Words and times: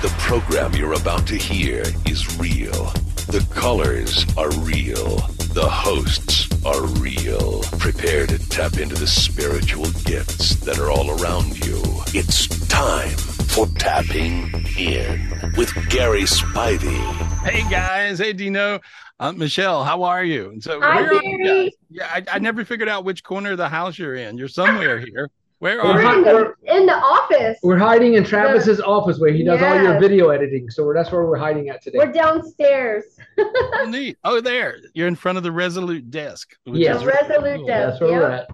The 0.00 0.14
program 0.18 0.74
you're 0.74 0.92
about 0.92 1.26
to 1.26 1.34
hear 1.36 1.82
is 2.06 2.38
real. 2.38 2.92
The 3.26 3.44
colors 3.52 4.24
are 4.36 4.48
real. 4.60 5.16
The 5.54 5.68
hosts 5.68 6.46
are 6.64 6.86
real. 7.02 7.62
Prepare 7.80 8.28
to 8.28 8.38
tap 8.48 8.78
into 8.78 8.94
the 8.94 9.08
spiritual 9.08 9.90
gifts 10.04 10.54
that 10.60 10.78
are 10.78 10.88
all 10.88 11.20
around 11.20 11.66
you. 11.66 11.82
It's 12.14 12.46
time 12.68 13.16
for 13.48 13.66
Tapping 13.76 14.64
In 14.78 15.52
with 15.56 15.74
Gary 15.90 16.22
Spivey. 16.22 17.00
Hey 17.42 17.68
guys, 17.68 18.20
hey 18.20 18.32
Dino, 18.32 18.78
uh, 19.18 19.32
Michelle, 19.32 19.82
how 19.82 20.04
are 20.04 20.22
you? 20.22 20.50
And 20.50 20.62
so 20.62 20.80
Hi, 20.80 21.02
where 21.02 21.16
are 21.16 21.24
you 21.24 21.42
Gary. 21.42 21.76
Yeah, 21.90 22.06
I, 22.08 22.24
I 22.34 22.38
never 22.38 22.64
figured 22.64 22.88
out 22.88 23.04
which 23.04 23.24
corner 23.24 23.50
of 23.50 23.58
the 23.58 23.68
house 23.68 23.98
you're 23.98 24.14
in. 24.14 24.38
You're 24.38 24.46
somewhere 24.46 25.00
here. 25.00 25.28
Where 25.60 25.78
We're 25.82 25.90
are 26.02 26.12
in 26.12 26.18
you? 26.20 26.54
the, 26.64 26.76
in 26.76 26.86
the 26.86 26.94
office. 26.94 27.58
We're 27.64 27.78
hiding 27.78 28.14
in 28.14 28.22
Travis's 28.22 28.80
office 28.80 29.18
where 29.18 29.32
he 29.32 29.42
does 29.42 29.60
all 29.60 29.82
your 29.82 29.98
video 29.98 30.28
editing. 30.28 30.70
So 30.70 30.84
we're, 30.84 30.94
that's 30.94 31.10
where 31.10 31.24
we're 31.24 31.36
hiding 31.36 31.68
at 31.68 31.82
today. 31.82 31.98
We're 31.98 32.12
downstairs. 32.12 33.04
Oh, 33.38 33.86
neat. 33.88 34.18
Oh, 34.24 34.40
there. 34.40 34.76
You're 34.94 35.08
in 35.08 35.16
front 35.16 35.36
of 35.36 35.42
the 35.44 35.50
Resolute 35.50 36.10
desk. 36.12 36.56
which 36.64 36.80
Yeah. 36.80 36.94
is 36.94 37.00
The 37.00 37.06
really 37.06 37.18
Resolute 37.28 37.56
cool. 37.58 37.66
desk. 37.66 37.90
that's 37.90 38.00
where 38.00 38.20
we're 38.20 38.30
at. 38.30 38.48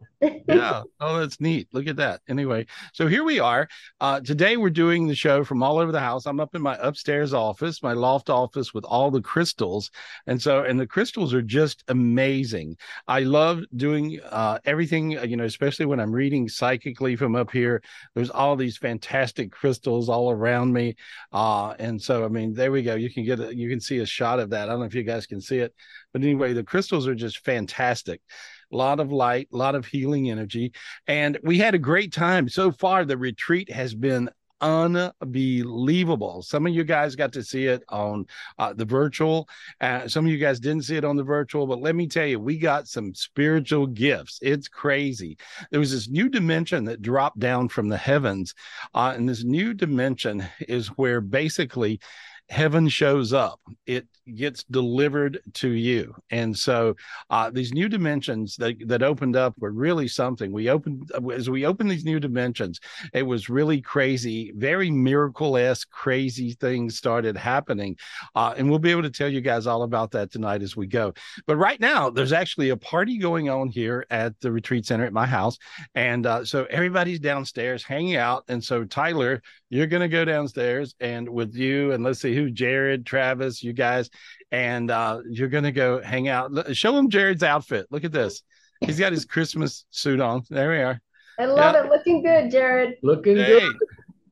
Yeah. 0.49 0.83
Oh, 1.01 1.21
that's 1.21 1.41
neat. 1.41 1.69
Look 1.73 1.87
at 1.87 1.97
that. 1.97 2.21
Anyway, 2.29 2.67
so 2.93 3.07
here 3.07 3.25
we 3.25 3.41
are. 3.41 3.69
Uh, 4.01 4.21
today 4.21 4.57
we're 4.57 4.71
doing 4.71 5.07
the 5.07 5.15
show 5.15 5.45
from 5.45 5.63
all 5.63 5.79
over 5.79 5.93
the 5.93 6.01
house. 6.01 6.27
I'm 6.27 6.41
up 6.41 6.55
in 6.55 6.63
my 6.63 6.77
upstairs 6.81 7.35
office, 7.35 7.83
my 7.83 7.93
loft 7.93 8.31
office 8.31 8.73
with 8.73 8.85
all 8.85 9.11
the 9.11 9.21
crystals. 9.21 9.91
And 10.27 10.41
so, 10.41 10.63
and 10.63 10.79
the 10.79 10.87
crystals 10.87 11.35
are 11.35 11.43
just 11.43 11.85
amazing. 11.89 12.77
I 13.09 13.21
love 13.21 13.63
doing 13.77 14.21
uh, 14.31 14.59
everything, 14.65 15.19
uh, 15.19 15.23
you 15.25 15.37
know, 15.37 15.45
especially 15.45 15.87
when 15.87 16.01
I'm 16.01 16.13
reading 16.13 16.49
psychically 16.49 17.17
from 17.17 17.37
up 17.37 17.51
here. 17.51 17.83
There's 18.15 18.31
all 18.31 18.57
these 18.57 18.77
fantastic 18.77 19.53
crystals 19.53 20.09
all 20.09 20.31
around 20.31 20.73
me. 20.73 20.97
Uh, 21.33 21.75
and 21.79 22.01
so, 22.01 22.25
I 22.25 22.29
mean, 22.29 22.55
there 22.55 22.73
we 22.73 22.83
go. 22.83 22.95
You 22.95 23.13
can 23.13 23.25
get 23.25 23.41
a, 23.41 23.55
you 23.55 23.69
can 23.69 23.81
see 23.81 23.99
a 23.99 24.07
shot 24.07 24.41
of 24.41 24.51
that. 24.51 24.69
I 24.69 24.73
don't 24.73 24.81
know 24.81 24.87
if 24.87 24.95
you 24.95 25.03
guys 25.03 25.27
can 25.27 25.41
see 25.41 25.59
it, 25.59 25.75
but 26.13 26.23
anyway, 26.23 26.53
the 26.53 26.65
crystals 26.65 27.07
are 27.07 27.15
just 27.15 27.45
fantastic 27.45 28.21
a 28.75 28.77
lot 28.77 29.01
of 29.01 29.13
light, 29.13 29.49
a 29.53 29.57
lot 29.57 29.75
of 29.75 29.87
healing 29.87 30.31
energy. 30.31 30.73
And 31.07 31.39
we 31.43 31.59
had 31.59 31.75
a 31.75 31.79
great 31.79 32.13
time. 32.13 32.49
So 32.49 32.73
far, 32.73 33.05
the 33.05 33.17
retreat 33.17 33.71
has 33.71 33.95
been 33.95 34.29
unbelievable. 34.61 36.43
Some 36.43 36.67
of 36.67 36.75
you 36.75 36.85
guys 36.85 37.17
got 37.17 37.33
to 37.35 37.43
see 37.43 37.67
it 37.67 37.83
on 37.89 38.27
uh, 38.59 38.73
the 38.73 38.85
virtual. 38.85 39.49
Uh, 39.81 40.09
some 40.09 40.25
of 40.25 40.33
you 40.33 40.39
guys 40.39 40.59
didn't 40.59 40.85
see 40.85 40.97
it 40.97 41.05
on 41.05 41.17
the 41.17 41.23
virtual, 41.23 41.67
but 41.67 41.81
let 41.81 41.95
me 41.95 42.07
tell 42.07 42.27
you, 42.27 42.41
we 42.41 42.59
got 42.59 42.89
some 42.89 43.15
spiritual 43.15 43.87
gifts. 43.87 44.39
It's 44.43 44.69
crazy. 44.69 45.37
There 45.71 45.81
was 45.81 45.93
this 45.93 46.09
new 46.09 46.29
dimension 46.29 46.85
that 46.85 47.03
dropped 47.03 47.39
down 47.39 47.69
from 47.69 47.89
the 47.89 47.99
heavens. 47.99 48.55
Uh, 48.95 49.13
and 49.15 49.29
this 49.29 49.45
new 49.45 49.75
dimension 49.75 50.45
is 50.67 50.89
where 50.89 51.21
basically 51.21 52.01
heaven 52.49 52.89
shows 52.89 53.33
up 53.33 53.61
it 53.87 54.07
gets 54.35 54.65
delivered 54.65 55.41
to 55.53 55.71
you. 55.71 56.15
And 56.31 56.57
so 56.57 56.97
uh, 57.31 57.51
these 57.51 57.73
new 57.73 57.89
dimensions 57.89 58.57
that, 58.57 58.77
that 58.89 59.03
opened 59.03 59.37
up 59.37 59.55
were 59.59 59.71
really 59.71 60.09
something. 60.09 60.51
We 60.53 60.71
opened 60.71 61.11
as 61.33 61.51
we 61.51 61.67
opened 61.67 61.91
these 61.91 62.05
new 62.05 62.19
dimensions 62.21 62.81
it 63.13 63.23
was 63.23 63.51
really 63.51 63.81
crazy 63.81 64.53
very 64.57 64.91
miracle-esque 64.91 65.91
crazy 65.91 66.53
things 66.53 66.97
started 66.97 67.37
happening. 67.37 67.97
Uh, 68.35 68.55
and 68.57 68.69
we'll 68.69 68.79
be 68.79 68.91
able 68.91 69.03
to 69.03 69.11
tell 69.11 69.29
you 69.29 69.41
guys 69.41 69.67
all 69.67 69.83
about 69.83 70.11
that 70.13 70.31
tonight 70.31 70.63
as 70.63 70.77
we 70.77 70.87
go. 70.87 71.13
But 71.47 71.57
right 71.57 71.81
now 71.81 72.11
there's 72.11 72.33
actually 72.33 72.71
a 72.71 72.77
party 72.77 73.19
going 73.19 73.51
on 73.51 73.69
here 73.69 74.07
at 74.11 74.39
the 74.41 74.51
retreat 74.51 74.87
center 74.87 75.05
at 75.05 75.13
my 75.13 75.27
house. 75.27 75.59
And 75.95 76.27
uh, 76.27 76.45
so 76.45 76.65
everybody's 76.71 77.21
downstairs 77.21 77.83
hanging 77.83 78.17
out. 78.17 78.45
And 78.49 78.63
so 78.63 78.85
tyler 78.85 79.43
you're 79.71 79.87
going 79.89 80.03
to 80.03 80.09
go 80.09 80.25
downstairs 80.25 80.95
and 81.01 81.29
with 81.29 81.55
you 81.57 81.91
and 81.93 82.05
let's 82.05 82.21
see 82.21 82.33
who 82.35 82.51
jared 82.51 83.07
travis 83.07 83.63
you 83.63 83.73
guys 83.73 84.11
and 84.53 84.91
uh, 84.91 85.21
you're 85.29 85.49
going 85.49 85.65
to 85.65 85.73
go 85.73 86.01
hang 86.03 86.29
out. 86.29 86.53
Show 86.77 86.97
him 86.97 87.11
jared's 87.11 87.43
outfit. 87.43 87.87
Look 87.91 88.05
at 88.05 88.13
this. 88.13 88.43
He's 88.81 88.99
got 88.99 89.13
his 89.13 89.25
christmas 89.25 89.85
suit 89.91 90.21
on. 90.21 90.43
There 90.51 90.71
we 90.71 90.79
are. 90.79 91.01
I 91.39 91.47
love 91.47 91.75
Yeah. 91.75 91.85
it. 91.85 91.91
Looking 91.91 92.23
good, 92.23 92.51
Jared. 92.51 92.97
Looking 93.03 93.37
hey. 93.37 93.61
good. 93.61 93.77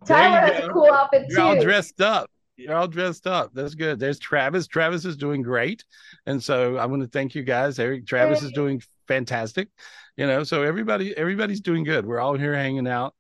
Tyler 0.07 0.47
you 0.47 0.53
has 0.53 0.65
a 0.65 0.69
cool 0.69 0.93
outfit 0.93 1.29
too. 1.29 1.35
you're 1.35 1.43
all 1.43 1.61
dressed 1.61 2.01
up. 2.01 2.31
You're 2.57 2.75
all 2.75 2.89
dressed 2.89 3.27
up. 3.27 3.51
That's 3.55 3.75
good. 3.75 3.99
There's 3.99 4.19
travis. 4.19 4.67
Travis 4.67 5.05
is 5.05 5.17
doing 5.17 5.43
great. 5.43 5.85
And 6.27 6.43
so 6.43 6.77
i 6.77 6.87
want 6.87 7.03
to 7.03 7.09
thank 7.09 7.35
you 7.35 7.43
guys. 7.43 7.79
Eric 7.79 8.07
travis 8.07 8.43
is 8.43 8.53
doing 8.53 8.83
fantastic. 9.09 9.69
You 10.17 10.27
know 10.27 10.45
so 10.45 10.63
everybody 10.63 11.17
everybody's 11.17 11.61
doing 11.61 11.85
good. 11.85 12.05
We're 12.05 12.21
all 12.21 12.35
here 12.35 12.55
hanging 12.55 12.87
out 12.87 13.15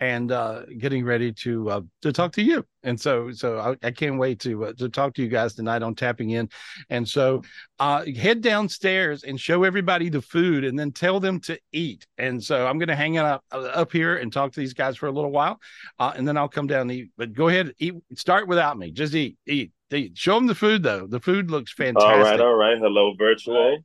and 0.00 0.30
uh 0.30 0.62
getting 0.78 1.04
ready 1.04 1.32
to 1.32 1.70
uh 1.70 1.80
to 2.02 2.12
talk 2.12 2.32
to 2.32 2.42
you 2.42 2.64
and 2.82 3.00
so 3.00 3.30
so 3.30 3.58
i, 3.58 3.86
I 3.86 3.90
can't 3.90 4.18
wait 4.18 4.40
to 4.40 4.66
uh, 4.66 4.72
to 4.74 4.88
talk 4.88 5.14
to 5.14 5.22
you 5.22 5.28
guys 5.28 5.54
tonight 5.54 5.82
on 5.82 5.94
tapping 5.94 6.30
in 6.30 6.50
and 6.90 7.08
so 7.08 7.42
uh 7.78 8.04
head 8.04 8.42
downstairs 8.42 9.24
and 9.24 9.40
show 9.40 9.64
everybody 9.64 10.08
the 10.08 10.20
food 10.20 10.64
and 10.64 10.78
then 10.78 10.92
tell 10.92 11.18
them 11.18 11.40
to 11.40 11.58
eat 11.72 12.06
and 12.18 12.42
so 12.42 12.66
i'm 12.66 12.78
going 12.78 12.88
to 12.88 12.96
hang 12.96 13.16
out 13.16 13.42
uh, 13.52 13.58
up 13.58 13.90
here 13.90 14.16
and 14.16 14.32
talk 14.32 14.52
to 14.52 14.60
these 14.60 14.74
guys 14.74 14.96
for 14.96 15.06
a 15.06 15.12
little 15.12 15.30
while 15.32 15.58
uh, 15.98 16.12
and 16.14 16.28
then 16.28 16.36
i'll 16.36 16.48
come 16.48 16.66
down 16.66 16.82
and 16.82 16.92
eat 16.92 17.10
but 17.16 17.32
go 17.32 17.48
ahead 17.48 17.72
eat 17.78 17.94
start 18.14 18.46
without 18.48 18.76
me 18.76 18.90
just 18.90 19.14
eat 19.14 19.38
eat 19.46 19.72
eat 19.92 20.16
show 20.16 20.34
them 20.34 20.46
the 20.46 20.54
food 20.54 20.82
though 20.82 21.06
the 21.06 21.20
food 21.20 21.50
looks 21.50 21.72
fantastic 21.72 22.12
All 22.12 22.20
right, 22.22 22.40
all 22.40 22.54
right. 22.54 22.78
Hello, 22.78 23.14
virtual. 23.16 23.78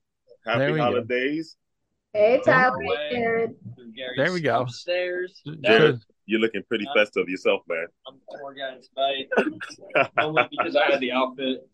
Happy 0.46 0.78
holidays. 0.78 1.56
go. 1.56 1.61
Holidays. 2.14 2.42
Hey, 2.46 2.52
Tyler. 2.52 2.78
Jared. 3.12 3.56
There 4.18 4.34
we 4.34 4.42
go. 4.42 4.62
Upstairs. 4.62 5.42
Jared, 5.64 6.00
you're 6.26 6.40
looking 6.40 6.64
pretty 6.68 6.86
uh, 6.88 6.94
festive 6.94 7.30
yourself, 7.30 7.62
man. 7.68 7.86
I'm 8.08 8.16
the 8.16 8.38
poor 8.40 8.54
guy 8.54 8.78
tonight. 9.96 10.10
Only 10.20 10.44
because 10.52 10.76
I 10.76 10.92
had 10.92 11.00
the 11.00 11.12
outfit. 11.12 11.68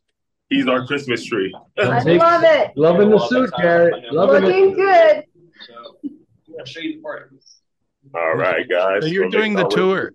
He's 0.50 0.68
our 0.68 0.86
Christmas 0.88 1.26
tree. 1.26 1.54
I 1.78 1.84
love 2.04 2.44
it. 2.46 2.72
Loving 2.78 3.10
the 3.10 3.20
suit, 3.28 3.52
Garrett. 3.58 4.12
Loving 4.14 4.44
it. 4.44 4.48
Looking 4.48 4.74
good. 4.76 5.24
So 5.66 5.98
I'll 6.60 6.66
show 6.66 6.80
you 6.80 6.96
the 6.98 7.02
part. 7.02 7.34
All 8.16 8.36
right, 8.36 8.68
guys. 8.70 9.02
so 9.04 9.08
you're 9.08 9.24
We'll 9.24 9.32
doing 9.32 9.54
the 9.54 9.64
our 9.64 9.70
tour 9.70 10.14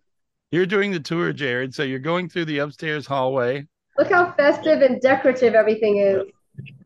you're 0.51 0.67
doing 0.67 0.93
the 0.93 1.01
tour 1.01 1.33
jared 1.33 1.75
so 1.75 1.83
you're 1.83 1.99
going 1.99 2.29
through 2.29 2.45
the 2.47 2.59
upstairs 2.59 3.07
hallway 3.07 3.67
Look 3.99 4.11
how 4.11 4.33
festive 4.33 4.81
and 4.81 4.99
decorative 5.01 5.55
everything 5.55 5.99
is. 5.99 6.23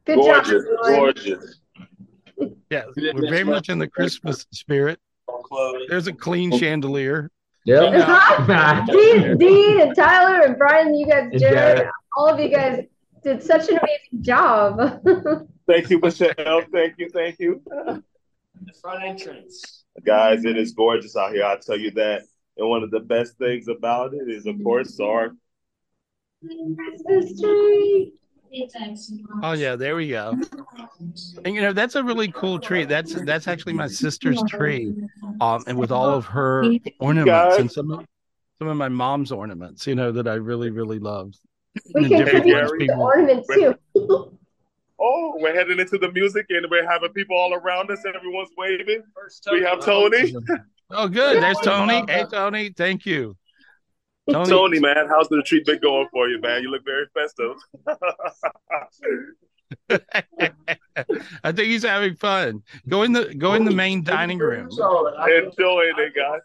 Good 0.04 0.16
job, 0.16 0.44
Gorgeous, 0.44 0.64
everyone. 0.64 0.94
gorgeous. 0.94 1.60
Yeah, 2.68 2.82
we're 2.96 3.30
very 3.30 3.44
much 3.44 3.68
in 3.68 3.78
the 3.78 3.86
Christmas 3.86 4.44
spirit. 4.52 4.98
There's 5.88 6.08
a 6.08 6.12
clean 6.12 6.56
chandelier. 6.58 7.30
Yep. 7.64 8.86
Dean, 8.88 9.38
Dean 9.38 9.80
and 9.80 9.96
Tyler 9.96 10.42
and 10.42 10.58
Brian, 10.58 10.94
you 10.94 11.06
guys, 11.06 11.30
Jared, 11.38 11.76
Jared. 11.78 11.88
all 12.16 12.28
of 12.28 12.40
you 12.40 12.48
guys 12.48 12.84
did 13.22 13.42
such 13.42 13.68
an 13.68 13.78
amazing 13.78 14.22
job. 14.22 15.00
Thank 15.66 15.90
you, 15.90 16.00
Michelle. 16.00 16.62
Thank 16.72 16.94
you, 16.98 17.08
thank 17.10 17.38
you. 17.40 17.60
The 17.66 18.02
front 18.80 19.04
entrance. 19.04 19.84
Guys, 20.04 20.44
it 20.44 20.56
is 20.56 20.72
gorgeous 20.72 21.16
out 21.16 21.32
here. 21.32 21.44
I'll 21.44 21.58
tell 21.58 21.78
you 21.78 21.90
that. 21.92 22.22
And 22.56 22.68
one 22.68 22.82
of 22.82 22.90
the 22.90 23.00
best 23.00 23.36
things 23.38 23.68
about 23.68 24.14
it 24.14 24.28
is, 24.28 24.46
of 24.46 24.62
course, 24.62 24.98
our 25.00 25.32
Christmas 26.40 27.40
tree. 27.40 28.12
Oh 29.42 29.52
yeah, 29.52 29.76
there 29.76 29.96
we 29.96 30.08
go. 30.08 30.38
And 31.44 31.54
you 31.54 31.60
know 31.62 31.72
that's 31.72 31.94
a 31.94 32.02
really 32.02 32.30
cool 32.32 32.58
tree. 32.58 32.84
That's 32.84 33.14
that's 33.24 33.48
actually 33.48 33.74
my 33.74 33.86
sister's 33.88 34.42
tree, 34.48 34.94
um, 35.40 35.62
and 35.66 35.78
with 35.78 35.90
all 35.92 36.10
of 36.10 36.26
her 36.26 36.64
ornaments 37.00 37.56
and 37.58 37.70
some 37.70 37.90
of 37.90 38.06
some 38.58 38.68
of 38.68 38.76
my 38.76 38.88
mom's 38.88 39.32
ornaments. 39.32 39.86
You 39.86 39.94
know 39.94 40.12
that 40.12 40.26
I 40.28 40.34
really 40.34 40.70
really 40.70 40.98
love. 40.98 41.32
We 41.94 42.04
And 42.04 42.08
can 42.08 42.24
different 42.24 42.44
contribute 42.46 42.70
the 42.70 42.86
people- 42.86 43.02
ornament 43.02 43.46
too. 43.52 44.32
Oh, 44.98 45.34
we're 45.38 45.54
heading 45.54 45.78
into 45.78 45.98
the 45.98 46.10
music 46.12 46.46
and 46.48 46.66
we're 46.70 46.88
having 46.88 47.10
people 47.12 47.36
all 47.36 47.52
around 47.52 47.90
us. 47.90 48.02
Everyone's 48.06 48.48
waving. 48.56 49.02
First 49.14 49.46
We 49.52 49.62
have 49.62 49.80
Tony. 49.84 50.34
Oh, 50.90 51.06
good. 51.08 51.42
There's 51.42 51.58
Tony. 51.58 52.02
Hey, 52.08 52.24
Tony. 52.30 52.70
Thank 52.70 53.04
you. 53.04 53.36
Tony. 54.30 54.50
Tony, 54.50 54.80
man, 54.80 55.06
how's 55.08 55.28
the 55.28 55.36
retreat 55.36 55.64
been 55.66 55.78
going 55.80 56.08
for 56.12 56.28
you, 56.28 56.40
man? 56.40 56.62
You 56.62 56.70
look 56.70 56.84
very 56.84 57.06
festive. 57.14 57.56
I 61.44 61.52
think 61.52 61.68
he's 61.68 61.84
having 61.84 62.16
fun. 62.16 62.62
Go 62.88 63.02
in 63.02 63.12
the 63.12 63.34
go 63.34 63.54
in 63.54 63.64
the 63.64 63.70
main 63.70 64.02
dining 64.02 64.38
room. 64.38 64.68
Enjoying 64.68 65.94
it, 65.98 66.12
guys. 66.14 66.40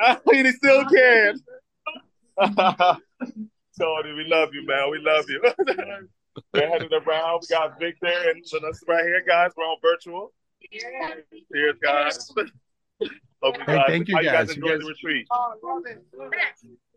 I 0.00 0.18
mean 0.26 0.46
he 0.46 0.52
still 0.52 0.84
can. 0.86 1.40
Tony, 3.78 4.12
we 4.12 4.24
love 4.26 4.50
you, 4.52 4.66
man. 4.66 4.90
We 4.90 4.98
love 4.98 5.24
you. 5.28 5.42
We're 6.52 6.68
heading 6.68 6.92
around. 6.92 7.40
We 7.42 7.54
got 7.54 7.78
Victor 7.78 8.06
and 8.06 8.46
so 8.46 8.58
that's 8.62 8.80
right 8.88 9.04
here, 9.04 9.22
guys. 9.26 9.50
We're 9.56 9.64
on 9.64 9.78
virtual. 9.82 10.32
Cheers, 11.52 11.76
guys. 11.82 12.32
Hope 13.42 13.56
you 13.58 13.64
Hey, 13.66 13.82
thank 13.88 14.08
you, 14.08 14.14
how 14.16 14.20
you 14.22 14.28
guys 14.30 14.48
guys. 14.48 14.56
You 14.56 14.62
enjoy 14.62 14.74
guys- 14.76 14.80
the 14.80 14.86
retreat. 14.88 15.26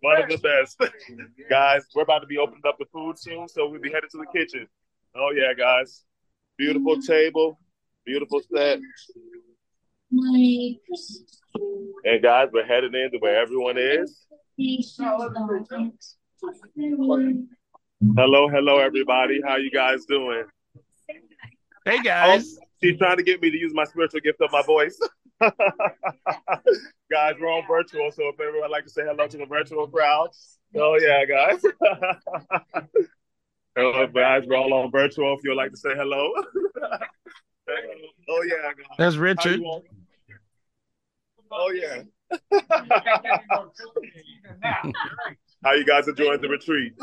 One 0.02 0.22
of 0.22 0.30
the 0.30 0.38
best. 0.38 0.80
guys, 1.50 1.86
we're 1.96 2.04
about 2.04 2.20
to 2.20 2.28
be 2.28 2.38
opening 2.38 2.62
up 2.68 2.78
the 2.78 2.86
food 2.94 3.18
soon, 3.18 3.48
so 3.48 3.68
we'll 3.68 3.82
be 3.82 3.92
headed 3.92 4.10
to 4.12 4.18
the 4.18 4.28
kitchen. 4.38 4.68
Oh 5.16 5.32
yeah, 5.36 5.54
guys. 5.58 6.04
Beautiful 6.58 7.02
table, 7.02 7.60
beautiful 8.06 8.42
set. 8.54 8.80
And 12.04 12.22
guys, 12.22 12.50
we're 12.54 12.66
heading 12.66 12.94
into 12.94 13.18
where 13.20 13.42
everyone 13.42 13.78
is. 13.78 14.26
Hello, 18.16 18.48
hello, 18.48 18.80
everybody. 18.80 19.42
How 19.46 19.56
you 19.58 19.72
guys 19.72 20.06
doing? 20.06 20.44
Hey 21.86 22.02
guys. 22.02 22.58
Oh, 22.62 22.65
she's 22.82 22.98
trying 22.98 23.18
to 23.18 23.24
get 23.24 23.42
me 23.42 23.52
to 23.52 23.58
use 23.58 23.74
my 23.74 23.84
spiritual 23.86 24.22
gift 24.22 24.42
of 24.42 24.52
my 24.52 24.62
voice. 24.64 24.98
guys, 25.42 25.52
we're 27.40 27.52
on 27.52 27.64
virtual, 27.68 28.12
so 28.12 28.30
if 28.30 28.40
everyone 28.40 28.62
would 28.62 28.72
like 28.72 28.86
to 28.86 28.90
say 28.90 29.04
hello 29.04 29.28
to 29.28 29.38
the 29.38 29.46
virtual 29.46 29.88
crowd. 29.88 30.30
Oh 30.76 30.98
yeah, 31.00 31.26
guys. 31.26 31.62
hello, 33.76 34.08
guys. 34.08 34.44
We're 34.48 34.58
all 34.58 34.74
on 34.74 34.92
virtual. 34.92 35.36
If 35.38 35.44
you'd 35.44 35.56
like 35.56 35.72
to 35.72 35.78
say 35.78 35.90
hello. 35.96 36.32
oh 38.30 38.44
yeah. 38.48 38.72
Guys. 38.78 38.86
There's 38.98 39.18
Richard. 39.18 39.62
Oh 41.52 41.72
yeah. 41.72 42.04
How 45.64 45.74
you 45.74 45.86
guys 45.86 46.08
enjoying 46.08 46.42
the 46.42 46.50
retreat? 46.50 46.94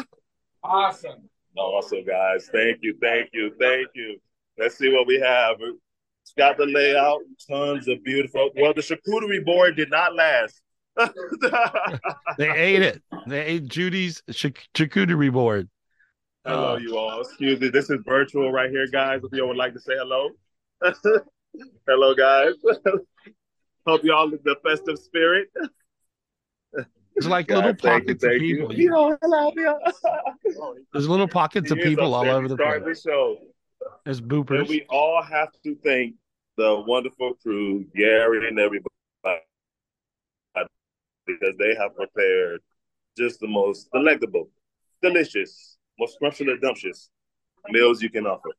Awesome. 0.63 1.29
Awesome, 1.57 2.05
guys. 2.05 2.49
Thank 2.53 2.79
you, 2.83 2.97
thank 3.01 3.31
you, 3.33 3.53
thank 3.59 3.89
you. 3.95 4.19
Let's 4.59 4.77
see 4.77 4.93
what 4.93 5.07
we 5.07 5.19
have. 5.21 5.57
It's 5.61 6.33
got 6.37 6.57
the 6.57 6.67
layout, 6.67 7.21
tons 7.49 7.89
of 7.89 8.03
beautiful. 8.05 8.51
Well, 8.57 8.75
the 8.75 8.81
charcuterie 8.81 9.45
board 9.45 9.77
did 9.77 9.91
not 9.91 10.15
last. 10.15 10.61
they 12.39 12.51
ate 12.51 12.83
it. 12.83 13.03
They 13.27 13.45
ate 13.45 13.67
Judy's 13.67 14.23
charcuterie 14.31 15.33
board. 15.33 15.69
Hello, 16.45 16.75
uh, 16.75 16.77
you 16.77 16.97
all. 16.97 17.21
Excuse 17.21 17.61
me. 17.61 17.69
This 17.69 17.89
is 17.89 18.01
virtual 18.05 18.53
right 18.53 18.71
here, 18.71 18.87
guys. 18.89 19.21
If 19.25 19.33
y'all 19.33 19.49
would 19.49 19.57
like 19.57 19.75
to 19.75 19.81
say 19.81 19.95
hello. 19.97 20.31
hello, 21.87 22.15
guys. 22.15 22.55
Hope 23.87 24.05
you 24.05 24.13
all 24.13 24.31
in 24.33 24.39
the 24.45 24.57
festive 24.65 24.99
spirit. 24.99 25.49
There's 26.73 27.27
like 27.27 27.49
God, 27.49 27.57
little 27.57 27.75
pockets 27.75 28.23
you, 28.23 28.31
of 28.31 28.39
people. 28.39 28.75
You. 28.75 28.91
Yo, 28.91 29.17
hello, 29.23 29.53
yo. 29.57 29.79
There's 30.93 31.09
little 31.09 31.29
pockets 31.29 31.71
of 31.71 31.79
people 31.79 32.15
all 32.15 32.29
over 32.29 32.49
the 32.49 32.57
place. 32.57 32.69
Start 32.69 32.85
The 32.85 33.01
show. 33.01 33.39
There's 34.05 34.21
boopers. 34.21 34.61
And 34.61 34.69
we 34.69 34.87
all 34.89 35.23
have 35.23 35.49
to 35.65 35.77
thank 35.85 36.15
the 36.57 36.83
wonderful 36.87 37.35
crew, 37.43 37.85
Gary 37.95 38.49
and 38.49 38.59
everybody, 38.59 38.89
because 41.27 41.57
they 41.59 41.75
have 41.79 41.95
prepared 41.95 42.61
just 43.17 43.41
the 43.41 43.47
most 43.47 43.89
delectable, 43.93 44.49
delicious, 45.03 45.77
most 45.99 46.15
scrumptious 46.15 47.11
meals 47.69 48.03
you 48.03 48.11
can 48.11 48.27
offer. 48.27 48.51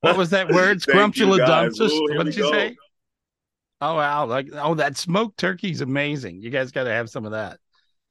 What 0.00 0.16
was 0.16 0.30
that 0.30 0.50
word? 0.50 0.80
Scrumptious. 0.82 1.26
What 1.26 2.24
did 2.24 2.36
you 2.36 2.44
go. 2.44 2.52
say? 2.52 2.76
Oh 3.82 3.94
wow! 3.94 4.26
Like 4.26 4.48
oh, 4.52 4.74
that 4.74 4.96
smoked 4.96 5.38
turkey 5.38 5.70
is 5.70 5.80
amazing. 5.80 6.42
You 6.42 6.50
guys 6.50 6.70
got 6.70 6.84
to 6.84 6.90
have 6.90 7.08
some 7.08 7.24
of 7.24 7.32
that. 7.32 7.58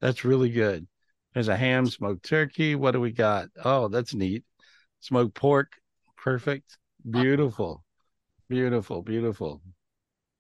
That's 0.02 0.26
really 0.26 0.50
good. 0.50 0.88
There's 1.34 1.48
a 1.48 1.56
ham, 1.56 1.86
smoked 1.86 2.24
turkey. 2.24 2.76
What 2.76 2.92
do 2.92 3.02
we 3.02 3.12
got? 3.12 3.50
Oh, 3.64 3.88
that's 3.88 4.14
neat. 4.14 4.44
Smoked 5.00 5.36
pork. 5.36 5.74
Perfect. 6.24 6.78
Beautiful. 7.10 7.84
Beautiful. 8.50 9.02
Beautiful. 9.02 9.62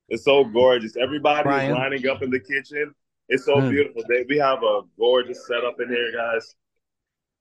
It's 0.09 0.25
so 0.25 0.43
gorgeous. 0.43 0.97
Everybody 0.97 1.43
Brian. 1.43 1.71
is 1.71 1.77
lining 1.77 2.07
up 2.07 2.21
in 2.21 2.29
the 2.29 2.39
kitchen. 2.39 2.93
It's 3.29 3.45
so 3.45 3.55
mm. 3.55 3.69
beautiful. 3.69 4.03
we 4.27 4.37
have 4.37 4.63
a 4.63 4.81
gorgeous 4.97 5.45
setup 5.47 5.79
in 5.79 5.89
here, 5.89 6.11
guys. 6.11 6.55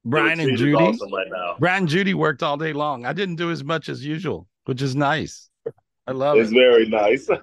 Brian 0.04 0.38
and 0.40 0.56
Judy. 0.56 0.74
Awesome 0.74 1.12
right 1.12 1.26
now. 1.30 1.56
Brian 1.58 1.80
and 1.80 1.88
Judy 1.88 2.14
worked 2.14 2.42
all 2.42 2.56
day 2.56 2.72
long. 2.72 3.06
I 3.06 3.12
didn't 3.12 3.36
do 3.36 3.50
as 3.50 3.64
much 3.64 3.88
as 3.88 4.04
usual, 4.04 4.46
which 4.66 4.82
is 4.82 4.94
nice. 4.94 5.48
I 6.06 6.12
love 6.12 6.36
it's 6.36 6.50
it. 6.50 6.54
It's 6.56 6.58
very 6.58 6.88
nice. 6.88 7.28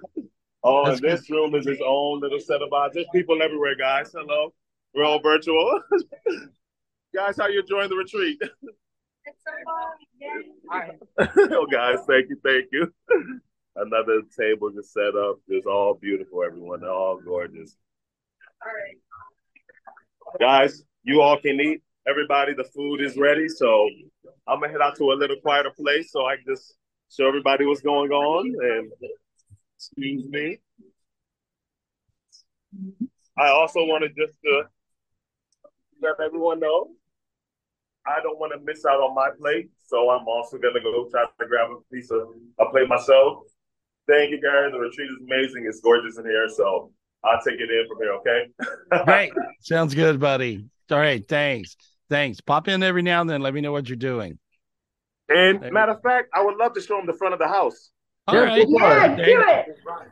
Oh, 0.67 0.83
That's 0.83 0.99
and 0.99 1.11
this 1.11 1.27
good. 1.27 1.35
room 1.35 1.53
is 1.53 1.67
its 1.67 1.81
own 1.85 2.21
little 2.21 2.39
set 2.39 2.63
of 2.63 2.73
eyes. 2.73 2.89
There's 2.91 3.05
people 3.13 3.39
everywhere, 3.39 3.75
guys. 3.75 4.11
Hello. 4.11 4.51
We're 4.95 5.03
all 5.03 5.21
virtual. 5.21 5.79
guys, 7.15 7.37
how 7.37 7.47
you 7.49 7.59
enjoying 7.59 7.87
the 7.87 7.95
retreat? 7.95 8.41
Oh, 11.51 11.67
guys, 11.71 11.99
thank 12.07 12.29
you, 12.29 12.37
thank 12.43 12.67
you. 12.71 12.93
Another 13.75 14.21
table 14.37 14.69
just 14.71 14.93
set 14.93 15.15
up. 15.15 15.39
It's 15.47 15.65
all 15.65 15.95
beautiful, 15.95 16.43
everyone. 16.43 16.81
They're 16.81 16.91
all 16.91 17.19
gorgeous. 17.19 17.75
All 18.61 18.71
right. 18.71 18.97
Guys, 20.39 20.83
you 21.03 21.21
all 21.21 21.39
can 21.39 21.59
eat. 21.59 21.81
Everybody, 22.07 22.53
the 22.53 22.63
food 22.63 23.01
is 23.01 23.17
ready. 23.17 23.49
So 23.49 23.89
I'm 24.47 24.59
gonna 24.59 24.71
head 24.71 24.81
out 24.81 24.95
to 24.97 25.11
a 25.11 25.13
little 25.13 25.37
quieter 25.41 25.71
place 25.71 26.11
so 26.11 26.25
I 26.25 26.35
can 26.35 26.45
just 26.55 26.75
show 27.11 27.27
everybody 27.27 27.65
what's 27.65 27.81
going 27.81 28.11
on. 28.11 28.45
And 28.61 28.91
excuse 29.77 30.27
me. 30.27 30.59
I 33.37 33.49
also 33.49 33.83
wanted 33.83 34.15
just 34.17 34.37
to 34.43 34.63
let 36.01 36.19
everyone 36.23 36.59
know 36.59 36.91
I 38.07 38.21
don't 38.21 38.39
want 38.39 38.53
to 38.53 38.59
miss 38.63 38.85
out 38.85 39.01
on 39.01 39.15
my 39.15 39.29
plate, 39.39 39.69
so 39.85 40.09
I'm 40.09 40.27
also 40.27 40.57
gonna 40.57 40.81
go 40.81 41.07
try 41.09 41.25
to 41.25 41.47
grab 41.47 41.69
a 41.71 41.93
piece 41.93 42.11
of 42.11 42.27
a 42.59 42.69
plate 42.69 42.87
myself. 42.87 43.43
Thank 44.07 44.31
you, 44.31 44.41
guys. 44.41 44.71
The 44.71 44.79
retreat 44.79 45.09
is 45.09 45.17
amazing. 45.23 45.65
It's 45.67 45.81
gorgeous 45.81 46.17
in 46.17 46.25
here, 46.25 46.47
so 46.49 46.91
I'll 47.23 47.41
take 47.41 47.59
it 47.59 47.69
in 47.71 47.87
from 47.87 47.97
here. 47.97 48.13
Okay. 48.13 49.03
Great. 49.05 49.33
Sounds 49.61 49.95
good, 49.95 50.19
buddy. 50.19 50.65
All 50.91 50.99
right. 50.99 51.27
Thanks. 51.27 51.75
Thanks. 52.09 52.39
Pop 52.39 52.67
in 52.67 52.83
every 52.83 53.01
now 53.01 53.21
and 53.21 53.29
then. 53.29 53.41
Let 53.41 53.53
me 53.53 53.61
know 53.61 53.71
what 53.71 53.89
you're 53.89 53.95
doing. 53.95 54.37
And 55.27 55.71
matter 55.71 55.93
of 55.93 56.01
fact, 56.03 56.29
I 56.33 56.43
would 56.43 56.57
love 56.57 56.73
to 56.73 56.81
show 56.81 56.97
them 56.97 57.07
the 57.07 57.17
front 57.17 57.33
of 57.33 57.39
the 57.39 57.47
house. 57.47 57.89
All 58.27 58.37
right. 58.39 58.65
Yeah, 58.67 59.15
do 59.15 59.43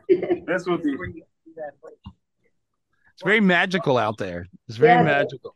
it. 0.08 0.46
this 0.46 0.66
would 0.66 0.82
be. 0.82 0.96
It's 3.14 3.22
very 3.22 3.40
magical 3.40 3.96
out 3.96 4.18
there. 4.18 4.48
It's 4.68 4.76
very 4.76 4.94
yeah. 4.94 5.02
magical. 5.02 5.54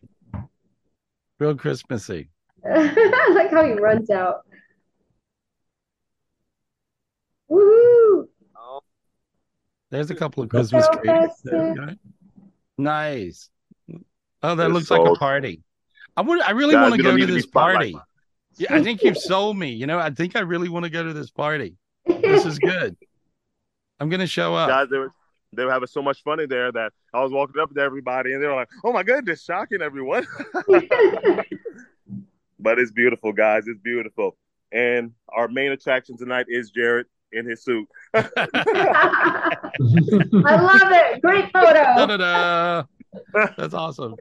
Real 1.38 1.54
Christmassy. 1.54 2.30
I 2.64 3.32
like 3.34 3.50
how 3.50 3.64
he 3.64 3.72
runs 3.72 4.10
out. 4.10 4.44
Woohoo! 7.50 8.26
There's 9.90 10.10
a 10.10 10.14
couple 10.14 10.42
of 10.42 10.50
Christmas 10.50 10.86
trees. 11.02 11.96
Nice. 12.76 13.50
Oh, 14.42 14.54
that 14.54 14.66
it's 14.66 14.74
looks 14.74 14.90
like 14.90 15.06
a 15.06 15.14
party. 15.14 15.62
I 16.16 16.20
would. 16.20 16.40
I 16.42 16.50
really 16.50 16.76
want 16.76 16.94
to 16.94 17.02
go 17.02 17.16
to 17.16 17.26
this 17.26 17.46
party. 17.46 17.96
Yeah, 18.56 18.74
I 18.74 18.82
think 18.82 19.02
you've 19.02 19.18
sold 19.18 19.56
me. 19.56 19.70
You 19.70 19.86
know, 19.86 19.98
I 19.98 20.10
think 20.10 20.36
I 20.36 20.40
really 20.40 20.68
want 20.68 20.84
to 20.84 20.90
go 20.90 21.02
to 21.02 21.12
this 21.12 21.30
party. 21.30 21.76
This 22.06 22.44
is 22.44 22.58
good. 22.58 22.96
I'm 24.00 24.08
gonna 24.08 24.26
show 24.26 24.54
up. 24.54 24.68
Guys, 24.68 24.88
they 24.90 24.98
were 24.98 25.12
they 25.52 25.64
were 25.64 25.72
having 25.72 25.88
so 25.88 26.02
much 26.02 26.22
fun 26.22 26.40
in 26.40 26.48
there 26.48 26.70
that 26.72 26.92
I 27.14 27.22
was 27.22 27.32
walking 27.32 27.60
up 27.60 27.74
to 27.74 27.80
everybody 27.80 28.34
and 28.34 28.42
they 28.42 28.46
were 28.46 28.54
like, 28.54 28.68
"Oh 28.84 28.92
my 28.92 29.02
goodness, 29.02 29.42
shocking 29.44 29.80
everyone!" 29.82 30.26
but 32.58 32.78
it's 32.78 32.90
beautiful, 32.92 33.32
guys. 33.32 33.66
It's 33.66 33.80
beautiful. 33.80 34.36
And 34.72 35.12
our 35.30 35.48
main 35.48 35.72
attraction 35.72 36.16
tonight 36.18 36.46
is 36.48 36.70
Jared 36.70 37.06
in 37.32 37.46
his 37.46 37.62
suit. 37.62 37.88
I 38.14 38.24
love 40.44 40.92
it. 40.92 41.22
Great 41.22 41.50
photo. 41.52 41.72
Da-da-da. 41.72 42.84
That's 43.56 43.74
awesome. 43.74 44.16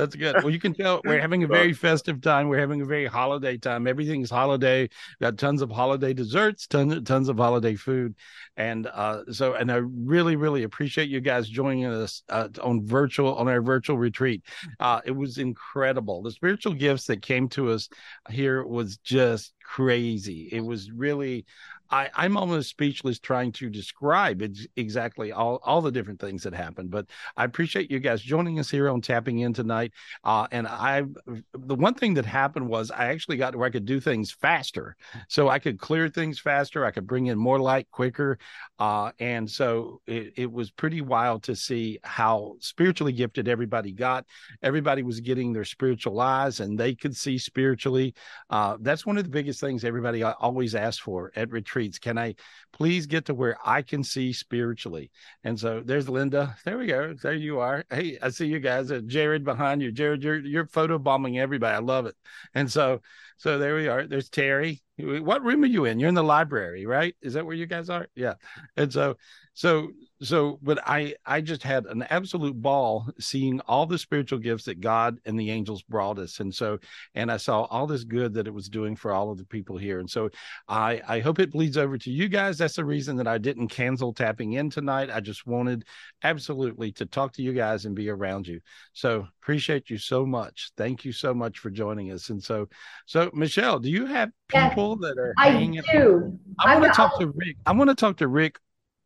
That's 0.00 0.16
good. 0.16 0.36
Well, 0.36 0.48
you 0.48 0.58
can 0.58 0.72
tell 0.72 1.02
we're 1.04 1.20
having 1.20 1.44
a 1.44 1.46
very 1.46 1.74
festive 1.74 2.22
time. 2.22 2.48
We're 2.48 2.58
having 2.58 2.80
a 2.80 2.86
very 2.86 3.04
holiday 3.04 3.58
time. 3.58 3.86
Everything's 3.86 4.30
holiday. 4.30 4.88
Got 5.20 5.36
tons 5.36 5.60
of 5.60 5.70
holiday 5.70 6.14
desserts, 6.14 6.66
tons 6.66 7.02
tons 7.04 7.28
of 7.28 7.36
holiday 7.36 7.74
food, 7.74 8.14
and 8.56 8.86
uh, 8.86 9.24
so 9.30 9.52
and 9.52 9.70
I 9.70 9.76
really 9.76 10.36
really 10.36 10.62
appreciate 10.62 11.10
you 11.10 11.20
guys 11.20 11.50
joining 11.50 11.84
us 11.84 12.22
uh, 12.30 12.48
on 12.62 12.86
virtual 12.86 13.34
on 13.34 13.46
our 13.46 13.60
virtual 13.60 13.98
retreat. 13.98 14.42
Uh, 14.78 15.02
it 15.04 15.12
was 15.12 15.36
incredible. 15.36 16.22
The 16.22 16.30
spiritual 16.30 16.72
gifts 16.72 17.04
that 17.08 17.20
came 17.20 17.50
to 17.50 17.70
us 17.70 17.90
here 18.30 18.64
was 18.64 18.96
just 18.96 19.52
crazy. 19.62 20.48
It 20.50 20.64
was 20.64 20.90
really 20.90 21.44
I, 21.90 22.08
I'm 22.14 22.36
almost 22.36 22.70
speechless 22.70 23.18
trying 23.18 23.52
to 23.52 23.68
describe 23.68 24.42
ex- 24.42 24.66
exactly 24.76 25.32
all, 25.32 25.60
all 25.64 25.80
the 25.80 25.90
different 25.90 26.20
things 26.20 26.42
that 26.44 26.54
happened. 26.54 26.90
But 26.90 27.06
I 27.36 27.44
appreciate 27.44 27.90
you 27.90 27.98
guys 27.98 28.22
joining 28.22 28.58
us 28.58 28.70
here 28.70 28.88
on 28.88 29.00
Tapping 29.00 29.40
In 29.40 29.52
tonight. 29.52 29.92
Uh, 30.24 30.46
and 30.52 30.66
I, 30.66 31.04
the 31.52 31.74
one 31.74 31.94
thing 31.94 32.14
that 32.14 32.26
happened 32.26 32.68
was 32.68 32.90
I 32.90 33.06
actually 33.06 33.36
got 33.36 33.56
where 33.56 33.66
I 33.66 33.70
could 33.70 33.84
do 33.84 34.00
things 34.00 34.30
faster, 34.30 34.96
so 35.28 35.48
I 35.48 35.58
could 35.58 35.78
clear 35.78 36.08
things 36.08 36.38
faster. 36.38 36.84
I 36.84 36.90
could 36.90 37.06
bring 37.06 37.26
in 37.26 37.38
more 37.38 37.58
light 37.58 37.88
quicker, 37.90 38.38
uh, 38.80 39.12
and 39.20 39.48
so 39.48 40.00
it, 40.06 40.32
it 40.36 40.50
was 40.50 40.70
pretty 40.70 41.02
wild 41.02 41.42
to 41.42 41.54
see 41.54 41.98
how 42.02 42.54
spiritually 42.60 43.12
gifted 43.12 43.46
everybody 43.46 43.92
got. 43.92 44.24
Everybody 44.62 45.02
was 45.02 45.20
getting 45.20 45.52
their 45.52 45.66
spiritual 45.66 46.18
eyes, 46.18 46.60
and 46.60 46.80
they 46.80 46.94
could 46.94 47.14
see 47.14 47.36
spiritually. 47.36 48.14
Uh, 48.48 48.78
that's 48.80 49.04
one 49.04 49.18
of 49.18 49.24
the 49.24 49.30
biggest 49.30 49.60
things 49.60 49.84
everybody 49.84 50.22
always 50.22 50.74
asks 50.74 50.98
for 50.98 51.30
at 51.36 51.50
retreats. 51.50 51.98
Can 51.98 52.16
I 52.16 52.34
please 52.72 53.06
get 53.06 53.26
to 53.26 53.34
where 53.34 53.58
I 53.62 53.82
can 53.82 54.02
see 54.02 54.32
spiritually? 54.32 55.10
And 55.44 55.60
so 55.60 55.82
there's 55.84 56.08
Linda. 56.08 56.56
There 56.64 56.78
we 56.78 56.86
go. 56.86 57.14
There 57.22 57.34
you 57.34 57.60
are. 57.60 57.84
Hey, 57.90 58.18
I 58.22 58.30
see 58.30 58.46
you 58.46 58.60
guys. 58.60 58.90
Uh, 58.90 59.02
Jared 59.04 59.44
behind 59.44 59.82
you. 59.82 59.92
Jared, 59.92 60.22
you're 60.22 60.38
you're 60.38 60.66
photo 60.66 60.98
bombing 60.98 61.38
everybody. 61.38 61.74
I 61.74 61.80
love 61.80 62.06
it. 62.06 62.14
And 62.54 62.70
so 62.72 63.02
so 63.40 63.56
there 63.56 63.74
we 63.74 63.88
are. 63.88 64.06
There's 64.06 64.28
Terry. 64.28 64.82
What 64.98 65.42
room 65.42 65.62
are 65.62 65.66
you 65.66 65.86
in? 65.86 65.98
You're 65.98 66.10
in 66.10 66.14
the 66.14 66.22
library, 66.22 66.84
right? 66.84 67.14
Is 67.22 67.32
that 67.32 67.46
where 67.46 67.54
you 67.54 67.64
guys 67.64 67.88
are? 67.88 68.06
Yeah. 68.14 68.34
And 68.76 68.92
so, 68.92 69.16
so, 69.54 69.88
so, 70.22 70.58
but 70.62 70.78
I, 70.86 71.14
I 71.26 71.40
just 71.40 71.62
had 71.62 71.86
an 71.86 72.02
absolute 72.04 72.60
ball 72.60 73.08
seeing 73.18 73.60
all 73.62 73.86
the 73.86 73.98
spiritual 73.98 74.38
gifts 74.38 74.64
that 74.64 74.80
God 74.80 75.18
and 75.24 75.38
the 75.38 75.50
angels 75.50 75.82
brought 75.82 76.18
us. 76.18 76.40
And 76.40 76.54
so, 76.54 76.78
and 77.14 77.32
I 77.32 77.36
saw 77.36 77.62
all 77.62 77.86
this 77.86 78.04
good 78.04 78.34
that 78.34 78.46
it 78.46 78.54
was 78.54 78.68
doing 78.68 78.96
for 78.96 79.12
all 79.12 79.30
of 79.30 79.38
the 79.38 79.46
people 79.46 79.76
here. 79.76 79.98
And 79.98 80.08
so 80.08 80.30
I, 80.68 81.00
I 81.08 81.20
hope 81.20 81.38
it 81.38 81.52
bleeds 81.52 81.76
over 81.76 81.98
to 81.98 82.10
you 82.10 82.28
guys. 82.28 82.58
That's 82.58 82.76
the 82.76 82.84
reason 82.84 83.16
that 83.16 83.26
I 83.26 83.38
didn't 83.38 83.68
cancel 83.68 84.12
tapping 84.12 84.52
in 84.52 84.70
tonight. 84.70 85.10
I 85.10 85.20
just 85.20 85.46
wanted 85.46 85.84
absolutely 86.22 86.92
to 86.92 87.06
talk 87.06 87.32
to 87.34 87.42
you 87.42 87.52
guys 87.52 87.86
and 87.86 87.94
be 87.94 88.08
around 88.08 88.46
you. 88.46 88.60
So 88.92 89.26
appreciate 89.42 89.90
you 89.90 89.98
so 89.98 90.24
much. 90.26 90.70
Thank 90.76 91.04
you 91.04 91.12
so 91.12 91.34
much 91.34 91.58
for 91.58 91.70
joining 91.70 92.12
us. 92.12 92.30
And 92.30 92.42
so, 92.42 92.68
so 93.06 93.30
Michelle, 93.32 93.78
do 93.78 93.90
you 93.90 94.06
have 94.06 94.30
people 94.48 94.98
yes, 95.00 95.10
that 95.10 95.20
are 95.20 95.34
I 95.38 95.66
do. 95.92 96.38
I 96.58 96.78
want 96.78 96.92
to 96.92 96.96
talk 96.96 97.18
to 97.18 97.28
Rick. 97.28 97.56
I 97.66 97.72
want 97.72 97.90
to 97.90 97.96
talk 97.96 98.18
to 98.18 98.28
Rick 98.28 98.58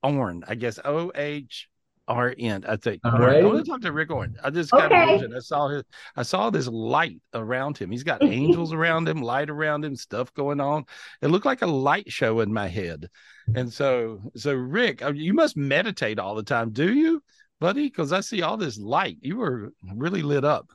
Ohrn, 0.04 0.42
I 0.46 0.54
guess 0.54 0.78
O 0.84 1.10
H 1.14 1.68
R 2.06 2.34
N. 2.38 2.64
I 2.68 2.76
think. 2.76 3.00
Right. 3.04 3.42
I 3.42 3.46
want 3.46 3.64
to 3.64 3.70
talk 3.70 3.80
to 3.80 3.92
Rick 3.92 4.10
Ohrn. 4.10 4.34
I 4.44 4.50
just 4.50 4.70
got 4.70 4.92
okay. 4.92 5.14
a 5.14 5.18
vision. 5.18 5.34
I 5.34 5.40
saw 5.40 5.68
his. 5.68 5.82
I 6.14 6.22
saw 6.22 6.50
this 6.50 6.68
light 6.68 7.20
around 7.32 7.78
him. 7.78 7.90
He's 7.90 8.04
got 8.04 8.22
angels 8.22 8.72
around 8.74 9.08
him, 9.08 9.22
light 9.22 9.50
around 9.50 9.84
him, 9.84 9.96
stuff 9.96 10.32
going 10.34 10.60
on. 10.60 10.84
It 11.22 11.28
looked 11.28 11.46
like 11.46 11.62
a 11.62 11.66
light 11.66 12.12
show 12.12 12.40
in 12.40 12.52
my 12.52 12.68
head. 12.68 13.08
And 13.54 13.72
so, 13.72 14.20
so 14.36 14.54
Rick, 14.54 15.02
uh, 15.02 15.12
you 15.12 15.34
must 15.34 15.56
meditate 15.56 16.18
all 16.18 16.34
the 16.34 16.42
time, 16.42 16.70
do 16.70 16.92
you, 16.92 17.22
buddy? 17.60 17.88
Because 17.88 18.12
I 18.12 18.20
see 18.20 18.42
all 18.42 18.56
this 18.56 18.78
light. 18.78 19.18
You 19.20 19.36
were 19.36 19.72
really 19.94 20.22
lit 20.22 20.44
up. 20.44 20.70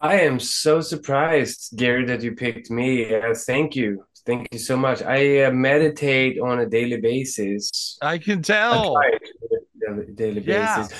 I 0.00 0.20
am 0.20 0.40
so 0.40 0.80
surprised, 0.80 1.74
Gary, 1.76 2.04
that 2.06 2.22
you 2.22 2.34
picked 2.34 2.70
me. 2.70 3.14
Uh, 3.14 3.34
thank 3.34 3.76
you. 3.76 4.04
Thank 4.24 4.48
you 4.52 4.58
so 4.58 4.76
much. 4.76 5.02
I 5.02 5.44
uh, 5.44 5.50
meditate 5.50 6.38
on 6.38 6.60
a 6.60 6.66
daily 6.66 7.00
basis. 7.00 7.98
I 8.00 8.18
can 8.18 8.42
tell. 8.42 8.96
I 8.96 9.10
daily 10.14 10.40
yeah. 10.42 10.82
basis, 10.82 10.98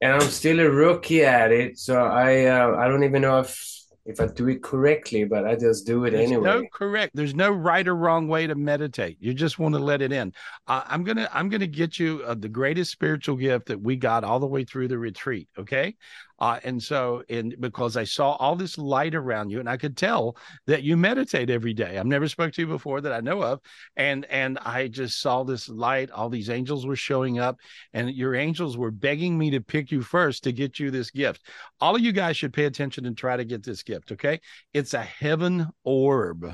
and 0.00 0.12
I'm 0.14 0.20
still 0.22 0.60
a 0.60 0.68
rookie 0.70 1.24
at 1.24 1.52
it. 1.52 1.78
So 1.78 2.02
I 2.02 2.46
uh, 2.46 2.76
I 2.76 2.88
don't 2.88 3.04
even 3.04 3.22
know 3.22 3.38
if 3.38 3.80
if 4.06 4.20
I 4.20 4.26
do 4.26 4.48
it 4.48 4.62
correctly, 4.62 5.24
but 5.24 5.46
I 5.46 5.54
just 5.54 5.86
do 5.86 6.04
it 6.04 6.12
There's 6.12 6.30
anyway. 6.30 6.44
No 6.44 6.64
correct. 6.72 7.14
There's 7.14 7.34
no 7.34 7.50
right 7.50 7.86
or 7.86 7.94
wrong 7.94 8.28
way 8.28 8.46
to 8.46 8.54
meditate. 8.54 9.18
You 9.20 9.34
just 9.34 9.58
want 9.58 9.74
to 9.74 9.80
let 9.80 10.02
it 10.02 10.12
in. 10.12 10.32
Uh, 10.66 10.82
I'm 10.86 11.04
gonna 11.04 11.28
I'm 11.32 11.48
gonna 11.48 11.66
get 11.66 11.98
you 11.98 12.22
uh, 12.26 12.34
the 12.34 12.48
greatest 12.48 12.90
spiritual 12.90 13.36
gift 13.36 13.66
that 13.66 13.80
we 13.80 13.96
got 13.96 14.24
all 14.24 14.40
the 14.40 14.46
way 14.46 14.64
through 14.64 14.88
the 14.88 14.98
retreat. 14.98 15.48
Okay, 15.58 15.96
uh, 16.40 16.58
and 16.64 16.82
so, 16.82 17.22
and 17.28 17.54
because 17.60 17.96
I 17.96 18.04
saw 18.04 18.32
all 18.32 18.56
this 18.56 18.78
light 18.78 19.14
around 19.14 19.50
you, 19.50 19.60
and 19.60 19.68
I 19.68 19.76
could 19.76 19.96
tell 19.96 20.36
that 20.66 20.82
you 20.82 20.96
meditate 20.96 21.50
every 21.50 21.74
day. 21.74 21.98
I've 21.98 22.06
never 22.06 22.28
spoke 22.28 22.52
to 22.54 22.62
you 22.62 22.66
before 22.66 23.02
that 23.02 23.12
I 23.12 23.20
know 23.20 23.42
of, 23.42 23.60
and 23.96 24.24
and 24.26 24.58
I 24.58 24.88
just 24.88 25.20
saw 25.20 25.42
this 25.42 25.68
light. 25.68 26.10
All 26.10 26.30
these 26.30 26.48
angels 26.48 26.86
were 26.86 26.96
showing 26.96 27.38
up, 27.38 27.58
and 27.92 28.10
your 28.10 28.34
angels 28.34 28.78
were 28.78 28.90
begging 28.90 29.36
me 29.36 29.50
to 29.50 29.60
pick 29.60 29.90
you 29.90 30.00
first 30.00 30.44
to 30.44 30.52
get 30.52 30.78
you 30.78 30.90
this 30.90 31.10
gift. 31.10 31.46
All 31.80 31.94
of 31.94 32.00
you 32.00 32.12
guys 32.12 32.38
should 32.38 32.54
pay 32.54 32.64
attention 32.64 33.04
and 33.04 33.16
try 33.16 33.36
to 33.36 33.44
get 33.44 33.62
this 33.62 33.82
gift. 33.82 34.12
Okay, 34.12 34.40
it's 34.72 34.94
a 34.94 35.02
heaven 35.02 35.68
orb 35.84 36.50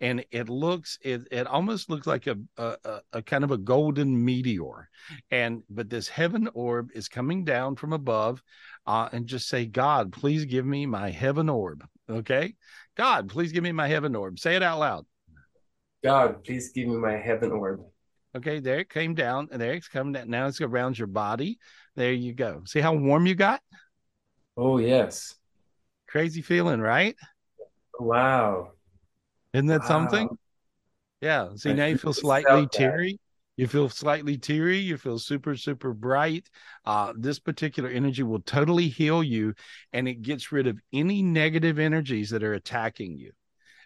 and 0.00 0.24
it 0.30 0.48
looks 0.48 0.98
it 1.02 1.26
it 1.30 1.46
almost 1.46 1.88
looks 1.88 2.06
like 2.06 2.26
a, 2.26 2.36
a, 2.58 3.00
a 3.14 3.22
kind 3.22 3.44
of 3.44 3.50
a 3.50 3.58
golden 3.58 4.24
meteor 4.24 4.88
and 5.30 5.62
but 5.70 5.88
this 5.88 6.08
heaven 6.08 6.48
orb 6.54 6.90
is 6.94 7.08
coming 7.08 7.44
down 7.44 7.76
from 7.76 7.92
above 7.92 8.42
uh, 8.86 9.08
and 9.12 9.26
just 9.26 9.48
say, 9.48 9.66
God, 9.66 10.12
please 10.12 10.44
give 10.44 10.64
me 10.64 10.86
my 10.86 11.10
heaven 11.10 11.48
orb. 11.48 11.86
Okay. 12.08 12.54
God, 12.96 13.28
please 13.28 13.52
give 13.52 13.64
me 13.64 13.72
my 13.72 13.88
heaven 13.88 14.14
orb. 14.14 14.38
Say 14.38 14.56
it 14.56 14.62
out 14.62 14.78
loud. 14.78 15.06
God, 16.04 16.44
please 16.44 16.70
give 16.70 16.88
me 16.88 16.96
my 16.96 17.16
heaven 17.16 17.50
orb. 17.50 17.80
Okay. 18.36 18.60
There 18.60 18.80
it 18.80 18.90
came 18.90 19.14
down 19.14 19.48
and 19.50 19.60
there 19.60 19.72
it's 19.72 19.88
coming 19.88 20.12
down. 20.12 20.30
Now 20.30 20.46
it's 20.46 20.60
around 20.60 20.98
your 20.98 21.08
body. 21.08 21.58
There 21.96 22.12
you 22.12 22.32
go. 22.32 22.62
See 22.64 22.80
how 22.80 22.94
warm 22.94 23.26
you 23.26 23.34
got? 23.34 23.60
Oh, 24.56 24.78
yes. 24.78 25.34
Crazy 26.08 26.42
feeling, 26.42 26.80
right? 26.80 27.16
Wow. 27.98 28.72
Isn't 29.52 29.66
that 29.66 29.80
wow. 29.82 29.88
something? 29.88 30.28
Yeah. 31.20 31.48
See, 31.56 31.70
I 31.70 31.72
now 31.72 31.86
you 31.86 31.98
feel 31.98 32.12
slightly 32.12 32.68
teary 32.70 33.18
you 33.56 33.66
feel 33.66 33.88
slightly 33.88 34.36
teary 34.36 34.78
you 34.78 34.96
feel 34.96 35.18
super 35.18 35.56
super 35.56 35.92
bright. 35.92 36.48
Uh, 36.84 37.12
this 37.16 37.38
particular 37.38 37.88
energy 37.88 38.22
will 38.22 38.40
totally 38.40 38.88
heal 38.88 39.22
you 39.22 39.54
and 39.92 40.08
it 40.08 40.22
gets 40.22 40.52
rid 40.52 40.66
of 40.66 40.78
any 40.92 41.22
negative 41.22 41.78
energies 41.78 42.30
that 42.30 42.42
are 42.42 42.54
attacking 42.54 43.16
you. 43.16 43.32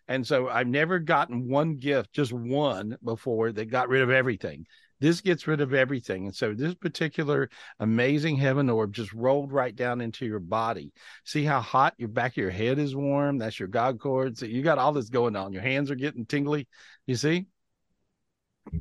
And 0.09 0.27
so 0.27 0.49
i've 0.49 0.67
never 0.67 0.99
gotten 0.99 1.49
one 1.49 1.77
gift 1.77 2.13
just 2.13 2.33
one 2.33 2.97
before 3.05 3.53
that 3.53 3.71
got 3.71 3.89
rid 3.89 4.03
of 4.03 4.11
everything. 4.11 4.67
This 5.01 5.23
gets 5.23 5.47
rid 5.47 5.63
of 5.63 5.73
everything. 5.73 6.27
And 6.27 6.37
so 6.37 6.53
this 6.53 6.75
particular 6.75 7.49
amazing 7.79 8.37
heaven 8.37 8.69
orb 8.69 8.93
just 8.93 9.13
rolled 9.15 9.51
right 9.51 9.75
down 9.75 10.03
into 10.03 10.27
your 10.27 10.41
body. 10.41 10.93
See 11.25 11.43
how 11.43 11.61
hot 11.61 11.95
your 11.97 12.11
back 12.11 12.33
of 12.33 12.37
your 12.37 12.51
head 12.51 12.79
is 12.79 12.95
warm? 12.95 13.39
That's 13.39 13.59
your 13.59 13.69
god 13.69 13.99
cords 13.99 14.43
you 14.43 14.63
got 14.63 14.79
all 14.79 14.93
this 14.93 15.09
going 15.09 15.37
on. 15.37 15.53
Your 15.53 15.63
hands 15.63 15.91
are 15.91 15.97
getting 15.97 16.27
tingly. 16.27 16.69
You 17.07 17.17
see 17.17 17.47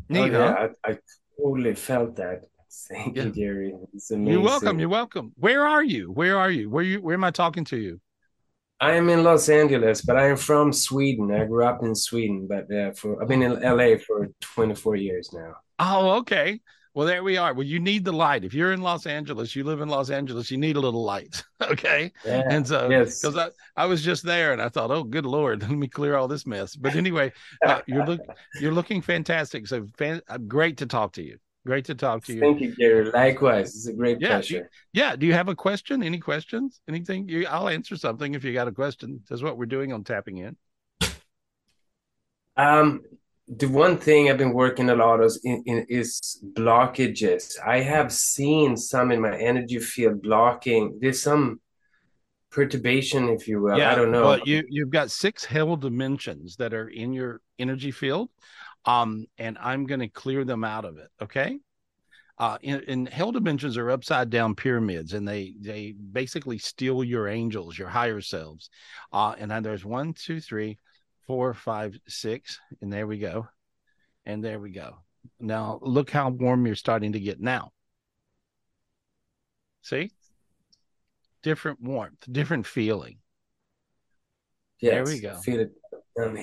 Neat, 0.10 0.20
oh, 0.20 0.26
yeah? 0.26 0.68
I, 0.86 0.92
I, 0.92 0.98
totally 1.42 1.76
felt 1.76 2.16
that. 2.18 2.42
Thank 2.90 3.16
yeah. 3.16 3.24
you, 3.24 3.30
Gary. 3.32 3.74
It's 3.94 4.12
amazing. 4.12 4.34
You're 4.34 4.42
welcome. 4.42 4.80
You're 4.80 4.90
welcome. 4.90 5.32
Where 5.38 5.66
are 5.66 5.84
you? 5.84 6.12
Where 6.12 6.38
are 6.38 6.52
you? 6.52 6.70
Where 6.70 6.84
you? 6.84 7.02
Where 7.02 7.16
am 7.16 7.24
I 7.24 7.32
talking 7.32 7.66
to 7.66 7.78
you? 7.78 8.00
I 8.82 8.94
am 8.94 9.10
in 9.10 9.24
Los 9.24 9.50
Angeles, 9.50 10.02
but 10.02 10.16
I 10.16 10.30
am 10.30 10.38
from 10.38 10.72
Sweden. 10.72 11.32
I 11.32 11.46
grew 11.46 11.66
up 11.66 11.84
in 11.84 11.96
Sweden, 11.96 12.48
but 12.48 12.74
uh, 12.74 12.92
for 12.92 13.22
I've 13.22 13.28
been 13.28 13.42
in 13.42 13.60
LA 13.62 13.98
for 13.98 14.30
24 14.42 14.96
years 14.96 15.32
now. 15.34 15.56
Oh, 15.80 16.12
okay. 16.20 16.62
Well, 17.00 17.08
there 17.08 17.24
we 17.24 17.38
are. 17.38 17.54
Well, 17.54 17.66
you 17.66 17.80
need 17.80 18.04
the 18.04 18.12
light. 18.12 18.44
If 18.44 18.54
you're 18.54 18.74
in 18.74 18.82
Los 18.82 19.06
Angeles, 19.06 19.56
you 19.56 19.64
live 19.64 19.80
in 19.80 19.88
Los 19.88 20.10
Angeles, 20.10 20.52
you 20.52 20.58
need 20.58 20.76
a 20.76 20.82
little 20.82 21.06
light. 21.06 21.42
okay. 21.64 22.12
Yeah, 22.26 22.44
and 22.50 22.68
so, 22.68 22.90
because 22.90 23.24
yes. 23.24 23.52
I, 23.78 23.84
I 23.84 23.86
was 23.86 24.04
just 24.04 24.24
there 24.24 24.52
and 24.52 24.62
I 24.62 24.68
thought, 24.68 24.92
oh, 24.92 25.06
good 25.06 25.26
Lord, 25.26 25.62
let 25.70 25.72
me 25.72 25.88
clear 25.88 26.18
all 26.18 26.28
this 26.28 26.46
mess. 26.46 26.76
But 26.76 26.98
anyway, 26.98 27.32
uh, 27.66 27.80
you're, 27.88 28.06
look, 28.06 28.20
you're 28.60 28.74
looking 28.74 29.02
fantastic. 29.02 29.66
So, 29.68 29.88
fan, 29.98 30.22
uh, 30.28 30.40
great 30.40 30.76
to 30.80 30.88
talk 30.88 31.14
to 31.14 31.24
you. 31.24 31.38
Great 31.66 31.86
to 31.86 31.96
talk 31.96 32.26
to 32.26 32.34
you. 32.34 32.42
Thank 32.42 32.60
you, 32.60 32.76
Gary. 32.76 33.10
Likewise. 33.12 33.78
It's 33.78 33.88
a 33.88 33.94
great 33.94 34.20
yeah, 34.20 34.28
pleasure. 34.28 34.56
You, 34.58 34.66
yeah. 34.92 35.16
Do 35.16 35.26
you 35.26 35.34
have 35.34 35.48
a 35.48 35.56
question? 35.56 36.04
Any 36.04 36.20
questions? 36.20 36.82
Anything? 36.90 37.30
You, 37.30 37.48
I'll 37.48 37.70
answer 37.70 37.96
something 37.96 38.34
if 38.34 38.44
you 38.44 38.52
got 38.52 38.68
a 38.68 38.74
question. 38.74 39.22
That's 39.30 39.42
what 39.42 39.58
we're 39.58 39.68
doing 39.68 39.94
on 39.94 40.04
tapping 40.04 40.40
in. 40.40 40.58
Um, 42.58 43.04
the 43.58 43.68
one 43.68 43.98
thing 43.98 44.30
I've 44.30 44.38
been 44.38 44.54
working 44.54 44.90
a 44.90 44.96
lot 44.96 45.24
is, 45.24 45.40
in, 45.44 45.64
in, 45.66 45.86
is 45.90 46.44
blockages. 46.54 47.54
I 47.66 47.80
have 47.80 48.14
seen 48.14 48.78
some 48.78 49.12
in 49.12 49.22
my 49.22 49.36
energy 49.36 49.80
field 49.80 50.22
blocking. 50.22 51.00
There's 51.02 51.22
some 51.22 51.60
perturbation, 52.52 53.30
if 53.30 53.48
you 53.48 53.62
will. 53.62 53.78
Yeah, 53.78 53.92
I 53.92 53.96
don't 53.96 54.12
know. 54.12 54.24
Well, 54.24 54.40
you 54.46 54.64
you've 54.70 54.92
got 54.92 55.10
six 55.10 55.44
hell 55.44 55.76
dimensions 55.76 56.58
that 56.58 56.74
are 56.74 56.90
in 56.90 57.12
your 57.12 57.42
energy 57.58 57.92
field, 57.92 58.30
um, 58.86 59.26
and 59.40 59.58
I'm 59.60 59.86
going 59.86 60.02
to 60.02 60.10
clear 60.10 60.46
them 60.46 60.64
out 60.64 60.86
of 60.86 60.98
it. 60.98 61.10
Okay. 61.22 61.60
Uh, 62.38 62.58
in, 62.62 62.80
in 62.84 63.06
hell 63.06 63.34
dimensions 63.34 63.78
are 63.78 63.92
upside 63.92 64.30
down 64.30 64.56
pyramids, 64.56 65.14
and 65.14 65.28
they 65.28 65.56
they 65.60 65.92
basically 65.92 66.58
steal 66.58 67.04
your 67.04 67.28
angels, 67.28 67.78
your 67.78 67.90
higher 67.90 68.22
selves. 68.22 68.70
Uh, 69.12 69.36
and 69.38 69.52
then 69.52 69.64
there's 69.64 69.84
one, 69.84 70.14
two, 70.14 70.40
three, 70.40 70.78
four, 71.30 71.54
five, 71.54 71.96
six, 72.08 72.60
and 72.82 72.92
there 72.92 73.06
we 73.06 73.20
go. 73.20 73.48
And 74.26 74.44
there 74.44 74.60
we 74.60 74.72
go. 74.72 74.96
Now 75.40 75.78
look 75.84 76.10
how 76.10 76.32
warm 76.32 76.66
you're 76.66 76.74
starting 76.74 77.14
to 77.14 77.20
get 77.20 77.40
now. 77.40 77.72
See? 79.84 80.10
Different 81.44 81.80
warmth, 81.84 82.26
different 82.32 82.66
feeling. 82.66 83.20
Yes, 84.82 84.92
there 84.92 85.04
we 85.04 85.20
go. 85.20 85.36
Feel 85.36 85.60
it 85.60 85.72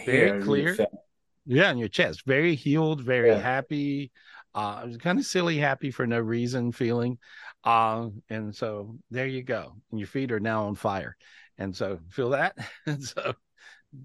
very 0.06 0.40
clear. 0.40 0.76
Yeah, 1.46 1.72
in 1.72 1.78
your 1.78 1.88
chest. 1.88 2.22
Very 2.24 2.54
healed, 2.54 3.02
very 3.02 3.30
yeah. 3.30 3.40
happy. 3.40 4.12
Uh 4.54 4.86
kind 5.00 5.18
of 5.18 5.26
silly 5.26 5.58
happy 5.58 5.90
for 5.90 6.06
no 6.06 6.20
reason 6.20 6.70
feeling. 6.70 7.18
Uh, 7.64 8.10
and 8.30 8.54
so 8.54 8.96
there 9.10 9.26
you 9.26 9.42
go. 9.42 9.74
And 9.90 9.98
your 9.98 10.06
feet 10.06 10.30
are 10.30 10.38
now 10.38 10.68
on 10.68 10.76
fire. 10.76 11.16
And 11.58 11.74
so 11.74 11.98
feel 12.10 12.30
that. 12.30 12.56
and 12.86 13.02
so 13.02 13.34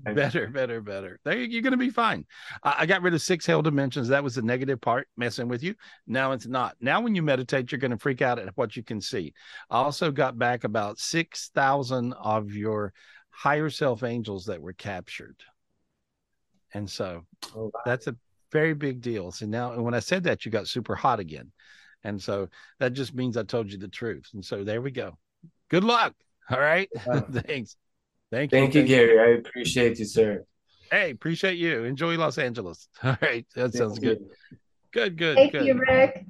Better, 0.04 0.48
better, 0.48 0.82
better. 0.82 1.20
There, 1.24 1.38
you're 1.38 1.62
going 1.62 1.72
to 1.72 1.78
be 1.78 1.90
fine. 1.90 2.26
I, 2.64 2.76
I 2.80 2.86
got 2.86 3.02
rid 3.02 3.14
of 3.14 3.22
six 3.22 3.46
hell 3.46 3.62
dimensions. 3.62 4.08
That 4.08 4.24
was 4.24 4.36
the 4.36 4.42
negative 4.42 4.82
part 4.82 5.08
messing 5.18 5.48
with 5.48 5.64
you. 5.64 5.76
Now 6.08 6.32
it's 6.32 6.48
not. 6.48 6.76
Now, 6.82 7.02
when 7.02 7.16
you 7.16 7.22
meditate, 7.22 7.72
you're 7.72 7.80
going 7.80 7.92
to 7.92 7.98
freak 7.98 8.22
out 8.22 8.40
at 8.40 8.56
what 8.58 8.76
you 8.76 8.84
can 8.84 9.02
see. 9.02 9.34
I 9.70 9.78
also 9.78 10.12
got 10.12 10.38
back 10.38 10.64
about 10.64 11.00
6,000 11.00 12.14
of 12.14 12.52
your 12.54 12.94
higher 13.30 13.70
self 13.70 14.04
angels 14.04 14.46
that 14.46 14.62
were 14.62 14.74
captured. 14.74 15.38
And 16.74 16.90
so 16.90 17.26
oh, 17.56 17.72
wow. 17.74 17.82
that's 17.86 18.08
a 18.08 18.16
very 18.52 18.74
big 18.74 19.02
deal. 19.02 19.32
So 19.32 19.46
now, 19.46 19.80
when 19.80 19.94
I 19.94 20.00
said 20.00 20.24
that, 20.24 20.46
you 20.46 20.52
got 20.52 20.68
super 20.68 20.96
hot 20.96 21.20
again. 21.20 21.52
And 22.04 22.22
so 22.22 22.50
that 22.80 22.94
just 22.94 23.14
means 23.14 23.38
I 23.38 23.44
told 23.44 23.72
you 23.72 23.78
the 23.78 23.88
truth. 23.88 24.30
And 24.34 24.44
so 24.44 24.64
there 24.64 24.82
we 24.82 24.92
go. 24.92 25.18
Good 25.70 25.84
luck. 25.84 26.14
All 26.50 26.60
right. 26.60 26.90
Wow. 27.06 27.26
Thanks. 27.32 27.76
Thank 28.32 28.52
you. 28.52 28.60
Thank 28.60 28.76
you, 28.76 28.84
Gary. 28.84 29.20
I 29.20 29.38
appreciate 29.40 30.00
you, 30.00 30.06
sir. 30.06 30.46
Hey, 30.90 31.12
appreciate 31.12 31.58
you. 31.58 31.84
Enjoy 31.84 32.18
Los 32.18 32.38
Angeles. 32.38 32.88
All 33.04 33.18
right, 33.22 33.46
that 33.56 33.74
sounds 33.74 34.00
good. 34.00 34.20
Good, 34.94 35.18
good. 35.18 35.36
Thank 35.36 35.52
good. 35.54 35.66
you, 35.66 35.80
Rick. 35.80 36.26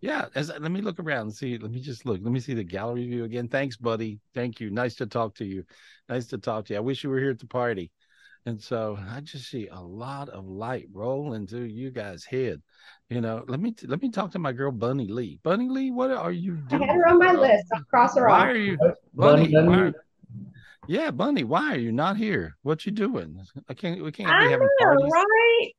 Yeah, 0.00 0.26
as, 0.34 0.48
let 0.48 0.70
me 0.70 0.82
look 0.82 1.00
around 1.00 1.22
and 1.22 1.34
see. 1.34 1.56
Let 1.56 1.70
me 1.70 1.80
just 1.80 2.04
look. 2.04 2.20
Let 2.22 2.32
me 2.32 2.40
see 2.40 2.52
the 2.52 2.64
gallery 2.64 3.06
view 3.06 3.24
again. 3.24 3.48
Thanks, 3.48 3.76
buddy. 3.78 4.20
Thank 4.34 4.60
you. 4.60 4.70
Nice 4.70 4.94
to 4.96 5.06
talk 5.06 5.34
to 5.36 5.44
you. 5.46 5.64
Nice 6.10 6.26
to 6.26 6.38
talk 6.38 6.66
to 6.66 6.74
you. 6.74 6.78
I 6.78 6.82
wish 6.82 7.02
you 7.02 7.08
were 7.10 7.18
here 7.18 7.30
at 7.30 7.38
the 7.38 7.46
party. 7.46 7.90
And 8.46 8.60
so 8.60 8.98
I 9.10 9.20
just 9.20 9.48
see 9.48 9.68
a 9.68 9.80
lot 9.80 10.28
of 10.28 10.44
light 10.46 10.86
rolling 10.92 11.46
through 11.46 11.64
you 11.64 11.90
guys' 11.90 12.24
head. 12.24 12.60
You 13.08 13.22
know, 13.22 13.42
let 13.48 13.58
me 13.58 13.74
let 13.86 14.02
me 14.02 14.10
talk 14.10 14.32
to 14.32 14.38
my 14.38 14.52
girl 14.52 14.70
Bunny 14.70 15.08
Lee. 15.08 15.38
Bunny 15.42 15.70
Lee, 15.70 15.90
what 15.90 16.10
are 16.10 16.30
you 16.32 16.58
I 16.70 16.76
had 16.76 16.90
her 16.90 17.08
on 17.08 17.18
my 17.18 17.32
list. 17.32 17.64
I'll 17.74 17.82
cross 17.84 18.14
her 18.16 18.28
Why 18.28 18.40
off. 18.40 18.46
are 18.48 18.56
you 18.56 18.76
Bunny, 19.14 19.48
Bunny? 19.50 19.68
why 19.68 19.78
are- 19.78 20.03
yeah, 20.86 21.10
Bunny, 21.10 21.44
why 21.44 21.74
are 21.74 21.78
you 21.78 21.92
not 21.92 22.16
here? 22.16 22.56
What 22.62 22.86
you 22.86 22.92
doing? 22.92 23.40
I 23.68 23.74
can't 23.74 24.02
we 24.02 24.12
can't 24.12 24.30
I 24.30 24.44
be 24.44 24.50
having 24.50 24.68
know, 24.80 24.86
parties. 24.86 25.12
right? 25.12 25.70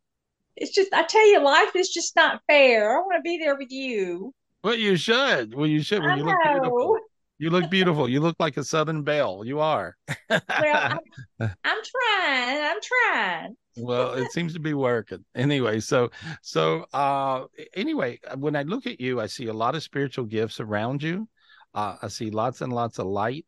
It's 0.56 0.72
just, 0.72 0.94
I 0.94 1.04
tell 1.04 1.28
you, 1.28 1.42
life 1.44 1.76
is 1.76 1.90
just 1.90 2.16
not 2.16 2.42
fair. 2.48 2.98
I 2.98 3.02
want 3.02 3.18
to 3.18 3.22
be 3.22 3.38
there 3.38 3.56
with 3.58 3.72
you. 3.72 4.34
Well, 4.64 4.76
you 4.76 4.96
should. 4.96 5.54
Well, 5.54 5.68
you 5.68 5.82
should. 5.82 6.02
Well, 6.02 6.14
I 6.14 6.16
you 6.16 6.24
look 6.24 6.42
beautiful. 6.44 7.00
You 7.38 7.50
look 7.50 7.70
beautiful. 7.70 8.08
You 8.10 8.22
look 8.22 8.38
like 8.40 8.56
a 8.58 8.64
Southern 8.64 9.04
belle. 9.04 9.44
You 9.46 9.60
are. 9.60 9.96
Well, 10.30 10.42
I'm, 10.50 11.00
I'm 11.40 11.82
trying. 11.84 12.62
I'm 12.64 12.78
trying. 12.82 13.58
well 13.78 14.14
it 14.14 14.32
seems 14.32 14.54
to 14.54 14.60
be 14.60 14.74
working 14.74 15.24
anyway 15.36 15.82
so 15.82 16.10
so 16.42 16.86
uh 16.94 17.44
anyway 17.76 18.18
when 18.38 18.56
i 18.56 18.62
look 18.64 18.88
at 18.88 19.02
you 19.02 19.20
i 19.20 19.26
see 19.26 19.48
a 19.48 19.54
lot 19.54 19.76
of 19.76 19.84
spiritual 19.84 20.24
gifts 20.24 20.62
around 20.62 21.04
you 21.04 21.28
uh 21.74 21.98
i 22.02 22.08
see 22.08 22.32
lots 22.32 22.62
and 22.62 22.72
lots 22.72 23.00
of 23.00 23.06
light 23.06 23.46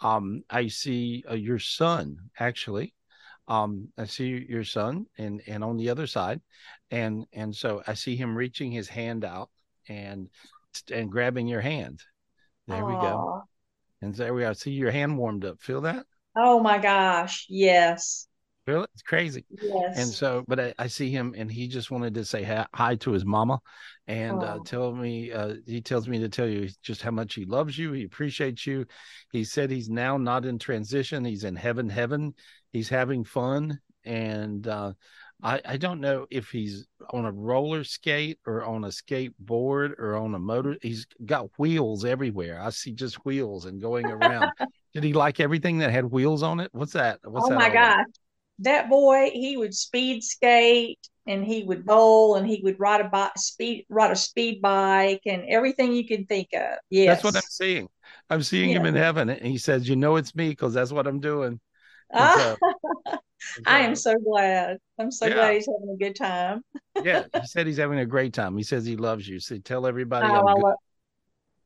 um 0.00 0.42
i 0.50 0.66
see 0.66 1.24
uh, 1.30 1.34
your 1.34 1.58
son 1.58 2.16
actually. 2.38 2.94
Um 3.46 3.88
i 3.98 4.06
see 4.06 4.46
your 4.48 4.64
son 4.64 5.06
and 5.18 5.42
and 5.46 5.62
on 5.62 5.76
the 5.76 5.90
other 5.90 6.06
side 6.06 6.40
and 6.90 7.26
and 7.32 7.54
so 7.54 7.82
i 7.86 7.94
see 7.94 8.16
him 8.16 8.36
reaching 8.36 8.72
his 8.72 8.88
hand 8.88 9.24
out 9.24 9.50
and 9.88 10.28
and 10.92 11.10
grabbing 11.10 11.46
your 11.46 11.60
hand. 11.60 12.00
There 12.66 12.84
we 12.84 12.94
go. 12.94 13.42
And 14.00 14.14
there 14.14 14.34
we 14.34 14.44
are. 14.44 14.54
See 14.54 14.72
your 14.72 14.90
hand 14.90 15.16
warmed 15.16 15.44
up. 15.44 15.60
Feel 15.60 15.82
that? 15.82 16.06
Oh 16.36 16.60
my 16.60 16.78
gosh. 16.78 17.46
Yes. 17.48 18.26
it? 18.66 18.88
It's 18.94 19.02
crazy. 19.02 19.44
Yes. 19.50 19.98
And 19.98 20.08
so, 20.08 20.44
but 20.48 20.58
I, 20.58 20.74
I 20.78 20.86
see 20.86 21.10
him, 21.10 21.34
and 21.36 21.50
he 21.50 21.68
just 21.68 21.90
wanted 21.90 22.14
to 22.14 22.24
say 22.24 22.42
hi, 22.42 22.66
hi 22.74 22.96
to 22.96 23.12
his 23.12 23.24
mama, 23.24 23.60
and 24.06 24.42
uh, 24.42 24.58
Oh. 24.60 24.62
tell 24.64 24.92
me. 24.94 25.32
Uh, 25.32 25.54
he 25.66 25.80
tells 25.80 26.08
me 26.08 26.18
to 26.20 26.28
tell 26.28 26.48
you 26.48 26.68
just 26.82 27.02
how 27.02 27.10
much 27.10 27.34
he 27.34 27.44
loves 27.44 27.76
you. 27.78 27.92
He 27.92 28.04
appreciates 28.04 28.66
you. 28.66 28.86
He 29.32 29.44
said 29.44 29.70
he's 29.70 29.88
now 29.88 30.16
not 30.16 30.44
in 30.44 30.58
transition. 30.58 31.24
He's 31.24 31.44
in 31.44 31.56
heaven. 31.56 31.88
Heaven. 31.88 32.34
He's 32.72 32.88
having 32.88 33.24
fun, 33.24 33.78
and 34.04 34.66
uh, 34.66 34.92
I 35.42 35.60
I 35.64 35.76
don't 35.76 36.00
know 36.00 36.26
if 36.30 36.50
he's 36.50 36.86
on 37.10 37.24
a 37.24 37.32
roller 37.32 37.84
skate 37.84 38.38
or 38.46 38.64
on 38.64 38.84
a 38.84 38.88
skateboard 38.88 39.92
or 39.98 40.16
on 40.16 40.34
a 40.34 40.38
motor. 40.38 40.76
He's 40.82 41.06
got 41.24 41.50
wheels 41.58 42.04
everywhere. 42.04 42.60
I 42.60 42.70
see 42.70 42.92
just 42.92 43.24
wheels 43.24 43.64
and 43.66 43.80
going 43.80 44.06
around. 44.06 44.50
Did 44.92 45.04
he 45.04 45.12
like 45.12 45.40
everything 45.40 45.78
that 45.78 45.90
had 45.90 46.04
wheels 46.10 46.42
on 46.42 46.60
it? 46.60 46.70
What's 46.72 46.92
that? 46.92 47.20
What's 47.24 47.48
that? 47.48 47.54
oh 47.54 47.58
that 47.58 47.68
my 47.68 47.68
gosh. 47.72 48.04
That 48.60 48.88
boy, 48.88 49.30
he 49.32 49.56
would 49.56 49.74
speed 49.74 50.22
skate 50.22 50.98
and 51.26 51.44
he 51.44 51.64
would 51.64 51.84
bowl 51.84 52.36
and 52.36 52.46
he 52.46 52.60
would 52.62 52.78
ride 52.78 53.00
a 53.00 53.08
bike, 53.08 53.32
speed, 53.36 53.86
ride 53.88 54.12
a 54.12 54.16
speed 54.16 54.62
bike 54.62 55.22
and 55.26 55.44
everything 55.48 55.92
you 55.92 56.06
can 56.06 56.26
think 56.26 56.48
of. 56.54 56.78
Yes. 56.90 57.22
That's 57.22 57.24
what 57.24 57.36
I'm 57.36 57.48
seeing. 57.48 57.88
I'm 58.30 58.42
seeing 58.42 58.70
him 58.70 58.86
in 58.86 58.94
heaven, 58.94 59.28
and 59.28 59.46
he 59.46 59.58
says, 59.58 59.88
"You 59.88 59.96
know, 59.96 60.16
it's 60.16 60.34
me 60.34 60.50
because 60.50 60.74
that's 60.74 60.92
what 60.92 61.06
I'm 61.06 61.20
doing." 61.20 61.60
Ah, 62.16 62.32
so- 62.36 62.56
I 63.66 63.80
am 63.80 63.96
so 63.96 64.14
glad. 64.16 64.78
I'm 64.98 65.10
so 65.10 65.28
Yeah. 65.28 65.34
glad 65.34 65.54
he's 65.54 65.66
having 65.66 65.94
a 65.94 65.98
good 65.98 66.14
time. 66.16 66.62
yeah, 67.04 67.24
he 67.32 67.46
said 67.46 67.66
he's 67.66 67.78
having 67.78 67.98
a 67.98 68.06
great 68.06 68.32
time. 68.32 68.56
He 68.56 68.62
says 68.62 68.84
he 68.84 68.96
loves 68.96 69.26
you. 69.28 69.40
So 69.40 69.58
tell 69.58 69.86
everybody 69.86 70.28
Oh, 70.28 70.46
I 70.46 70.52
love, 70.52 70.74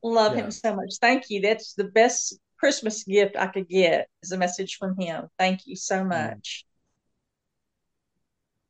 love 0.01 0.33
Yeah. 0.35 0.45
him 0.45 0.51
so 0.51 0.75
much. 0.75 0.95
Thank 0.99 1.29
you. 1.29 1.41
That's 1.41 1.73
the 1.73 1.83
best 1.85 2.39
Christmas 2.57 3.03
gift 3.03 3.35
I 3.37 3.47
could 3.47 3.69
get 3.69 4.07
is 4.23 4.31
a 4.31 4.37
message 4.37 4.77
from 4.77 4.99
him. 4.99 5.27
Thank 5.37 5.61
you 5.65 5.75
so 5.75 6.03
Mm. 6.03 6.07
much. 6.09 6.65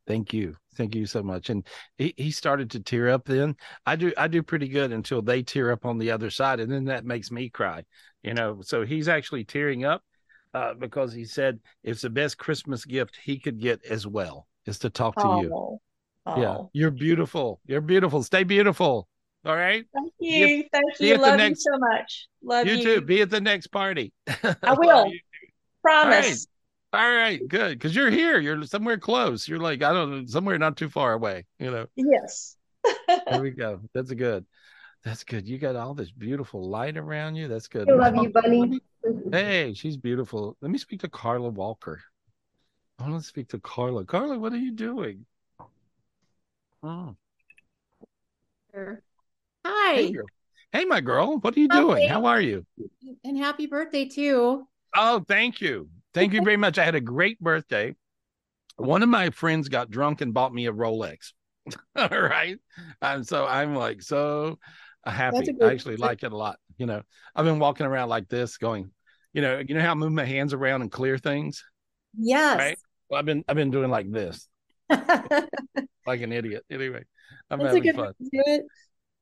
Thank 0.09 0.33
you, 0.33 0.55
thank 0.75 0.95
you 0.95 1.05
so 1.05 1.21
much. 1.21 1.51
And 1.51 1.65
he, 1.99 2.15
he 2.17 2.31
started 2.31 2.71
to 2.71 2.79
tear 2.79 3.09
up. 3.09 3.25
Then 3.25 3.55
I 3.85 3.95
do 3.95 4.11
I 4.17 4.27
do 4.27 4.41
pretty 4.41 4.67
good 4.67 4.91
until 4.91 5.21
they 5.21 5.43
tear 5.43 5.71
up 5.71 5.85
on 5.85 5.99
the 5.99 6.09
other 6.09 6.31
side, 6.31 6.59
and 6.59 6.71
then 6.71 6.85
that 6.85 7.05
makes 7.05 7.29
me 7.29 7.47
cry. 7.47 7.83
You 8.23 8.33
know, 8.33 8.59
so 8.61 8.83
he's 8.83 9.07
actually 9.07 9.43
tearing 9.43 9.85
up 9.85 10.01
uh, 10.55 10.73
because 10.73 11.13
he 11.13 11.25
said 11.25 11.59
it's 11.83 12.01
the 12.01 12.09
best 12.09 12.39
Christmas 12.39 12.83
gift 12.85 13.17
he 13.23 13.37
could 13.37 13.61
get 13.61 13.85
as 13.85 14.07
well 14.07 14.47
is 14.65 14.79
to 14.79 14.89
talk 14.89 15.15
to 15.17 15.39
you. 15.43 15.53
Oh, 15.53 15.79
Yeah, 16.41 16.49
oh. 16.57 16.69
you're 16.73 16.89
beautiful. 16.91 17.61
You're 17.67 17.79
beautiful. 17.81 18.23
Stay 18.23 18.43
beautiful. 18.43 19.07
All 19.45 19.55
right. 19.55 19.85
Thank 19.93 20.11
you- 20.19 20.45
you. 20.47 20.63
Thank 20.73 20.99
you 20.99 21.07
you. 21.09 21.13
at 21.13 21.19
the 21.21 21.27
Love 21.27 21.37
next- 21.37 21.65
you 21.65 21.71
so 21.71 21.77
much. 21.79 22.27
Love 22.43 22.65
you 22.67 22.73
you. 22.77 22.83
too. 22.83 23.01
Be 23.01 23.21
at 23.21 23.29
the 23.29 23.39
next 23.41 23.67
party. 23.67 24.11
I 24.43 24.73
will. 24.73 25.11
Promise. 25.83 26.47
All 26.91 27.11
right, 27.11 27.39
good. 27.47 27.77
Because 27.77 27.95
you're 27.95 28.09
here. 28.09 28.39
You're 28.39 28.63
somewhere 28.63 28.97
close. 28.97 29.47
You're 29.47 29.59
like, 29.59 29.83
I 29.83 29.93
don't 29.93 30.11
know, 30.11 30.25
somewhere 30.25 30.57
not 30.57 30.75
too 30.75 30.89
far 30.89 31.13
away. 31.13 31.45
You 31.59 31.69
know, 31.71 31.85
Yes. 31.95 32.57
there 33.27 33.41
we 33.41 33.51
go. 33.51 33.81
That's 33.93 34.11
good. 34.11 34.45
That's 35.03 35.23
good. 35.23 35.47
You 35.47 35.59
got 35.59 35.75
all 35.75 35.93
this 35.93 36.11
beautiful 36.11 36.67
light 36.67 36.97
around 36.97 37.35
you. 37.35 37.47
That's 37.47 37.67
good. 37.67 37.89
I 37.89 37.93
love 37.93 38.15
you, 38.15 38.29
Bunny. 38.29 38.65
me- 38.65 38.79
mm-hmm. 39.05 39.33
Hey, 39.33 39.73
she's 39.75 39.97
beautiful. 39.97 40.57
Let 40.61 40.71
me 40.71 40.77
speak 40.79 41.01
to 41.01 41.09
Carla 41.09 41.49
Walker. 41.49 42.01
I 42.97 43.07
want 43.07 43.21
to 43.21 43.27
speak 43.27 43.49
to 43.49 43.59
Carla. 43.59 44.03
Carla, 44.03 44.37
what 44.39 44.51
are 44.51 44.57
you 44.57 44.71
doing? 44.71 45.25
Oh, 46.81 47.15
hey, 48.73 48.95
Hi, 49.65 50.11
girl. 50.11 50.25
Hey, 50.71 50.85
my 50.85 51.01
girl. 51.01 51.37
What 51.39 51.55
are 51.55 51.59
you 51.59 51.67
Hi. 51.71 51.79
doing? 51.81 52.07
How 52.09 52.25
are 52.25 52.41
you? 52.41 52.65
and 53.23 53.37
happy 53.37 53.67
birthday 53.67 54.05
too. 54.05 54.67
Oh, 54.95 55.23
thank 55.27 55.61
you. 55.61 55.89
Thank 56.13 56.33
you 56.33 56.41
very 56.41 56.57
much. 56.57 56.77
I 56.77 56.85
had 56.85 56.95
a 56.95 57.01
great 57.01 57.39
birthday. 57.39 57.95
One 58.77 59.03
of 59.03 59.09
my 59.09 59.29
friends 59.29 59.69
got 59.69 59.91
drunk 59.91 60.21
and 60.21 60.33
bought 60.33 60.53
me 60.53 60.67
a 60.67 60.73
Rolex. 60.73 61.33
All 61.95 62.09
right. 62.09 62.57
And 63.01 63.27
so 63.27 63.45
I'm 63.45 63.75
like 63.75 64.01
so 64.01 64.57
happy. 65.05 65.53
I 65.61 65.71
actually 65.71 65.97
like 65.97 66.23
it 66.23 66.31
a 66.31 66.37
lot. 66.37 66.57
You 66.77 66.85
know, 66.85 67.01
I've 67.35 67.45
been 67.45 67.59
walking 67.59 67.85
around 67.85 68.09
like 68.09 68.29
this 68.29 68.57
going, 68.57 68.91
you 69.33 69.41
know, 69.41 69.61
you 69.65 69.75
know 69.75 69.81
how 69.81 69.91
I 69.91 69.95
move 69.95 70.11
my 70.11 70.25
hands 70.25 70.53
around 70.53 70.81
and 70.81 70.91
clear 70.91 71.17
things? 71.17 71.63
Yes. 72.17 72.57
Right. 72.57 72.77
Well, 73.09 73.19
I've 73.19 73.25
been 73.25 73.43
I've 73.47 73.55
been 73.55 73.71
doing 73.71 73.89
like 73.89 74.11
this, 74.11 74.47
like 74.89 76.21
an 76.21 76.31
idiot. 76.31 76.63
Anyway, 76.69 77.03
I'm 77.49 77.59
a 77.59 77.67
having 77.67 77.83
good 77.83 77.95
fun. 77.95 78.13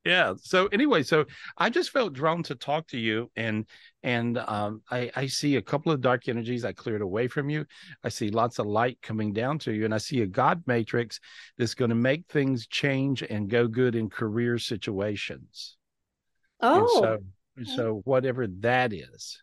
Way 0.04 0.10
to 0.10 0.14
do 0.14 0.22
it. 0.22 0.30
yeah. 0.30 0.34
So 0.40 0.66
anyway 0.68 1.02
so 1.02 1.26
i 1.56 1.70
just 1.70 1.90
felt 1.90 2.12
drawn 2.12 2.42
to 2.44 2.54
talk 2.54 2.86
to 2.88 2.98
you 2.98 3.30
and 3.36 3.66
and 4.02 4.38
um 4.38 4.82
i 4.90 5.10
i 5.16 5.26
see 5.26 5.56
a 5.56 5.62
couple 5.62 5.92
of 5.92 6.00
dark 6.00 6.28
energies 6.28 6.64
i 6.64 6.72
cleared 6.72 7.02
away 7.02 7.28
from 7.28 7.50
you. 7.50 7.66
I 8.04 8.08
see 8.10 8.30
lots 8.30 8.58
of 8.58 8.66
light 8.66 8.98
coming 9.02 9.32
down 9.32 9.58
to 9.60 9.72
you 9.72 9.84
and 9.84 9.94
i 9.94 9.98
see 9.98 10.22
a 10.22 10.26
god 10.26 10.62
matrix 10.66 11.20
that's 11.58 11.74
going 11.74 11.90
to 11.90 11.94
make 11.94 12.24
things 12.28 12.66
change 12.66 13.22
and 13.22 13.50
go 13.50 13.66
good 13.68 13.94
in 13.94 14.08
career 14.10 14.58
situations. 14.58 15.76
And 16.60 16.86
Oh, 16.88 17.00
so 17.00 17.18
so 17.74 18.00
whatever 18.04 18.46
that 18.60 18.92
is. 18.92 19.42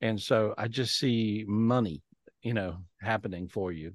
And 0.00 0.20
so 0.20 0.54
i 0.58 0.68
just 0.68 0.98
see 0.98 1.44
money 1.46 2.02
you 2.42 2.54
know 2.54 2.78
happening 3.00 3.48
for 3.48 3.72
you. 3.72 3.92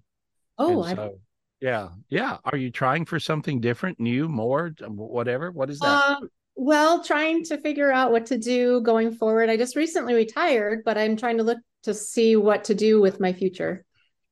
Oh, 0.58 0.84
and 0.84 1.00
I, 1.00 1.04
so 1.04 1.20
yeah 1.62 1.90
yeah 2.10 2.38
are 2.46 2.58
you 2.58 2.70
trying 2.70 3.06
for 3.06 3.20
something 3.20 3.60
different 3.60 4.00
new 4.00 4.28
more 4.28 4.72
whatever 4.88 5.52
what 5.52 5.70
is 5.70 5.80
that 5.80 6.00
um, 6.00 6.30
well, 6.56 7.04
trying 7.04 7.44
to 7.46 7.58
figure 7.60 7.92
out 7.92 8.12
what 8.12 8.26
to 8.28 8.38
do 8.38 8.82
going 8.82 9.12
forward. 9.12 9.50
I 9.50 9.58
just 9.58 9.76
recently 9.76 10.16
retired, 10.16 10.82
but 10.84 10.98
I'm 10.98 11.16
trying 11.16 11.38
to 11.38 11.44
look 11.44 11.60
to 11.84 11.94
see 11.94 12.36
what 12.36 12.66
to 12.66 12.76
do 12.76 13.00
with 13.00 13.20
my 13.20 13.32
future 13.32 13.86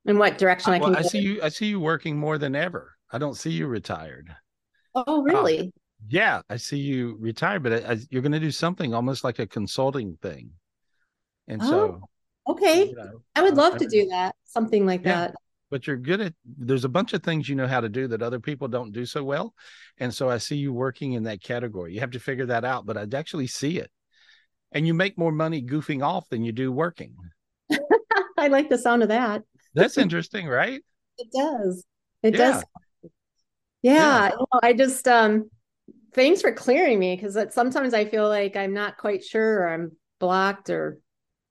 and 0.08 0.18
what 0.18 0.40
direction 0.40 0.74
I 0.74 0.80
well, 0.80 0.90
can 0.90 1.00
I 1.00 1.04
go. 1.04 1.10
see 1.10 1.20
you. 1.20 1.42
I 1.44 1.50
see 1.50 1.68
you 1.68 1.80
working 1.80 2.18
more 2.18 2.38
than 2.38 2.56
ever. 2.56 2.96
I 3.12 3.20
don't 3.20 3.36
see 3.36 3.52
you 3.52 3.68
retired. 3.68 4.36
Oh, 4.96 5.22
really? 5.22 5.72
Yeah, 6.08 6.42
I 6.50 6.58
see 6.58 6.78
you 6.78 7.16
retired, 7.20 7.62
but 7.64 7.74
I, 7.74 7.94
I, 7.94 7.98
you're 8.10 8.22
going 8.22 8.32
to 8.32 8.40
do 8.40 8.52
something 8.52 8.94
almost 8.94 9.24
like 9.24 9.40
a 9.40 9.48
consulting 9.48 10.18
thing. 10.22 10.50
And 11.48 11.64
so, 11.64 12.02
Okay. 12.48 12.90
you 12.90 12.96
know, 12.96 13.22
I 13.36 13.44
would 13.44 13.54
uh, 13.54 13.58
love 13.58 13.78
to 13.78 13.88
do 13.88 14.08
that. 14.08 14.36
Something 14.46 14.86
like 14.86 15.04
Yeah. 15.04 15.28
that. 15.28 15.36
But 15.70 15.88
you're 15.88 15.98
good 15.98 16.22
at. 16.22 16.34
There's 16.46 16.86
a 16.86 16.90
bunch 16.90 17.14
of 17.14 17.24
things 17.24 17.50
you 17.50 17.56
know 17.56 17.68
how 17.68 17.82
to 17.82 17.90
do 17.90 18.08
that 18.08 18.22
other 18.22 18.40
people 18.40 18.68
don't 18.68 18.92
do 18.92 19.06
so 19.06 19.24
well, 19.24 19.54
and 19.98 20.14
so 20.14 20.30
I 20.30 20.38
see 20.38 20.58
you 20.58 20.74
working 20.74 21.14
in 21.14 21.24
that 21.24 21.42
category. 21.42 21.94
You 21.94 22.00
have 22.02 22.12
to 22.12 22.20
figure 22.20 22.46
that 22.48 22.66
out, 22.66 22.86
but 22.86 22.98
I 22.98 23.06
actually 23.18 23.48
see 23.48 23.78
it, 23.80 23.92
and 24.72 24.86
you 24.88 24.94
make 24.94 25.18
more 25.18 25.32
money 25.32 25.62
goofing 25.62 26.04
off 26.04 26.30
than 26.30 26.44
you 26.44 26.52
do 26.52 26.72
working. 26.72 27.16
I 28.38 28.48
like 28.48 28.70
the 28.70 28.78
sound 28.78 29.04
of 29.04 29.10
that. 29.10 29.44
That's 29.74 29.98
interesting, 29.98 30.48
right? 30.48 30.82
It 31.18 31.32
does. 31.32 31.86
It 32.24 32.32
Yeah. 32.32 32.56
does. 32.56 32.66
Yeah, 33.82 34.30
you 34.30 34.36
know, 34.40 34.60
I 34.64 34.74
just 34.74 35.08
um 35.08 35.50
thanks 36.14 36.42
for 36.42 36.52
clearing 36.52 37.00
me 37.00 37.16
because 37.16 37.38
sometimes 37.54 37.94
I 37.94 38.06
feel 38.06 38.28
like 38.28 38.56
I'm 38.56 38.74
not 38.74 38.98
quite 38.98 39.24
sure 39.24 39.62
or 39.62 39.70
I'm 39.70 39.92
blocked 40.20 40.70
or 40.70 41.00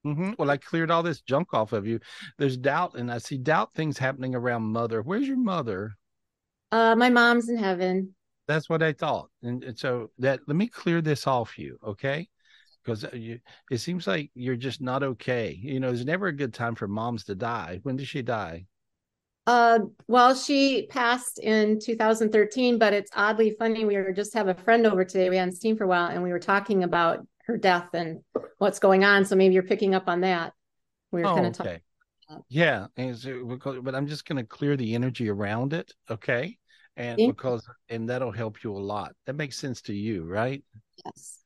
hmm 0.05 0.33
Well, 0.39 0.51
I 0.51 0.57
cleared 0.59 0.91
all 0.91 1.03
this 1.03 1.21
junk 1.23 1.55
off 1.55 1.73
of 1.73 1.87
you. 1.87 1.99
There's 2.39 2.57
doubt, 2.57 2.95
and 2.97 3.11
I 3.11 3.19
see 3.19 3.39
doubt 3.39 3.75
things 3.75 3.99
happening 3.99 4.35
around 4.35 4.63
mother. 4.65 5.03
Where's 5.03 5.27
your 5.27 5.39
mother? 5.39 5.97
Uh, 6.71 6.95
my 6.97 7.09
mom's 7.11 7.49
in 7.49 7.57
heaven. 7.57 8.15
That's 8.47 8.69
what 8.69 8.83
I 8.83 8.93
thought. 8.93 9.31
And, 9.43 9.65
and 9.65 9.79
so 9.79 10.11
that 10.19 10.41
let 10.47 10.57
me 10.57 10.69
clear 10.69 11.01
this 11.01 11.27
off 11.27 11.59
you, 11.59 11.79
okay? 11.83 12.29
Because 12.85 13.05
you, 13.15 13.41
it 13.71 13.79
seems 13.79 14.07
like 14.07 14.31
you're 14.35 14.57
just 14.57 14.81
not 14.81 15.03
okay. 15.03 15.53
You 15.63 15.81
know, 15.81 15.91
it's 15.93 16.05
never 16.05 16.29
a 16.29 16.33
good 16.37 16.55
time 16.55 16.75
for 16.75 16.89
moms 16.89 17.25
to 17.25 17.35
die. 17.35 17.81
When 17.83 17.97
did 17.97 18.09
she 18.09 18.23
die? 18.23 18.67
Uh, 19.47 19.81
well, 20.09 20.35
she 20.35 20.87
passed 20.87 21.39
in 21.39 21.79
2013, 21.79 22.79
but 22.79 22.95
it's 22.95 23.11
oddly 23.15 23.51
funny. 23.59 23.85
We 23.85 23.97
were 23.97 24.13
just 24.13 24.33
have 24.35 24.49
a 24.49 24.55
friend 24.55 24.87
over 24.87 25.05
today. 25.05 25.29
We 25.29 25.37
hadn't 25.37 25.57
seen 25.57 25.77
for 25.77 25.85
a 25.85 25.87
while, 25.87 26.07
and 26.09 26.23
we 26.23 26.31
were 26.33 26.39
talking 26.39 26.83
about 26.83 27.27
her 27.47 27.57
death 27.57 27.89
and 27.95 28.21
what's 28.59 28.79
going 28.79 29.05
on. 29.05 29.25
So 29.25 29.37
maybe 29.37 29.55
you're 29.55 29.63
picking 29.63 29.95
up 29.95 30.09
on 30.09 30.23
that. 30.23 30.53
We 31.13 31.23
were 31.23 31.29
Oh, 31.29 31.35
kind 31.35 31.47
of 31.47 31.61
okay. 31.61 31.81
talking. 32.29 32.45
Yeah, 32.49 32.87
but 32.97 33.95
I'm 33.95 34.07
just 34.07 34.25
going 34.25 34.39
to 34.39 34.45
clear 34.45 34.77
the 34.77 34.95
energy 34.95 35.29
around 35.29 35.73
it, 35.73 35.93
okay? 36.11 36.57
And 36.97 37.17
Thank 37.17 37.21
you. 37.21 37.33
because 37.35 37.69
and 37.89 38.09
that'll 38.09 38.33
help 38.33 38.63
you 38.65 38.73
a 38.73 38.79
lot. 38.79 39.15
That 39.27 39.35
makes 39.35 39.59
sense 39.59 39.83
to 39.83 39.95
you, 39.95 40.25
right? 40.25 40.63
Yes. 41.05 41.41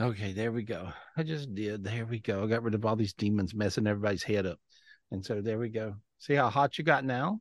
Okay, 0.00 0.32
there 0.32 0.52
we 0.52 0.62
go. 0.62 0.88
I 1.16 1.22
just 1.22 1.54
did. 1.54 1.84
There 1.84 2.06
we 2.06 2.18
go. 2.18 2.42
I 2.42 2.46
got 2.46 2.62
rid 2.62 2.74
of 2.74 2.84
all 2.86 2.96
these 2.96 3.12
demons 3.12 3.54
messing 3.54 3.86
everybody's 3.86 4.22
head 4.22 4.46
up. 4.46 4.58
And 5.10 5.24
so 5.24 5.40
there 5.40 5.58
we 5.58 5.68
go. 5.68 5.96
See 6.18 6.34
how 6.34 6.48
hot 6.50 6.78
you 6.78 6.84
got 6.84 7.04
now? 7.04 7.40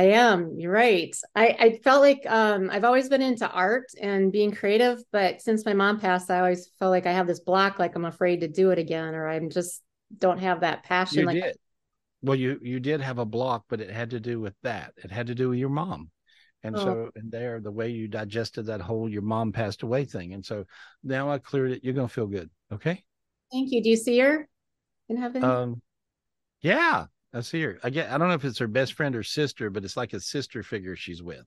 I 0.00 0.04
am. 0.04 0.58
You're 0.58 0.72
right. 0.72 1.14
I, 1.36 1.48
I 1.60 1.80
felt 1.84 2.00
like 2.00 2.24
um, 2.26 2.70
I've 2.72 2.84
always 2.84 3.10
been 3.10 3.20
into 3.20 3.46
art 3.46 3.84
and 4.00 4.32
being 4.32 4.50
creative, 4.50 4.98
but 5.12 5.42
since 5.42 5.66
my 5.66 5.74
mom 5.74 6.00
passed, 6.00 6.30
I 6.30 6.38
always 6.38 6.70
felt 6.78 6.90
like 6.90 7.04
I 7.04 7.12
have 7.12 7.26
this 7.26 7.40
block, 7.40 7.78
like 7.78 7.94
I'm 7.96 8.06
afraid 8.06 8.40
to 8.40 8.48
do 8.48 8.70
it 8.70 8.78
again, 8.78 9.14
or 9.14 9.28
I'm 9.28 9.50
just 9.50 9.82
don't 10.16 10.38
have 10.38 10.60
that 10.60 10.84
passion. 10.84 11.20
You 11.20 11.26
like 11.26 11.42
did. 11.42 11.56
Well, 12.22 12.36
you 12.36 12.58
you 12.62 12.80
did 12.80 13.02
have 13.02 13.18
a 13.18 13.26
block, 13.26 13.64
but 13.68 13.82
it 13.82 13.90
had 13.90 14.08
to 14.10 14.20
do 14.20 14.40
with 14.40 14.54
that. 14.62 14.94
It 14.96 15.10
had 15.10 15.26
to 15.26 15.34
do 15.34 15.50
with 15.50 15.58
your 15.58 15.68
mom. 15.68 16.10
And 16.62 16.78
Oh. 16.78 16.84
so 16.84 17.10
and 17.14 17.30
there, 17.30 17.60
the 17.60 17.70
way 17.70 17.90
you 17.90 18.08
digested 18.08 18.64
that 18.66 18.80
whole 18.80 19.06
your 19.06 19.20
mom 19.20 19.52
passed 19.52 19.82
away 19.82 20.06
thing. 20.06 20.32
And 20.32 20.42
so 20.42 20.64
now 21.04 21.30
I 21.30 21.36
cleared 21.36 21.72
it. 21.72 21.84
You're 21.84 21.92
gonna 21.92 22.08
feel 22.08 22.26
good. 22.26 22.48
Okay. 22.72 23.04
Thank 23.52 23.70
you. 23.70 23.82
Do 23.82 23.90
you 23.90 23.96
see 23.96 24.18
her 24.20 24.48
in 25.10 25.18
heaven? 25.18 25.42
Um 25.42 25.82
yeah, 26.62 27.06
I 27.32 27.40
see 27.40 27.62
her. 27.62 27.78
I 27.82 27.90
get 27.90 28.10
I 28.10 28.18
don't 28.18 28.28
know 28.28 28.34
if 28.34 28.44
it's 28.44 28.58
her 28.58 28.66
best 28.66 28.94
friend 28.94 29.14
or 29.14 29.22
sister, 29.22 29.70
but 29.70 29.84
it's 29.84 29.96
like 29.96 30.12
a 30.12 30.20
sister 30.20 30.62
figure 30.62 30.96
she's 30.96 31.22
with. 31.22 31.46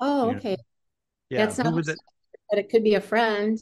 oh, 0.00 0.26
you 0.26 0.32
know, 0.32 0.38
okay. 0.38 0.56
Yeah. 1.30 1.46
That's 1.46 1.58
not, 1.58 1.74
was 1.74 1.88
it? 1.88 1.98
but 2.50 2.58
it 2.58 2.68
could 2.70 2.84
be 2.84 2.94
a 2.94 3.00
friend. 3.00 3.58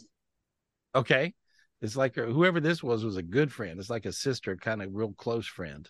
Okay. 0.95 1.35
It's 1.81 1.97
like 1.97 2.15
her, 2.17 2.27
whoever 2.27 2.61
this 2.61 2.83
was 2.83 3.05
was 3.05 3.17
a 3.17 3.23
good 3.23 3.53
friend. 3.53 3.79
It's 3.79 3.91
like 3.91 4.07
a 4.07 4.13
sister, 4.13 4.57
kind 4.57 4.83
of 4.83 4.95
real 4.95 5.13
close 5.13 5.47
friend. 5.47 5.89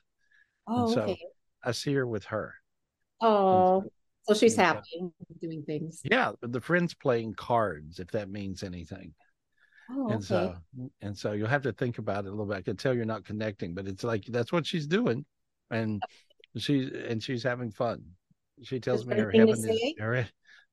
Oh, 0.67 0.85
and 0.85 0.95
so 0.95 1.01
okay. 1.03 1.19
I 1.65 1.73
see 1.73 1.93
her 1.95 2.07
with 2.07 2.25
her. 2.27 2.55
Oh, 3.21 3.85
so 4.25 4.35
she's 4.35 4.57
so- 4.57 4.63
happy 4.63 5.11
doing 5.41 5.63
things. 5.65 6.01
Yeah, 6.05 6.33
the 6.41 6.61
friend's 6.61 6.95
playing 6.95 7.35
cards, 7.35 7.99
if 7.99 8.11
that 8.13 8.31
means 8.31 8.63
anything. 8.63 9.13
Oh, 9.91 10.07
and 10.09 10.17
okay. 10.17 10.25
so 10.25 10.57
and 11.03 11.17
so 11.17 11.33
you'll 11.33 11.49
have 11.49 11.63
to 11.63 11.73
think 11.73 11.99
about 11.99 12.25
it 12.25 12.29
a 12.29 12.31
little 12.31 12.47
bit. 12.47 12.57
I 12.57 12.63
can 12.63 12.77
tell 12.77 12.95
you're 12.95 13.05
not 13.05 13.25
connecting, 13.25 13.75
but 13.75 13.87
it's 13.87 14.05
like 14.05 14.25
that's 14.27 14.53
what 14.53 14.67
she's 14.67 14.87
doing. 14.87 15.25
And 15.73 16.03
she's 16.57 16.91
and 16.93 17.23
she's 17.23 17.43
having 17.43 17.71
fun. 17.71 18.03
She 18.63 18.79
tells 18.81 19.07
me 19.07 19.17
her 19.17 19.31
heaven 19.41 19.59
is 19.71 19.95
her 19.99 20.29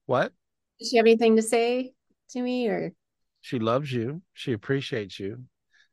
what? 0.05 0.33
Does 0.79 0.89
she 0.89 0.97
have 0.97 1.05
anything 1.05 1.35
to 1.35 1.41
say 1.41 1.93
to 2.31 2.41
me 2.41 2.67
or? 2.67 2.93
She 3.41 3.59
loves 3.59 3.91
you. 3.91 4.21
She 4.33 4.53
appreciates 4.53 5.19
you. 5.19 5.43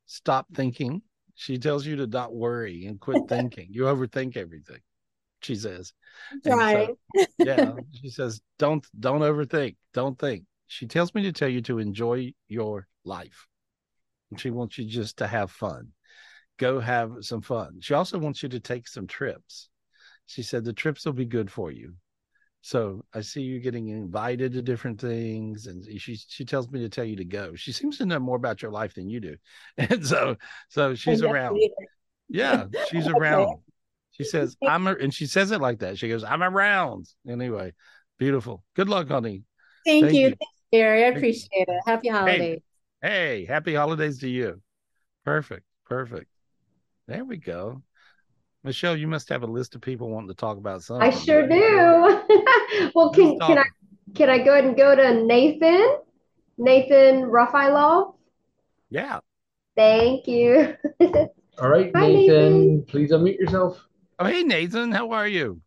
Stop 0.07 0.47
thinking. 0.55 1.03
She 1.35 1.59
tells 1.59 1.87
you 1.87 1.97
to 1.97 2.07
not 2.07 2.35
worry 2.35 2.87
and 2.87 2.99
quit 3.01 3.23
thinking. 3.29 3.69
You 3.71 3.83
overthink 3.85 4.37
everything. 4.37 4.81
She 5.43 5.55
says. 5.55 5.93
So- 6.43 6.99
yeah, 7.39 7.75
she 7.93 8.09
says, 8.09 8.41
"Don't 8.59 8.85
don't 8.99 9.21
overthink. 9.21 9.77
Don't 9.95 10.19
think." 10.19 10.45
She 10.67 10.87
tells 10.87 11.15
me 11.15 11.23
to 11.23 11.33
tell 11.33 11.49
you 11.49 11.61
to 11.63 11.79
enjoy 11.79 12.33
your 12.49 12.89
life. 13.05 13.47
And 14.31 14.41
She 14.41 14.51
wants 14.51 14.79
you 14.79 14.87
just 14.87 15.19
to 15.19 15.27
have 15.29 15.53
fun. 15.53 15.93
Go 16.59 16.81
have 16.81 17.13
some 17.21 17.43
fun. 17.43 17.79
She 17.81 17.95
also 17.95 18.19
wants 18.19 18.43
you 18.43 18.49
to 18.51 18.61
take 18.61 18.89
some 18.89 19.07
trips. 19.07 19.69
She 20.27 20.43
said 20.43 20.65
the 20.65 20.73
trips 20.73 21.05
will 21.05 21.13
be 21.13 21.27
good 21.27 21.51
for 21.51 21.71
you. 21.71 21.95
So 22.63 23.05
I 23.15 23.21
see 23.21 23.43
you 23.43 23.61
getting 23.61 23.89
invited 23.89 24.53
to 24.55 24.63
different 24.63 25.01
things, 25.01 25.67
and 25.67 25.85
she 26.01 26.17
she 26.17 26.45
tells 26.45 26.69
me 26.69 26.81
to 26.81 26.89
tell 26.89 27.05
you 27.05 27.15
to 27.17 27.25
go. 27.25 27.55
She 27.55 27.71
seems 27.71 27.99
to 27.99 28.07
know 28.07 28.19
more 28.19 28.37
about 28.37 28.61
your 28.61 28.73
life 28.73 28.95
than 28.95 29.09
you 29.09 29.21
do, 29.21 29.37
and 29.79 30.05
so 30.05 30.37
so 30.69 30.95
she's 30.97 31.23
around. 31.23 31.61
Yeah, 32.29 32.67
she's 32.89 33.07
around. 33.07 33.59
She 34.11 34.25
says, 34.25 34.57
I'm 34.67 34.87
and 34.87 35.15
she 35.15 35.27
says 35.27 35.53
it 35.53 35.61
like 35.61 35.79
that. 35.81 35.99
She 35.99 36.09
goes, 36.09 36.25
I'm 36.25 36.43
around. 36.43 37.07
Anyway, 37.29 37.73
beautiful. 38.19 38.65
Good 38.75 38.89
luck, 38.89 39.09
honey. 39.09 39.45
Thank, 39.85 40.07
Thank 40.07 40.17
you. 40.17 40.29
you. 40.31 40.35
Gary. 40.73 41.05
I 41.05 41.07
Thank 41.07 41.19
appreciate 41.19 41.69
it. 41.69 41.83
Happy 41.87 42.09
holidays. 42.09 42.61
Hey, 43.01 43.45
happy 43.45 43.75
holidays 43.75 44.19
to 44.21 44.29
you. 44.29 44.61
Perfect. 45.25 45.63
Perfect. 45.85 46.27
There 47.09 47.25
we 47.25 47.37
go. 47.37 47.83
Michelle, 48.65 48.97
you 48.97 49.07
must 49.07 49.29
have 49.29 49.45
a 49.45 49.47
list 49.47 49.77
of 49.77 49.81
people 49.81 50.11
wanting 50.11 50.29
to 50.29 50.35
talk 50.35 50.59
about 50.59 50.83
something. 50.83 51.07
I 51.07 51.11
sure 51.11 51.47
do. 51.49 52.91
well, 52.95 53.13
can 53.13 53.39
can 53.39 53.59
I 53.59 53.65
can 54.15 54.29
I 54.29 54.39
go 54.39 54.53
ahead 54.53 54.65
and 54.65 54.77
go 54.77 54.95
to 54.97 55.23
Nathan? 55.25 55.99
Nathan 56.59 57.23
Raphaelov? 57.23 58.15
Yeah. 58.91 59.21
Thank 59.77 60.27
you. 60.27 60.75
All 61.59 61.69
right, 61.69 61.93
Hi, 61.95 62.07
Nathan, 62.09 62.85
please 62.87 63.13
unmute 63.13 63.39
yourself. 63.39 63.87
Oh, 64.19 64.25
hey, 64.27 64.43
Nathan. 64.43 64.91
How 64.91 65.13
are 65.13 65.29
you? 65.29 65.61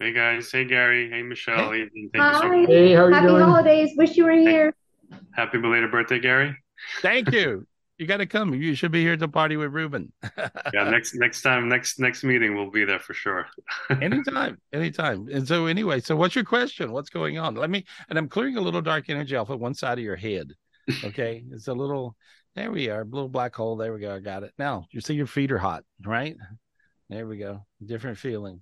Hey 0.00 0.12
guys, 0.12 0.50
hey 0.50 0.64
Gary, 0.64 1.10
hey 1.10 1.22
Michelle, 1.22 1.72
Hey. 1.72 1.82
Ethan. 1.82 2.10
Thank 2.14 2.32
you 2.32 2.38
so 2.38 2.48
Hi. 2.48 2.60
much. 2.60 2.68
Hey, 2.70 2.94
how 2.94 3.02
are 3.04 3.10
you 3.10 3.14
Happy 3.16 3.26
doing? 3.28 3.42
holidays. 3.42 3.90
Wish 3.96 4.16
you 4.16 4.24
were 4.24 4.32
here. 4.32 4.74
Happy 5.32 5.58
belated 5.58 5.90
birthday, 5.90 6.20
Gary. 6.20 6.56
Thank 7.02 7.32
you. 7.32 7.66
You 7.98 8.06
got 8.06 8.18
to 8.18 8.26
come. 8.26 8.54
You 8.54 8.76
should 8.76 8.92
be 8.92 9.02
here 9.02 9.16
the 9.16 9.28
party 9.28 9.56
with 9.56 9.72
Ruben. 9.72 10.12
Yeah, 10.72 10.90
next 10.90 11.14
next 11.14 11.42
time, 11.42 11.68
next 11.68 11.98
next 11.98 12.22
meeting, 12.22 12.54
we'll 12.54 12.70
be 12.70 12.84
there 12.84 12.98
for 12.98 13.14
sure. 13.14 13.46
anytime, 14.02 14.58
anytime. 14.72 15.28
And 15.32 15.48
so, 15.48 15.66
anyway, 15.66 16.00
so 16.00 16.14
what's 16.14 16.34
your 16.34 16.44
question? 16.44 16.92
What's 16.92 17.08
going 17.08 17.38
on? 17.38 17.54
Let 17.54 17.70
me, 17.70 17.84
and 18.08 18.18
I'm 18.18 18.28
clearing 18.28 18.56
a 18.56 18.60
little 18.60 18.82
dark 18.82 19.08
energy 19.08 19.34
off 19.34 19.48
of 19.48 19.58
one 19.60 19.74
side 19.74 19.98
of 19.98 20.04
your 20.04 20.16
head. 20.16 20.52
Okay. 21.04 21.44
it's 21.52 21.68
a 21.68 21.72
little, 21.72 22.16
there 22.54 22.70
we 22.70 22.90
are, 22.90 23.00
a 23.00 23.04
little 23.04 23.28
black 23.28 23.54
hole. 23.54 23.76
There 23.76 23.92
we 23.92 24.00
go. 24.00 24.14
I 24.14 24.20
got 24.20 24.42
it. 24.42 24.52
Now, 24.58 24.86
you 24.90 25.00
see 25.00 25.14
your 25.14 25.26
feet 25.26 25.50
are 25.50 25.58
hot, 25.58 25.84
right? 26.04 26.36
There 27.08 27.26
we 27.26 27.38
go. 27.38 27.64
Different 27.84 28.18
feeling. 28.18 28.60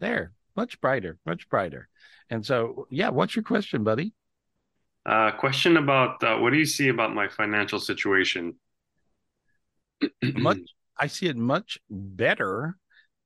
There, 0.00 0.32
much 0.56 0.80
brighter, 0.80 1.18
much 1.26 1.48
brighter. 1.48 1.88
And 2.30 2.44
so, 2.44 2.86
yeah, 2.90 3.10
what's 3.10 3.36
your 3.36 3.44
question, 3.44 3.84
buddy? 3.84 4.14
Uh, 5.06 5.30
question 5.32 5.76
about 5.76 6.24
uh, 6.24 6.38
what 6.38 6.50
do 6.50 6.58
you 6.58 6.64
see 6.64 6.88
about 6.88 7.14
my 7.14 7.28
financial 7.28 7.78
situation? 7.78 8.54
Much 10.22 10.58
I 10.98 11.06
see 11.08 11.26
it 11.26 11.36
much 11.36 11.78
better 11.90 12.76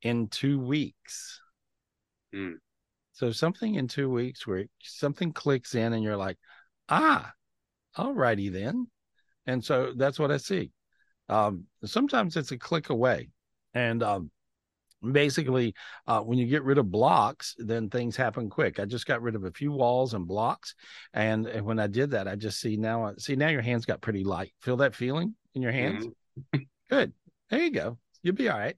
in 0.03 0.29
two 0.29 0.59
weeks. 0.59 1.41
Hmm. 2.33 2.55
So 3.13 3.33
something 3.33 3.75
in 3.75 3.89
two 3.89 4.09
weeks 4.11 4.47
where 4.47 4.67
something 4.81 5.33
clicks 5.33 5.75
in 5.75 5.93
and 5.93 6.03
you're 6.03 6.17
like, 6.17 6.39
ah, 6.89 7.33
all 7.97 8.15
righty 8.15 8.49
then. 8.49 8.87
And 9.47 9.65
so 9.65 9.93
that's 9.97 10.19
what 10.19 10.31
I 10.31 10.37
see. 10.37 10.71
Um, 11.29 11.65
sometimes 11.85 12.37
it's 12.37 12.53
a 12.53 12.59
click 12.59 12.91
away. 12.91 13.31
And 13.75 14.03
um, 14.03 14.31
basically, 15.03 15.75
uh, 16.07 16.21
when 16.21 16.39
you 16.39 16.47
get 16.47 16.65
rid 16.65 16.79
of 16.79 16.91
blocks, 16.91 17.55
then 17.59 17.91
things 17.91 18.17
happen 18.17 18.49
quick. 18.49 18.79
I 18.79 18.85
just 18.85 19.07
got 19.07 19.23
rid 19.23 19.35
of 19.35 19.45
a 19.45 19.51
few 19.51 19.73
walls 19.73 20.15
and 20.15 20.27
blocks. 20.27 20.75
And, 21.13 21.47
and 21.47 21.67
when 21.67 21.81
I 21.81 21.87
did 21.87 22.13
that, 22.13 22.29
I 22.29 22.37
just 22.37 22.61
see 22.61 22.77
now, 22.77 23.13
see 23.19 23.37
now 23.37 23.49
your 23.49 23.63
hands 23.63 23.85
got 23.85 24.01
pretty 24.01 24.25
light. 24.25 24.53
Feel 24.61 24.77
that 24.79 24.95
feeling 24.95 25.35
in 25.55 25.63
your 25.63 25.73
hands? 25.73 26.07
Good. 26.91 27.13
There 27.51 27.61
you 27.63 27.71
go. 27.71 27.99
You'll 28.23 28.35
be 28.35 28.49
all 28.49 28.59
right. 28.59 28.77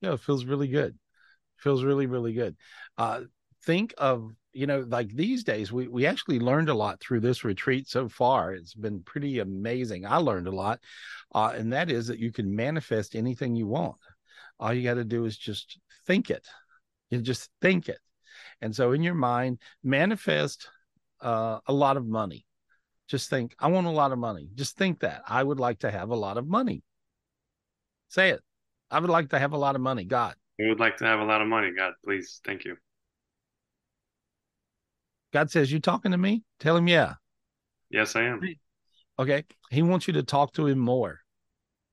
Yeah, 0.00 0.14
it 0.14 0.20
feels 0.20 0.44
really 0.44 0.68
good. 0.68 0.98
Feels 1.58 1.84
really, 1.84 2.06
really 2.06 2.32
good. 2.32 2.56
Uh, 2.98 3.22
think 3.64 3.94
of 3.98 4.32
you 4.52 4.66
know 4.66 4.84
like 4.88 5.08
these 5.14 5.44
days 5.44 5.72
we 5.72 5.88
we 5.88 6.06
actually 6.06 6.38
learned 6.38 6.68
a 6.68 6.74
lot 6.74 7.00
through 7.00 7.20
this 7.20 7.44
retreat 7.44 7.88
so 7.88 8.08
far 8.08 8.52
it's 8.52 8.74
been 8.74 9.02
pretty 9.02 9.38
amazing 9.38 10.04
i 10.04 10.16
learned 10.16 10.46
a 10.46 10.50
lot 10.50 10.78
uh, 11.34 11.52
and 11.54 11.72
that 11.72 11.90
is 11.90 12.06
that 12.06 12.18
you 12.18 12.32
can 12.32 12.54
manifest 12.54 13.14
anything 13.14 13.54
you 13.56 13.66
want 13.66 13.96
all 14.60 14.72
you 14.72 14.82
got 14.82 14.94
to 14.94 15.04
do 15.04 15.24
is 15.24 15.36
just 15.36 15.78
think 16.06 16.28
it 16.30 16.46
you 17.10 17.20
just 17.20 17.48
think 17.60 17.88
it 17.88 17.98
and 18.60 18.74
so 18.74 18.92
in 18.92 19.02
your 19.02 19.14
mind 19.14 19.58
manifest 19.82 20.68
uh, 21.20 21.58
a 21.66 21.72
lot 21.72 21.96
of 21.96 22.06
money 22.06 22.44
just 23.08 23.30
think 23.30 23.54
i 23.58 23.68
want 23.68 23.86
a 23.86 23.90
lot 23.90 24.12
of 24.12 24.18
money 24.18 24.50
just 24.54 24.76
think 24.76 25.00
that 25.00 25.22
i 25.26 25.42
would 25.42 25.60
like 25.60 25.78
to 25.78 25.90
have 25.90 26.10
a 26.10 26.16
lot 26.16 26.36
of 26.36 26.46
money 26.46 26.82
say 28.12 28.30
it 28.30 28.40
i 28.90 28.98
would 28.98 29.10
like 29.10 29.30
to 29.30 29.38
have 29.38 29.52
a 29.52 29.58
lot 29.58 29.74
of 29.74 29.80
money 29.80 30.04
god 30.04 30.34
We 30.58 30.68
would 30.68 30.80
like 30.80 30.96
to 30.98 31.04
have 31.04 31.20
a 31.20 31.24
lot 31.24 31.40
of 31.40 31.48
money, 31.48 31.72
God, 31.76 31.94
please. 32.04 32.40
Thank 32.44 32.64
you. 32.64 32.76
god 35.32 35.50
says 35.50 35.72
you 35.72 35.80
talking 35.80 36.12
to 36.12 36.18
me 36.18 36.42
tell 36.60 36.76
him 36.76 36.88
yeah 36.88 37.14
Yes, 37.92 38.16
I 38.16 38.22
am. 38.22 38.40
Okay. 39.18 39.44
He 39.70 39.82
wants 39.82 40.08
you 40.08 40.14
to 40.14 40.22
talk 40.22 40.54
to 40.54 40.66
him 40.66 40.78
more. 40.78 41.20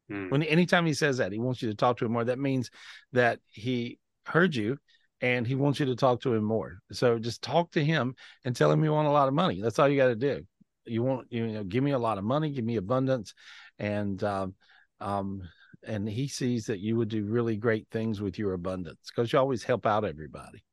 Mm. 0.09 0.31
When 0.31 0.43
anytime 0.43 0.85
he 0.85 0.93
says 0.93 1.17
that, 1.17 1.31
he 1.31 1.39
wants 1.39 1.61
you 1.61 1.69
to 1.69 1.75
talk 1.75 1.97
to 1.97 2.05
him 2.05 2.13
more. 2.13 2.23
That 2.23 2.39
means 2.39 2.71
that 3.11 3.39
he 3.51 3.99
heard 4.25 4.55
you 4.55 4.77
and 5.21 5.45
he 5.45 5.55
wants 5.55 5.79
you 5.79 5.85
to 5.87 5.95
talk 5.95 6.21
to 6.21 6.33
him 6.33 6.43
more. 6.43 6.79
So 6.93 7.19
just 7.19 7.41
talk 7.41 7.71
to 7.71 7.83
him 7.83 8.15
and 8.45 8.55
tell 8.55 8.71
him 8.71 8.83
you 8.83 8.93
want 8.93 9.09
a 9.09 9.11
lot 9.11 9.27
of 9.27 9.33
money. 9.33 9.61
That's 9.61 9.77
all 9.77 9.89
you 9.89 9.97
got 9.97 10.07
to 10.07 10.15
do. 10.15 10.41
You 10.85 11.03
want 11.03 11.27
you 11.29 11.47
know, 11.47 11.63
give 11.63 11.83
me 11.83 11.91
a 11.91 11.99
lot 11.99 12.17
of 12.17 12.23
money, 12.23 12.49
give 12.49 12.65
me 12.65 12.77
abundance, 12.77 13.33
and 13.77 14.23
um, 14.23 14.55
um, 15.01 15.43
and 15.85 16.07
he 16.07 16.27
sees 16.27 16.65
that 16.65 16.79
you 16.79 16.95
would 16.97 17.09
do 17.09 17.25
really 17.25 17.55
great 17.55 17.87
things 17.91 18.21
with 18.21 18.37
your 18.37 18.53
abundance 18.53 18.99
because 19.09 19.31
you 19.31 19.39
always 19.39 19.63
help 19.63 19.85
out 19.85 20.05
everybody. 20.05 20.63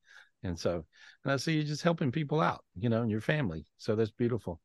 And 0.42 0.58
so, 0.58 0.84
and 1.24 1.32
I 1.32 1.36
see 1.36 1.54
you 1.54 1.64
just 1.64 1.82
helping 1.82 2.12
people 2.12 2.40
out, 2.40 2.64
you 2.78 2.88
know, 2.88 3.02
and 3.02 3.10
your 3.10 3.20
family. 3.20 3.66
So 3.78 3.96
that's 3.96 4.10
beautiful. 4.10 4.60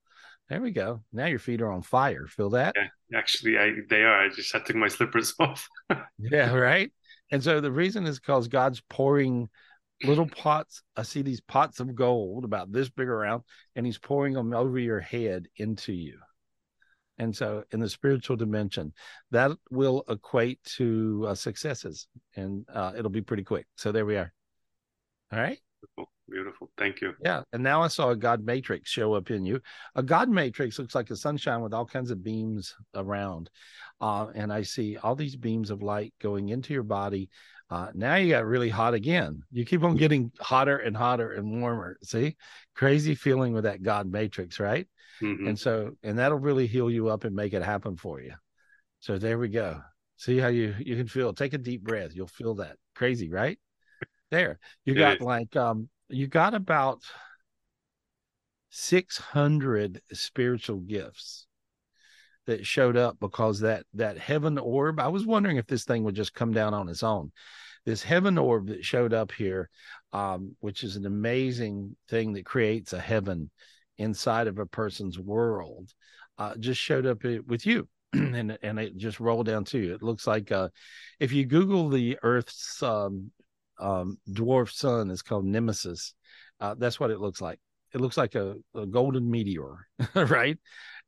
There 0.49 0.62
we 0.62 0.71
go. 0.71 1.01
Now 1.13 1.27
your 1.27 1.39
feet 1.39 1.62
are 1.62 1.71
on 1.71 1.82
fire. 1.82 2.27
Feel 2.27 2.49
that? 2.51 2.73
Yeah, 2.75 3.17
actually, 3.17 3.58
I 3.58 3.71
they 3.89 4.04
are. 4.04 4.25
I 4.25 4.30
just 4.30 4.51
had 4.51 4.65
to 4.65 4.73
take 4.73 4.80
my 4.80 4.89
slippers 4.89 5.34
off. 5.39 5.67
yeah, 6.19 6.54
right. 6.54 6.91
And 7.32 7.43
so 7.43 7.62
the 7.62 7.71
reason 7.71 8.06
is 8.06 8.19
because 8.19 8.47
God's 8.47 8.82
pouring 8.89 9.49
little 10.04 10.27
pots. 10.27 10.84
I 10.97 11.04
see 11.04 11.21
these 11.21 11.41
pots 11.41 11.80
of 11.80 11.95
gold 11.95 12.43
about 12.43 12.71
this 12.71 12.89
big 12.89 13.08
around, 13.08 13.43
and 13.75 13.86
He's 13.86 13.97
pouring 13.97 14.34
them 14.34 14.54
over 14.54 14.77
your 14.77 14.99
head 14.99 15.47
into 15.56 15.93
you. 15.93 16.19
And 17.21 17.36
so, 17.36 17.63
in 17.69 17.79
the 17.79 17.88
spiritual 17.88 18.36
dimension, 18.36 18.93
that 19.29 19.51
will 19.69 20.03
equate 20.10 20.60
to 20.77 21.25
uh, 21.27 21.36
successes, 21.36 22.07
and 22.36 22.65
uh, 22.73 22.93
it'll 22.97 23.12
be 23.12 23.21
pretty 23.21 23.43
quick. 23.43 23.67
So 23.75 23.91
there 23.91 24.07
we 24.07 24.17
are. 24.17 24.34
All 25.31 25.39
right. 25.39 25.60
Beautiful. 25.81 26.12
Beautiful. 26.27 26.71
Thank 26.79 26.99
you. 26.99 27.13
Yeah. 27.23 27.43
And 27.53 27.62
now 27.62 27.84
I 27.84 27.89
saw 27.89 28.10
a 28.10 28.15
God 28.15 28.43
matrix 28.43 28.89
show 28.89 29.13
up 29.13 29.29
in 29.29 29.45
you. 29.45 29.62
A 29.93 30.01
God 30.01 30.29
matrix 30.29 30.79
looks 30.79 30.95
like 30.95 31.12
a 31.12 31.15
sunshine 31.15 31.62
with 31.62 31.75
all 31.75 31.86
kinds 31.86 32.10
of 32.10 32.23
beams 32.23 32.75
around. 32.95 33.51
Uh, 33.99 34.27
and 34.34 34.51
I 34.51 34.63
see 34.63 34.97
all 34.97 35.15
these 35.15 35.36
beams 35.36 35.69
of 35.69 35.84
light 35.84 36.15
going 36.19 36.49
into 36.49 36.73
your 36.73 36.81
body. 36.81 37.29
Uh, 37.71 37.88
now 37.93 38.15
you 38.15 38.29
got 38.29 38.45
really 38.45 38.69
hot 38.69 38.93
again. 38.93 39.43
You 39.49 39.65
keep 39.65 39.81
on 39.84 39.95
getting 39.95 40.29
hotter 40.41 40.77
and 40.77 40.95
hotter 40.95 41.31
and 41.31 41.62
warmer. 41.62 41.97
See, 42.03 42.36
crazy 42.75 43.15
feeling 43.15 43.53
with 43.53 43.63
that 43.63 43.81
God 43.81 44.12
matrix, 44.12 44.60
right? 44.60 44.89
Mhm. 45.21 45.47
And 45.47 45.57
so, 45.57 45.91
and 46.03 46.19
that'll 46.19 46.38
really 46.38 46.67
heal 46.67 46.91
you 46.91 47.07
up 47.07 47.23
and 47.23 47.34
make 47.34 47.53
it 47.53 47.63
happen 47.63 47.95
for 47.95 48.19
you. 48.19 48.34
So 48.99 49.17
there 49.17 49.39
we 49.39 49.47
go. 49.47 49.81
See 50.17 50.38
how 50.38 50.49
you 50.49 50.75
you 50.79 50.97
can 50.97 51.07
feel. 51.07 51.34
Take 51.34 51.53
a 51.53 51.57
deep 51.57 51.81
breath. 51.81 52.13
You'll 52.13 52.27
feel 52.27 52.55
that 52.55 52.75
crazy, 52.93 53.29
right? 53.29 53.57
There, 54.31 54.60
you 54.86 54.93
got 54.93 55.15
is. 55.15 55.21
like 55.21 55.55
um, 55.55 55.89
you 56.10 56.27
got 56.27 56.53
about 56.53 57.01
six 58.69 59.17
hundred 59.17 60.01
spiritual 60.12 60.79
gifts 60.79 61.47
that 62.47 62.65
showed 62.65 62.97
up 62.97 63.17
because 63.19 63.60
that 63.60 63.86
that 63.93 64.17
heaven 64.17 64.58
orb. 64.58 64.99
I 64.99 65.08
was 65.08 65.25
wondering 65.25 65.58
if 65.58 65.67
this 65.67 65.86
thing 65.86 66.04
would 66.04 66.15
just 66.15 66.34
come 66.34 66.54
down 66.54 66.73
on 66.73 66.89
its 66.89 67.04
own. 67.04 67.32
This 67.86 68.04
heaven 68.04 68.38
orb 68.38 68.67
that 68.67 68.86
showed 68.86 69.13
up 69.13 69.32
here, 69.32 69.69
um, 70.13 70.56
which 70.60 70.84
is 70.84 70.95
an 70.95 71.06
amazing 71.06 71.95
thing 72.10 72.34
that 72.34 72.45
creates 72.45 72.93
a 72.93 72.99
heaven 72.99 73.49
inside 73.97 74.47
of 74.47 74.60
a 74.60 74.65
person's 74.65 75.17
world, 75.17 75.91
uh, 76.38 76.56
just 76.58 76.80
showed 76.80 77.06
up 77.06 77.23
uh, 77.25 77.38
with 77.47 77.65
you. 77.65 77.88
and 78.13 78.58
and 78.62 78.80
it 78.80 78.97
just 78.97 79.19
rolled 79.19 79.45
down 79.45 79.63
to 79.65 79.80
you. 79.80 79.93
It 79.93 80.04
looks 80.04 80.27
like 80.27 80.51
uh, 80.51 80.69
if 81.19 81.32
you 81.32 81.45
Google 81.45 81.89
the 81.89 82.17
Earth's 82.23 82.84
um, 82.84 83.32
um, 83.80 84.17
dwarf 84.30 84.71
sun, 84.71 85.10
it's 85.10 85.21
called 85.21 85.45
Nemesis. 85.45 86.13
Uh, 86.60 86.75
that's 86.77 86.99
what 86.99 87.12
it 87.12 87.19
looks 87.19 87.41
like. 87.41 87.60
It 87.93 88.01
looks 88.01 88.17
like 88.17 88.36
a, 88.36 88.56
a 88.75 88.86
golden 88.86 89.30
meteor, 89.30 89.88
right? 90.15 90.58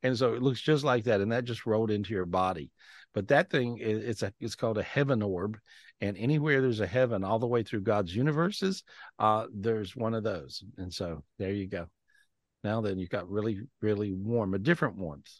And 0.04 0.18
so 0.18 0.34
it 0.34 0.42
looks 0.44 0.62
just 0.62 0.84
like 0.84 1.06
that, 1.06 1.22
and 1.22 1.32
that 1.32 1.46
just 1.46 1.66
rolled 1.66 1.90
into 1.90 2.14
your 2.14 2.26
body. 2.26 2.72
But 3.14 3.30
that 3.30 3.50
thing 3.50 3.78
it's 3.80 4.22
a 4.22 4.34
it's 4.40 4.56
called 4.56 4.78
a 4.78 4.84
heaven 4.84 5.22
orb, 5.22 5.58
and 6.02 6.18
anywhere 6.18 6.62
there's 6.62 6.82
a 6.82 6.88
heaven, 6.88 7.24
all 7.24 7.40
the 7.40 7.48
way 7.48 7.64
through 7.64 7.82
God's 7.82 8.16
universes, 8.16 8.84
uh, 9.20 9.46
there's 9.54 9.96
one 9.96 10.14
of 10.14 10.24
those. 10.24 10.64
And 10.78 10.94
so 10.94 11.24
there 11.40 11.54
you 11.54 11.68
go. 11.68 11.88
Now 12.64 12.82
then, 12.82 13.00
you've 13.00 13.10
got 13.10 13.30
really 13.30 13.62
really 13.82 14.14
warm, 14.14 14.54
a 14.54 14.60
different 14.60 14.98
warmth. 14.98 15.32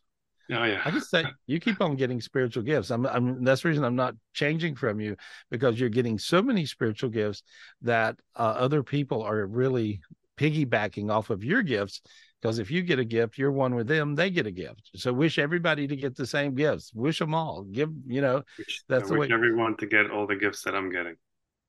Oh 0.52 0.64
yeah. 0.64 0.82
I 0.84 0.92
just 0.92 1.10
say 1.10 1.26
you 1.48 1.60
keep 1.60 1.82
on 1.82 1.96
getting 1.96 2.20
spiritual 2.20 2.64
gifts. 2.64 2.92
I'm, 2.92 3.06
I'm 3.06 3.44
that's 3.44 3.62
the 3.62 3.70
reason 3.70 3.84
I'm 3.84 3.96
not 3.96 4.16
changing 4.34 4.76
from 4.76 5.00
you 5.00 5.16
because 5.50 5.80
you're 5.80 5.90
getting 5.90 6.20
so 6.20 6.42
many 6.42 6.66
spiritual 6.66 7.10
gifts 7.10 7.44
that 7.82 8.18
uh, 8.36 8.56
other 8.58 8.84
people 8.84 9.24
are 9.24 9.46
really 9.46 10.02
piggybacking 10.38 11.12
off 11.12 11.30
of 11.30 11.44
your 11.44 11.62
gifts. 11.62 12.02
Because 12.42 12.60
if 12.60 12.70
you 12.70 12.82
get 12.82 13.00
a 13.00 13.06
gift, 13.06 13.38
you're 13.38 13.54
one 13.54 13.74
with 13.74 13.88
them, 13.88 14.16
they 14.16 14.30
get 14.30 14.46
a 14.46 14.52
gift. 14.52 14.92
So 14.96 15.14
wish 15.14 15.40
everybody 15.40 15.88
to 15.88 15.96
get 15.96 16.16
the 16.16 16.28
same 16.28 16.56
gifts. 16.56 16.92
Wish 16.94 17.20
them 17.20 17.34
all. 17.34 17.64
Give, 17.64 17.90
you 18.06 18.22
know, 18.22 18.44
that's 18.90 19.06
I 19.06 19.14
the 19.14 19.20
wish 19.20 19.30
way. 19.30 19.34
everyone 19.34 19.78
to 19.78 19.86
get 19.86 20.12
all 20.12 20.28
the 20.28 20.36
gifts 20.36 20.64
that 20.64 20.76
I'm 20.76 20.92
getting. 20.92 21.16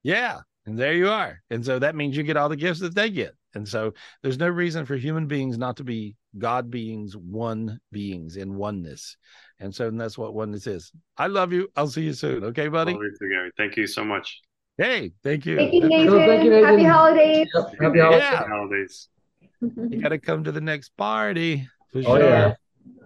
Yeah. 0.03 0.39
And 0.65 0.77
there 0.77 0.93
you 0.93 1.09
are. 1.09 1.41
And 1.49 1.63
so 1.63 1.79
that 1.79 1.95
means 1.95 2.17
you 2.17 2.23
get 2.23 2.37
all 2.37 2.49
the 2.49 2.55
gifts 2.57 2.81
that 2.81 2.95
they 2.95 3.09
get. 3.09 3.35
And 3.53 3.65
so 3.65 3.93
there's 4.21 4.37
no 4.37 4.49
reason 4.49 4.85
for 4.85 4.95
human 4.97 5.27
beings 5.27 5.57
not 5.57 5.77
to 5.77 5.85
be 5.85 6.17
God 6.37 6.69
beings, 6.69 7.15
one 7.15 7.79
beings 7.91 8.35
in 8.35 8.55
oneness. 8.55 9.15
And 9.59 9.73
so 9.73 9.89
that's 9.91 10.17
what 10.17 10.33
oneness 10.33 10.67
is. 10.67 10.91
I 11.17 11.27
love 11.27 11.53
you. 11.53 11.69
I'll 11.77 11.87
see 11.87 12.03
you 12.03 12.13
soon. 12.13 12.43
Okay, 12.45 12.67
buddy? 12.67 12.91
Love 12.91 13.01
you 13.01 13.15
too. 13.17 13.51
Thank 13.55 13.77
you 13.77 13.87
so 13.87 14.03
much. 14.03 14.41
Hey, 14.77 15.13
thank 15.23 15.45
you. 15.45 15.55
Thank 15.55 15.73
you, 15.73 15.87
Nathan. 15.87 16.05
No, 16.07 16.25
thank 16.25 16.43
you, 16.43 16.51
Happy 16.63 16.83
holidays. 16.83 17.47
Yep, 17.53 17.65
happy 17.81 17.99
holidays. 17.99 18.21
Yeah. 18.23 18.35
Happy 18.37 18.49
holidays. 18.49 19.07
You 19.61 20.01
got 20.01 20.09
to 20.09 20.19
come 20.19 20.43
to 20.43 20.51
the 20.51 20.61
next 20.61 20.89
party 20.97 21.67
for 21.91 21.99
Oh, 21.99 22.01
sure. 22.17 22.19
yeah. 22.23 22.53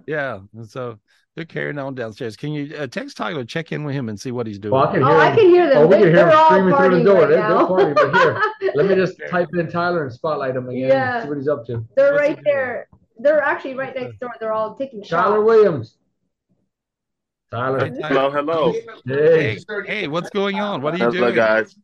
Yeah. 0.08 0.39
And 0.55 0.67
so 0.67 0.97
they're 1.36 1.45
carrying 1.45 1.77
on 1.77 1.93
downstairs. 1.95 2.36
Can 2.36 2.51
you 2.51 2.75
uh, 2.75 2.88
text 2.88 3.15
Tyler, 3.15 3.45
check 3.45 3.71
in 3.71 3.84
with 3.86 3.93
him 3.95 4.10
and 4.10 4.19
see 4.19 4.32
what 4.32 4.45
he's 4.47 4.58
doing? 4.60 4.73
Well, 4.73 4.88
I 4.88 4.91
can 4.93 5.03
Oh, 5.03 5.08
hear 5.10 5.17
I 5.19 5.36
can 5.36 5.45
hear 5.49 5.69
them. 5.69 5.77
Oh, 5.77 5.88
we 5.88 5.95
They- 5.95 6.01
can 6.01 6.08
hear 6.08 6.15
they're 6.15 6.25
them 6.25 6.38
all 6.38 6.45
screaming 6.47 6.75
through 6.75 6.97
the 6.97 7.03
door. 7.03 7.19
right 7.21 7.29
They're, 7.29 7.38
they're 7.38 7.49
now. 7.49 7.67
partying. 7.67 7.95
But 7.95 8.17
here, 8.17 8.71
let 8.75 8.86
me 8.88 8.95
just 8.95 9.21
type 9.29 9.47
in 9.53 9.69
Tyler 9.71 10.03
and 10.03 10.12
spotlight 10.12 10.55
him 10.55 10.67
again. 10.67 10.88
Yeah. 10.89 11.21
See 11.23 11.29
what 11.29 11.38
he's 11.38 11.47
up 11.47 11.65
to. 11.67 11.86
They're 11.95 12.13
What's 12.13 12.23
he 12.23 12.27
right 12.29 12.36
doing? 12.36 12.43
there. 12.45 12.88
They're 13.19 13.41
actually 13.43 13.75
right 13.75 13.95
next 13.95 14.19
door. 14.19 14.32
They're 14.39 14.53
all 14.53 14.75
taking 14.75 15.03
Tyler 15.03 15.36
shots. 15.38 15.45
Williams. 15.45 15.89
Tyler. 15.91 15.98
Hey, 15.98 15.98
Tyler. 17.51 17.89
Hello, 18.07 18.29
hello. 18.29 18.73
Hey. 19.05 19.57
Hey, 19.57 19.57
hey, 19.88 20.07
what's 20.07 20.29
going 20.29 20.59
on? 20.59 20.81
What 20.81 20.93
are 20.93 20.97
you 20.97 21.05
Hello, 21.05 21.19
doing? 21.19 21.35
guys. 21.35 21.75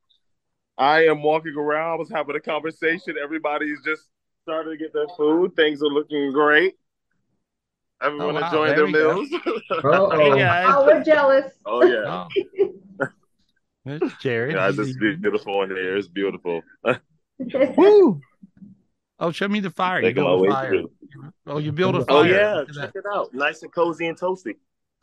I 0.77 1.05
am 1.05 1.23
walking 1.23 1.55
around. 1.55 1.93
I 1.93 1.95
was 1.95 2.09
having 2.09 2.35
a 2.35 2.39
conversation. 2.39 3.15
Everybody's 3.21 3.79
just 3.83 4.03
starting 4.43 4.73
to 4.73 4.77
get 4.77 4.93
their 4.93 5.07
food. 5.17 5.55
Things 5.55 5.81
are 5.81 5.87
looking 5.87 6.31
great. 6.33 6.75
Everyone 8.01 8.37
Oh, 8.37 8.41
wow. 8.41 8.47
enjoying 8.47 8.67
There 8.75 8.91
their 8.91 9.15
we 9.15 9.21
meals. 9.23 9.33
Uh-oh. 9.71 10.09
Hey, 10.19 10.39
guys. 10.39 10.65
Oh, 10.69 10.85
we're 10.85 11.03
jealous. 11.03 11.51
oh 11.65 11.83
yeah, 11.85 12.27
Oh. 12.99 13.07
There's 13.85 14.13
Jared. 14.19 14.55
guys, 14.55 14.77
it's 14.79 14.97
beautiful 14.97 15.61
in 15.63 15.69
here. 15.69 15.95
It's 15.95 16.07
beautiful. 16.07 16.61
Woo! 17.77 18.19
Oh, 19.19 19.31
show 19.31 19.47
me 19.47 19.59
the 19.59 19.69
fire. 19.69 19.99
You 19.99 20.07
Making 20.07 20.23
build 20.23 20.47
a 20.47 20.51
fire. 20.51 20.69
through. 20.69 20.91
Oh, 21.47 21.57
you 21.59 21.71
build 21.71 21.95
a 21.95 21.99
oh, 21.99 22.03
fire. 22.05 22.17
Oh 22.17 22.23
yeah, 22.23 22.63
check 22.73 22.91
it 22.95 23.05
out. 23.11 23.33
Nice 23.33 23.61
and 23.63 23.71
cozy 23.71 24.07
and 24.07 24.19
toasty. 24.19 24.55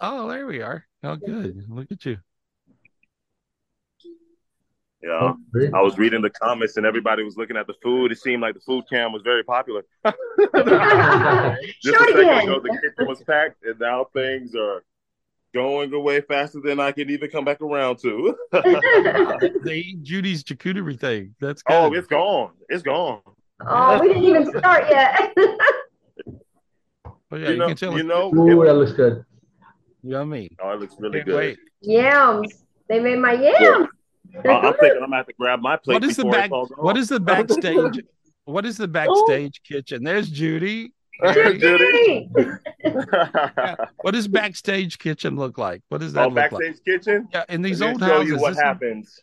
Oh, 0.05 0.29
there 0.29 0.47
we 0.47 0.61
are. 0.61 0.85
Oh, 1.05 1.15
good. 1.15 1.65
Look 1.69 1.93
at 1.93 2.05
you. 2.05 2.19
Yeah. 5.01 5.33
Oh, 5.33 5.37
I 5.75 5.81
was 5.81 5.97
reading 5.97 6.23
the 6.23 6.31
comments 6.31 6.77
and 6.77 6.85
everybody 6.85 7.23
was 7.23 7.37
looking 7.37 7.57
at 7.57 7.69
the 7.69 7.75
food. 7.83 8.11
It 8.11 8.19
seemed 8.19 8.43
like 8.43 8.55
the 8.55 8.61
food 8.61 8.85
cam 8.91 9.12
was 9.12 9.23
very 9.23 9.45
popular. 9.45 9.83
Just 10.05 10.17
Show 10.55 10.55
a 10.55 11.73
second 12.09 12.49
ago, 12.49 12.61
the 12.61 12.79
kitchen 12.83 13.07
was 13.07 13.23
packed, 13.23 13.65
and 13.65 13.79
now 13.79 14.07
things 14.12 14.57
are 14.57 14.83
going 15.55 15.95
away 15.95 16.21
faster 16.21 16.61
than 16.61 16.81
I 16.81 16.91
can 16.91 17.09
even 17.09 17.31
come 17.31 17.45
back 17.45 17.61
around 17.61 17.99
to. 18.01 18.37
They 19.65 19.79
eat 19.79 20.03
Judy's 20.03 20.43
charcuterie 20.43 20.99
thing. 20.99 21.37
That's 21.41 21.62
oh, 21.69 21.91
good. 21.91 21.97
oh, 21.97 21.99
it's 21.99 22.09
gone. 22.09 22.51
It's 22.69 22.83
gone. 22.83 23.21
oh, 23.65 24.01
we 24.01 24.09
didn't 24.09 24.25
even 24.25 24.47
start 24.59 24.87
yet. 24.91 25.33
Oh, 27.07 27.37
yeah, 27.37 27.47
you 27.47 27.51
you, 27.51 27.57
know, 27.57 27.69
can 27.69 27.77
tell 27.77 27.97
you 27.97 28.03
know. 28.03 28.35
Ooh, 28.35 28.65
that 28.65 28.75
looks 28.75 28.93
good. 28.93 29.25
Yummy. 30.03 30.51
oh, 30.62 30.71
it 30.71 30.81
looks 30.81 30.95
really 30.99 31.19
Can't 31.21 31.27
good. 31.27 31.37
wait. 31.37 31.59
yams. 31.81 32.65
They 32.88 33.01
made 33.01 33.19
my 33.19 33.33
yams. 33.33 33.88
I- 34.45 34.49
I'm 34.49 34.75
thinking 34.75 34.91
I'm 34.95 35.01
gonna 35.01 35.17
have 35.17 35.27
to 35.27 35.33
grab 35.38 35.61
my 35.61 35.77
plate 35.77 35.95
What 35.95 36.05
is 36.05 36.17
the 36.17 36.25
back? 36.25 36.47
it's 36.47 36.53
all 36.53 36.67
gone. 36.67 36.85
What 36.85 36.97
is 36.97 37.09
the 37.09 37.21
backstage? 37.33 38.01
what 38.45 38.65
is 38.67 38.77
the 38.77 38.88
backstage 38.88 39.61
kitchen? 39.62 40.03
There's 40.05 40.29
Judy. 40.31 40.93
Judy? 41.33 42.29
Yeah. 42.85 43.77
What 44.01 44.12
does 44.12 44.27
backstage 44.27 44.99
kitchen 44.99 45.37
look 45.37 45.59
like? 45.59 45.83
What 45.88 46.01
does 46.01 46.12
that 46.15 46.25
oh, 46.25 46.29
look 46.29 46.37
like? 46.37 46.51
backstage 46.51 46.81
kitchen. 46.85 47.29
Yeah, 47.33 47.45
in 47.49 47.62
these 47.62 47.81
Let 47.81 47.87
me 47.88 47.93
old 47.93 48.01
show 48.01 48.07
houses. 48.17 48.29
you 48.29 48.37
what 48.38 48.49
this 48.51 48.57
is- 48.59 48.62
happens. 48.62 49.21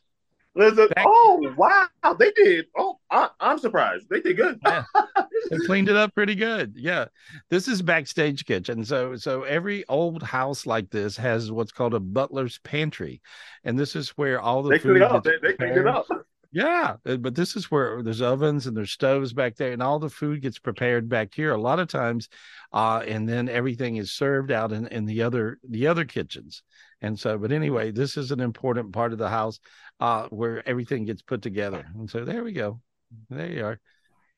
Listen, 0.56 0.88
Back- 0.96 1.06
oh 1.08 1.54
wow, 1.56 2.14
they 2.18 2.32
did. 2.32 2.66
Oh, 2.76 3.00
I, 3.12 3.30
I'm 3.40 3.60
surprised. 3.60 4.08
They 4.10 4.20
did 4.20 4.36
good. 4.38 4.60
Yeah. 4.66 4.84
they 5.52 5.58
cleaned 5.66 5.90
it 5.90 5.96
up 5.96 6.14
pretty 6.16 6.36
good. 6.36 6.74
Yeah. 6.76 7.06
This 7.50 7.68
is 7.68 7.82
backstage 7.82 8.46
kitchen. 8.46 8.84
So 8.84 9.16
so 9.16 9.44
every 9.44 9.88
old 9.88 10.24
house 10.24 10.66
like 10.66 10.90
this 10.90 11.16
has 11.18 11.52
what's 11.52 11.72
called 11.72 11.94
a 11.94 12.00
butler's 12.00 12.60
pantry. 12.60 13.22
And 13.64 13.78
this 13.78 13.96
is 13.96 14.10
where 14.10 14.42
all 14.42 14.64
the 14.64 14.72
they 14.72 14.80
food 14.80 14.98
cleaned 14.98 15.04
it 15.04 15.12
up. 15.12 15.24
They, 15.24 15.38
they 15.42 15.54
cleaned 15.54 15.78
it 15.78 15.88
up. 15.88 16.08
Yeah, 16.52 16.96
uh, 17.06 17.18
but 17.18 17.36
this 17.36 17.56
is 17.56 17.70
where 17.70 18.02
there's 18.02 18.24
ovens 18.24 18.66
and 18.66 18.76
there's 18.76 18.92
stoves 18.92 19.34
back 19.34 19.56
there, 19.56 19.72
and 19.72 19.84
all 19.84 20.00
the 20.00 20.10
food 20.10 20.42
gets 20.42 20.58
prepared 20.58 21.08
back 21.08 21.32
here. 21.34 21.52
A 21.54 21.62
lot 21.62 21.78
of 21.80 21.88
times, 21.88 22.28
uh, 22.74 23.04
and 23.08 23.30
then 23.30 23.50
everything 23.50 23.98
is 23.98 24.12
served 24.12 24.52
out 24.52 24.72
in, 24.72 24.88
in 24.88 25.06
the 25.06 25.22
other 25.22 25.60
the 25.70 25.86
other 25.86 26.06
kitchens. 26.06 26.64
And 27.02 27.18
so, 27.20 27.38
but 27.38 27.52
anyway, 27.52 27.92
this 27.92 28.18
is 28.18 28.32
an 28.32 28.40
important 28.42 28.92
part 28.92 29.14
of 29.14 29.18
the 29.20 29.30
house 29.30 29.60
uh, 30.00 30.28
where 30.30 30.68
everything 30.68 31.06
gets 31.06 31.22
put 31.22 31.42
together. 31.42 31.86
And 31.96 32.10
so 32.10 32.26
there 32.26 32.44
we 32.44 32.52
go. 32.52 32.82
There 33.30 33.50
you 33.50 33.66
are. 33.66 33.80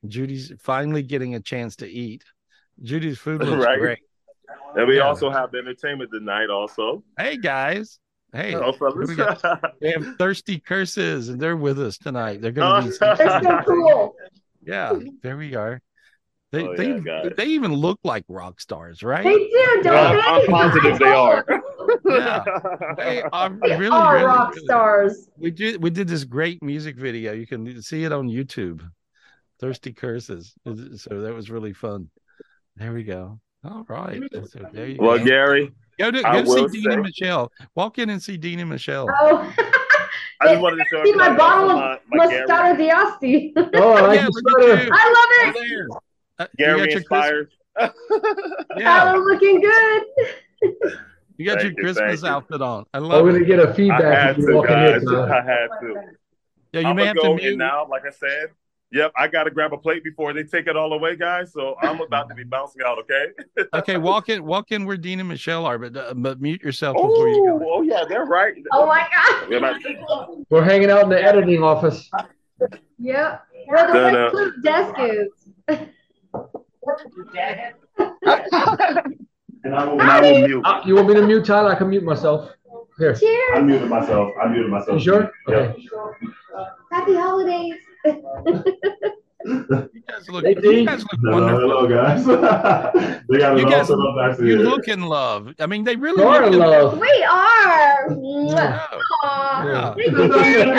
Judy's 0.08 0.52
finally 0.60 1.04
getting 1.04 1.36
a 1.36 1.40
chance 1.40 1.76
to 1.78 1.88
eat. 1.90 2.24
Judy's 2.82 3.18
food 3.20 3.42
looks 3.46 3.66
Right. 3.66 3.80
great. 3.80 4.00
And 4.76 4.88
we 4.88 4.98
Yeah. 4.98 5.08
also 5.08 5.30
have 5.30 5.54
entertainment 5.56 6.12
tonight 6.12 6.50
also. 6.50 7.04
Hey 7.18 7.38
guys. 7.38 8.00
Hey, 8.34 8.56
Oh, 8.56 8.72
here 8.72 8.74
fellas. 8.74 9.10
we, 9.10 9.16
go. 9.16 9.36
we 9.82 9.92
have 9.92 10.16
thirsty 10.18 10.58
curses, 10.60 11.28
and 11.28 11.38
they're 11.40 11.58
with 11.58 11.78
us 11.82 11.98
tonight. 11.98 12.42
They're 12.42 12.54
going 12.54 12.84
to 12.84 12.90
be 12.90 12.96
so 12.96 13.64
cool. 13.68 14.16
yeah. 14.66 14.98
There 15.22 15.36
we 15.36 15.54
are. 15.56 15.82
They 16.54 16.64
Oh, 16.68 16.76
they 16.78 16.88
yeah, 16.90 17.00
guys. 17.00 17.32
they 17.36 17.46
even 17.48 17.74
look 17.74 18.00
like 18.06 18.24
rock 18.30 18.62
stars, 18.62 19.04
right? 19.04 19.24
They 19.26 19.38
do, 19.38 19.82
don't 19.84 19.98
I'm, 19.98 20.16
they? 20.16 20.22
I'm 20.22 20.46
positive 20.48 21.00
they 21.00 21.06
are. 21.14 21.46
Yeah. 22.18 22.44
They 22.98 23.22
are 23.24 23.50
They 23.50 23.78
really, 23.78 23.88
are 23.88 24.14
really, 24.16 24.26
rock 24.26 24.56
really- 24.56 24.66
stars. 24.66 25.30
We 25.38 25.52
did 25.52 25.82
we 25.82 25.90
did 25.90 26.08
this 26.08 26.24
great 26.24 26.62
music 26.64 26.96
video. 26.98 27.34
You 27.34 27.48
can 27.48 27.82
see 27.82 28.04
it 28.04 28.12
on 28.12 28.28
YouTube. 28.28 28.82
Thirsty 29.60 29.94
curses. 29.94 30.54
So 30.98 31.22
that 31.22 31.34
was 31.34 31.50
really 31.52 31.74
fun. 31.74 32.10
There 32.76 32.94
we 32.94 33.04
go. 33.04 33.40
All 33.64 33.86
right. 33.88 34.22
So 34.50 34.60
there 34.74 34.88
you 34.88 34.98
well, 35.00 35.20
go. 35.20 35.26
Gary, 35.26 35.72
Go 36.00 36.10
to 36.10 36.28
I 36.28 36.42
go 36.42 36.46
see 36.56 36.62
will 36.62 36.68
Dean 36.68 36.92
and 36.92 37.02
Michelle. 37.04 37.52
Walk 37.76 38.00
in 38.00 38.10
and 38.10 38.22
see 38.22 38.38
Dean 38.38 38.60
and 38.60 38.70
Michelle. 38.70 39.08
Oh, 39.22 39.54
I 40.42 40.48
just 40.48 40.62
wanted 40.62 40.78
to 40.78 40.86
show 40.90 41.04
see 41.04 41.14
my 41.14 41.26
everybody 41.28 41.38
bottle 41.38 41.70
of 41.70 42.00
my, 42.10 42.26
my 42.26 42.28
Gary, 42.28 42.48
Moscato 42.48 42.78
d'Asti. 42.78 43.54
Oh, 43.76 43.94
I 43.94 44.14
yeah, 44.16 44.26
the 44.26 44.32
look 44.32 44.60
sweater. 44.64 44.74
at 44.78 44.86
you. 44.86 44.92
I 44.92 45.46
love 45.46 45.56
it. 45.56 45.70
there. 45.70 45.88
Uh, 46.40 46.48
you 46.58 46.66
Gary 46.66 46.80
got 46.80 46.90
your 46.92 47.04
Christmas, 47.04 47.04
inspired. 47.04 47.50
yeah, 48.78 49.14
Oh, 49.14 49.20
looking 49.20 49.62
good. 49.62 50.98
You 51.42 51.46
got 51.48 51.62
Thank 51.62 51.78
your 51.78 51.88
you, 51.88 51.94
Christmas 51.94 52.22
you. 52.24 52.30
outfit 52.30 52.62
on. 52.62 52.86
I 52.94 52.98
Oh, 53.00 53.02
love 53.02 53.24
we're 53.24 53.34
gonna 53.34 53.46
get 53.46 53.60
a 53.60 53.74
feedback 53.74 54.02
had 54.02 54.30
if 54.32 54.38
you 54.40 54.48
to, 54.48 54.54
walk 54.56 54.70
in 54.70 54.74
guys. 54.76 55.02
here. 55.02 55.20
I 55.22 55.42
had 55.42 55.68
to. 55.82 55.96
Yeah, 56.74 56.82
you 56.82 56.88
I'm 56.88 56.96
may 56.96 57.02
gonna 57.02 57.08
have 57.08 57.16
to 57.18 57.22
go 57.24 57.36
mute. 57.36 57.52
in 57.54 57.58
now. 57.58 57.86
Like 57.90 58.06
I 58.06 58.12
said, 58.12 58.50
yep, 58.92 59.12
I 59.18 59.28
got 59.28 59.44
to 59.46 59.52
grab 59.52 59.74
a 59.74 59.78
plate 59.78 60.04
before 60.04 60.34
they 60.34 60.44
take 60.44 60.68
it 60.68 60.76
all 60.78 60.94
away, 60.94 61.16
guys. 61.18 61.52
So 61.54 61.76
I'm 61.82 62.00
about 62.02 62.30
to 62.30 62.36
be 62.36 62.44
bouncing 62.44 62.82
out. 62.86 62.98
Okay. 63.00 63.26
Okay, 63.74 63.98
walk 63.98 64.30
in, 64.30 64.44
walk 64.46 64.72
in 64.72 64.86
where 64.86 64.98
Dean 64.98 65.20
and 65.20 65.28
Michelle 65.30 65.66
are, 65.66 65.78
but 65.78 65.96
uh, 65.96 66.14
but 66.16 66.42
mute 66.42 66.62
yourself 66.62 66.96
before 66.96 67.28
you 67.30 67.52
Oh, 67.54 67.60
go. 67.60 67.66
oh 67.74 67.82
yeah, 67.84 68.04
they're 68.08 68.26
right. 68.26 68.54
Oh 68.72 68.86
my 68.86 69.06
god. 69.14 69.50
We're 69.50 69.58
about- 69.58 70.38
We're 70.50 70.64
hanging 70.64 70.90
out 70.90 71.04
in 71.04 71.10
the 71.10 71.22
editing 71.24 71.64
office. 71.64 72.10
Yep. 73.00 73.44
Where 73.68 73.88
the 73.88 73.94
Dun, 73.94 74.14
red 74.36 74.54
desk 74.64 74.96
is. 75.00 75.28
And 79.64 79.76
I 79.76 79.86
will, 79.86 80.02
and 80.02 80.10
I 80.10 80.22
will 80.22 80.48
mute. 80.48 80.64
Uh, 80.66 80.82
you 80.86 80.96
want 80.96 81.08
me 81.08 81.14
to 81.16 81.26
mute 81.26 81.46
Tyler? 81.46 81.72
I 81.72 81.76
can 81.76 81.90
mute 81.90 82.04
myself. 82.04 82.52
Here. 82.98 83.16
Cheers. 83.16 83.50
I 83.56 83.62
muted 83.62 83.90
myself. 83.90 84.32
I 84.42 84.48
muted 84.48 84.70
myself. 84.70 84.98
You 84.98 85.04
sure? 85.04 85.32
Yep. 85.48 85.78
Happy 86.92 87.16
holidays. 87.16 87.76
You 89.46 90.04
guys 90.08 90.30
look, 90.30 90.46
Hey, 90.46 90.56
you 90.62 90.86
guys 90.86 91.04
look 91.04 91.34
wonderful. 91.34 91.88
guys. 91.88 92.26
they 93.30 93.38
got 93.38 93.58
You 93.58 93.70
guys, 93.70 93.88
back 93.90 94.40
you 94.40 94.58
look 94.60 94.88
in 94.88 95.02
love. 95.04 95.54
I 95.60 95.66
mean, 95.66 95.84
they 95.84 95.96
really 95.96 96.24
You're 96.24 96.44
in 96.44 96.54
in 96.54 96.60
love. 96.60 97.00
we 97.00 97.24
are. 97.30 98.12
Yeah. 98.12 98.88
Yeah. 99.64 99.94
Thank 99.96 100.12
you, 100.12 100.28
Gary. 100.30 100.72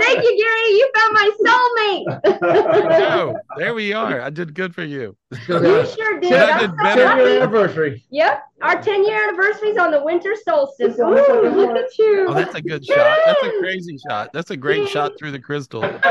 Thank 0.00 0.22
you, 0.22 0.32
Gary. 0.38 0.68
You 0.70 0.90
found 0.94 1.12
my 1.14 1.30
soulmate. 1.40 2.06
No, 2.40 3.38
there 3.56 3.74
we 3.74 3.92
are. 3.92 4.20
I 4.20 4.30
did 4.30 4.54
good 4.54 4.74
for 4.74 4.84
you. 4.84 5.16
You 5.32 5.86
sure 5.86 6.20
did. 6.20 6.30
Yeah, 6.30 6.56
I 6.56 6.60
did 6.60 6.76
better. 6.76 7.02
Ten 7.02 7.18
year 7.18 7.40
anniversary. 7.40 8.04
Yep. 8.10 8.42
Our 8.62 8.80
10 8.80 9.04
year 9.04 9.28
anniversary 9.28 9.68
is 9.70 9.76
on 9.76 9.90
the 9.90 10.02
winter 10.02 10.34
solstice. 10.42 10.98
Ooh, 10.98 11.04
look 11.04 11.76
at 11.76 11.98
you. 11.98 12.24
Oh, 12.26 12.32
that's 12.32 12.54
a 12.54 12.62
good 12.62 12.84
shot. 12.86 13.18
That's 13.26 13.42
a 13.42 13.58
crazy 13.60 13.98
shot. 14.08 14.32
That's 14.32 14.50
a 14.50 14.56
great 14.56 14.88
shot 14.88 15.12
through 15.18 15.32
the 15.32 15.38
crystal. 15.46 15.80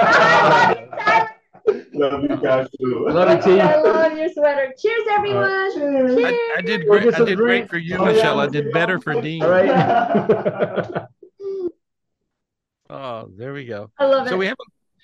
Love 1.94 2.24
you 2.24 2.38
guys 2.38 2.68
too. 2.80 3.06
Love 3.10 3.46
you, 3.48 3.56
T. 3.56 3.60
I 3.60 3.82
love 3.82 4.18
your 4.18 4.30
sweater. 4.30 4.72
Cheers, 4.80 5.02
everyone. 5.12 5.74
Cheers. 5.74 6.16
I, 6.24 6.56
I 6.58 6.62
did 6.62 6.88
great. 6.88 7.14
I 7.14 7.26
did 7.26 7.38
great 7.38 7.70
for 7.70 7.78
you, 7.78 7.98
Oh, 7.98 8.06
yeah. 8.06 8.12
Michelle. 8.14 8.40
I 8.40 8.48
did 8.48 8.72
better 8.72 9.00
for 9.02 9.20
Dean. 9.20 9.44
All 9.44 9.50
right. 9.50 11.04
Oh, 12.88 13.28
there 13.36 13.52
we 13.54 13.66
go. 13.66 13.90
I 13.98 14.06
love 14.06 14.28
So 14.28 14.36
it. 14.36 14.38
we 14.38 14.46
have 14.46 14.58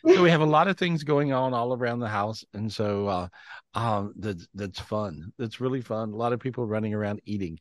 so 0.08 0.22
we 0.22 0.30
have 0.30 0.42
a 0.42 0.46
lot 0.46 0.68
of 0.68 0.78
things 0.78 1.04
going 1.04 1.34
on 1.34 1.54
all 1.56 1.74
around 1.74 2.00
the 2.00 2.08
house, 2.08 2.46
and 2.54 2.72
so 2.72 3.08
uh, 3.08 3.28
um, 3.74 4.14
that's 4.18 4.48
that's 4.54 4.80
fun. 4.80 5.34
That's 5.40 5.60
really 5.60 5.82
fun. 5.82 6.12
A 6.14 6.16
lot 6.16 6.32
of 6.32 6.40
people 6.40 6.68
running 6.68 6.94
around 6.94 7.22
eating. 7.26 7.60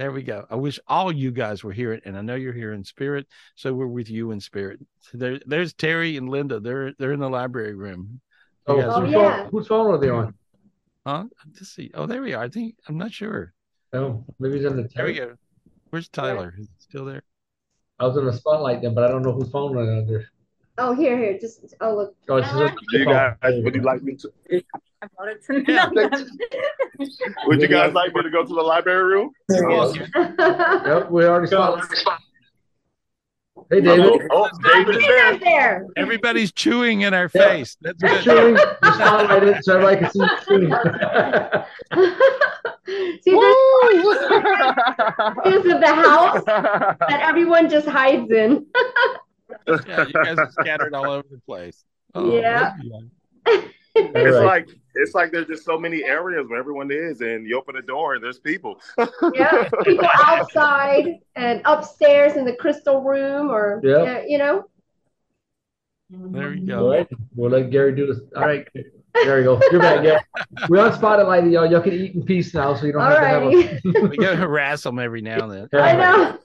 There 0.00 0.12
we 0.12 0.22
go. 0.22 0.46
I 0.48 0.54
wish 0.54 0.80
all 0.88 1.12
you 1.12 1.30
guys 1.30 1.62
were 1.62 1.74
here, 1.74 2.00
and 2.06 2.16
I 2.16 2.22
know 2.22 2.34
you're 2.34 2.54
here 2.54 2.72
in 2.72 2.82
spirit, 2.82 3.26
so 3.54 3.74
we're 3.74 3.86
with 3.86 4.08
you 4.08 4.30
in 4.30 4.40
spirit. 4.40 4.80
There, 5.12 5.38
there's 5.44 5.74
Terry 5.74 6.16
and 6.16 6.30
Linda. 6.30 6.58
They're 6.58 6.94
they're 6.98 7.12
in 7.12 7.20
the 7.20 7.28
library 7.28 7.74
room. 7.74 8.22
Oh, 8.66 8.80
guys 8.80 8.92
Oh, 8.94 9.02
are- 9.02 9.06
yeah. 9.06 9.42
phone, 9.42 9.50
whose 9.50 9.66
phone 9.66 9.90
are 9.94 9.98
they 9.98 10.08
on? 10.08 10.32
huh? 11.06 11.24
Let's 11.44 11.68
see. 11.68 11.90
Oh, 11.92 12.06
there 12.06 12.22
we 12.22 12.32
are. 12.32 12.42
I 12.42 12.48
think 12.48 12.76
I'm 12.88 12.96
not 12.96 13.12
sure. 13.12 13.52
Oh, 13.92 14.24
maybe 14.38 14.56
it's 14.56 14.64
in 14.64 14.78
the 14.78 14.88
There 14.88 15.04
we 15.04 15.12
go. 15.12 15.34
Where's 15.90 16.08
Tyler? 16.08 16.54
Is 16.58 16.66
he 16.68 16.74
still 16.78 17.04
there? 17.04 17.22
I 17.98 18.06
was 18.06 18.16
in 18.16 18.24
the 18.24 18.32
spotlight 18.32 18.80
then, 18.80 18.94
but 18.94 19.04
I 19.04 19.08
don't 19.08 19.20
know 19.20 19.32
whose 19.32 19.50
phone 19.50 19.76
they're 19.76 19.98
under. 19.98 20.26
Oh, 20.82 20.94
here, 20.94 21.18
here. 21.18 21.38
Just, 21.38 21.74
oh, 21.82 21.94
look. 21.94 22.14
Oh, 22.30 22.36
it's 22.36 22.48
just 22.50 22.72
Do 22.90 22.98
you 22.98 23.04
guys, 23.04 23.34
would 23.42 23.74
you 23.74 23.82
like 23.82 24.02
me 24.02 24.16
to? 24.16 24.32
I 25.02 25.06
brought 25.14 25.28
it 25.28 25.44
to 25.44 25.62
Yeah. 25.70 25.90
Would 27.46 27.60
you 27.62 27.68
guys 27.68 27.92
like 27.94 28.14
me 28.14 28.22
to 28.22 28.30
go 28.30 28.42
to 28.44 28.54
the 28.54 28.60
library 28.62 29.02
room? 29.04 29.30
Yep, 29.50 31.10
we 31.10 31.24
already 31.24 31.46
spotlight. 31.48 31.84
Hey, 33.70 33.78
Oh, 33.78 33.80
David. 33.80 34.22
oh, 34.30 34.30
oh 34.30 34.48
David 34.62 34.96
is 34.96 35.02
there. 35.06 35.38
there. 35.38 35.86
Everybody's 35.96 36.52
chewing 36.52 37.00
in 37.02 37.12
our 37.14 37.30
Yeah. 37.34 37.48
face. 37.48 37.76
That's 37.82 38.00
You're 38.02 38.10
good. 38.10 38.24
chewing, 38.24 38.56
you 38.56 38.90
spotlighted 38.90 39.62
so 39.62 39.74
everybody 39.78 39.96
can 40.00 40.10
see 40.10 40.18
the 40.18 40.28
screen. 40.40 40.70
See, 43.22 43.30
there's 43.30 43.56
areas 45.44 45.66
of 45.74 45.80
the 45.80 45.94
house 45.94 46.42
that 46.44 47.20
everyone 47.22 47.68
just 47.70 47.86
hides 47.86 48.30
in. 48.30 48.66
Yeah, 49.86 50.06
you 50.06 50.12
guys 50.12 50.38
are 50.38 50.50
scattered 50.52 50.94
all 50.94 51.10
over 51.10 51.26
the 51.30 51.38
place. 51.46 51.84
Oh, 52.14 52.36
Yeah. 52.36 52.72
there 52.76 52.84
you 52.84 52.94
are. 52.94 53.62
It's 53.94 54.16
All 54.36 54.42
right. 54.44 54.66
like 54.66 54.68
it's 54.96 55.14
like 55.14 55.30
there's 55.32 55.46
just 55.46 55.64
so 55.64 55.78
many 55.78 56.02
areas 56.04 56.48
where 56.48 56.58
everyone 56.58 56.90
is, 56.90 57.20
and 57.20 57.46
you 57.46 57.56
open 57.58 57.74
the 57.76 57.82
door 57.82 58.14
and 58.14 58.22
there's 58.24 58.38
people. 58.40 58.80
Yeah, 59.34 59.68
people 59.84 60.06
outside 60.24 61.18
and 61.36 61.60
upstairs 61.64 62.36
in 62.36 62.44
the 62.44 62.54
crystal 62.56 63.02
room, 63.02 63.50
or 63.50 63.80
Yep. 63.84 64.08
uh, 64.08 64.22
you 64.26 64.38
know. 64.38 64.64
There 66.10 66.52
you 66.54 66.66
go. 66.66 66.90
right, 66.90 67.06
we'll 67.36 67.50
let 67.50 67.70
Gary 67.70 67.94
do 67.94 68.06
this. 68.06 68.18
All 68.36 68.42
right, 68.42 68.66
there 69.14 69.38
you 69.38 69.44
go. 69.44 69.60
You're 69.70 69.80
back, 69.80 70.02
Gary. 70.02 70.20
We're 70.68 70.80
on 70.84 70.92
spotlight, 70.92 71.48
y'all. 71.48 71.70
Y'all 71.70 71.80
can 71.82 71.92
eat 71.92 72.14
in 72.16 72.24
peace 72.24 72.52
now, 72.52 72.74
so 72.74 72.86
you 72.86 72.92
don't 72.92 73.02
have 73.02 73.20
to 73.20 73.26
have 73.26 73.42
a. 73.44 73.46
Alrighty, 73.46 74.08
We 74.10 74.16
gotta 74.16 74.36
harass 74.36 74.82
them 74.82 74.98
every 74.98 75.20
now 75.22 75.48
and 75.48 75.68
then. 75.70 75.80
I 75.80 75.92
know. 75.92 76.38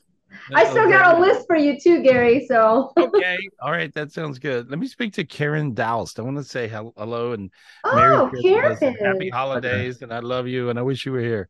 I 0.54 0.66
still 0.70 0.88
okay. 0.88 0.92
got 0.92 1.18
a 1.18 1.20
list 1.20 1.48
for 1.48 1.56
you 1.56 1.80
too, 1.80 2.02
Gary. 2.04 2.46
So, 2.48 2.94
Okay. 2.98 3.38
All 3.62 3.72
right. 3.72 3.94
That 3.94 4.12
sounds 4.12 4.40
good. 4.40 4.70
Let 4.70 4.80
me 4.80 4.88
speak 4.88 5.14
to 5.14 5.24
Karen 5.26 5.74
Doust. 5.74 6.20
I 6.20 6.24
want 6.24 6.38
to 6.38 6.44
say 6.44 6.68
hello 6.68 7.34
and 7.34 7.52
Merry 7.94 8.18
oh, 8.18 8.28
Christmas 8.30 8.82
and 8.82 8.98
Karen. 8.98 8.98
Happy 9.00 9.30
Holidays. 9.30 10.02
And 10.02 10.14
I 10.14 10.20
love 10.20 10.48
you. 10.48 10.70
And 10.70 10.80
I 10.80 10.82
wish 10.84 11.06
you 11.06 11.12
were 11.14 11.20
here. 11.22 11.50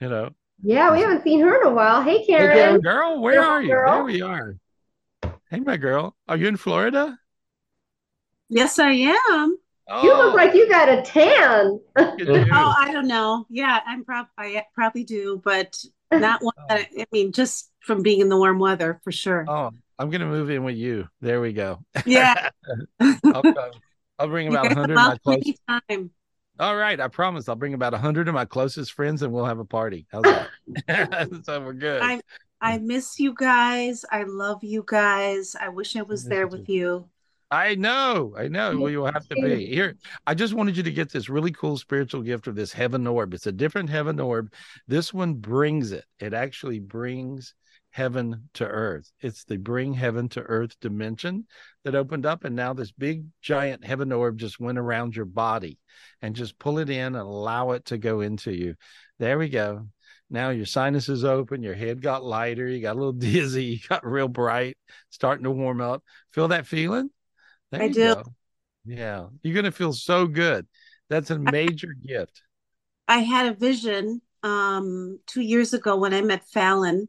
You 0.00 0.08
know, 0.08 0.30
Yeah, 0.62 0.92
we 0.92 1.00
haven't 1.00 1.22
seen 1.22 1.40
her 1.40 1.60
in 1.60 1.66
a 1.66 1.70
while. 1.74 2.02
Hey, 2.02 2.24
Karen. 2.26 2.50
Karen. 2.52 2.80
girl, 2.80 3.20
where 3.20 3.40
Little 3.40 3.50
are 3.50 3.62
you? 3.62 3.68
girl. 3.68 3.92
There 3.92 4.04
we 4.04 4.20
are. 4.22 4.56
Hey, 5.50 5.60
my 5.60 5.76
girl. 5.76 6.16
Are 6.28 6.36
you 6.36 6.48
in 6.48 6.56
Florida? 6.56 7.18
Yes, 8.48 8.78
I 8.78 8.90
am. 8.92 9.58
Oh, 9.88 10.02
You 10.02 10.16
look 10.16 10.32
oh. 10.32 10.36
like 10.36 10.54
you 10.54 10.68
got 10.68 10.88
a 10.88 11.02
tan. 11.02 11.80
Oh, 11.96 12.74
I 12.78 12.90
don't 12.92 13.06
know. 13.08 13.46
Yeah, 13.50 13.80
I'm 13.86 14.04
prob 14.04 14.26
I 14.38 14.64
probably 14.74 15.04
do, 15.04 15.40
but 15.44 15.74
not 16.20 16.42
one 16.42 16.54
I, 16.68 16.88
oh. 16.98 17.02
I 17.02 17.06
mean, 17.12 17.32
just 17.32 17.70
from 17.80 18.02
being 18.02 18.20
in 18.20 18.28
the 18.28 18.36
warm 18.36 18.58
weather 18.58 19.00
for 19.04 19.12
sure. 19.12 19.44
Oh, 19.48 19.70
I'm 19.98 20.10
gonna 20.10 20.26
move 20.26 20.50
in 20.50 20.64
with 20.64 20.76
you. 20.76 21.08
There 21.20 21.40
we 21.40 21.52
go. 21.52 21.84
Yeah, 22.06 22.50
I'll. 23.00 23.42
I'll 24.18 24.28
bring 24.28 24.48
about 24.48 24.66
100 24.66 24.90
of 24.90 24.96
my 24.96 25.16
close. 25.24 25.42
Time. 25.68 26.10
All 26.60 26.76
right, 26.76 27.00
I 27.00 27.08
promise. 27.08 27.48
I'll 27.48 27.56
bring 27.56 27.74
about 27.74 27.92
100 27.92 28.28
of 28.28 28.34
my 28.34 28.44
closest 28.44 28.92
friends 28.92 29.22
and 29.22 29.32
we'll 29.32 29.44
have 29.44 29.58
a 29.58 29.64
party. 29.64 30.06
How's 30.12 30.22
that? 30.22 31.42
so 31.44 31.60
we're 31.60 31.72
good. 31.72 32.00
I 32.00 32.20
I 32.60 32.78
miss 32.78 33.18
you 33.18 33.34
guys. 33.36 34.04
I 34.10 34.22
love 34.22 34.62
you 34.62 34.84
guys. 34.86 35.56
I 35.60 35.68
wish 35.68 35.96
I 35.96 36.02
was 36.02 36.24
there 36.24 36.46
with 36.46 36.68
you. 36.68 37.08
I 37.54 37.76
know, 37.76 38.34
I 38.36 38.48
know. 38.48 38.76
We 38.80 38.96
will 38.96 39.06
have 39.12 39.28
to 39.28 39.36
be 39.36 39.66
here. 39.66 39.94
I 40.26 40.34
just 40.34 40.54
wanted 40.54 40.76
you 40.76 40.82
to 40.82 40.90
get 40.90 41.12
this 41.12 41.28
really 41.28 41.52
cool 41.52 41.78
spiritual 41.78 42.22
gift 42.22 42.48
of 42.48 42.56
this 42.56 42.72
heaven 42.72 43.06
orb. 43.06 43.32
It's 43.32 43.46
a 43.46 43.52
different 43.52 43.90
heaven 43.90 44.18
orb. 44.18 44.52
This 44.88 45.14
one 45.14 45.34
brings 45.34 45.92
it. 45.92 46.04
It 46.18 46.34
actually 46.34 46.80
brings 46.80 47.54
heaven 47.90 48.48
to 48.54 48.66
earth. 48.66 49.12
It's 49.20 49.44
the 49.44 49.56
bring 49.56 49.94
heaven 49.94 50.28
to 50.30 50.40
earth 50.40 50.74
dimension 50.80 51.46
that 51.84 51.94
opened 51.94 52.26
up, 52.26 52.42
and 52.42 52.56
now 52.56 52.72
this 52.72 52.90
big 52.90 53.26
giant 53.40 53.84
heaven 53.84 54.10
orb 54.10 54.36
just 54.36 54.58
went 54.58 54.78
around 54.78 55.14
your 55.14 55.24
body, 55.24 55.78
and 56.20 56.34
just 56.34 56.58
pull 56.58 56.80
it 56.80 56.90
in 56.90 57.14
and 57.14 57.16
allow 57.16 57.70
it 57.70 57.84
to 57.84 57.98
go 57.98 58.20
into 58.20 58.52
you. 58.52 58.74
There 59.20 59.38
we 59.38 59.48
go. 59.48 59.86
Now 60.28 60.50
your 60.50 60.66
sinuses 60.66 61.24
open, 61.24 61.62
your 61.62 61.74
head 61.74 62.02
got 62.02 62.24
lighter, 62.24 62.66
you 62.66 62.82
got 62.82 62.96
a 62.96 62.98
little 62.98 63.12
dizzy, 63.12 63.64
you 63.64 63.78
got 63.88 64.04
real 64.04 64.26
bright, 64.26 64.76
starting 65.10 65.44
to 65.44 65.52
warm 65.52 65.80
up. 65.80 66.02
Feel 66.32 66.48
that 66.48 66.66
feeling? 66.66 67.10
There 67.74 67.84
I 67.84 67.88
do. 67.88 68.14
go. 68.14 68.22
Yeah, 68.84 69.26
you're 69.42 69.54
gonna 69.54 69.72
feel 69.72 69.92
so 69.92 70.26
good. 70.26 70.66
That's 71.08 71.30
a 71.30 71.38
major 71.38 71.94
gift. 72.06 72.42
I 73.08 73.18
had 73.18 73.46
a 73.46 73.54
vision 73.54 74.22
um, 74.42 75.18
two 75.26 75.40
years 75.40 75.74
ago 75.74 75.96
when 75.96 76.14
I 76.14 76.20
met 76.22 76.48
Fallon, 76.48 77.08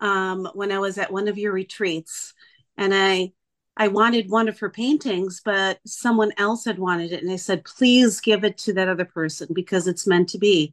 um, 0.00 0.48
when 0.54 0.72
I 0.72 0.78
was 0.78 0.98
at 0.98 1.12
one 1.12 1.28
of 1.28 1.38
your 1.38 1.52
retreats, 1.52 2.34
and 2.76 2.94
I 2.94 3.32
I 3.76 3.88
wanted 3.88 4.30
one 4.30 4.48
of 4.48 4.60
her 4.60 4.70
paintings, 4.70 5.42
but 5.44 5.80
someone 5.84 6.32
else 6.36 6.64
had 6.64 6.78
wanted 6.78 7.12
it, 7.12 7.22
and 7.22 7.30
I 7.30 7.36
said, 7.36 7.64
"Please 7.64 8.20
give 8.20 8.44
it 8.44 8.56
to 8.58 8.72
that 8.74 8.88
other 8.88 9.04
person 9.04 9.48
because 9.52 9.86
it's 9.86 10.06
meant 10.06 10.28
to 10.30 10.38
be." 10.38 10.72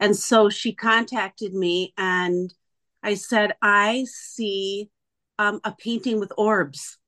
And 0.00 0.16
so 0.16 0.48
she 0.48 0.72
contacted 0.72 1.54
me, 1.54 1.92
and 1.98 2.54
I 3.02 3.14
said, 3.14 3.54
"I 3.60 4.06
see 4.08 4.90
um, 5.38 5.60
a 5.64 5.72
painting 5.72 6.20
with 6.20 6.32
orbs." 6.36 6.98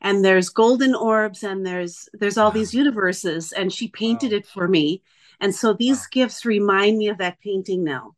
And 0.00 0.24
there's 0.24 0.48
golden 0.48 0.94
orbs 0.94 1.42
and 1.42 1.66
there's 1.66 2.08
there's 2.12 2.38
all 2.38 2.50
wow. 2.50 2.54
these 2.54 2.74
universes 2.74 3.52
and 3.52 3.72
she 3.72 3.88
painted 3.88 4.32
wow. 4.32 4.38
it 4.38 4.46
for 4.46 4.68
me. 4.68 5.02
And 5.40 5.54
so 5.54 5.72
these 5.72 6.00
wow. 6.00 6.06
gifts 6.12 6.44
remind 6.44 6.98
me 6.98 7.08
of 7.08 7.18
that 7.18 7.40
painting 7.40 7.84
now. 7.84 8.14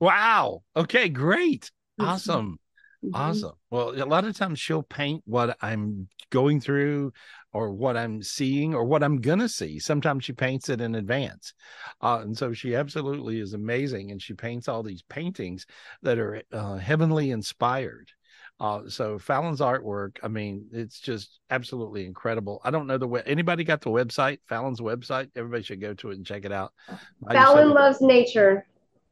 Wow. 0.00 0.62
Okay 0.76 1.08
great. 1.08 1.70
Awesome. 1.98 2.58
Mm-hmm. 3.04 3.14
awesome. 3.14 3.52
Well 3.70 3.90
a 3.90 4.04
lot 4.04 4.24
of 4.24 4.36
times 4.36 4.60
she'll 4.60 4.82
paint 4.82 5.22
what 5.26 5.56
i'm 5.60 6.08
going 6.30 6.60
through 6.60 7.12
or 7.52 7.70
what 7.70 7.96
i'm 7.96 8.22
seeing 8.22 8.74
or 8.74 8.84
what 8.84 9.02
i'm 9.02 9.20
gonna 9.20 9.48
see. 9.48 9.78
Sometimes 9.78 10.24
she 10.24 10.32
paints 10.32 10.68
it 10.68 10.80
in 10.80 10.94
advance. 10.94 11.54
Uh, 12.00 12.20
and 12.22 12.36
so 12.36 12.52
she 12.52 12.74
absolutely 12.74 13.40
is 13.40 13.54
amazing 13.54 14.10
and 14.10 14.22
she 14.22 14.34
paints 14.34 14.68
all 14.68 14.82
these 14.82 15.02
paintings 15.02 15.66
that 16.02 16.18
are 16.18 16.42
uh, 16.52 16.76
heavenly 16.76 17.30
inspired 17.30 18.10
uh, 18.60 18.88
so 18.88 19.18
Fallon's 19.18 19.60
artwork, 19.60 20.18
I 20.22 20.28
mean, 20.28 20.66
it's 20.72 21.00
just 21.00 21.40
absolutely 21.50 22.06
incredible. 22.06 22.60
I 22.64 22.70
don't 22.70 22.86
know 22.86 22.96
the 22.96 23.08
way 23.08 23.22
anybody 23.26 23.64
got 23.64 23.80
the 23.80 23.90
website, 23.90 24.38
Fallon's 24.48 24.80
website. 24.80 25.30
Everybody 25.34 25.64
should 25.64 25.80
go 25.80 25.94
to 25.94 26.10
it 26.10 26.16
and 26.16 26.24
check 26.24 26.44
it 26.44 26.52
out. 26.52 26.72
Fallon 27.28 27.70
loves 27.70 28.00
nature. 28.00 28.64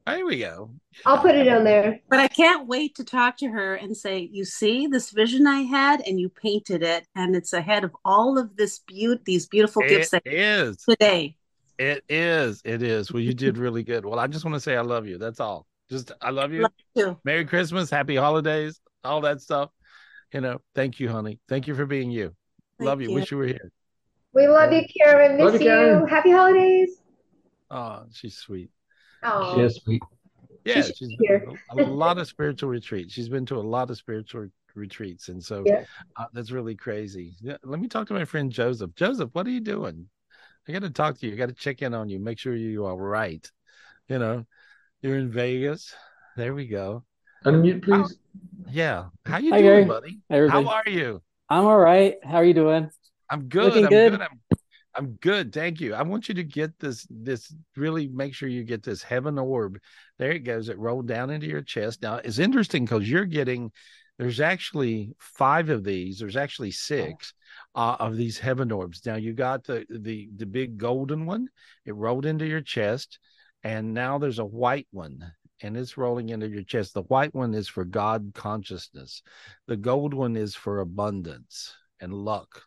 There 0.06 0.24
we 0.24 0.38
go. 0.38 0.70
I'll 1.04 1.18
put 1.18 1.34
it 1.34 1.46
on 1.48 1.64
there. 1.64 2.00
But 2.08 2.20
I 2.20 2.28
can't 2.28 2.66
wait 2.66 2.94
to 2.96 3.04
talk 3.04 3.36
to 3.38 3.48
her 3.48 3.74
and 3.74 3.96
say, 3.96 4.28
you 4.32 4.44
see 4.44 4.86
this 4.86 5.10
vision 5.10 5.46
I 5.46 5.62
had, 5.62 6.00
and 6.00 6.18
you 6.18 6.28
painted 6.28 6.82
it, 6.82 7.06
and 7.14 7.36
it's 7.36 7.52
ahead 7.52 7.84
of 7.84 7.94
all 8.04 8.38
of 8.38 8.56
this 8.56 8.80
beauty, 8.80 9.20
these 9.24 9.46
beautiful 9.46 9.82
it 9.82 9.88
gifts 9.88 10.10
that 10.10 10.22
is 10.26 10.76
today. 10.78 11.36
It 11.78 12.04
is. 12.08 12.60
It 12.64 12.82
is. 12.82 13.12
Well, 13.12 13.22
you 13.22 13.34
did 13.34 13.58
really 13.58 13.82
good. 13.82 14.04
Well, 14.04 14.18
I 14.18 14.26
just 14.26 14.44
want 14.44 14.54
to 14.54 14.60
say 14.60 14.76
I 14.76 14.82
love 14.82 15.06
you. 15.06 15.18
That's 15.18 15.40
all. 15.40 15.66
Just 15.90 16.12
I 16.20 16.30
love 16.30 16.52
you. 16.52 16.62
Love 16.62 16.72
you. 16.94 17.18
Merry 17.24 17.44
Christmas, 17.44 17.90
Happy 17.90 18.16
Holidays 18.16 18.80
all 19.04 19.20
that 19.22 19.40
stuff. 19.40 19.70
You 20.32 20.40
know, 20.40 20.60
thank 20.74 21.00
you, 21.00 21.08
honey. 21.08 21.40
Thank 21.48 21.66
you 21.66 21.74
for 21.74 21.86
being 21.86 22.10
you. 22.10 22.34
Thank 22.78 22.88
love 22.88 23.00
you. 23.00 23.08
you. 23.08 23.14
Wish 23.14 23.30
you 23.30 23.36
were 23.38 23.46
here. 23.46 23.70
We 24.32 24.46
love 24.46 24.72
you, 24.72 24.82
Karen. 24.96 25.36
Miss 25.36 25.44
Love 25.44 25.54
you. 25.54 25.60
you, 25.60 25.66
Karen. 25.66 26.08
Happy 26.08 26.30
holidays. 26.30 26.90
Oh, 27.70 28.04
she's 28.12 28.36
sweet. 28.36 28.70
Oh, 29.24 29.54
She 29.54 29.60
is 29.62 29.76
sweet. 29.76 30.02
Yeah, 30.64 30.82
should 30.82 30.96
she's 30.96 31.08
be 31.08 31.16
been 31.28 31.40
here. 31.40 31.58
a 31.70 31.82
lot 31.82 32.18
of 32.18 32.28
spiritual 32.28 32.68
retreats. 32.70 33.12
She's 33.12 33.28
been 33.28 33.46
to 33.46 33.56
a 33.56 33.60
lot 33.60 33.90
of 33.90 33.96
spiritual 33.96 34.48
retreats, 34.74 35.28
and 35.28 35.42
so 35.42 35.64
Yeah. 35.66 35.84
uh, 36.16 36.26
that's 36.32 36.50
really 36.50 36.74
crazy. 36.76 37.34
Yeah, 37.40 37.56
let 37.64 37.80
me 37.80 37.88
talk 37.88 38.06
to 38.08 38.14
my 38.14 38.24
friend 38.24 38.52
Joseph. 38.52 38.94
Joseph, 38.94 39.30
what 39.32 39.46
are 39.46 39.50
you 39.50 39.60
doing? 39.60 40.08
I 40.68 40.72
got 40.72 40.82
to 40.82 40.90
talk 40.90 41.18
to 41.18 41.26
you. 41.26 41.32
I 41.32 41.36
got 41.36 41.48
to 41.48 41.54
check 41.54 41.82
in 41.82 41.94
on 41.94 42.08
you. 42.08 42.20
Make 42.20 42.38
sure 42.38 42.54
you 42.54 42.84
are 42.86 42.96
right. 42.96 43.50
You 44.08 44.18
know, 44.18 44.46
you're 45.00 45.16
in 45.16 45.30
Vegas. 45.30 45.94
There 46.36 46.54
we 46.54 46.66
go. 46.66 47.04
Unmute, 47.44 47.82
please. 47.82 48.16
Yeah. 48.70 49.06
How 49.24 49.38
you 49.38 49.50
Hi, 49.52 49.62
doing, 49.62 49.70
Gary. 49.70 49.84
buddy? 49.84 50.20
Hi, 50.30 50.36
everybody. 50.36 50.64
How 50.66 50.72
are 50.72 50.90
you? 50.90 51.22
I'm 51.48 51.64
all 51.64 51.78
right. 51.78 52.16
How 52.22 52.36
are 52.36 52.44
you 52.44 52.54
doing? 52.54 52.90
I'm 53.30 53.48
good. 53.48 53.74
Looking 53.74 53.84
I'm 53.84 53.90
good? 53.90 54.10
good. 54.12 54.20
I'm 54.20 54.40
I'm 54.94 55.12
good. 55.20 55.52
Thank 55.52 55.80
you. 55.80 55.94
I 55.94 56.02
want 56.02 56.28
you 56.28 56.34
to 56.34 56.44
get 56.44 56.78
this 56.78 57.06
this 57.08 57.54
really 57.76 58.08
make 58.08 58.34
sure 58.34 58.48
you 58.48 58.64
get 58.64 58.82
this 58.82 59.02
heaven 59.02 59.38
orb. 59.38 59.78
There 60.18 60.32
it 60.32 60.40
goes. 60.40 60.68
It 60.68 60.78
rolled 60.78 61.06
down 61.06 61.30
into 61.30 61.46
your 61.46 61.62
chest. 61.62 62.02
Now 62.02 62.16
it's 62.16 62.38
interesting 62.38 62.84
because 62.84 63.08
you're 63.08 63.24
getting 63.24 63.70
there's 64.18 64.40
actually 64.40 65.14
five 65.18 65.70
of 65.70 65.82
these. 65.82 66.18
There's 66.18 66.36
actually 66.36 66.72
six 66.72 67.32
uh, 67.74 67.96
of 67.98 68.16
these 68.16 68.38
heaven 68.38 68.70
orbs. 68.70 69.06
Now 69.06 69.14
you 69.14 69.32
got 69.32 69.64
the 69.64 69.86
the 69.88 70.28
the 70.36 70.46
big 70.46 70.76
golden 70.76 71.24
one. 71.24 71.48
It 71.86 71.94
rolled 71.94 72.26
into 72.26 72.46
your 72.46 72.60
chest, 72.60 73.18
and 73.62 73.94
now 73.94 74.18
there's 74.18 74.40
a 74.40 74.44
white 74.44 74.88
one 74.90 75.32
and 75.62 75.76
it's 75.76 75.96
rolling 75.96 76.30
into 76.30 76.48
your 76.48 76.62
chest. 76.62 76.94
The 76.94 77.02
white 77.02 77.34
one 77.34 77.54
is 77.54 77.68
for 77.68 77.84
God 77.84 78.32
consciousness. 78.34 79.22
The 79.66 79.76
gold 79.76 80.14
one 80.14 80.36
is 80.36 80.54
for 80.54 80.80
abundance 80.80 81.74
and 82.00 82.12
luck. 82.12 82.62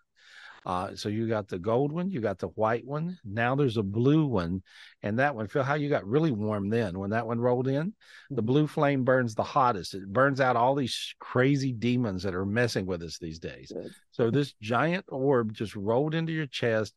Uh, 0.66 0.96
so 0.96 1.10
you 1.10 1.28
got 1.28 1.50
the 1.50 1.60
gold 1.60 1.92
one, 1.92 2.10
you 2.10 2.22
got 2.22 2.40
the 2.40 2.48
white 2.50 2.86
one. 2.86 3.18
Now 3.26 3.54
there's 3.54 3.76
a 3.76 3.84
blue 3.84 4.26
one, 4.26 4.64
and 5.02 5.20
that 5.20 5.36
one. 5.36 5.48
Feel 5.48 5.64
how 5.64 5.74
you 5.74 5.90
got 5.90 6.08
really 6.08 6.32
warm 6.32 6.70
then 6.70 6.98
when 6.98 7.10
that 7.10 7.28
one 7.28 7.40
rolled 7.40 7.68
in. 7.68 7.94
The 8.30 8.42
blue 8.42 8.66
flame 8.68 9.04
burns 9.04 9.36
the 9.36 9.44
hottest. 9.44 9.94
It 9.94 10.08
burns 10.08 10.40
out 10.40 10.56
all 10.56 10.74
these 10.74 11.16
crazy 11.20 11.74
demons 11.74 12.24
that 12.24 12.34
are 12.34 12.46
messing 12.46 12.86
with 12.86 13.04
us 13.04 13.18
these 13.18 13.40
days. 13.40 13.74
So 14.12 14.32
this 14.32 14.54
giant 14.62 15.04
orb 15.10 15.54
just 15.54 15.76
rolled 15.76 16.16
into 16.16 16.32
your 16.32 16.48
chest, 16.48 16.94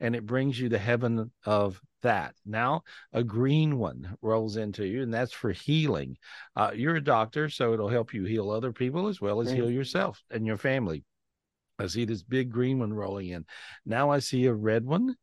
and 0.00 0.16
it 0.16 0.24
brings 0.24 0.58
you 0.58 0.70
the 0.70 0.78
heaven 0.78 1.30
of 1.44 1.78
that. 2.02 2.34
Now 2.44 2.82
a 3.12 3.22
green 3.22 3.78
one 3.78 4.16
rolls 4.22 4.56
into 4.56 4.86
you, 4.86 5.02
and 5.02 5.12
that's 5.12 5.32
for 5.32 5.52
healing. 5.52 6.16
Uh, 6.56 6.70
you're 6.74 6.96
a 6.96 7.04
doctor, 7.04 7.48
so 7.48 7.72
it'll 7.72 7.88
help 7.88 8.14
you 8.14 8.24
heal 8.24 8.50
other 8.50 8.72
people 8.72 9.08
as 9.08 9.20
well 9.20 9.40
as 9.40 9.50
heal 9.50 9.70
yourself 9.70 10.22
and 10.30 10.46
your 10.46 10.56
family. 10.56 11.04
I 11.78 11.86
see 11.86 12.04
this 12.04 12.22
big 12.22 12.50
green 12.50 12.78
one 12.78 12.92
rolling 12.92 13.28
in. 13.28 13.46
Now 13.86 14.10
I 14.10 14.18
see 14.18 14.46
a 14.46 14.52
red 14.52 14.84
one 14.84 15.16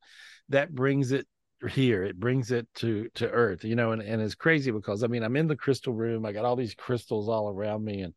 that 0.50 0.74
brings 0.74 1.12
it 1.12 1.28
here. 1.70 2.04
It 2.04 2.20
brings 2.20 2.52
it 2.52 2.68
to 2.76 3.10
to 3.16 3.30
earth, 3.30 3.64
you 3.64 3.76
know, 3.76 3.92
and, 3.92 4.02
and 4.02 4.22
it's 4.22 4.36
crazy 4.36 4.72
because 4.72 5.04
I 5.04 5.08
mean 5.08 5.24
I'm 5.24 5.36
in 5.36 5.48
the 5.48 5.56
crystal 5.56 5.94
room. 5.94 6.26
I 6.26 6.32
got 6.32 6.46
all 6.46 6.56
these 6.56 6.76
crystals 6.76 7.30
all 7.30 7.50
around 7.50 7.84
me 7.84 8.02
and 8.02 8.14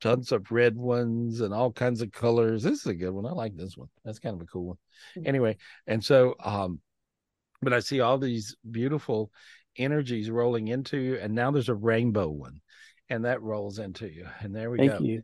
tons 0.00 0.32
of 0.32 0.50
red 0.50 0.76
ones 0.76 1.40
and 1.40 1.54
all 1.54 1.72
kinds 1.72 2.02
of 2.02 2.12
colors. 2.12 2.62
This 2.62 2.80
is 2.80 2.86
a 2.86 2.94
good 2.94 3.10
one. 3.10 3.26
I 3.26 3.30
like 3.30 3.56
this 3.56 3.76
one. 3.76 3.88
That's 4.04 4.18
kind 4.18 4.34
of 4.34 4.42
a 4.42 4.46
cool 4.46 4.66
one. 4.66 5.24
Anyway, 5.24 5.56
and 5.86 6.04
so 6.04 6.34
um, 6.44 6.80
but 7.64 7.72
I 7.72 7.80
see 7.80 8.00
all 8.00 8.18
these 8.18 8.56
beautiful 8.70 9.30
energies 9.76 10.30
rolling 10.30 10.68
into 10.68 10.98
you, 10.98 11.16
and 11.16 11.34
now 11.34 11.50
there's 11.50 11.68
a 11.68 11.74
rainbow 11.74 12.28
one, 12.28 12.60
and 13.08 13.24
that 13.24 13.42
rolls 13.42 13.78
into 13.78 14.08
you. 14.08 14.26
And 14.40 14.54
there 14.54 14.70
we 14.70 14.78
go. 14.78 14.88
Thank 14.88 14.98
go. 15.00 15.04
you. 15.04 15.22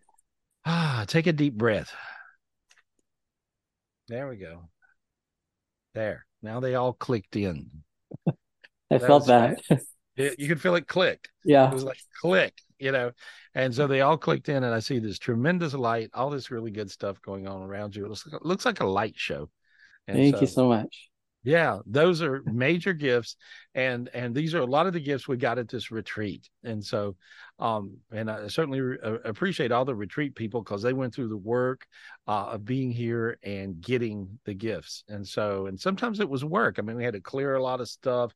Ah, 0.64 1.04
take 1.06 1.26
a 1.26 1.32
deep 1.32 1.54
breath. 1.54 1.92
There 4.08 4.28
we 4.28 4.36
go. 4.36 4.68
There. 5.94 6.26
Now 6.42 6.60
they 6.60 6.74
all 6.74 6.92
clicked 6.92 7.36
in. 7.36 7.70
I 8.28 8.32
That 8.90 9.02
felt 9.02 9.26
that. 9.26 9.60
It- 10.16 10.38
you 10.38 10.48
could 10.48 10.60
feel 10.60 10.74
it 10.74 10.86
click. 10.86 11.28
yeah. 11.44 11.70
It 11.70 11.74
was 11.74 11.84
like 11.84 12.00
click, 12.20 12.52
you 12.78 12.92
know. 12.92 13.12
And 13.54 13.74
so 13.74 13.86
they 13.86 14.00
all 14.02 14.18
clicked 14.18 14.48
in, 14.48 14.64
and 14.64 14.74
I 14.74 14.80
see 14.80 14.98
this 14.98 15.18
tremendous 15.18 15.72
light, 15.72 16.10
all 16.12 16.28
this 16.28 16.50
really 16.50 16.70
good 16.72 16.90
stuff 16.90 17.22
going 17.22 17.46
on 17.48 17.62
around 17.62 17.96
you. 17.96 18.04
It 18.04 18.08
looks 18.08 18.26
like, 18.26 18.34
it 18.40 18.44
looks 18.44 18.66
like 18.66 18.80
a 18.80 18.86
light 18.86 19.14
show. 19.16 19.48
And 20.06 20.18
Thank 20.18 20.40
you 20.40 20.46
so 20.46 20.68
much. 20.68 21.09
Yeah, 21.42 21.78
those 21.86 22.22
are 22.22 22.42
major 22.44 22.92
gifts, 22.92 23.36
and 23.74 24.08
and 24.12 24.34
these 24.34 24.54
are 24.54 24.60
a 24.60 24.66
lot 24.66 24.86
of 24.86 24.92
the 24.92 25.00
gifts 25.00 25.26
we 25.26 25.36
got 25.36 25.58
at 25.58 25.68
this 25.68 25.90
retreat. 25.90 26.48
And 26.64 26.84
so, 26.84 27.16
um, 27.60 27.98
and 28.10 28.30
I 28.30 28.48
certainly 28.48 28.80
re- 28.80 28.98
uh, 29.04 29.18
appreciate 29.24 29.70
all 29.70 29.84
the 29.84 29.94
retreat 29.94 30.34
people 30.34 30.62
because 30.62 30.80
they 30.80 30.94
went 30.94 31.14
through 31.14 31.28
the 31.28 31.36
work 31.36 31.86
uh, 32.26 32.46
of 32.52 32.64
being 32.64 32.90
here 32.90 33.38
and 33.42 33.78
getting 33.82 34.38
the 34.46 34.54
gifts. 34.54 35.04
And 35.08 35.26
so, 35.26 35.66
and 35.66 35.78
sometimes 35.78 36.20
it 36.20 36.28
was 36.28 36.42
work. 36.42 36.78
I 36.78 36.82
mean, 36.82 36.96
we 36.96 37.04
had 37.04 37.12
to 37.12 37.20
clear 37.20 37.56
a 37.56 37.62
lot 37.62 37.82
of 37.82 37.88
stuff, 37.88 38.32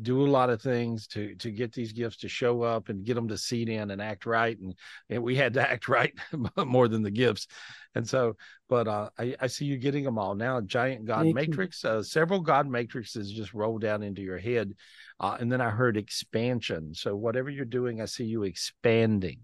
do 0.00 0.24
a 0.24 0.30
lot 0.30 0.48
of 0.48 0.62
things 0.62 1.08
to 1.08 1.34
to 1.36 1.50
get 1.50 1.72
these 1.72 1.92
gifts 1.92 2.18
to 2.18 2.28
show 2.28 2.62
up 2.62 2.88
and 2.88 3.04
get 3.04 3.14
them 3.14 3.26
to 3.28 3.36
seat 3.36 3.68
in 3.68 3.90
and 3.90 4.00
act 4.00 4.26
right. 4.26 4.56
And 4.56 4.74
and 5.10 5.24
we 5.24 5.34
had 5.34 5.54
to 5.54 5.70
act 5.70 5.88
right 5.88 6.14
more 6.56 6.86
than 6.86 7.02
the 7.02 7.10
gifts. 7.10 7.48
And 7.96 8.08
so, 8.08 8.36
but 8.68 8.86
uh, 8.86 9.10
I, 9.18 9.34
I 9.40 9.46
see 9.48 9.64
you 9.64 9.76
getting 9.76 10.04
them 10.04 10.18
all 10.18 10.36
now. 10.36 10.60
Giant 10.60 11.04
God 11.04 11.22
Thank. 11.22 11.34
Matrix, 11.34 11.84
uh, 11.84 12.02
several 12.02 12.40
God 12.40 12.68
matrices 12.68 13.32
just 13.32 13.54
roll 13.54 13.78
down 13.78 14.04
into 14.04 14.22
your 14.22 14.38
head, 14.38 14.74
uh, 15.20 15.36
and 15.38 15.50
then 15.50 15.60
I 15.60 15.70
heard 15.70 15.96
expansion. 15.96 16.94
So 16.94 17.16
whatever 17.16 17.50
you're 17.50 17.64
doing, 17.64 18.00
I 18.00 18.06
see 18.06 18.24
you 18.24 18.44
expanding. 18.44 19.40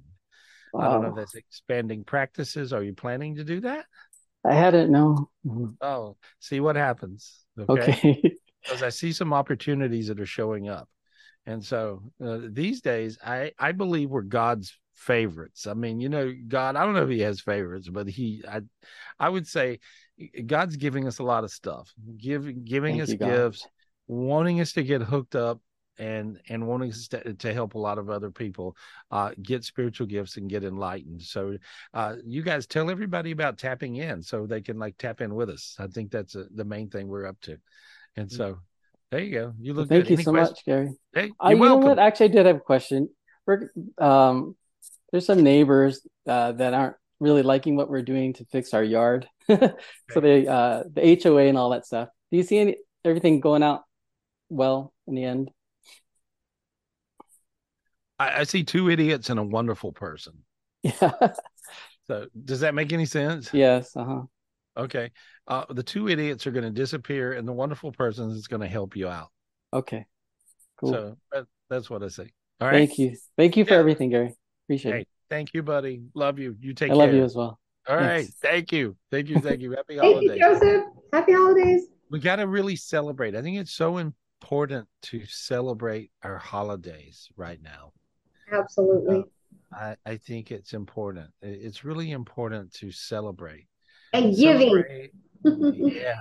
I 0.78 0.88
don't 0.88 1.02
know 1.02 1.10
if 1.10 1.16
that's 1.16 1.34
expanding 1.34 2.04
practices. 2.04 2.72
Are 2.72 2.82
you 2.82 2.94
planning 2.94 3.36
to 3.36 3.44
do 3.44 3.60
that? 3.60 3.86
I 4.44 4.54
hadn't 4.54 4.90
no. 4.90 5.30
Mhm. 5.46 5.76
Oh, 5.80 6.16
see 6.40 6.60
what 6.60 6.76
happens. 6.76 7.44
Okay. 7.58 8.22
because 8.62 8.82
I 8.82 8.88
see 8.88 9.12
some 9.12 9.32
opportunities 9.32 10.08
that 10.08 10.20
are 10.20 10.26
showing 10.26 10.68
up. 10.68 10.88
And 11.46 11.64
so 11.64 12.02
uh, 12.24 12.40
these 12.42 12.80
days, 12.80 13.18
I 13.24 13.52
I 13.58 13.72
believe 13.72 14.10
we're 14.10 14.22
God's 14.22 14.76
favorites. 14.94 15.66
I 15.66 15.74
mean, 15.74 16.00
you 16.00 16.08
know, 16.08 16.32
God. 16.48 16.76
I 16.76 16.84
don't 16.84 16.94
know 16.94 17.02
if 17.02 17.10
He 17.10 17.20
has 17.20 17.40
favorites, 17.40 17.88
but 17.88 18.08
He, 18.08 18.42
I, 18.48 18.62
I 19.18 19.28
would 19.28 19.46
say, 19.46 19.80
God's 20.46 20.76
giving 20.76 21.06
us 21.06 21.18
a 21.18 21.24
lot 21.24 21.44
of 21.44 21.50
stuff, 21.50 21.92
giving 22.16 22.64
giving 22.64 22.94
Thank 22.98 23.02
us 23.02 23.10
you, 23.10 23.16
gifts, 23.18 23.66
wanting 24.06 24.60
us 24.60 24.72
to 24.72 24.82
get 24.82 25.02
hooked 25.02 25.34
up 25.34 25.60
and 25.98 26.40
and 26.48 26.66
wanting 26.66 26.92
to, 27.10 27.34
to 27.34 27.54
help 27.54 27.74
a 27.74 27.78
lot 27.78 27.98
of 27.98 28.10
other 28.10 28.30
people 28.30 28.76
uh, 29.10 29.30
get 29.40 29.64
spiritual 29.64 30.06
gifts 30.06 30.36
and 30.36 30.50
get 30.50 30.64
enlightened. 30.64 31.22
So, 31.22 31.56
uh, 31.92 32.16
you 32.24 32.42
guys 32.42 32.66
tell 32.66 32.90
everybody 32.90 33.30
about 33.30 33.58
tapping 33.58 33.96
in 33.96 34.22
so 34.22 34.46
they 34.46 34.60
can 34.60 34.78
like 34.78 34.96
tap 34.98 35.20
in 35.20 35.34
with 35.34 35.50
us. 35.50 35.76
I 35.78 35.86
think 35.86 36.10
that's 36.10 36.34
a, 36.34 36.46
the 36.54 36.64
main 36.64 36.90
thing 36.90 37.08
we're 37.08 37.26
up 37.26 37.40
to. 37.42 37.58
And 38.16 38.28
Mm. 38.28 38.36
so, 38.36 38.58
there 39.10 39.20
you 39.20 39.32
go. 39.32 39.54
You 39.60 39.74
look. 39.74 39.88
Thank 39.88 40.04
good. 40.04 40.10
you 40.10 40.14
Any 40.16 40.24
so 40.24 40.32
questions? 40.32 40.58
much, 40.58 40.64
Gary. 40.64 40.90
Hey, 41.12 41.30
Uh, 41.40 41.50
you're 41.50 41.58
you 41.58 41.64
know 41.64 41.76
welcome. 41.76 41.88
what? 41.90 41.98
Actually, 42.00 42.30
I 42.30 42.32
did 42.32 42.46
have 42.46 42.56
a 42.56 42.60
question. 42.60 43.08
We're, 43.46 43.70
um, 43.98 44.56
there's 45.12 45.26
some 45.26 45.42
neighbors 45.42 46.04
uh, 46.26 46.52
that 46.52 46.74
aren't 46.74 46.96
really 47.20 47.42
liking 47.42 47.76
what 47.76 47.88
we're 47.88 48.02
doing 48.02 48.32
to 48.34 48.44
fix 48.46 48.74
our 48.74 48.82
yard. 48.82 49.28
so 49.48 50.20
they, 50.20 50.46
uh, 50.48 50.82
the 50.92 51.20
HOA 51.22 51.42
and 51.44 51.56
all 51.56 51.70
that 51.70 51.86
stuff. 51.86 52.08
Do 52.30 52.36
you 52.36 52.42
see 52.42 52.58
any 52.58 52.76
everything 53.04 53.38
going 53.38 53.62
out 53.62 53.82
well 54.48 54.92
in 55.06 55.14
the 55.14 55.24
end? 55.24 55.50
I, 58.18 58.40
I 58.40 58.44
see 58.44 58.64
two 58.64 58.90
idiots 58.90 59.30
and 59.30 59.38
a 59.40 59.42
wonderful 59.42 59.92
person. 59.92 60.44
Yeah. 60.82 61.10
So, 62.06 62.26
does 62.44 62.60
that 62.60 62.74
make 62.74 62.92
any 62.92 63.06
sense? 63.06 63.48
Yes. 63.54 63.96
Uh 63.96 64.04
huh. 64.04 64.22
Okay. 64.76 65.10
Uh, 65.48 65.64
the 65.70 65.82
two 65.82 66.06
idiots 66.10 66.46
are 66.46 66.50
going 66.50 66.64
to 66.64 66.70
disappear, 66.70 67.32
and 67.32 67.48
the 67.48 67.52
wonderful 67.54 67.92
person 67.92 68.30
is 68.30 68.46
going 68.46 68.60
to 68.60 68.68
help 68.68 68.94
you 68.94 69.08
out. 69.08 69.28
Okay. 69.72 70.04
Cool. 70.76 70.92
So 70.92 71.16
that, 71.32 71.46
that's 71.70 71.88
what 71.88 72.02
I 72.02 72.08
say. 72.08 72.28
All 72.60 72.68
right. 72.68 72.86
Thank 72.86 72.98
you. 72.98 73.16
Thank 73.38 73.56
you 73.56 73.64
for 73.64 73.72
Yeah. 73.72 73.80
everything, 73.80 74.10
Gary. 74.10 74.34
Appreciate 74.66 74.92
Hey, 74.92 75.00
it. 75.00 75.08
thank 75.30 75.54
you, 75.54 75.62
buddy. 75.62 76.02
Love 76.12 76.38
you. 76.38 76.56
You 76.60 76.74
take 76.74 76.90
I 76.90 76.94
love 76.94 77.08
care. 77.08 77.16
you 77.16 77.24
as 77.24 77.34
well. 77.34 77.58
All 77.88 77.96
right. 77.96 78.24
Thanks. 78.24 78.34
Thank 78.42 78.72
you. 78.72 78.96
Thank 79.10 79.30
you. 79.30 79.40
Thank 79.40 79.62
you. 79.62 79.70
Happy 79.76 79.96
Thank 79.96 80.22
you, 80.22 80.36
holidays. 80.36 80.60
Joseph. 80.60 80.84
Happy 81.10 81.32
holidays. 81.32 81.86
We 82.10 82.18
got 82.20 82.36
to 82.36 82.46
really 82.46 82.76
celebrate. 82.76 83.34
I 83.34 83.40
think 83.40 83.56
it's 83.56 83.72
so 83.72 83.96
important 83.96 84.14
to 84.48 85.24
celebrate 85.26 86.10
our 86.22 86.38
holidays 86.38 87.28
right 87.36 87.60
now. 87.62 87.92
Absolutely. 88.52 89.24
Uh, 89.76 89.94
I, 90.06 90.12
I 90.12 90.16
think 90.16 90.50
it's 90.50 90.72
important. 90.74 91.30
It's 91.42 91.84
really 91.84 92.12
important 92.12 92.72
to 92.74 92.90
celebrate. 92.92 93.66
and 94.12 94.36
giving. 94.36 94.68
Celebrate. 94.70 95.10
Yeah. 95.44 96.14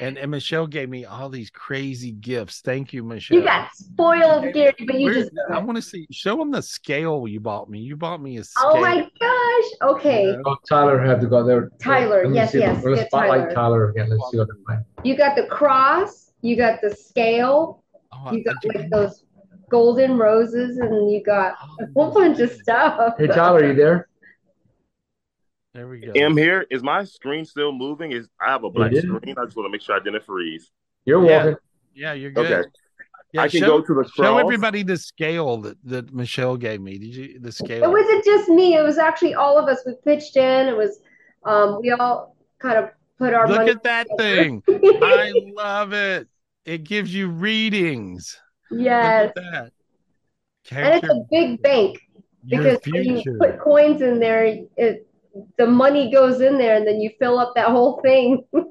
And 0.00 0.16
and 0.18 0.30
Michelle 0.30 0.66
gave 0.66 0.88
me 0.88 1.04
all 1.06 1.28
these 1.30 1.50
crazy 1.50 2.12
gifts. 2.12 2.60
Thank 2.60 2.92
you, 2.92 3.02
Michelle. 3.02 3.38
You 3.38 3.44
got 3.44 3.74
spoiled, 3.74 4.52
Gary, 4.54 4.74
but 4.86 4.98
you 4.98 5.04
Where- 5.06 5.14
just. 5.14 5.30
I 5.50 5.58
want 5.58 5.76
to 5.76 5.82
see. 5.82 6.06
Show 6.10 6.36
them 6.36 6.50
the 6.50 6.62
scale 6.62 7.26
you 7.26 7.40
bought 7.40 7.68
me. 7.68 7.80
You 7.80 7.96
bought 7.96 8.22
me 8.22 8.36
a 8.38 8.44
scale. 8.44 8.72
Oh 8.74 8.80
my 8.80 9.06
gosh. 9.20 9.90
Okay. 9.96 10.36
Oh, 10.46 10.56
Tyler 10.68 11.02
had 11.02 11.20
to 11.22 11.26
go 11.26 11.42
there. 11.44 11.70
Tyler, 11.80 12.24
yes, 12.32 12.54
yes, 12.54 12.82
Let's 12.84 13.06
spotlight 13.08 13.40
Tyler. 13.40 13.54
Tyler 13.54 13.90
again. 13.90 14.10
Let's 14.10 14.30
see 14.30 14.38
what 14.38 14.48
they 14.48 14.62
find. 14.66 14.84
You 15.02 15.16
got 15.16 15.34
the 15.36 15.46
cross. 15.46 16.27
You 16.40 16.56
got 16.56 16.80
the 16.80 16.94
scale. 16.94 17.82
Oh, 18.12 18.32
You 18.32 18.44
got 18.44 18.56
like 18.74 18.90
those 18.90 19.24
golden 19.70 20.16
roses, 20.16 20.78
and 20.78 21.10
you 21.10 21.22
got 21.22 21.56
a 21.80 21.86
whole 21.94 22.12
bunch 22.12 22.40
of 22.40 22.50
stuff. 22.52 23.14
Hey, 23.18 23.26
Tyler, 23.26 23.60
are 23.60 23.66
you 23.68 23.74
there? 23.74 24.08
There 25.74 25.88
we 25.88 26.00
go. 26.00 26.12
M 26.14 26.36
here. 26.36 26.66
Is 26.70 26.82
my 26.82 27.04
screen 27.04 27.44
still 27.44 27.72
moving? 27.72 28.12
Is 28.12 28.28
I 28.40 28.50
have 28.50 28.64
a 28.64 28.70
black 28.70 28.94
screen? 28.94 29.34
I 29.36 29.44
just 29.44 29.56
want 29.56 29.66
to 29.66 29.70
make 29.70 29.82
sure 29.82 29.96
I 29.96 30.00
didn't 30.00 30.24
freeze. 30.24 30.70
You're 31.04 31.24
Yeah. 31.24 31.36
walking. 31.36 31.56
Yeah, 31.94 32.12
you're 32.14 32.30
good. 32.30 32.50
Okay. 32.50 32.68
Yeah, 33.32 33.42
I 33.42 33.48
can 33.48 33.60
show, 33.60 33.78
go 33.80 33.84
to 33.84 33.94
the 34.02 34.08
show 34.08 34.38
everybody 34.38 34.82
the 34.82 34.96
scale 34.96 35.58
that, 35.58 35.76
that 35.84 36.14
Michelle 36.14 36.56
gave 36.56 36.80
me. 36.80 36.98
Did 36.98 37.14
you 37.14 37.38
the 37.38 37.52
scale? 37.52 37.84
It 37.84 37.90
wasn't 37.90 38.24
just 38.24 38.48
me. 38.48 38.76
It 38.76 38.82
was 38.82 38.96
actually 38.96 39.34
all 39.34 39.58
of 39.58 39.68
us. 39.68 39.82
We 39.84 39.94
pitched 40.02 40.36
in. 40.36 40.66
It 40.66 40.76
was, 40.76 41.00
um, 41.44 41.78
we 41.82 41.90
all 41.90 42.34
kind 42.58 42.78
of 42.78 42.90
put 43.18 43.34
our 43.34 43.48
Look 43.48 43.68
at 43.68 43.82
that 43.82 44.06
thing. 44.16 44.62
I 44.68 45.32
love 45.54 45.92
it. 45.92 46.28
It 46.64 46.84
gives 46.84 47.14
you 47.14 47.28
readings. 47.28 48.38
yes, 48.70 49.32
Look 49.34 49.44
at 49.44 49.52
that. 49.52 49.72
and 50.70 50.94
it's 50.94 51.08
a 51.08 51.20
big 51.30 51.62
bank 51.62 51.98
because 52.46 52.78
when 52.86 53.04
you 53.04 53.38
put 53.40 53.60
coins 53.60 54.02
in 54.02 54.18
there, 54.18 54.44
it 54.76 55.08
the 55.56 55.66
money 55.66 56.10
goes 56.10 56.40
in 56.40 56.58
there, 56.58 56.76
and 56.76 56.86
then 56.86 57.00
you 57.00 57.10
fill 57.18 57.38
up 57.38 57.52
that 57.54 57.68
whole 57.68 58.00
thing. 58.00 58.44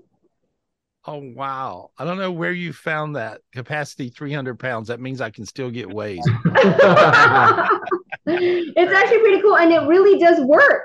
Oh 1.10 1.24
wow! 1.36 1.91
I 1.98 2.04
don't 2.04 2.18
know 2.18 2.34
where 2.34 2.52
you 2.52 2.74
found 2.74 3.16
that 3.16 3.39
capacity. 3.54 4.10
Three 4.10 4.34
hundred 4.34 4.60
pounds. 4.60 4.89
That 4.89 5.00
means 5.00 5.22
I 5.22 5.30
can 5.30 5.45
still 5.45 5.72
get 5.72 5.89
weighed. 5.89 6.20
it's 8.26 8.93
actually 8.93 9.20
pretty 9.20 9.41
cool, 9.41 9.56
and 9.56 9.72
it 9.72 9.88
really 9.88 10.20
does 10.20 10.41
work. 10.41 10.84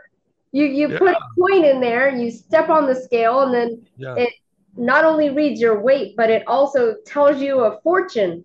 You 0.53 0.67
you 0.67 0.89
put 0.99 1.11
a 1.11 1.21
coin 1.39 1.65
in 1.65 1.81
there, 1.81 2.15
you 2.15 2.31
step 2.31 2.69
on 2.69 2.87
the 2.87 2.95
scale, 2.95 3.41
and 3.41 3.55
then 3.55 3.87
Yeah. 3.97 4.15
it 4.17 4.33
not 4.77 5.05
only 5.05 5.31
reads 5.31 5.61
your 5.61 5.81
weight, 5.81 6.15
but 6.17 6.31
it 6.31 6.47
also 6.47 6.95
tells 7.07 7.41
you 7.41 7.61
a 7.65 7.81
fortune, 7.83 8.45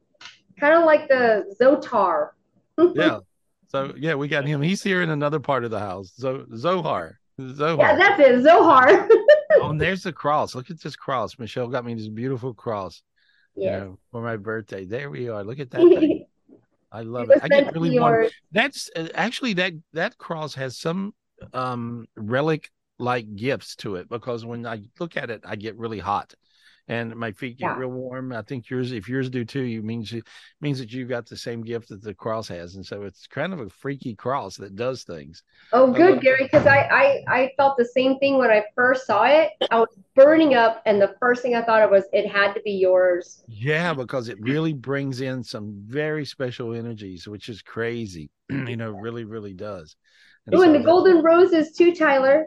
kind 0.59 0.73
of 0.75 0.83
like 0.85 1.07
the 1.09 1.53
Zotar. 1.59 2.29
yeah. 2.95 3.19
So 3.69 3.93
yeah, 3.97 4.15
we 4.15 4.27
got 4.29 4.45
him. 4.45 4.61
He's 4.61 4.81
here 4.81 5.01
in 5.01 5.09
another 5.09 5.39
part 5.39 5.65
of 5.65 5.71
the 5.71 5.79
house. 5.79 6.13
Zo- 6.15 6.45
Zohar. 6.55 7.19
Zohar. 7.39 7.77
Yeah, 7.85 7.95
that's 7.97 8.19
it, 8.21 8.41
Zohar. 8.43 9.07
oh, 9.61 9.69
and 9.69 9.79
there's 9.79 10.03
the 10.03 10.13
cross. 10.13 10.55
Look 10.55 10.69
at 10.71 10.81
this 10.81 10.95
cross. 10.95 11.37
Michelle 11.37 11.67
got 11.67 11.85
me 11.85 11.93
this 11.93 12.07
beautiful 12.07 12.53
cross. 12.53 13.03
you 13.55 13.69
know, 13.69 13.99
for 14.11 14.21
my 14.21 14.37
birthday. 14.37 14.85
There 14.85 15.09
we 15.09 15.29
are. 15.29 15.43
Look 15.43 15.59
at 15.59 15.71
that 15.71 15.81
thing. 15.81 16.25
I 16.91 17.01
love 17.01 17.29
it. 17.29 17.39
I 17.43 17.47
get 17.49 17.73
really 17.73 17.99
warm. 17.99 18.27
That's 18.53 18.89
uh, 18.95 19.09
actually 19.13 19.53
that 19.53 19.73
that 19.93 20.17
cross 20.17 20.55
has 20.55 20.77
some 20.77 21.13
um 21.53 22.07
relic 22.15 22.71
like 22.99 23.35
gifts 23.35 23.75
to 23.77 23.95
it 23.95 24.09
because 24.09 24.45
when 24.45 24.65
I 24.65 24.81
look 24.99 25.17
at 25.17 25.29
it, 25.29 25.41
I 25.45 25.55
get 25.55 25.77
really 25.77 25.99
hot. 25.99 26.33
And 26.89 27.15
my 27.17 27.33
feet 27.33 27.57
get 27.57 27.65
Yeah. 27.65 27.77
real 27.77 27.89
warm. 27.89 28.31
I 28.31 28.41
think 28.43 28.69
yours, 28.69 28.93
if 28.93 29.09
yours 29.09 29.29
do 29.29 29.43
too, 29.43 29.61
you 29.61 29.83
means 29.83 30.09
you 30.11 30.23
means 30.61 30.79
that 30.79 30.93
you've 30.93 31.09
got 31.09 31.25
the 31.25 31.35
same 31.35 31.61
gift 31.61 31.89
that 31.89 32.01
the 32.01 32.13
cross 32.13 32.47
has, 32.47 32.75
and 32.75 32.85
so 32.85 33.03
it's 33.03 33.27
kind 33.27 33.53
of 33.53 33.59
a 33.59 33.69
freaky 33.69 34.15
cross 34.15 34.55
that 34.57 34.75
does 34.75 35.03
things. 35.03 35.43
Oh, 35.73 35.91
good, 35.91 36.21
Gary, 36.21 36.43
because 36.49 36.65
I, 36.65 36.79
I 36.79 37.23
I 37.27 37.51
felt 37.57 37.77
the 37.77 37.83
same 37.85 38.17
thing 38.19 38.37
when 38.37 38.49
I 38.49 38.63
first 38.73 39.05
saw 39.05 39.25
it. 39.25 39.51
I 39.69 39.79
was 39.79 39.89
burning 40.15 40.55
up, 40.55 40.81
and 40.85 41.01
the 41.01 41.13
first 41.19 41.41
thing 41.41 41.55
I 41.55 41.61
thought 41.61 41.81
of 41.81 41.91
was 41.91 42.05
it 42.13 42.29
had 42.29 42.53
to 42.53 42.61
be 42.61 42.71
yours. 42.71 43.43
Yeah, 43.49 43.93
because 43.93 44.29
it 44.29 44.39
really 44.41 44.73
brings 44.73 45.21
in 45.21 45.43
some 45.43 45.73
very 45.85 46.25
special 46.25 46.73
energies, 46.73 47.27
which 47.27 47.49
is 47.49 47.61
crazy. 47.61 48.29
you 48.49 48.77
know, 48.77 48.91
really, 48.91 49.25
really 49.25 49.53
does. 49.53 49.95
And 50.47 50.55
Oh, 50.55 50.61
and 50.61 50.73
the 50.73 50.79
golden 50.79 51.21
roses 51.23 51.73
too, 51.73 51.93
Tyler, 51.93 52.45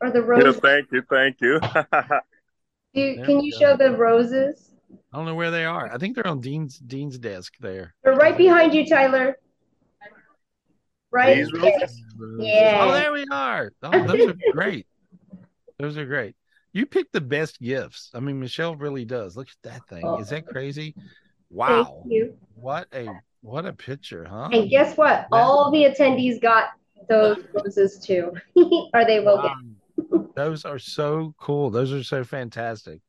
or 0.00 0.10
the 0.10 0.22
roses. 0.22 0.44
Yeah, 0.44 0.50
rose. 0.50 0.60
thank 0.60 0.92
you, 0.92 1.02
thank 1.10 1.40
you. 1.40 1.60
Do 2.94 3.00
you, 3.00 3.22
can 3.24 3.40
you 3.40 3.52
go. 3.52 3.58
show 3.58 3.76
the 3.76 3.96
roses? 3.96 4.70
I 5.12 5.16
don't 5.16 5.26
know 5.26 5.34
where 5.34 5.50
they 5.50 5.64
are. 5.64 5.92
I 5.92 5.98
think 5.98 6.14
they're 6.14 6.26
on 6.26 6.40
Dean's 6.40 6.78
Dean's 6.78 7.18
desk 7.18 7.54
there. 7.60 7.94
They're 8.02 8.14
right 8.14 8.36
behind 8.36 8.74
you, 8.74 8.86
Tyler. 8.86 9.36
Right. 11.10 11.36
These 11.36 11.52
roses? 11.52 12.02
Oh, 12.20 12.36
yeah. 12.40 12.78
Oh, 12.82 12.92
there 12.92 13.12
we 13.12 13.24
are. 13.30 13.70
Oh, 13.82 14.06
those 14.06 14.28
are 14.28 14.34
great. 14.52 14.86
Those 15.78 15.96
are 15.98 16.06
great. 16.06 16.34
You 16.72 16.86
pick 16.86 17.12
the 17.12 17.20
best 17.20 17.60
gifts. 17.60 18.10
I 18.14 18.20
mean, 18.20 18.40
Michelle 18.40 18.74
really 18.74 19.04
does. 19.04 19.36
Look 19.36 19.48
at 19.48 19.70
that 19.70 19.88
thing. 19.88 20.04
Is 20.20 20.30
that 20.30 20.46
crazy? 20.46 20.96
Wow. 21.50 22.00
Thank 22.02 22.12
you. 22.12 22.36
What 22.54 22.88
a 22.92 23.08
what 23.42 23.66
a 23.66 23.72
picture, 23.72 24.24
huh? 24.28 24.48
And 24.52 24.68
guess 24.68 24.96
what? 24.96 25.28
All 25.30 25.70
the 25.70 25.84
attendees 25.84 26.40
got 26.40 26.70
those 27.08 27.38
roses 27.54 27.98
too, 27.98 28.32
or 28.94 29.04
they 29.04 29.20
will 29.20 29.40
get. 29.42 29.52
Those 30.34 30.64
are 30.64 30.78
so 30.78 31.34
cool. 31.38 31.70
Those 31.70 31.92
are 31.92 32.02
so 32.02 32.24
fantastic. 32.24 33.00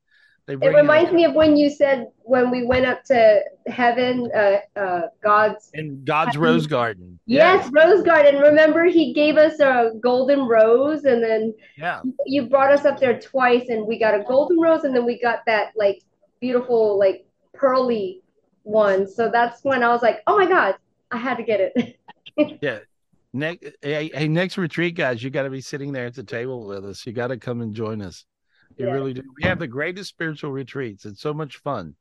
They 0.45 0.53
It 0.53 0.59
bring 0.59 0.69
in 0.73 0.75
a- 0.75 0.81
reminds 0.81 1.11
me 1.11 1.25
of 1.25 1.33
when 1.33 1.57
you 1.57 1.69
said 1.69 2.07
when 2.21 2.51
we 2.51 2.65
went 2.65 2.85
up 2.85 3.03
to 3.05 3.41
heaven, 3.67 4.29
uh, 4.33 4.57
uh, 4.79 5.01
God's 5.23 5.71
in 5.73 6.03
God's 6.05 6.37
Rose 6.37 6.67
Garden. 6.67 7.19
yes, 7.25 7.67
Rose 7.73 8.03
Garden. 8.03 8.39
Remember, 8.39 8.85
He 8.85 9.11
gave 9.13 9.37
us 9.37 9.59
a 9.59 9.91
golden 9.99 10.41
rose, 10.47 11.05
and 11.05 11.23
then 11.23 11.53
Yeah. 11.77 12.01
you 12.27 12.47
brought 12.47 12.71
us 12.71 12.85
up 12.85 12.99
there 12.99 13.19
twice, 13.19 13.69
and 13.69 13.87
we 13.87 13.97
got 13.97 14.13
a 14.13 14.23
golden 14.23 14.59
rose, 14.59 14.83
and 14.83 14.95
then 14.95 15.05
we 15.05 15.19
got 15.19 15.39
that 15.47 15.71
like 15.75 16.03
beautiful, 16.39 16.99
like 16.99 17.25
pearly 17.55 18.21
one. 18.61 19.07
So 19.07 19.29
that's 19.31 19.63
when 19.63 19.81
I 19.81 19.87
was 19.89 20.03
like, 20.03 20.21
oh 20.27 20.37
my 20.37 20.45
God, 20.45 20.75
I 21.09 21.17
had 21.17 21.37
to 21.37 21.43
get 21.43 21.71
it. 21.75 21.97
Yeah. 22.61 22.79
Next, 23.35 23.67
hey, 23.81 24.09
hey, 24.13 24.29
next 24.29 24.57
retreat, 24.57 24.95
guys, 24.95 25.21
you 25.21 25.29
got 25.29 25.43
to 25.43 25.49
be 25.49 25.59
sitting 25.59 25.91
there 25.91 26.05
at 26.05 26.15
the 26.15 26.23
table 26.23 26.65
with 26.65 26.85
us. 26.85 27.05
You 27.05 27.11
got 27.11 27.27
to 27.27 27.37
come 27.37 27.59
and 27.59 27.75
join 27.75 28.01
us. 28.01 28.23
You 28.77 28.87
Yeah. 28.87 28.93
really 28.93 29.13
do. 29.13 29.23
We 29.37 29.43
have 29.43 29.59
the 29.59 29.67
greatest 29.67 30.09
spiritual 30.09 30.51
retreats. 30.51 31.05
It's 31.05 31.19
so 31.19 31.33
much 31.33 31.57
fun. 31.57 31.97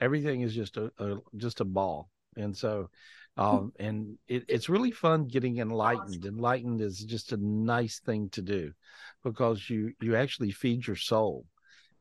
Everything 0.00 0.40
is 0.40 0.54
just 0.54 0.78
a, 0.78 0.90
a 0.96 1.18
just 1.36 1.60
a 1.60 1.66
ball, 1.66 2.08
and 2.34 2.56
so, 2.56 2.88
um, 3.36 3.74
and 3.78 4.16
it, 4.26 4.46
it's 4.48 4.70
really 4.70 4.90
fun 4.90 5.26
getting 5.26 5.58
enlightened. 5.58 6.24
Enlightened 6.24 6.80
is 6.80 7.04
just 7.04 7.32
a 7.32 7.36
nice 7.36 8.00
thing 8.00 8.30
to 8.30 8.40
do, 8.40 8.72
because 9.22 9.68
you 9.68 9.92
you 10.00 10.16
actually 10.16 10.50
feed 10.50 10.86
your 10.86 10.96
soul, 10.96 11.44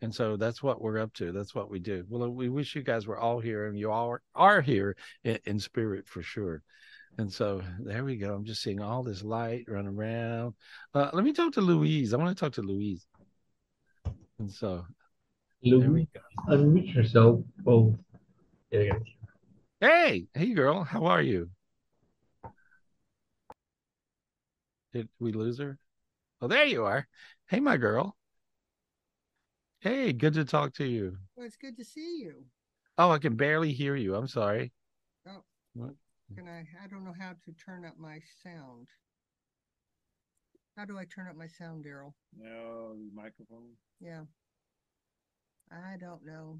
and 0.02 0.16
so 0.16 0.38
that's 0.38 0.64
what 0.64 0.82
we're 0.82 1.00
up 1.00 1.12
to. 1.16 1.34
That's 1.34 1.54
what 1.54 1.70
we 1.70 1.80
do. 1.80 2.06
Well, 2.08 2.30
we 2.30 2.48
wish 2.48 2.78
you 2.78 2.84
guys 2.84 3.08
were 3.08 3.20
all 3.20 3.42
here, 3.42 3.68
and 3.68 3.78
you 3.78 3.92
all 3.92 4.10
are, 4.10 4.22
are 4.36 4.62
here 4.62 4.96
in, 5.26 5.38
in 5.44 5.60
spirit 5.60 6.08
for 6.08 6.22
sure. 6.22 6.64
And 7.20 7.30
so 7.30 7.62
there 7.82 8.06
we 8.06 8.16
go. 8.16 8.34
I'm 8.34 8.46
just 8.46 8.64
seeing 8.64 8.80
all 8.82 9.04
this 9.04 9.24
light 9.24 9.66
run 9.68 9.86
around. 9.86 10.54
Uh, 10.94 11.10
let 11.12 11.26
me 11.26 11.34
talk 11.34 11.52
to 11.56 11.62
Louise. 11.62 12.14
I 12.14 12.18
want 12.18 12.30
to 12.30 12.40
talk 12.40 12.54
to 12.54 12.62
Louise. 12.62 13.06
And 14.40 14.50
so 14.50 14.86
Louise, 15.62 16.08
unmute 16.48 16.96
yourself. 16.96 17.42
Oh, 17.68 17.94
there 18.72 18.84
you 18.84 18.92
go. 18.94 19.00
Hey, 19.82 20.28
hey, 20.34 20.54
girl, 20.54 20.86
how 20.86 21.08
are 21.08 21.22
you? 21.22 21.50
Did 24.94 25.10
we 25.20 25.34
lose 25.34 25.60
her? 25.60 25.78
Oh, 26.42 26.48
there 26.48 26.64
you 26.64 26.86
are. 26.86 27.06
Hey, 27.50 27.60
my 27.60 27.76
girl. 27.76 28.16
Hey, 29.82 30.14
good 30.14 30.36
to 30.36 30.46
talk 30.46 30.74
to 30.76 30.86
you. 30.86 31.18
Well, 31.36 31.46
it's 31.46 31.58
good 31.58 31.76
to 31.76 31.84
see 31.84 32.22
you. 32.22 32.46
Oh, 32.98 33.12
I 33.12 33.18
can 33.18 33.36
barely 33.36 33.74
hear 33.74 33.98
you. 33.98 34.16
I'm 34.16 34.30
sorry. 34.30 34.72
Oh, 35.28 35.44
What? 35.74 35.96
Can 36.36 36.48
I? 36.48 36.66
I 36.84 36.88
don't 36.88 37.04
know 37.04 37.16
how 37.20 37.32
to 37.32 37.52
turn 37.54 37.86
up 37.86 37.98
my 37.98 38.20
sound. 38.44 38.88
How 40.78 40.86
do 40.86 40.98
I 40.98 41.06
turn 41.06 41.28
up 41.28 41.36
my 41.36 41.48
sound, 41.48 41.86
Daryl? 41.86 42.14
No 42.38 42.96
microphone. 43.14 43.74
Yeah. 44.00 44.22
I 45.72 45.98
don't 46.00 46.26
know. 46.26 46.60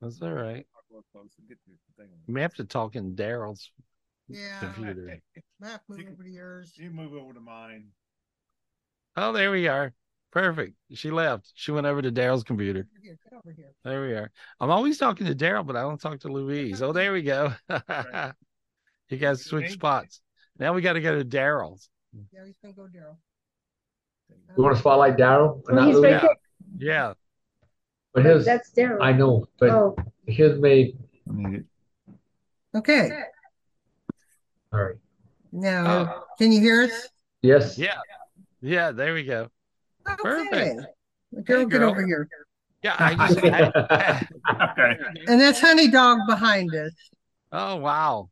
That's 0.00 0.20
all 0.20 0.32
right. 0.32 0.66
Talk 0.74 0.84
a 0.90 0.94
little 0.94 1.06
closer. 1.12 1.42
Get 1.48 1.58
the 1.66 1.72
thing 1.96 2.12
on. 2.12 2.18
You 2.26 2.34
may 2.34 2.42
have 2.42 2.54
to 2.54 2.64
talk 2.64 2.96
in 2.96 3.14
Daryl's 3.14 3.70
Yeah. 4.28 4.58
computer. 4.60 5.20
Map 5.60 5.82
move 5.88 6.06
over 6.10 6.24
to 6.24 6.30
yours. 6.30 6.76
You 6.76 6.90
move 6.90 7.12
over 7.14 7.32
to 7.32 7.40
mine. 7.40 7.92
Oh, 9.16 9.32
there 9.32 9.50
we 9.50 9.68
are. 9.68 9.94
Perfect. 10.32 10.74
She 10.94 11.10
left. 11.10 11.52
She 11.54 11.72
went 11.72 11.86
over 11.86 12.00
to 12.00 12.10
Daryl's 12.10 12.42
computer. 12.42 12.88
Here, 13.02 13.18
get 13.22 13.36
over 13.38 13.52
here. 13.52 13.70
There 13.84 14.00
we 14.00 14.12
are. 14.14 14.30
I'm 14.60 14.70
always 14.70 14.96
talking 14.96 15.26
to 15.26 15.34
Daryl, 15.34 15.66
but 15.66 15.76
I 15.76 15.82
don't 15.82 16.00
talk 16.00 16.20
to 16.20 16.28
Louise. 16.28 16.80
Oh, 16.80 16.92
there 16.92 17.12
we 17.12 17.22
go. 17.22 17.52
you 19.10 19.18
guys 19.18 19.44
switch 19.44 19.72
spots. 19.72 20.22
Now 20.58 20.72
we 20.72 20.80
got 20.80 20.94
to 20.94 21.00
go 21.02 21.18
to 21.18 21.24
Daryl's. 21.24 21.90
Yeah, 22.32 22.40
he's 22.46 22.56
gonna 22.62 22.74
go 22.74 22.82
Daryl. 22.84 23.16
You 24.56 24.62
want 24.62 24.74
to 24.74 24.80
spotlight 24.80 25.16
Daryl? 25.18 25.60
He's 25.86 25.96
right 25.96 26.10
Yeah. 26.12 26.20
there. 26.20 26.28
Yeah. 26.78 27.12
But 28.14 28.24
his, 28.24 28.44
That's 28.46 28.70
Daryl. 28.72 28.98
I 29.02 29.12
know, 29.12 29.46
but 29.58 29.70
Oh. 29.70 29.96
his 30.26 30.58
made. 30.58 30.96
Okay. 32.74 33.10
All 34.72 34.80
right. 34.82 34.94
Now, 35.52 35.84
uh, 35.86 36.20
can 36.38 36.52
you 36.52 36.60
hear 36.60 36.82
us? 36.84 37.08
Yes. 37.42 37.76
Yeah. 37.76 37.98
Yeah. 38.62 38.92
There 38.92 39.12
we 39.12 39.24
go. 39.24 39.48
Perfect. 40.04 40.80
Okay. 41.38 41.52
Daryl, 41.52 41.70
get 41.70 41.82
over 41.82 42.06
here. 42.06 42.28
Yeah. 42.82 42.96
I 42.98 43.14
just, 43.28 43.38
I- 43.44 44.26
okay. 44.72 44.96
And 45.28 45.40
that's 45.40 45.60
Honey 45.60 45.88
Dog 45.88 46.18
behind 46.26 46.74
us. 46.74 46.92
oh, 47.52 47.76
wow. 47.76 48.28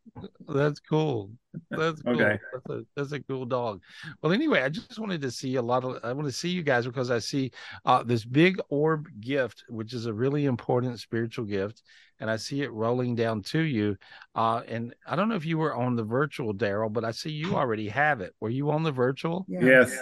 That's 0.49 0.81
cool. 0.81 1.31
That's 1.71 2.03
cool. 2.03 2.15
Okay. 2.21 2.39
That's 2.53 2.69
a, 2.71 2.85
that's 2.97 3.13
a 3.13 3.21
cool 3.21 3.45
dog. 3.45 3.81
Well, 4.23 4.33
anyway, 4.33 4.63
I 4.63 4.69
just 4.69 4.99
wanted 4.99 5.21
to 5.23 5.31
see 5.31 5.57
a 5.57 5.63
lot 5.63 5.85
of, 5.85 5.99
I 6.05 6.13
want 6.13 6.27
to 6.27 6.33
see 6.33 6.49
you 6.49 6.63
guys 6.63 6.87
because 6.87 7.11
I 7.11 7.19
see 7.21 7.51
uh, 7.85 8.03
this 8.03 8.25
big 8.25 8.61
orb 8.69 9.07
gift, 9.21 9.65
which 9.69 9.95
is 9.95 10.07
a 10.07 10.13
really 10.13 10.47
important 10.47 10.99
spiritual 11.01 11.45
gift. 11.45 11.83
And 12.19 12.31
I 12.31 12.37
see 12.37 12.61
it 12.63 12.71
rolling 12.73 13.15
down 13.15 13.43
to 13.45 13.61
you. 13.61 13.97
Uh, 14.35 14.61
and 14.69 14.95
I 15.07 15.17
don't 15.17 15.29
know 15.29 15.37
if 15.37 15.47
you 15.47 15.57
were 15.59 15.75
on 15.75 15.97
the 15.97 16.05
virtual, 16.05 16.53
Daryl, 16.53 16.93
but 16.93 17.05
I 17.05 17.13
see 17.13 17.31
you 17.31 17.55
already 17.57 17.89
have 17.89 18.21
it. 18.21 18.35
Were 18.41 18.51
you 18.51 18.71
on 18.71 18.83
the 18.83 18.93
virtual? 18.93 19.47
Yes. 19.49 19.97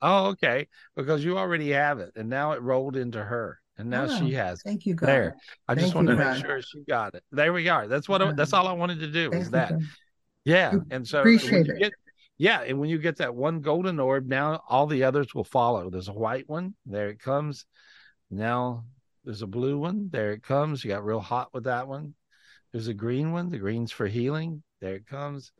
Oh, 0.00 0.26
okay. 0.28 0.68
Because 0.96 1.24
you 1.24 1.38
already 1.38 1.70
have 1.70 1.98
it. 1.98 2.12
And 2.16 2.28
now 2.28 2.52
it 2.52 2.62
rolled 2.62 2.96
into 2.96 3.22
her. 3.22 3.60
And 3.76 3.90
now 3.90 4.08
she 4.08 4.34
Oh, 4.34 4.38
has. 4.38 4.62
Thank 4.62 4.86
you, 4.86 4.94
God. 4.94 5.06
There. 5.06 5.36
I 5.68 5.74
just 5.74 5.86
Thank 5.86 5.94
wanted 5.94 6.10
you, 6.12 6.16
to 6.18 6.24
make 6.24 6.34
God. 6.34 6.46
sure 6.46 6.62
she 6.62 6.84
got 6.88 7.14
it. 7.14 7.22
There 7.30 7.52
we 7.52 7.68
are. 7.68 7.86
That's 7.86 8.08
what 8.08 8.22
I, 8.22 8.32
that's 8.32 8.52
all 8.52 8.66
I 8.66 8.72
wanted 8.72 9.00
to 9.00 9.08
do 9.08 9.30
was 9.30 9.50
that. 9.50 9.72
Yeah. 10.44 10.72
And 10.90 11.06
so 11.06 11.20
Appreciate 11.20 11.68
it. 11.68 11.78
get 11.78 11.92
yeah, 12.40 12.62
and 12.62 12.78
when 12.78 12.88
you 12.88 12.98
get 12.98 13.16
that 13.16 13.34
one 13.34 13.60
golden 13.60 13.98
orb, 13.98 14.28
now 14.28 14.62
all 14.68 14.86
the 14.86 15.02
others 15.02 15.34
will 15.34 15.42
follow. 15.44 15.90
There's 15.90 16.06
a 16.06 16.12
white 16.12 16.48
one, 16.48 16.74
there 16.86 17.08
it 17.08 17.18
comes. 17.18 17.66
Now 18.30 18.84
there's 19.24 19.42
a 19.42 19.46
blue 19.48 19.76
one, 19.76 20.08
there 20.12 20.30
it 20.32 20.44
comes. 20.44 20.84
You 20.84 20.90
got 20.90 21.04
real 21.04 21.18
hot 21.20 21.52
with 21.52 21.64
that 21.64 21.88
one. 21.88 22.14
There's 22.72 22.86
a 22.86 22.94
green 22.94 23.32
one, 23.32 23.48
the 23.48 23.58
green's 23.58 23.90
for 23.90 24.06
healing, 24.06 24.62
there 24.80 24.94
it 24.94 25.06
comes. 25.06 25.50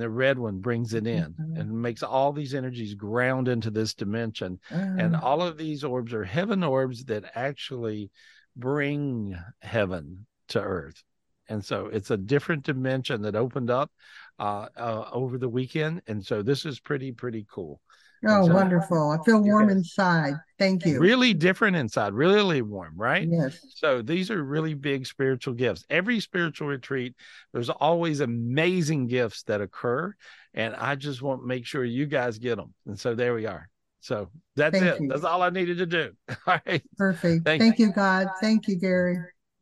And 0.00 0.06
the 0.06 0.16
red 0.16 0.38
one 0.38 0.60
brings 0.60 0.94
it 0.94 1.06
in 1.06 1.34
and 1.58 1.82
makes 1.82 2.02
all 2.02 2.32
these 2.32 2.54
energies 2.54 2.94
ground 2.94 3.48
into 3.48 3.70
this 3.70 3.92
dimension. 3.92 4.58
And 4.70 5.14
Ah. 5.14 5.20
all 5.20 5.42
of 5.42 5.58
these 5.58 5.84
orbs 5.84 6.14
are 6.14 6.24
heaven 6.24 6.64
orbs 6.64 7.04
that 7.04 7.30
actually 7.34 8.10
bring 8.56 9.36
heaven 9.60 10.26
to 10.48 10.60
earth. 10.62 11.04
And 11.50 11.62
so 11.62 11.86
it's 11.88 12.10
a 12.10 12.16
different 12.16 12.64
dimension 12.64 13.20
that 13.22 13.36
opened 13.36 13.68
up 13.70 13.90
uh, 14.38 14.68
uh, 14.74 15.04
over 15.12 15.36
the 15.36 15.50
weekend. 15.50 16.00
And 16.06 16.24
so 16.24 16.42
this 16.42 16.64
is 16.64 16.80
pretty, 16.80 17.12
pretty 17.12 17.44
cool. 17.52 17.82
Oh, 18.26 18.46
so- 18.46 18.54
wonderful. 18.54 19.10
I 19.10 19.22
feel 19.24 19.42
warm 19.42 19.70
inside. 19.70 20.34
Thank 20.58 20.84
you. 20.84 21.00
Really 21.00 21.32
different 21.32 21.76
inside, 21.76 22.12
really 22.12 22.60
warm, 22.60 22.94
right? 22.96 23.26
Yes. 23.30 23.58
So 23.76 24.02
these 24.02 24.30
are 24.30 24.42
really 24.42 24.74
big 24.74 25.06
spiritual 25.06 25.54
gifts. 25.54 25.84
Every 25.88 26.20
spiritual 26.20 26.68
retreat, 26.68 27.14
there's 27.52 27.70
always 27.70 28.20
amazing 28.20 29.06
gifts 29.06 29.42
that 29.44 29.62
occur. 29.62 30.14
And 30.52 30.74
I 30.74 30.96
just 30.96 31.22
want 31.22 31.42
to 31.42 31.46
make 31.46 31.64
sure 31.64 31.84
you 31.84 32.06
guys 32.06 32.38
get 32.38 32.56
them. 32.56 32.74
And 32.86 32.98
so 32.98 33.14
there 33.14 33.34
we 33.34 33.46
are. 33.46 33.70
So 34.00 34.30
that's 34.56 34.78
Thank 34.78 34.96
it. 34.96 35.00
you. 35.02 35.08
That's 35.08 35.24
all 35.24 35.42
I 35.42 35.50
needed 35.50 35.78
to 35.78 35.86
do. 35.86 36.12
All 36.46 36.58
right. 36.66 36.82
Perfect. 36.96 37.44
Thank 37.44 37.62
Thank, 37.62 37.78
you, 37.78 37.92
God. 37.92 38.28
Thank 38.40 38.66
you, 38.66 38.76
Gary. 38.76 39.18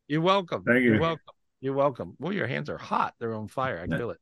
You're 0.06 0.20
welcome. 0.20 0.62
Thank 0.64 0.84
You're 0.84 0.94
you. 0.94 1.00
welcome. 1.00 1.34
You're 1.60 1.74
welcome. 1.74 2.14
Well, 2.18 2.32
your 2.32 2.46
hands 2.46 2.70
are 2.70 2.78
hot. 2.78 3.14
They're 3.18 3.34
on 3.34 3.48
fire. 3.48 3.84
I 3.84 3.96
feel 3.96 4.10
it. 4.10 4.18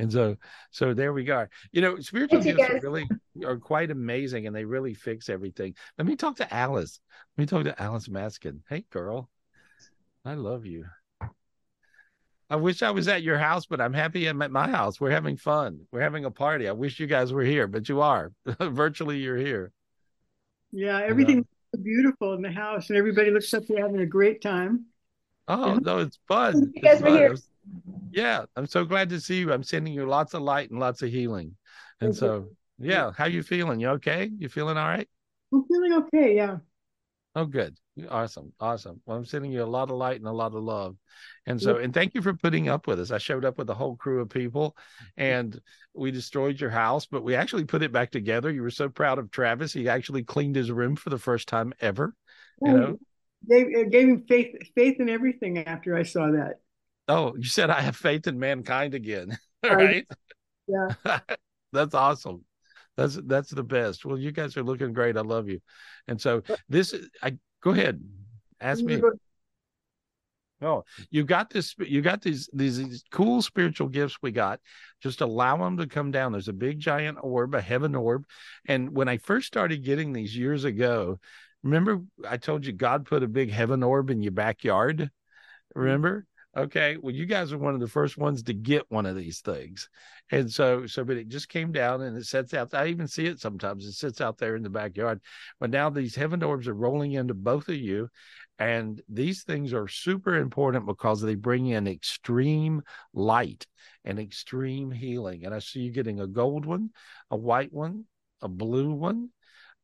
And 0.00 0.12
so, 0.12 0.36
so 0.70 0.92
there 0.92 1.12
we 1.12 1.24
go. 1.24 1.46
You 1.72 1.82
know, 1.82 2.00
spiritual 2.00 2.42
Thank 2.42 2.56
gifts 2.56 2.70
are 2.70 2.80
really 2.80 3.08
are 3.44 3.56
quite 3.56 3.90
amazing, 3.90 4.46
and 4.46 4.54
they 4.54 4.64
really 4.64 4.94
fix 4.94 5.28
everything. 5.28 5.74
Let 5.98 6.06
me 6.06 6.16
talk 6.16 6.36
to 6.36 6.54
Alice. 6.54 7.00
Let 7.36 7.42
me 7.42 7.46
talk 7.46 7.64
to 7.64 7.82
Alice 7.82 8.08
Maskin. 8.08 8.60
Hey, 8.68 8.84
girl, 8.90 9.28
I 10.24 10.34
love 10.34 10.66
you. 10.66 10.84
I 12.48 12.56
wish 12.56 12.82
I 12.82 12.90
was 12.90 13.06
at 13.06 13.22
your 13.22 13.38
house, 13.38 13.66
but 13.66 13.80
I'm 13.80 13.92
happy 13.92 14.26
I'm 14.26 14.42
at 14.42 14.50
my 14.50 14.68
house. 14.68 15.00
We're 15.00 15.12
having 15.12 15.36
fun. 15.36 15.82
We're 15.92 16.00
having 16.00 16.24
a 16.24 16.32
party. 16.32 16.68
I 16.68 16.72
wish 16.72 16.98
you 16.98 17.06
guys 17.06 17.32
were 17.32 17.44
here, 17.44 17.68
but 17.68 17.88
you 17.88 18.00
are. 18.00 18.32
Virtually, 18.60 19.18
you're 19.18 19.36
here. 19.36 19.70
Yeah, 20.72 21.00
everything's 21.00 21.46
beautiful 21.80 22.34
in 22.34 22.42
the 22.42 22.50
house, 22.50 22.90
and 22.90 22.98
everybody 22.98 23.30
looks 23.30 23.52
like 23.52 23.66
they're 23.66 23.80
having 23.80 24.00
a 24.00 24.06
great 24.06 24.42
time. 24.42 24.86
Oh 25.46 25.78
no, 25.80 25.98
it's 25.98 26.18
fun. 26.28 26.72
You 26.74 26.82
guys 26.82 26.94
It's 26.94 27.02
were 27.02 27.08
fun. 27.08 27.18
here. 27.18 27.36
Yeah, 28.12 28.44
I'm 28.56 28.66
so 28.66 28.84
glad 28.84 29.10
to 29.10 29.20
see 29.20 29.38
you. 29.38 29.52
I'm 29.52 29.62
sending 29.62 29.92
you 29.92 30.06
lots 30.06 30.34
of 30.34 30.42
light 30.42 30.70
and 30.70 30.80
lots 30.80 31.02
of 31.02 31.10
healing. 31.10 31.56
And 32.00 32.12
Thank 32.12 32.22
you. 32.22 32.56
Yeah, 32.80 33.12
how 33.16 33.26
you 33.26 33.42
feeling? 33.42 33.80
You 33.80 33.90
okay? 33.90 34.30
You 34.38 34.48
feeling 34.48 34.76
all 34.76 34.88
right? 34.88 35.08
I'm 35.52 35.64
feeling 35.66 35.92
okay. 35.92 36.34
Yeah. 36.34 36.58
Oh, 37.34 37.44
good. 37.44 37.76
Awesome. 38.08 38.52
Awesome. 38.58 39.00
Well, 39.06 39.18
I'm 39.18 39.24
sending 39.24 39.52
you 39.52 39.62
a 39.62 39.64
lot 39.64 39.90
of 39.90 39.96
light 39.96 40.16
and 40.16 40.26
a 40.26 40.32
lot 40.32 40.54
of 40.54 40.62
love. 40.62 40.96
And 41.46 41.60
so, 41.60 41.76
and 41.76 41.94
thank 41.94 42.14
you 42.14 42.22
for 42.22 42.34
putting 42.34 42.68
up 42.68 42.86
with 42.86 42.98
us. 42.98 43.12
I 43.12 43.18
showed 43.18 43.44
up 43.44 43.56
with 43.56 43.70
a 43.70 43.74
whole 43.74 43.96
crew 43.96 44.20
of 44.20 44.30
people 44.30 44.76
mm-hmm. 45.16 45.22
and 45.22 45.60
we 45.94 46.10
destroyed 46.10 46.60
your 46.60 46.70
house, 46.70 47.06
but 47.06 47.22
we 47.22 47.36
actually 47.36 47.64
put 47.64 47.82
it 47.82 47.92
back 47.92 48.10
together. 48.10 48.50
You 48.50 48.62
were 48.62 48.70
so 48.70 48.88
proud 48.88 49.18
of 49.18 49.30
Travis. 49.30 49.72
He 49.72 49.88
actually 49.88 50.24
cleaned 50.24 50.56
his 50.56 50.72
room 50.72 50.96
for 50.96 51.10
the 51.10 51.18
first 51.18 51.46
time 51.46 51.72
ever. 51.80 52.14
You 52.62 52.72
oh, 52.72 52.76
know, 52.76 52.98
Gave, 53.48 53.66
uh, 53.74 53.88
gave 53.88 54.08
him 54.08 54.24
faith, 54.28 54.54
faith 54.74 55.00
in 55.00 55.08
everything 55.08 55.58
after 55.58 55.96
I 55.96 56.02
saw 56.02 56.30
that. 56.32 56.60
oh, 57.08 57.34
you 57.36 57.44
said 57.44 57.70
I 57.70 57.80
have 57.80 57.96
faith 57.96 58.26
in 58.26 58.38
mankind 58.38 58.94
again. 58.94 59.38
I- 59.62 59.74
right? 59.74 60.06
Yeah. 60.66 61.20
that's 61.72 61.94
awesome. 61.94 62.44
That's 62.96 63.18
that's 63.24 63.50
the 63.50 63.62
best. 63.62 64.04
Well, 64.04 64.18
you 64.18 64.32
guys 64.32 64.56
are 64.56 64.62
looking 64.62 64.92
great. 64.92 65.16
I 65.16 65.22
love 65.22 65.48
you. 65.48 65.60
And 66.08 66.20
so 66.20 66.42
this 66.68 66.92
is 66.92 67.08
I 67.22 67.36
go 67.62 67.70
ahead. 67.70 68.02
Ask 68.60 68.82
me. 68.82 69.00
Oh, 70.62 70.84
you 71.10 71.24
got 71.24 71.48
this. 71.48 71.74
You 71.78 72.02
got 72.02 72.20
these, 72.20 72.50
these 72.52 72.76
these 72.76 73.02
cool 73.10 73.40
spiritual 73.40 73.88
gifts 73.88 74.18
we 74.20 74.30
got. 74.30 74.60
Just 75.02 75.22
allow 75.22 75.56
them 75.56 75.78
to 75.78 75.86
come 75.86 76.10
down. 76.10 76.32
There's 76.32 76.48
a 76.48 76.52
big 76.52 76.78
giant 76.80 77.18
orb, 77.22 77.54
a 77.54 77.60
heaven 77.62 77.94
orb. 77.94 78.26
And 78.66 78.94
when 78.94 79.08
I 79.08 79.16
first 79.16 79.46
started 79.46 79.84
getting 79.84 80.12
these 80.12 80.36
years 80.36 80.64
ago, 80.64 81.18
remember 81.62 82.02
I 82.28 82.36
told 82.36 82.66
you 82.66 82.72
God 82.72 83.06
put 83.06 83.22
a 83.22 83.28
big 83.28 83.50
heaven 83.50 83.82
orb 83.82 84.10
in 84.10 84.22
your 84.22 84.32
backyard. 84.32 84.98
Mm-hmm. 84.98 85.80
Remember? 85.80 86.26
Okay. 86.56 86.96
Well, 87.00 87.14
you 87.14 87.26
guys 87.26 87.52
are 87.52 87.58
one 87.58 87.74
of 87.74 87.80
the 87.80 87.86
first 87.86 88.18
ones 88.18 88.42
to 88.42 88.52
get 88.52 88.82
one 88.88 89.06
of 89.06 89.14
these 89.14 89.38
things. 89.40 89.88
And 90.32 90.50
so, 90.50 90.84
so, 90.84 91.04
but 91.04 91.16
it 91.16 91.28
just 91.28 91.48
came 91.48 91.70
down 91.70 92.02
and 92.02 92.16
it 92.16 92.26
sits 92.26 92.54
out. 92.54 92.74
I 92.74 92.88
even 92.88 93.06
see 93.06 93.26
it 93.26 93.38
sometimes. 93.38 93.86
It 93.86 93.92
sits 93.92 94.20
out 94.20 94.36
there 94.36 94.56
in 94.56 94.64
the 94.64 94.68
backyard. 94.68 95.20
But 95.60 95.70
now 95.70 95.90
these 95.90 96.16
heaven 96.16 96.42
orbs 96.42 96.66
are 96.66 96.74
rolling 96.74 97.12
into 97.12 97.34
both 97.34 97.68
of 97.68 97.76
you. 97.76 98.08
And 98.58 99.00
these 99.08 99.44
things 99.44 99.72
are 99.72 99.86
super 99.86 100.34
important 100.36 100.86
because 100.86 101.22
they 101.22 101.36
bring 101.36 101.68
in 101.68 101.86
extreme 101.86 102.82
light 103.14 103.64
and 104.04 104.18
extreme 104.18 104.90
healing. 104.90 105.44
And 105.44 105.54
I 105.54 105.60
see 105.60 105.80
you 105.80 105.92
getting 105.92 106.20
a 106.20 106.26
gold 106.26 106.66
one, 106.66 106.90
a 107.30 107.36
white 107.36 107.72
one, 107.72 108.06
a 108.42 108.48
blue 108.48 108.90
one, 108.90 109.28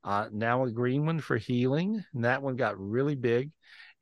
uh, 0.02 0.28
now 0.32 0.64
a 0.64 0.70
green 0.70 1.06
one 1.06 1.20
for 1.20 1.36
healing. 1.36 2.04
And 2.12 2.24
that 2.24 2.42
one 2.42 2.56
got 2.56 2.78
really 2.78 3.14
big. 3.14 3.52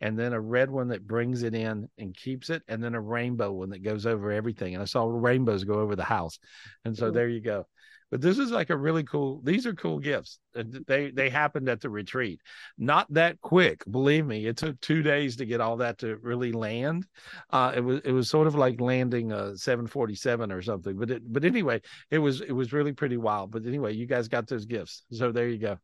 And 0.05 0.19
then 0.19 0.33
a 0.35 0.41
red 0.41 0.71
one 0.71 0.89
that 0.89 1.07
brings 1.07 1.43
it 1.43 1.55
in 1.55 1.89
and 1.99 2.15
keeps 2.15 2.51
it, 2.51 2.63
and 2.69 2.83
then 2.83 2.95
a 2.95 3.01
rainbow 3.01 3.51
one 3.53 3.71
that 3.71 3.83
goes 3.83 4.05
over 4.07 4.31
everything. 4.31 4.75
And 4.75 4.83
I 4.83 4.87
saw 4.87 5.05
rainbows 5.07 5.65
go 5.65 5.75
over 5.81 5.97
the 5.97 6.05
house. 6.05 6.39
And 6.85 6.97
so 6.97 7.11
there 7.11 7.29
you 7.29 7.41
go. 7.41 7.67
But 8.11 8.21
this 8.21 8.39
is 8.39 8.51
like 8.53 8.71
a 8.71 8.77
really 8.77 9.03
cool, 9.03 9.41
these 9.43 9.67
are 9.67 9.75
cool 9.75 9.99
gifts. 9.99 10.39
They 10.55 11.11
they 11.11 11.31
happened 11.31 11.69
at 11.69 11.81
the 11.81 11.89
retreat. 11.91 12.39
Not 12.79 13.13
that 13.15 13.41
quick, 13.41 13.83
believe 13.91 14.25
me. 14.27 14.47
It 14.47 14.57
took 14.59 14.79
two 14.81 15.03
days 15.03 15.37
to 15.37 15.47
get 15.47 15.61
all 15.61 15.79
that 15.79 15.99
to 15.99 16.17
really 16.19 16.53
land. 16.53 17.07
Uh 17.51 17.73
it 17.75 17.81
was 17.81 18.01
it 18.05 18.13
was 18.13 18.29
sort 18.29 18.47
of 18.47 18.55
like 18.55 18.81
landing 18.81 19.33
a 19.33 19.57
747 19.57 20.53
or 20.53 20.63
something. 20.63 20.97
But 20.97 21.11
it 21.11 21.23
but 21.33 21.45
anyway, 21.45 21.81
it 22.11 22.19
was 22.19 22.41
it 22.43 22.53
was 22.53 22.73
really 22.73 22.93
pretty 22.93 23.17
wild. 23.17 23.51
But 23.51 23.67
anyway, 23.67 23.95
you 23.95 24.07
guys 24.07 24.29
got 24.29 24.47
those 24.47 24.67
gifts. 24.67 25.03
So 25.11 25.33
there 25.33 25.49
you 25.49 25.59
go. 25.59 25.79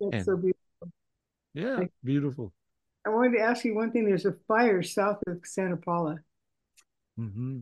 That's 0.00 0.14
And- 0.14 0.24
so 0.24 0.36
beautiful. 0.36 0.88
yeah, 1.54 1.84
beautiful. 2.02 2.52
I 3.04 3.10
wanted 3.10 3.36
to 3.36 3.42
ask 3.42 3.64
you 3.64 3.74
one 3.74 3.90
thing. 3.90 4.04
There's 4.04 4.26
a 4.26 4.34
fire 4.46 4.82
south 4.82 5.18
of 5.26 5.38
Santa 5.44 5.76
Paula. 5.76 6.16
hmm 7.16 7.60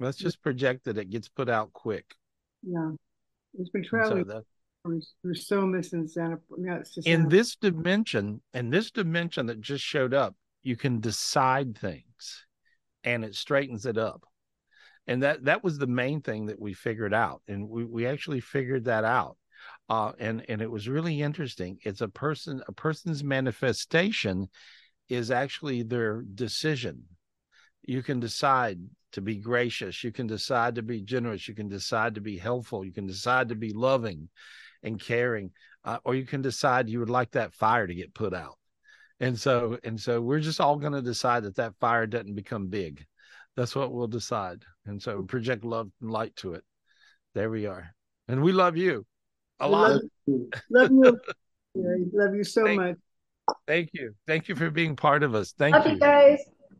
Let's 0.00 0.18
just 0.18 0.42
project 0.42 0.84
that 0.84 0.98
it 0.98 1.08
gets 1.10 1.28
put 1.28 1.48
out 1.48 1.72
quick. 1.72 2.04
Yeah. 2.62 2.90
It's 3.58 3.70
been 3.70 3.82
And 3.82 3.86
so 3.86 3.96
traveling. 3.96 4.24
that 4.26 4.44
We're, 5.22 5.34
so 5.34 5.64
missing 5.66 6.06
Santa. 6.08 6.38
Yeah, 6.58 6.78
it's 6.78 6.94
just 6.94 7.06
in 7.06 7.20
Santa- 7.22 7.28
this 7.36 7.56
dimension, 7.56 8.42
in 8.52 8.70
this 8.70 8.90
dimension 8.90 9.46
that 9.46 9.60
just 9.60 9.84
showed 9.84 10.12
up, 10.12 10.34
you 10.62 10.76
can 10.76 11.00
decide 11.00 11.78
things 11.78 12.44
and 13.04 13.24
it 13.24 13.34
straightens 13.34 13.86
it 13.86 13.96
up. 13.98 14.24
And 15.06 15.22
that 15.22 15.44
that 15.44 15.62
was 15.62 15.78
the 15.78 15.86
main 15.86 16.22
thing 16.22 16.46
that 16.46 16.60
we 16.60 16.72
figured 16.72 17.14
out. 17.14 17.42
And 17.46 17.68
we, 17.68 17.84
we 17.84 18.06
actually 18.06 18.40
figured 18.40 18.84
that 18.86 19.04
out. 19.04 19.36
Uh, 19.88 20.12
and 20.18 20.44
and 20.48 20.62
it 20.62 20.70
was 20.70 20.88
really 20.88 21.20
interesting. 21.20 21.78
It's 21.82 22.00
a 22.00 22.08
person, 22.08 22.62
a 22.66 22.72
person's 22.72 23.22
manifestation 23.22 24.48
is 25.08 25.30
actually 25.30 25.82
their 25.82 26.22
decision. 26.22 27.04
You 27.82 28.02
can 28.02 28.18
decide 28.18 28.80
to 29.12 29.20
be 29.20 29.36
gracious. 29.36 30.02
You 30.02 30.10
can 30.10 30.26
decide 30.26 30.76
to 30.76 30.82
be 30.82 31.02
generous. 31.02 31.46
You 31.46 31.54
can 31.54 31.68
decide 31.68 32.14
to 32.14 32.22
be 32.22 32.38
helpful. 32.38 32.84
You 32.84 32.92
can 32.92 33.06
decide 33.06 33.50
to 33.50 33.54
be 33.54 33.72
loving 33.72 34.28
and 34.82 34.98
caring, 34.98 35.50
uh, 35.84 35.98
or 36.04 36.14
you 36.14 36.24
can 36.24 36.40
decide 36.40 36.88
you 36.88 37.00
would 37.00 37.10
like 37.10 37.32
that 37.32 37.54
fire 37.54 37.86
to 37.86 37.94
get 37.94 38.14
put 38.14 38.32
out. 38.32 38.58
And 39.20 39.38
so, 39.38 39.78
and 39.84 40.00
so, 40.00 40.20
we're 40.20 40.40
just 40.40 40.60
all 40.60 40.76
going 40.76 40.92
to 40.94 41.02
decide 41.02 41.44
that 41.44 41.56
that 41.56 41.76
fire 41.78 42.06
doesn't 42.06 42.34
become 42.34 42.68
big. 42.68 43.04
That's 43.54 43.76
what 43.76 43.92
we'll 43.92 44.08
decide. 44.08 44.64
And 44.86 45.00
so, 45.00 45.22
project 45.22 45.64
love 45.64 45.90
and 46.00 46.10
light 46.10 46.34
to 46.36 46.54
it. 46.54 46.64
There 47.34 47.50
we 47.50 47.66
are. 47.66 47.94
And 48.28 48.42
we 48.42 48.52
love 48.52 48.76
you 48.76 49.06
a 49.64 49.68
lot. 49.68 50.00
Love, 50.26 50.90
love 50.90 50.90
you. 50.90 52.10
Love 52.12 52.34
you 52.34 52.44
so 52.44 52.66
much. 52.74 52.96
Thank 53.66 53.90
you. 53.92 54.14
Thank 54.26 54.48
you 54.48 54.54
for 54.54 54.70
being 54.70 54.96
part 54.96 55.22
of 55.22 55.34
us. 55.34 55.52
Thank 55.58 55.74
Love 55.74 55.86
you. 55.86 55.92
you 55.92 55.98
guys. 55.98 56.38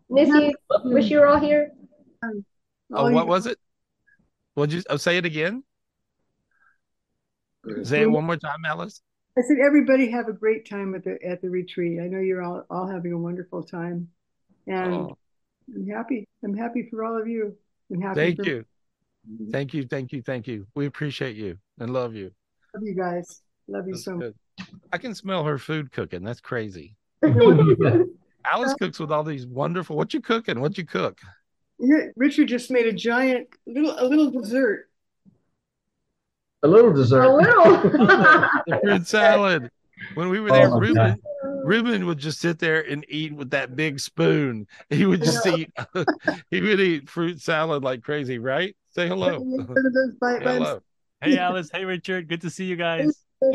Miss 0.09 0.29
you. 0.29 0.55
Wish 0.85 1.11
you 1.11 1.21
were 1.21 1.27
all 1.27 1.39
here. 1.39 1.73
Um, 2.23 2.45
oh, 2.93 3.11
what 3.11 3.27
was 3.27 3.47
it? 3.47 3.59
Would 4.57 4.73
you 4.73 4.83
oh, 4.89 4.97
say 4.97 5.17
it 5.17 5.25
again? 5.25 5.65
Say 7.83 8.03
it 8.03 8.11
one 8.11 8.25
more 8.25 8.37
time, 8.37 8.65
Alice. 8.67 9.01
I 9.37 9.43
said, 9.43 9.57
everybody 9.65 10.11
have 10.11 10.29
a 10.29 10.33
great 10.33 10.69
time 10.69 10.95
at 10.95 11.03
the 11.05 11.19
at 11.27 11.43
the 11.43 11.51
retreat. 11.51 11.99
I 12.01 12.07
know 12.07 12.21
you're 12.21 12.43
all, 12.43 12.65
all 12.71 12.87
having 12.87 13.13
a 13.13 13.19
wonderful 13.19 13.63
time, 13.63 14.09
and 14.67 14.95
Oh. 14.95 15.19
I'm 15.75 15.87
happy. 15.89 16.29
I'm 16.45 16.55
happy 16.55 16.89
for 16.91 17.05
all 17.05 17.19
of 17.19 17.27
you. 17.27 17.57
I'm 17.91 18.01
happy. 18.01 18.21
Thank 18.21 18.37
for, 18.37 18.45
you. 18.45 18.65
Mm-hmm. 19.31 19.51
Thank 19.51 19.75
you. 19.75 19.87
Thank 19.87 20.13
you. 20.13 20.23
Thank 20.23 20.47
you. 20.47 20.67
We 20.75 20.87
appreciate 20.87 21.37
you 21.37 21.59
and 21.79 21.91
love 21.91 22.15
you. 22.15 22.33
Love 22.75 22.83
you 22.83 22.95
guys. 22.95 23.43
Love 23.69 23.87
you 23.87 23.95
That's 23.95 24.05
so 24.05 24.17
much. 24.17 24.35
I 24.93 24.99
can 24.99 25.15
smell 25.15 25.45
her 25.45 25.59
food 25.59 25.93
cooking. 25.93 26.23
That's 26.23 26.41
crazy. 26.41 26.97
Alice 27.23 28.75
cooks 28.75 28.99
with 28.99 29.11
all 29.11 29.25
these 29.25 29.47
wonderful. 29.47 29.97
What 29.97 30.13
you 30.13 30.21
cooking? 30.21 30.61
What 30.61 30.77
you 30.77 30.85
cook? 30.85 31.21
Richard 32.17 32.49
just 32.49 32.71
made 32.71 32.87
a 32.87 32.93
giant 32.93 33.49
little 33.67 33.95
a 33.99 34.05
little 34.07 34.31
dessert. 34.31 34.89
A 36.63 36.69
little 36.69 36.93
dessert. 36.93 37.23
A 37.25 37.31
The 38.67 38.81
fruit 38.83 39.07
salad. 39.07 39.71
When 40.15 40.29
we 40.29 40.41
were 40.41 40.51
Oh 40.51 40.55
there, 40.55 40.71
my 40.71 40.79
Ruben, 40.79 40.95
God. 40.95 41.19
Ruben 41.65 42.07
would 42.07 42.19
just 42.19 42.41
sit 42.41 42.59
there 42.59 42.81
and 42.81 43.05
eat 43.09 43.33
with 43.33 43.51
that 43.51 43.77
big 43.77 44.01
spoon. 44.01 44.67
He 44.91 45.07
would 45.07 45.23
just 45.23 45.47
eat. 45.47 45.71
he 46.51 46.61
would 46.61 46.81
eat 46.81 47.09
fruit 47.09 47.41
salad 47.41 47.83
like 47.83 48.03
crazy, 48.03 48.39
right? 48.39 48.77
Say 48.91 49.09
hello. 49.09 49.39
Bye, 50.21 50.39
Say 50.39 50.45
hello. 50.45 50.81
Hey, 51.25 51.39
Alice. 51.39 51.71
Hey, 51.73 51.85
Richard. 51.85 52.29
Good 52.29 52.41
to 52.43 52.51
see 52.51 52.65
you 52.67 52.77
guys. 52.77 53.25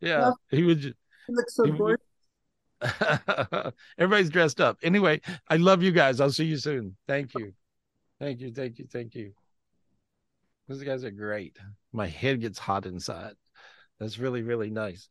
yeah, 0.00 0.32
he 0.50 0.62
would. 0.64 0.78
Just, 0.80 0.94
You 1.28 1.34
look 1.36 1.50
so 1.50 1.64
he 1.64 1.70
would- 1.72 1.78
gorgeous. 1.78 2.04
Everybody's 3.98 4.30
dressed 4.30 4.60
up. 4.60 4.78
Anyway, 4.82 5.20
I 5.48 5.56
love 5.56 5.82
you 5.82 5.92
guys. 5.92 6.20
I'll 6.20 6.30
see 6.30 6.46
you 6.46 6.56
soon. 6.56 6.96
Thank 7.06 7.34
you. 7.34 7.52
Thank 8.18 8.40
you. 8.40 8.52
Thank 8.52 8.78
you. 8.78 8.86
Thank 8.90 9.14
you. 9.14 9.32
Those 10.68 10.82
guys 10.82 11.04
are 11.04 11.10
great. 11.10 11.58
My 11.92 12.06
head 12.06 12.40
gets 12.40 12.58
hot 12.58 12.86
inside. 12.86 13.34
That's 13.98 14.18
really, 14.18 14.42
really 14.42 14.70
nice. 14.70 15.08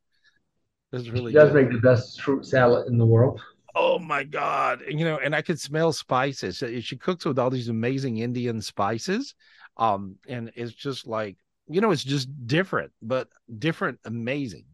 That's 0.91 1.09
really 1.09 1.31
She 1.31 1.37
does 1.37 1.51
good. 1.51 1.65
make 1.65 1.71
the 1.71 1.87
best 1.87 2.21
fruit 2.21 2.45
salad 2.45 2.87
in 2.87 2.97
the 2.97 3.05
world. 3.05 3.39
Oh 3.75 3.99
my 3.99 4.23
God. 4.23 4.81
And, 4.81 4.97
you 4.99 5.05
know, 5.05 5.19
and 5.23 5.35
I 5.35 5.43
could 5.43 5.59
smell 5.59 5.93
spices. 5.93 6.63
She 6.81 6.97
cooks 6.97 7.23
with 7.25 7.37
all 7.37 7.51
these 7.51 7.69
amazing 7.69 8.17
Indian 8.17 8.61
spices. 8.61 9.35
Um, 9.79 10.17
and 10.27 10.51
it's 10.55 10.73
just 10.73 11.07
like, 11.07 11.37
you 11.67 11.81
know, 11.81 11.91
it's 11.91 12.03
just 12.03 12.29
different, 12.45 12.91
but 13.01 13.29
different, 13.57 13.99
amazing. 14.05 14.65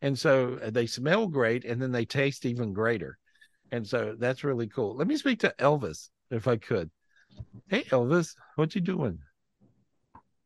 And 0.00 0.18
so 0.18 0.58
uh, 0.62 0.70
they 0.70 0.86
smell 0.86 1.26
great 1.26 1.64
and 1.64 1.80
then 1.80 1.92
they 1.92 2.06
taste 2.06 2.46
even 2.46 2.72
greater. 2.72 3.18
And 3.70 3.86
so 3.86 4.16
that's 4.18 4.44
really 4.44 4.66
cool. 4.66 4.96
Let 4.96 5.08
me 5.08 5.16
speak 5.16 5.40
to 5.40 5.54
Elvis 5.58 6.08
if 6.30 6.48
I 6.48 6.56
could. 6.56 6.90
Hey 7.68 7.82
Elvis, 7.84 8.34
what 8.54 8.74
you 8.74 8.80
doing? 8.80 9.18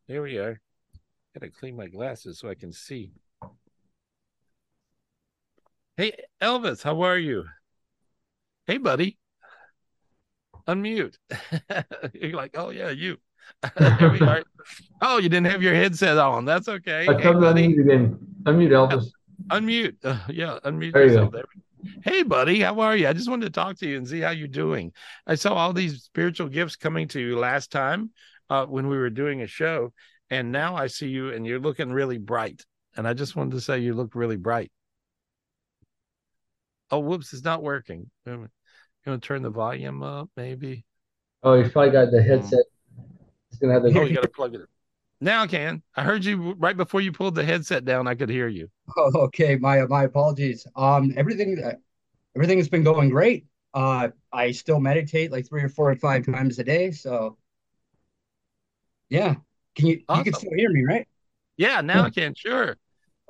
There 0.08 0.22
we 0.22 0.38
are. 0.38 0.60
Gotta 1.34 1.50
clean 1.50 1.76
my 1.76 1.86
glasses 1.86 2.40
so 2.40 2.48
I 2.48 2.54
can 2.54 2.72
see. 2.72 3.12
Hey 5.96 6.12
Elvis, 6.42 6.82
how 6.82 7.02
are 7.02 7.18
you? 7.18 7.44
Hey 8.66 8.78
buddy. 8.78 9.18
Unmute. 10.66 11.16
You're 12.14 12.32
like, 12.32 12.56
oh 12.56 12.70
yeah, 12.70 12.90
you. 12.90 13.18
there 13.76 14.10
we 14.10 14.20
are. 14.26 14.42
Oh, 15.02 15.18
you 15.18 15.28
didn't 15.28 15.46
have 15.46 15.62
your 15.62 15.74
headset 15.74 16.18
on. 16.18 16.44
That's 16.44 16.68
okay. 16.68 17.06
I 17.08 17.14
Hey 17.14 17.22
come 17.22 17.34
to 17.36 17.40
buddy. 17.40 17.68
unmute 17.68 17.80
again. 17.80 18.18
Unmute 18.44 18.70
Elvis. 18.70 19.06
Unmute. 19.48 19.96
Uh, 20.04 20.18
yeah, 20.28 20.58
unmute 20.64 20.92
There 20.92 21.04
you 21.06 21.12
yourself. 21.12 21.32
go. 21.32 21.42
Hey, 22.04 22.22
buddy, 22.22 22.60
how 22.60 22.78
are 22.80 22.94
you? 22.96 23.08
I 23.08 23.14
just 23.14 23.28
wanted 23.28 23.46
to 23.46 23.52
talk 23.52 23.78
to 23.78 23.88
you 23.88 23.96
and 23.96 24.06
see 24.06 24.20
how 24.20 24.30
you're 24.30 24.48
doing. 24.48 24.92
I 25.26 25.34
saw 25.34 25.54
all 25.54 25.72
these 25.72 26.02
spiritual 26.02 26.48
gifts 26.48 26.76
coming 26.76 27.08
to 27.08 27.20
you 27.20 27.38
last 27.38 27.70
time 27.72 28.10
uh, 28.50 28.66
when 28.66 28.88
we 28.88 28.98
were 28.98 29.08
doing 29.10 29.40
a 29.40 29.46
show, 29.46 29.92
and 30.28 30.52
now 30.52 30.76
I 30.76 30.88
see 30.88 31.08
you 31.08 31.30
and 31.32 31.46
you're 31.46 31.58
looking 31.58 31.90
really 31.90 32.18
bright. 32.18 32.62
And 32.96 33.08
I 33.08 33.14
just 33.14 33.34
wanted 33.34 33.52
to 33.52 33.60
say 33.62 33.78
you 33.78 33.94
look 33.94 34.14
really 34.14 34.36
bright. 34.36 34.70
Oh, 36.90 36.98
whoops, 36.98 37.32
it's 37.32 37.44
not 37.44 37.62
working. 37.62 38.10
You 38.26 38.48
want 39.06 39.22
to 39.22 39.26
turn 39.26 39.42
the 39.42 39.50
volume 39.50 40.02
up, 40.02 40.28
maybe? 40.36 40.84
Oh, 41.42 41.60
he's 41.60 41.72
probably 41.72 41.92
got 41.92 42.10
the 42.10 42.22
headset. 42.22 42.64
Gonna 43.60 43.74
have 43.74 43.82
the. 43.82 43.98
Oh, 43.98 44.04
you 44.04 44.14
got 44.14 44.22
to 44.22 44.28
plug 44.28 44.54
it 44.54 44.60
in. 44.60 44.66
Now 45.20 45.42
I 45.42 45.46
can. 45.46 45.82
I 45.94 46.02
heard 46.02 46.24
you 46.24 46.54
right 46.58 46.76
before 46.76 47.00
you 47.00 47.12
pulled 47.12 47.34
the 47.34 47.44
headset 47.44 47.84
down. 47.84 48.08
I 48.08 48.14
could 48.14 48.30
hear 48.30 48.48
you. 48.48 48.68
Oh, 48.96 49.10
okay, 49.26 49.56
my 49.56 49.84
my 49.86 50.04
apologies. 50.04 50.66
Um, 50.76 51.12
everything 51.16 51.62
uh, 51.62 51.74
everything 52.34 52.58
has 52.58 52.68
been 52.68 52.82
going 52.82 53.10
great. 53.10 53.46
Uh, 53.74 54.08
I 54.32 54.50
still 54.52 54.80
meditate 54.80 55.30
like 55.30 55.46
three 55.48 55.62
or 55.62 55.68
four 55.68 55.90
or 55.90 55.96
five 55.96 56.24
times 56.24 56.58
a 56.58 56.64
day. 56.64 56.90
So, 56.90 57.36
yeah, 59.10 59.34
can 59.74 59.86
you 59.86 60.02
you 60.14 60.24
can 60.24 60.32
still 60.32 60.52
hear 60.56 60.70
me, 60.70 60.84
right? 60.84 61.06
Yeah, 61.56 61.82
now 61.82 62.04
I 62.04 62.10
can. 62.10 62.34
Sure. 62.34 62.76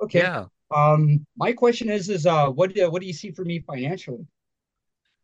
Okay. 0.01 0.19
Yeah. 0.19 0.45
Um, 0.73 1.25
my 1.35 1.51
question 1.51 1.89
is 1.89 2.07
is 2.07 2.25
uh, 2.25 2.47
what 2.49 2.73
do 2.73 2.89
what 2.89 3.01
do 3.01 3.07
you 3.07 3.13
see 3.13 3.31
for 3.31 3.43
me 3.43 3.59
financially? 3.59 4.25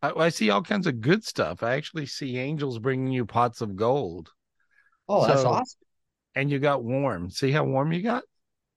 I, 0.02 0.12
I 0.12 0.28
see 0.28 0.50
all 0.50 0.62
kinds 0.62 0.86
of 0.86 1.00
good 1.00 1.24
stuff. 1.24 1.62
I 1.62 1.74
actually 1.74 2.06
see 2.06 2.36
angels 2.36 2.78
bringing 2.78 3.10
you 3.10 3.24
pots 3.24 3.62
of 3.62 3.74
gold. 3.74 4.30
Oh, 5.08 5.26
that's 5.26 5.42
So- 5.42 5.48
awesome. 5.50 5.78
And 6.34 6.50
you 6.50 6.58
got 6.60 6.84
warm. 6.84 7.30
See 7.30 7.50
how 7.50 7.64
warm 7.64 7.92
you 7.92 8.02
got? 8.02 8.22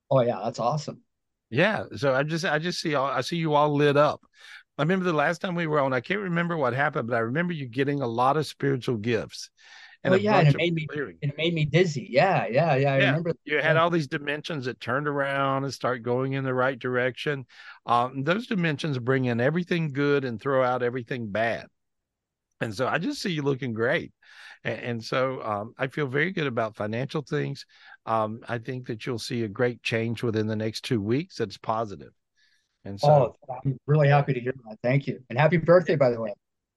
Oh 0.09 0.21
yeah, 0.21 0.39
that's 0.43 0.59
awesome. 0.59 1.01
Yeah. 1.49 1.83
So 1.95 2.13
I 2.13 2.23
just 2.23 2.43
I 2.45 2.57
just 2.59 2.79
see 2.79 2.95
all 2.95 3.05
I 3.05 3.21
see 3.21 3.37
you 3.37 3.53
all 3.53 3.73
lit 3.75 3.97
up. 3.97 4.21
I 4.77 4.81
remember 4.83 5.05
the 5.05 5.13
last 5.13 5.41
time 5.41 5.53
we 5.53 5.67
were 5.67 5.79
on, 5.79 5.93
I 5.93 5.99
can't 5.99 6.21
remember 6.21 6.57
what 6.57 6.73
happened, 6.73 7.07
but 7.07 7.15
I 7.15 7.19
remember 7.19 7.53
you 7.53 7.67
getting 7.67 8.01
a 8.01 8.07
lot 8.07 8.35
of 8.37 8.47
spiritual 8.47 8.97
gifts 8.97 9.49
and 10.03 10.13
oh 10.13 10.17
yeah, 10.17 10.39
and 10.39 10.47
it 10.47 10.55
made 10.57 10.73
me 10.73 10.87
clearing. 10.87 11.17
it 11.21 11.37
made 11.37 11.53
me 11.53 11.65
dizzy. 11.65 12.07
Yeah, 12.09 12.47
yeah, 12.49 12.75
yeah. 12.75 12.93
I 12.93 12.97
Yeah, 12.97 13.05
remember. 13.09 13.33
you 13.45 13.59
had 13.59 13.77
all 13.77 13.91
these 13.91 14.07
dimensions 14.07 14.65
that 14.65 14.79
turned 14.79 15.07
around 15.07 15.63
and 15.65 15.73
start 15.73 16.01
going 16.01 16.33
in 16.33 16.43
the 16.43 16.53
right 16.53 16.79
direction. 16.79 17.45
Um, 17.85 18.23
those 18.23 18.47
dimensions 18.47 18.97
bring 18.97 19.25
in 19.25 19.39
everything 19.39 19.93
good 19.93 20.25
and 20.25 20.41
throw 20.41 20.63
out 20.63 20.81
everything 20.81 21.29
bad. 21.29 21.67
And 22.61 22.73
so 22.73 22.87
I 22.87 22.97
just 22.97 23.21
see 23.21 23.31
you 23.31 23.43
looking 23.43 23.73
great. 23.73 24.11
And, 24.63 24.79
and 24.79 25.03
so 25.03 25.41
um, 25.43 25.73
I 25.77 25.87
feel 25.87 26.07
very 26.07 26.31
good 26.31 26.47
about 26.47 26.75
financial 26.75 27.21
things. 27.21 27.65
Um, 28.05 28.41
I 28.47 28.57
think 28.57 28.87
that 28.87 29.05
you'll 29.05 29.19
see 29.19 29.43
a 29.43 29.47
great 29.47 29.81
change 29.83 30.23
within 30.23 30.47
the 30.47 30.55
next 30.55 30.83
two 30.83 31.01
weeks. 31.01 31.37
That's 31.37 31.57
positive. 31.57 32.11
And 32.85 32.99
so, 32.99 33.35
Oh, 33.49 33.55
I'm 33.63 33.77
really 33.85 34.07
happy 34.07 34.33
to 34.33 34.39
hear 34.39 34.53
that. 34.67 34.77
Thank 34.83 35.07
you. 35.07 35.19
And 35.29 35.37
happy 35.37 35.57
birthday, 35.57 35.95
by 35.95 36.09
the 36.09 36.19
way. 36.19 36.33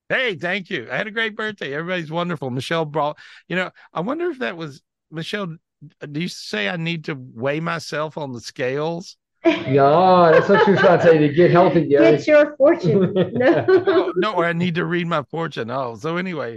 hey, 0.09 0.35
thank 0.37 0.69
you. 0.69 0.87
I 0.91 0.97
had 0.97 1.07
a 1.07 1.11
great 1.11 1.35
birthday. 1.35 1.73
Everybody's 1.75 2.11
wonderful. 2.11 2.51
Michelle 2.51 2.85
brought, 2.85 3.19
you 3.49 3.57
know, 3.57 3.71
I 3.93 4.01
wonder 4.01 4.31
if 4.31 4.39
that 4.41 4.57
was 4.57 4.83
Michelle. 5.11 5.57
Do 6.11 6.21
you 6.21 6.29
say 6.29 6.69
I 6.69 6.77
need 6.77 7.05
to 7.07 7.15
weigh 7.15 7.61
myself 7.61 8.17
on 8.19 8.33
the 8.33 8.41
scales? 8.41 9.17
Yeah, 9.67 10.31
that's 10.33 10.49
what 10.49 10.65
she 10.65 10.71
was 10.73 10.81
trying 10.81 10.99
to 10.99 11.05
say 11.05 11.19
to 11.19 11.29
get 11.29 11.51
healthy, 11.51 11.87
Gary. 11.89 12.19
Get 12.19 12.27
your 12.27 12.57
fortune. 12.57 13.13
No. 13.33 13.67
no, 13.87 14.13
no, 14.17 14.43
I 14.43 14.53
need 14.53 14.75
to 14.77 14.85
read 14.85 15.07
my 15.07 15.23
fortune. 15.25 15.71
Oh, 15.71 15.97
so 15.97 16.17
anyway, 16.17 16.57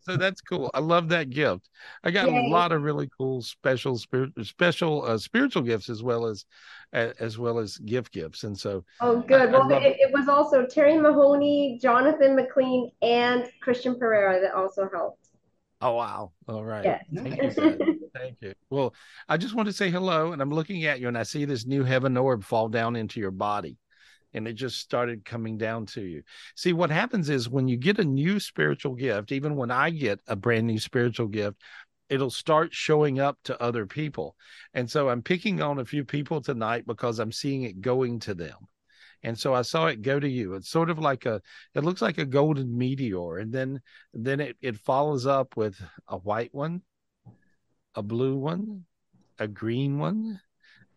so 0.00 0.16
that's 0.16 0.40
cool. 0.40 0.70
I 0.74 0.80
love 0.80 1.08
that 1.10 1.30
gift. 1.30 1.68
I 2.02 2.10
got 2.10 2.28
Yay. 2.28 2.38
a 2.38 2.40
lot 2.40 2.72
of 2.72 2.82
really 2.82 3.08
cool 3.18 3.42
special 3.42 3.96
spirit, 3.98 4.32
special 4.42 5.04
uh, 5.04 5.18
spiritual 5.18 5.62
gifts 5.62 5.88
as 5.88 6.02
well 6.02 6.26
as 6.26 6.44
as 6.92 7.38
well 7.38 7.58
as 7.58 7.76
gift 7.78 8.12
gifts, 8.12 8.44
and 8.44 8.58
so 8.58 8.84
Oh, 9.00 9.20
good. 9.20 9.40
I 9.40 9.46
Well, 9.52 9.68
love 9.68 9.82
it, 9.82 9.96
it 10.00 10.12
was 10.12 10.28
also 10.28 10.66
Terry 10.66 10.98
Mahoney, 10.98 11.78
Jonathan 11.80 12.34
McLean, 12.34 12.90
and 13.02 13.44
Christian 13.60 13.98
Pereira 13.98 14.40
that 14.40 14.54
also 14.54 14.88
helped. 14.92 15.28
Oh 15.80 15.94
wow! 15.94 16.32
All 16.48 16.64
right, 16.64 16.96
Yes. 17.12 17.58
Thank 18.14 18.36
you. 18.40 18.54
Well, 18.70 18.94
I 19.28 19.36
just 19.36 19.54
want 19.54 19.66
to 19.66 19.72
say 19.72 19.90
hello, 19.90 20.32
and 20.32 20.42
I'm 20.42 20.52
looking 20.52 20.84
at 20.84 21.00
you, 21.00 21.08
and 21.08 21.18
I 21.18 21.22
see 21.22 21.44
this 21.44 21.66
new 21.66 21.84
heaven 21.84 22.16
orb 22.16 22.44
fall 22.44 22.68
down 22.68 22.96
into 22.96 23.20
your 23.20 23.30
body, 23.30 23.76
and 24.34 24.46
it 24.46 24.54
just 24.54 24.78
started 24.78 25.24
coming 25.24 25.56
down 25.58 25.86
to 25.86 26.02
you. 26.02 26.22
See, 26.56 26.72
what 26.72 26.90
happens 26.90 27.28
is 27.28 27.48
when 27.48 27.68
you 27.68 27.76
get 27.76 27.98
a 27.98 28.04
new 28.04 28.40
spiritual 28.40 28.94
gift, 28.94 29.32
even 29.32 29.56
when 29.56 29.70
I 29.70 29.90
get 29.90 30.20
a 30.26 30.36
brand 30.36 30.66
new 30.66 30.78
spiritual 30.78 31.28
gift, 31.28 31.60
it'll 32.08 32.30
start 32.30 32.72
showing 32.72 33.20
up 33.20 33.38
to 33.44 33.62
other 33.62 33.86
people, 33.86 34.36
and 34.74 34.90
so 34.90 35.08
I'm 35.08 35.22
picking 35.22 35.62
on 35.62 35.78
a 35.78 35.84
few 35.84 36.04
people 36.04 36.40
tonight 36.40 36.86
because 36.86 37.18
I'm 37.18 37.32
seeing 37.32 37.62
it 37.62 37.80
going 37.80 38.20
to 38.20 38.34
them. 38.34 38.56
And 39.24 39.36
so 39.36 39.52
I 39.52 39.62
saw 39.62 39.86
it 39.86 40.02
go 40.02 40.20
to 40.20 40.28
you. 40.28 40.54
It's 40.54 40.70
sort 40.70 40.90
of 40.90 41.00
like 41.00 41.26
a, 41.26 41.42
it 41.74 41.82
looks 41.82 42.00
like 42.00 42.18
a 42.18 42.24
golden 42.24 42.78
meteor, 42.78 43.38
and 43.38 43.52
then 43.52 43.80
then 44.14 44.38
it, 44.38 44.56
it 44.60 44.76
follows 44.76 45.26
up 45.26 45.56
with 45.56 45.76
a 46.06 46.18
white 46.18 46.54
one, 46.54 46.82
a 47.98 48.02
blue 48.02 48.36
one, 48.36 48.84
a 49.40 49.48
green 49.48 49.98
one, 49.98 50.40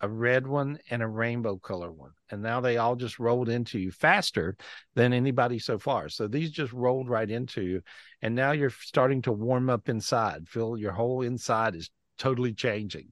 a 0.02 0.08
red 0.08 0.45
one, 0.45 0.78
and 0.91 1.02
a 1.02 1.08
rainbow 1.08 1.58
color 1.58 1.91
one. 1.91 2.12
And 2.30 2.41
now 2.43 2.62
they 2.62 2.78
all 2.78 2.95
just 2.95 3.18
rolled 3.20 3.49
into 3.49 3.80
you 3.80 3.91
faster 3.91 4.56
than 4.95 5.12
anybody 5.14 5.58
so 5.60 5.80
far. 5.80 6.10
So 6.10 6.28
these 6.28 6.52
just 6.52 6.74
rolled 6.74 7.10
right 7.10 7.30
into 7.30 7.62
you. 7.64 7.82
And 8.22 8.36
now 8.36 8.52
you're 8.52 8.70
starting 8.70 9.22
to 9.24 9.32
warm 9.32 9.70
up 9.70 9.89
inside. 9.89 10.47
Feel 10.47 10.78
your 10.78 10.91
whole 10.91 11.24
inside 11.24 11.76
is 11.76 11.89
totally 12.20 12.54
changing. 12.54 13.08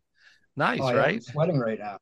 Nice, 0.55 0.79
Oh, 0.83 0.89
yeah, 0.89 0.91
I'm 0.91 0.97
right? 0.97 1.23
sweating 1.23 1.59
right 1.59 1.79
now. 1.79 1.97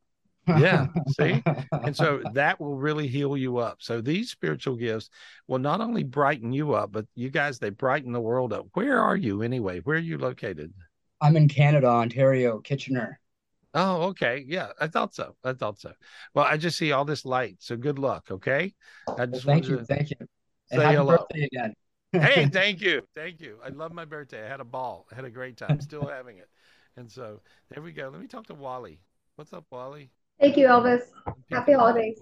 yeah 0.57 0.87
see 1.19 1.43
and 1.83 1.93
so 1.93 2.21
that 2.33 2.57
will 2.59 2.77
really 2.77 3.07
heal 3.07 3.35
you 3.35 3.57
up 3.57 3.75
so 3.81 3.99
these 3.99 4.31
spiritual 4.31 4.77
gifts 4.77 5.09
will 5.49 5.59
not 5.59 5.81
only 5.81 6.03
brighten 6.05 6.53
you 6.53 6.71
up 6.73 6.89
but 6.89 7.05
you 7.15 7.29
guys 7.29 7.59
they 7.59 7.69
brighten 7.69 8.13
the 8.13 8.21
world 8.21 8.53
up 8.53 8.65
where 8.73 8.97
are 9.01 9.17
you 9.17 9.41
anyway 9.41 9.79
where 9.81 9.97
are 9.97 10.07
you 10.11 10.17
located 10.17 10.71
I'm 11.21 11.35
in 11.37 11.47
Canada, 11.47 11.87
Ontario, 11.87 12.59
Kitchener. 12.59 13.19
oh 13.73 14.03
okay 14.03 14.45
yeah 14.47 14.69
i 14.79 14.87
thought 14.87 15.13
so 15.13 15.35
i 15.43 15.51
thought 15.51 15.77
so 15.77 15.91
well 16.33 16.45
i 16.45 16.55
just 16.55 16.77
see 16.77 16.93
all 16.93 17.03
this 17.05 17.25
light 17.25 17.57
so 17.59 17.75
good 17.75 17.99
luck 17.99 18.27
okay 18.31 18.73
i 19.17 19.25
just 19.25 19.45
Thank 19.45 19.67
you, 19.67 19.77
to 19.79 19.85
thank 19.85 20.09
you. 20.09 20.15
And 20.71 20.79
say 20.79 20.83
happy 20.85 20.95
hello 20.95 21.17
birthday 21.17 21.43
again. 21.51 21.73
hey 22.13 22.45
thank 22.47 22.79
you 22.81 23.01
thank 23.13 23.41
you 23.41 23.59
i 23.63 23.69
love 23.69 23.91
my 23.91 24.05
birthday 24.05 24.45
i 24.45 24.47
had 24.47 24.61
a 24.61 24.65
ball 24.77 25.05
i 25.11 25.15
had 25.15 25.25
a 25.25 25.29
great 25.29 25.57
time 25.57 25.81
still 25.81 26.07
having 26.17 26.37
it 26.37 26.49
and 26.95 27.11
so 27.11 27.41
there 27.69 27.83
we 27.83 27.91
go 27.91 28.07
let 28.09 28.21
me 28.21 28.27
talk 28.27 28.47
to 28.47 28.53
wally 28.55 29.01
what's 29.35 29.51
up 29.53 29.65
wally 29.69 30.09
Thank 30.39 30.55
you, 30.55 30.67
Elvis. 30.67 31.01
Happy 31.49 31.73
holidays. 31.73 32.21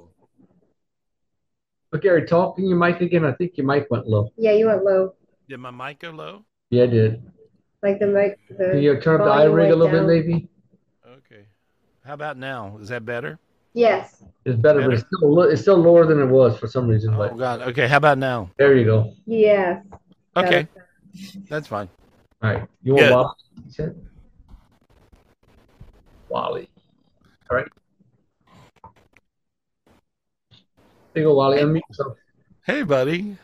But 1.91 2.01
Gary, 2.01 2.25
talk 2.25 2.57
in 2.59 2.65
your 2.69 2.77
mic 2.77 3.01
again. 3.01 3.25
I 3.25 3.33
think 3.33 3.57
your 3.57 3.65
mic 3.67 3.87
went 3.91 4.07
low. 4.07 4.29
Yeah, 4.37 4.53
you 4.53 4.67
went 4.67 4.85
low. 4.85 5.15
did 5.49 5.59
my 5.59 5.69
mic 5.71 5.99
go 5.99 6.11
low 6.11 6.45
Yeah, 6.69 6.83
it 6.83 6.91
did. 6.91 7.31
Like 7.86 7.99
the 7.99 8.07
mic. 8.07 8.39
The 8.49 8.55
Can 8.71 8.81
you 8.81 8.99
turn 8.99 9.21
up 9.21 9.27
the 9.27 9.31
eye 9.31 9.38
volume 9.45 9.53
ring 9.53 9.65
a 9.71 9.77
went 9.77 9.93
little 9.93 10.07
bit, 10.07 10.07
maybe? 10.07 10.49
okay 11.17 11.45
how 12.03 12.15
about 12.15 12.36
now 12.36 12.77
is 12.81 12.89
that 12.89 13.05
better 13.05 13.38
Yes. 13.75 14.23
It's 14.45 14.57
better, 14.57 14.81
but 14.81 14.93
it's 14.93 15.03
still, 15.05 15.41
it's 15.43 15.61
still 15.61 15.77
lower 15.77 16.05
than 16.07 16.19
it 16.19 16.25
was 16.25 16.57
for 16.57 16.65
some 16.67 16.88
reason. 16.88 17.13
oh 17.13 17.17
But 17.17 17.38
god 17.38 17.61
okay 17.69 17.88
how 17.88 17.97
about 17.97 18.17
now 18.17 18.49
there 18.57 18.75
you 18.75 18.86
go. 18.86 19.13
Yes. 19.27 19.86
okay 20.36 20.67
that's 21.47 21.67
fine 21.67 21.89
All 22.41 22.49
right. 22.53 22.63
You 22.81 22.93
want 22.95 23.05
Good. 23.05 23.11
Bob? 23.11 23.36
He. 23.77 23.83
Wally. 26.29 26.69
All 27.51 27.57
right. 27.57 27.67
There 31.13 31.21
you 31.21 31.29
go, 31.29 31.36
Wally. 31.36 31.57
Unmute 31.61 31.81
yourself. 31.89 32.17
Hey, 32.65 32.81
buddy. 32.81 33.38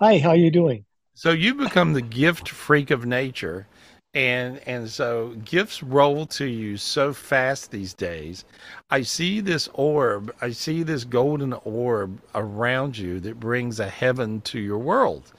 Hi, 0.00 0.18
how 0.18 0.32
you 0.32 0.50
doing? 0.50 0.84
So 1.18 1.32
you 1.32 1.56
become 1.56 1.94
the 1.94 2.00
gift 2.00 2.48
freak 2.48 2.92
of 2.92 3.04
nature, 3.04 3.66
and 4.14 4.60
and 4.68 4.88
so 4.88 5.34
gifts 5.44 5.82
roll 5.82 6.26
to 6.26 6.44
you 6.44 6.76
so 6.76 7.12
fast 7.12 7.72
these 7.72 7.92
days. 7.92 8.44
I 8.88 9.02
see 9.02 9.40
this 9.40 9.68
orb. 9.74 10.32
I 10.40 10.52
see 10.52 10.84
this 10.84 11.02
golden 11.02 11.54
orb 11.64 12.20
around 12.36 12.96
you 12.96 13.18
that 13.18 13.40
brings 13.40 13.80
a 13.80 13.88
heaven 13.88 14.42
to 14.42 14.60
your 14.60 14.78
world. 14.78 15.32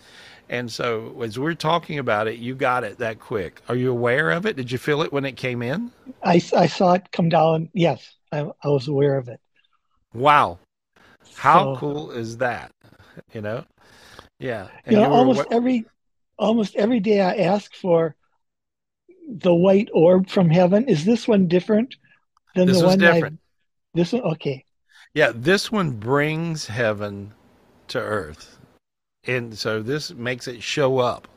And 0.50 0.70
so 0.70 1.16
as 1.22 1.40
we're 1.40 1.54
talking 1.54 1.98
about 1.98 2.28
it, 2.28 2.40
you 2.40 2.56
got 2.56 2.84
it 2.84 2.98
that 2.98 3.22
quick. 3.22 3.62
Are 3.70 3.76
you 3.76 3.90
aware 3.90 4.32
of 4.32 4.46
it? 4.46 4.58
Did 4.58 4.70
you 4.70 4.78
feel 4.78 5.02
it 5.02 5.14
when 5.14 5.24
it 5.24 5.38
came 5.38 5.62
in? 5.62 5.92
I, 6.22 6.42
I 6.58 6.68
saw 6.68 6.92
it 6.96 7.10
come 7.14 7.30
down. 7.30 7.70
Yes, 7.72 8.18
I, 8.34 8.52
I 8.62 8.68
was 8.68 8.90
aware 8.90 9.16
of 9.16 9.30
it. 9.30 9.40
Wow. 10.14 10.60
How 11.36 11.76
So- 11.76 11.80
cool 11.80 12.12
is 12.12 12.36
that? 12.40 12.74
You 13.32 13.40
know? 13.40 13.64
Yeah. 14.40 14.68
You 14.88 14.98
know, 14.98 15.12
almost 15.12 15.42
awa- 15.42 15.48
every 15.52 15.86
almost 16.38 16.76
every 16.76 17.00
day 17.00 17.22
I 17.22 17.36
ask 17.36 17.74
for 17.76 18.16
the 19.28 19.54
white 19.54 19.90
orb 19.94 20.30
from 20.30 20.50
heaven. 20.50 20.88
Is 20.88 21.06
this 21.06 21.28
one 21.28 21.48
different 21.48 21.96
than 22.56 22.68
This 22.68 22.80
the 22.80 22.88
one 22.88 23.04
I- 23.04 23.14
different. 23.14 23.40
this 23.94 24.14
one, 24.14 24.24
okay. 24.24 24.64
Yeah, 25.14 25.32
this 25.36 25.72
one 25.72 25.92
brings 25.92 26.68
heaven 26.68 27.34
to 27.90 28.00
earth. 28.00 28.58
And 29.26 29.58
so 29.58 29.82
this 29.82 30.12
makes 30.14 30.48
it 30.48 30.64
show 30.64 31.00
up. 31.00 31.28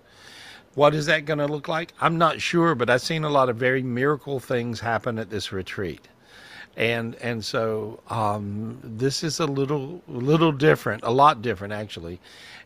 What 0.74 0.94
is 0.94 1.06
that 1.06 1.24
going 1.26 1.38
to 1.38 1.46
look 1.46 1.68
like? 1.68 1.92
I'm 2.00 2.16
not 2.16 2.40
sure, 2.40 2.74
but 2.74 2.88
I've 2.88 3.02
seen 3.02 3.24
a 3.24 3.28
lot 3.28 3.48
of 3.50 3.56
very 3.56 3.82
miracle 3.82 4.40
things 4.40 4.80
happen 4.80 5.18
at 5.18 5.28
this 5.30 5.52
retreat. 5.52 6.08
And 6.76 7.16
and 7.16 7.44
so 7.44 8.00
um, 8.08 8.78
this 8.82 9.22
is 9.22 9.40
a 9.40 9.46
little 9.46 10.02
little 10.08 10.52
different, 10.52 11.02
a 11.04 11.10
lot 11.10 11.42
different 11.42 11.72
actually. 11.72 12.20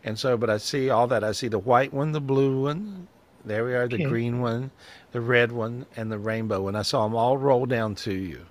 And 0.04 0.18
so, 0.18 0.36
but 0.36 0.48
I 0.50 0.58
see 0.58 0.90
all 0.90 1.06
that. 1.08 1.24
I 1.24 1.32
see 1.32 1.48
the 1.48 1.58
white 1.58 1.92
one, 1.92 2.12
the 2.12 2.20
blue 2.20 2.62
one. 2.62 3.08
There 3.44 3.64
we 3.64 3.74
are, 3.74 3.88
the 3.88 3.98
Okay. 3.98 3.98
green 3.98 4.40
one, 4.40 4.70
the 5.12 5.20
red 5.20 5.52
one, 5.52 5.86
and 5.96 6.10
the 6.10 6.18
rainbow. 6.18 6.62
one. 6.62 6.76
I 6.76 6.82
saw 6.82 7.04
them 7.04 7.16
all 7.16 7.38
roll 7.38 7.66
down 7.66 7.94
to 7.96 8.12
you. 8.12 8.46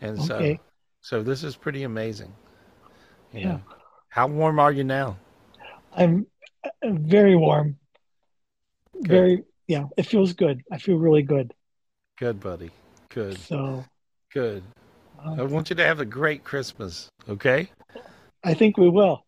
And 0.00 0.20
so, 0.20 0.52
Okay. 0.52 0.60
so 1.00 1.22
this 1.22 1.44
is 1.44 1.56
pretty 1.56 1.82
amazing. 1.84 2.32
You 3.32 3.40
Yeah. 3.42 3.52
know. 3.52 3.60
How 4.10 4.26
warm 4.28 4.58
are 4.60 4.72
you 4.72 4.84
now? 4.84 5.16
I'm 5.92 6.26
uh, 6.64 6.70
very 6.90 7.36
warm. 7.36 7.76
Very 8.94 9.44
yeah, 9.68 9.84
it 9.96 10.04
feels 10.06 10.32
good. 10.32 10.62
I 10.70 10.78
feel 10.78 10.96
really 10.96 11.22
good. 11.22 11.52
Good, 12.16 12.38
buddy. 12.40 12.70
Good. 13.08 13.40
So 13.48 13.84
Good. 14.32 14.62
I 15.22 15.42
want 15.42 15.70
you 15.70 15.76
to 15.76 15.84
have 15.84 16.00
a 16.00 16.04
great 16.04 16.44
Christmas. 16.44 17.08
Okay. 17.28 17.70
I 18.42 18.54
think 18.54 18.78
we 18.78 18.88
will. 18.88 19.24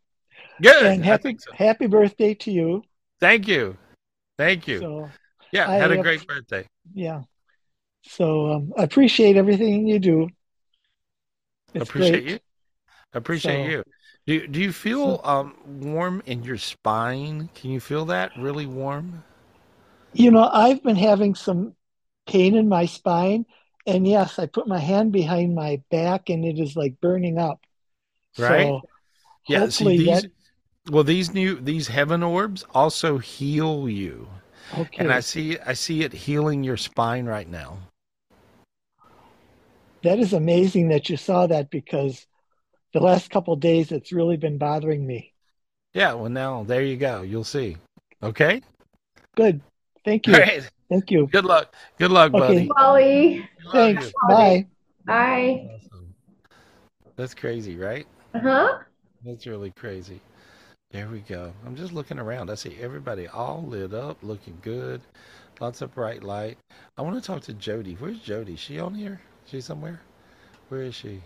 Good. 0.61 0.87
And 0.87 1.03
I 1.03 1.07
happy 1.07 1.37
so. 1.39 1.53
happy 1.55 1.87
birthday 1.87 2.35
to 2.35 2.51
you. 2.51 2.83
Thank 3.21 3.47
you. 3.47 3.77
Thank 4.39 4.67
you. 4.67 4.81
So 4.81 5.11
yeah. 5.53 5.71
I, 5.71 5.75
had 5.75 5.93
a 5.93 6.03
great 6.03 6.27
birthday. 6.27 6.67
Yeah. 6.95 7.23
So 8.05 8.53
um, 8.53 8.73
I 8.77 8.85
appreciate 8.85 9.37
everything 9.37 9.87
you 9.87 9.99
do. 9.99 10.29
It's 11.75 11.89
appreciate 11.89 12.25
great. 12.25 12.29
you. 12.29 12.39
Appreciate 13.13 13.65
So- 13.65 13.71
you. 13.71 13.85
Do 14.25 14.47
do 14.47 14.61
you 14.61 14.73
feel 14.73 15.21
um 15.25 15.57
warm 15.67 16.23
in 16.27 16.45
your 16.45 16.57
spine? 16.57 17.51
Can 17.57 17.71
you 17.73 17.81
feel 17.81 18.05
that 18.07 18.31
really 18.39 18.67
warm? 18.67 19.25
You 20.13 20.31
know, 20.31 20.49
I've 20.49 20.81
been 20.83 20.97
having 20.97 21.35
some 21.35 21.75
pain 22.29 22.55
in 22.55 22.69
my 22.69 22.87
spine, 22.87 23.47
and 23.87 24.07
yes, 24.07 24.39
I 24.39 24.47
put 24.47 24.69
my 24.69 24.79
hand 24.79 25.13
behind 25.13 25.55
my 25.55 25.83
back, 25.91 26.29
and 26.29 26.45
it 26.45 26.59
is 26.59 26.77
like 26.77 27.01
burning 27.01 27.39
up. 27.39 27.61
Right? 28.39 28.67
So 28.67 28.83
Yeah. 29.49 29.69
See 29.69 29.99
these. 29.99 30.23
that 30.23 30.31
Well, 30.91 31.05
these 31.05 31.35
new 31.35 31.57
these 31.57 31.89
heaven 31.89 32.23
orbs 32.23 32.65
also 32.75 33.19
heal 33.19 33.89
you, 33.89 34.29
okay. 34.79 34.99
and 34.99 35.13
I 35.13 35.21
see 35.21 35.59
I 35.59 35.75
see 35.75 36.03
it 36.03 36.13
healing 36.13 36.63
your 36.65 36.77
spine 36.77 37.27
right 37.27 37.49
now. 37.49 37.79
That 40.03 40.19
is 40.19 40.33
amazing 40.33 40.89
that 40.89 41.09
you 41.09 41.17
saw 41.17 41.47
that 41.47 41.71
because 41.71 42.27
the 42.93 43.01
last 43.01 43.31
couple 43.31 43.55
of 43.55 43.61
days 43.61 43.93
it's 43.93 44.13
really 44.13 44.37
been 44.37 44.59
bothering 44.59 45.07
me. 45.07 45.33
Yeah. 45.95 46.15
Well, 46.15 46.31
now 46.31 46.65
there 46.65 46.83
you 46.83 46.97
go. 46.97 47.23
You'll 47.23 47.45
see. 47.45 47.77
Okay. 48.23 48.63
Good. 49.37 49.61
Thank 50.05 50.27
you. 50.27 50.35
All 50.93 50.99
right. 50.99 51.05
Thank 51.05 51.11
you. 51.11 51.27
Good 51.29 51.45
luck. 51.45 51.75
Good 51.99 52.11
luck, 52.11 52.35
Okay. 52.35 52.41
buddy. 52.41 52.71
Wally. 52.77 53.49
Thanks. 53.73 54.07
you. 54.07 54.13
Bye. 54.29 54.67
Bye. 55.07 55.71
That's 57.17 57.35
crazy, 57.35 57.77
right? 57.77 58.07
Uh 58.35 58.41
Huh? 58.41 58.79
That's 59.25 59.47
really 59.47 59.71
crazy. 59.71 60.21
There 60.91 61.09
we 61.09 61.21
go. 61.21 61.53
I'm 61.65 61.77
just 61.77 61.93
looking 61.93 62.19
around. 62.19 62.51
I 62.51 62.55
see 62.55 62.77
everybody 62.81 63.27
all 63.29 63.65
lit 63.67 63.95
up, 63.95 64.19
looking 64.23 64.59
good. 64.63 65.01
Lots 65.61 65.81
of 65.81 65.95
bright 65.95 66.23
light. 66.23 66.59
I 66.99 67.03
want 67.03 67.15
to 67.17 67.27
talk 67.27 67.43
to 67.43 67.55
Jody. 67.55 67.95
Where's 67.95 68.19
Jody? 68.19 68.57
She 68.57 68.79
on 68.79 68.95
here? 68.95 69.21
She 69.47 69.61
somewhere? 69.61 70.01
Where 70.69 70.83
is 70.83 70.95
she? 70.95 71.23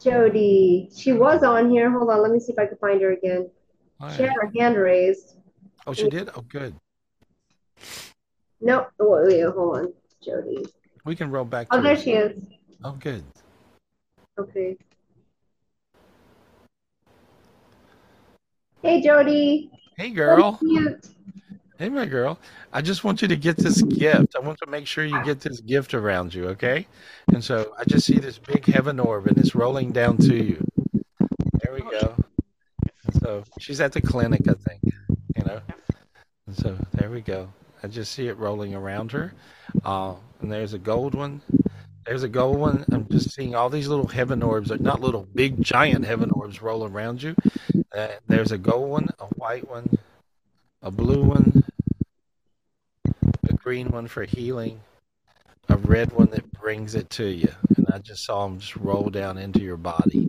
Jody. 0.00 0.90
She 0.94 1.12
was 1.12 1.42
on 1.42 1.70
here. 1.70 1.90
Hold 1.90 2.10
on. 2.10 2.22
Let 2.22 2.30
me 2.30 2.40
see 2.40 2.52
if 2.52 2.58
I 2.58 2.66
can 2.66 2.76
find 2.78 3.00
her 3.00 3.12
again. 3.12 3.50
All 4.00 4.10
She 4.10 4.22
had 4.22 4.32
her 4.32 4.52
hand 4.58 4.76
raised. 4.76 5.36
Oh, 5.86 5.92
she 5.92 6.08
did? 6.08 6.28
Oh, 6.36 6.42
good. 6.42 6.74
Nope. 8.60 8.90
Oh, 9.00 9.22
wait, 9.26 9.42
hold 9.42 9.76
on. 9.78 9.92
Jody. 10.24 10.64
We 11.04 11.16
can 11.16 11.30
roll 11.30 11.44
back 11.44 11.66
Oh, 11.70 11.80
there 11.82 11.96
her. 11.96 12.00
she 12.00 12.12
is. 12.12 12.40
Oh, 12.84 12.92
good. 12.92 13.24
Okay. 14.38 14.76
Hey, 18.82 19.00
Jody. 19.02 19.70
Hey, 19.96 20.10
girl. 20.10 20.60
Hey, 21.78 21.88
my 21.88 22.06
girl. 22.06 22.38
I 22.72 22.80
just 22.80 23.02
want 23.02 23.22
you 23.22 23.28
to 23.28 23.36
get 23.36 23.56
this 23.56 23.82
gift. 23.82 24.36
I 24.36 24.38
want 24.40 24.58
to 24.58 24.70
make 24.70 24.86
sure 24.86 25.04
you 25.04 25.22
get 25.24 25.40
this 25.40 25.60
gift 25.60 25.94
around 25.94 26.32
you, 26.32 26.48
okay? 26.50 26.86
And 27.32 27.42
so 27.42 27.72
I 27.78 27.84
just 27.84 28.06
see 28.06 28.18
this 28.18 28.38
big 28.38 28.64
heaven 28.66 29.00
orb 29.00 29.26
and 29.26 29.36
it's 29.38 29.54
rolling 29.54 29.90
down 29.90 30.16
to 30.18 30.36
you. 30.36 30.64
There 31.62 31.74
we 31.74 31.80
go. 31.80 32.14
So 33.20 33.44
she's 33.58 33.80
at 33.80 33.92
the 33.92 34.00
clinic, 34.00 34.42
I 34.48 34.54
think, 34.54 34.80
you 34.84 35.44
know? 35.44 35.60
And 36.46 36.56
so 36.56 36.76
there 36.94 37.10
we 37.10 37.20
go. 37.20 37.48
I 37.82 37.88
just 37.88 38.12
see 38.12 38.28
it 38.28 38.38
rolling 38.38 38.74
around 38.74 39.12
her. 39.12 39.32
Uh, 39.84 40.14
and 40.40 40.52
there's 40.52 40.72
a 40.72 40.78
gold 40.78 41.14
one. 41.14 41.42
There's 42.06 42.22
a 42.22 42.28
gold 42.28 42.58
one. 42.58 42.84
I'm 42.92 43.08
just 43.08 43.32
seeing 43.32 43.54
all 43.54 43.70
these 43.70 43.88
little 43.88 44.06
heaven 44.06 44.42
orbs, 44.42 44.70
not 44.80 45.00
little 45.00 45.26
big 45.34 45.62
giant 45.62 46.04
heaven 46.04 46.30
orbs 46.30 46.62
roll 46.62 46.84
around 46.84 47.22
you. 47.22 47.34
Uh, 47.96 48.08
there's 48.26 48.52
a 48.52 48.58
gold 48.58 48.90
one, 48.90 49.08
a 49.18 49.26
white 49.36 49.68
one, 49.68 49.98
a 50.80 50.90
blue 50.90 51.22
one, 51.22 51.62
a 53.48 53.54
green 53.54 53.88
one 53.90 54.08
for 54.08 54.24
healing, 54.24 54.80
a 55.68 55.76
red 55.76 56.12
one 56.12 56.30
that 56.30 56.50
brings 56.52 56.94
it 56.94 57.10
to 57.10 57.26
you. 57.26 57.52
And 57.76 57.86
I 57.92 57.98
just 57.98 58.24
saw 58.24 58.46
them 58.46 58.58
just 58.58 58.76
roll 58.76 59.10
down 59.10 59.38
into 59.38 59.60
your 59.60 59.76
body. 59.76 60.28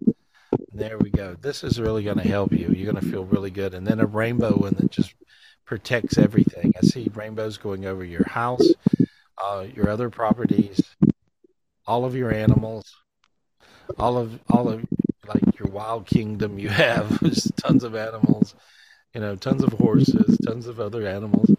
There 0.74 0.98
we 0.98 1.10
go. 1.10 1.36
This 1.40 1.64
is 1.64 1.80
really 1.80 2.04
going 2.04 2.18
to 2.18 2.28
help 2.28 2.52
you. 2.52 2.70
You're 2.70 2.92
going 2.92 3.04
to 3.04 3.12
feel 3.12 3.26
really 3.26 3.52
good. 3.52 3.74
And 3.74 3.86
then 3.86 4.00
a 4.00 4.06
rainbow 4.06 4.56
one 4.56 4.76
that 4.78 4.92
just 4.92 5.14
protects 5.74 6.20
everything. 6.20 6.72
I 6.78 6.86
see 6.86 7.10
rainbows 7.16 7.58
going 7.58 7.88
over 7.88 8.06
your 8.06 8.28
house, 8.30 8.76
uh, 9.44 9.66
your 9.74 9.90
other 9.90 10.12
properties, 10.12 10.80
all 11.88 12.06
of 12.06 12.16
your 12.16 12.32
animals, 12.32 12.96
all 13.98 14.20
of 14.20 14.40
all 14.52 14.70
of 14.70 14.86
like 15.26 15.58
your 15.58 15.70
wild 15.70 16.06
kingdom 16.06 16.60
you 16.60 16.70
have. 16.86 17.20
Tons 17.58 17.84
of 17.84 17.96
animals, 17.96 18.54
you 19.16 19.22
know, 19.22 19.36
tons 19.36 19.64
of 19.64 19.74
horses, 19.74 20.38
tons 20.46 20.68
of 20.68 20.80
other 20.80 21.08
animals. 21.08 21.50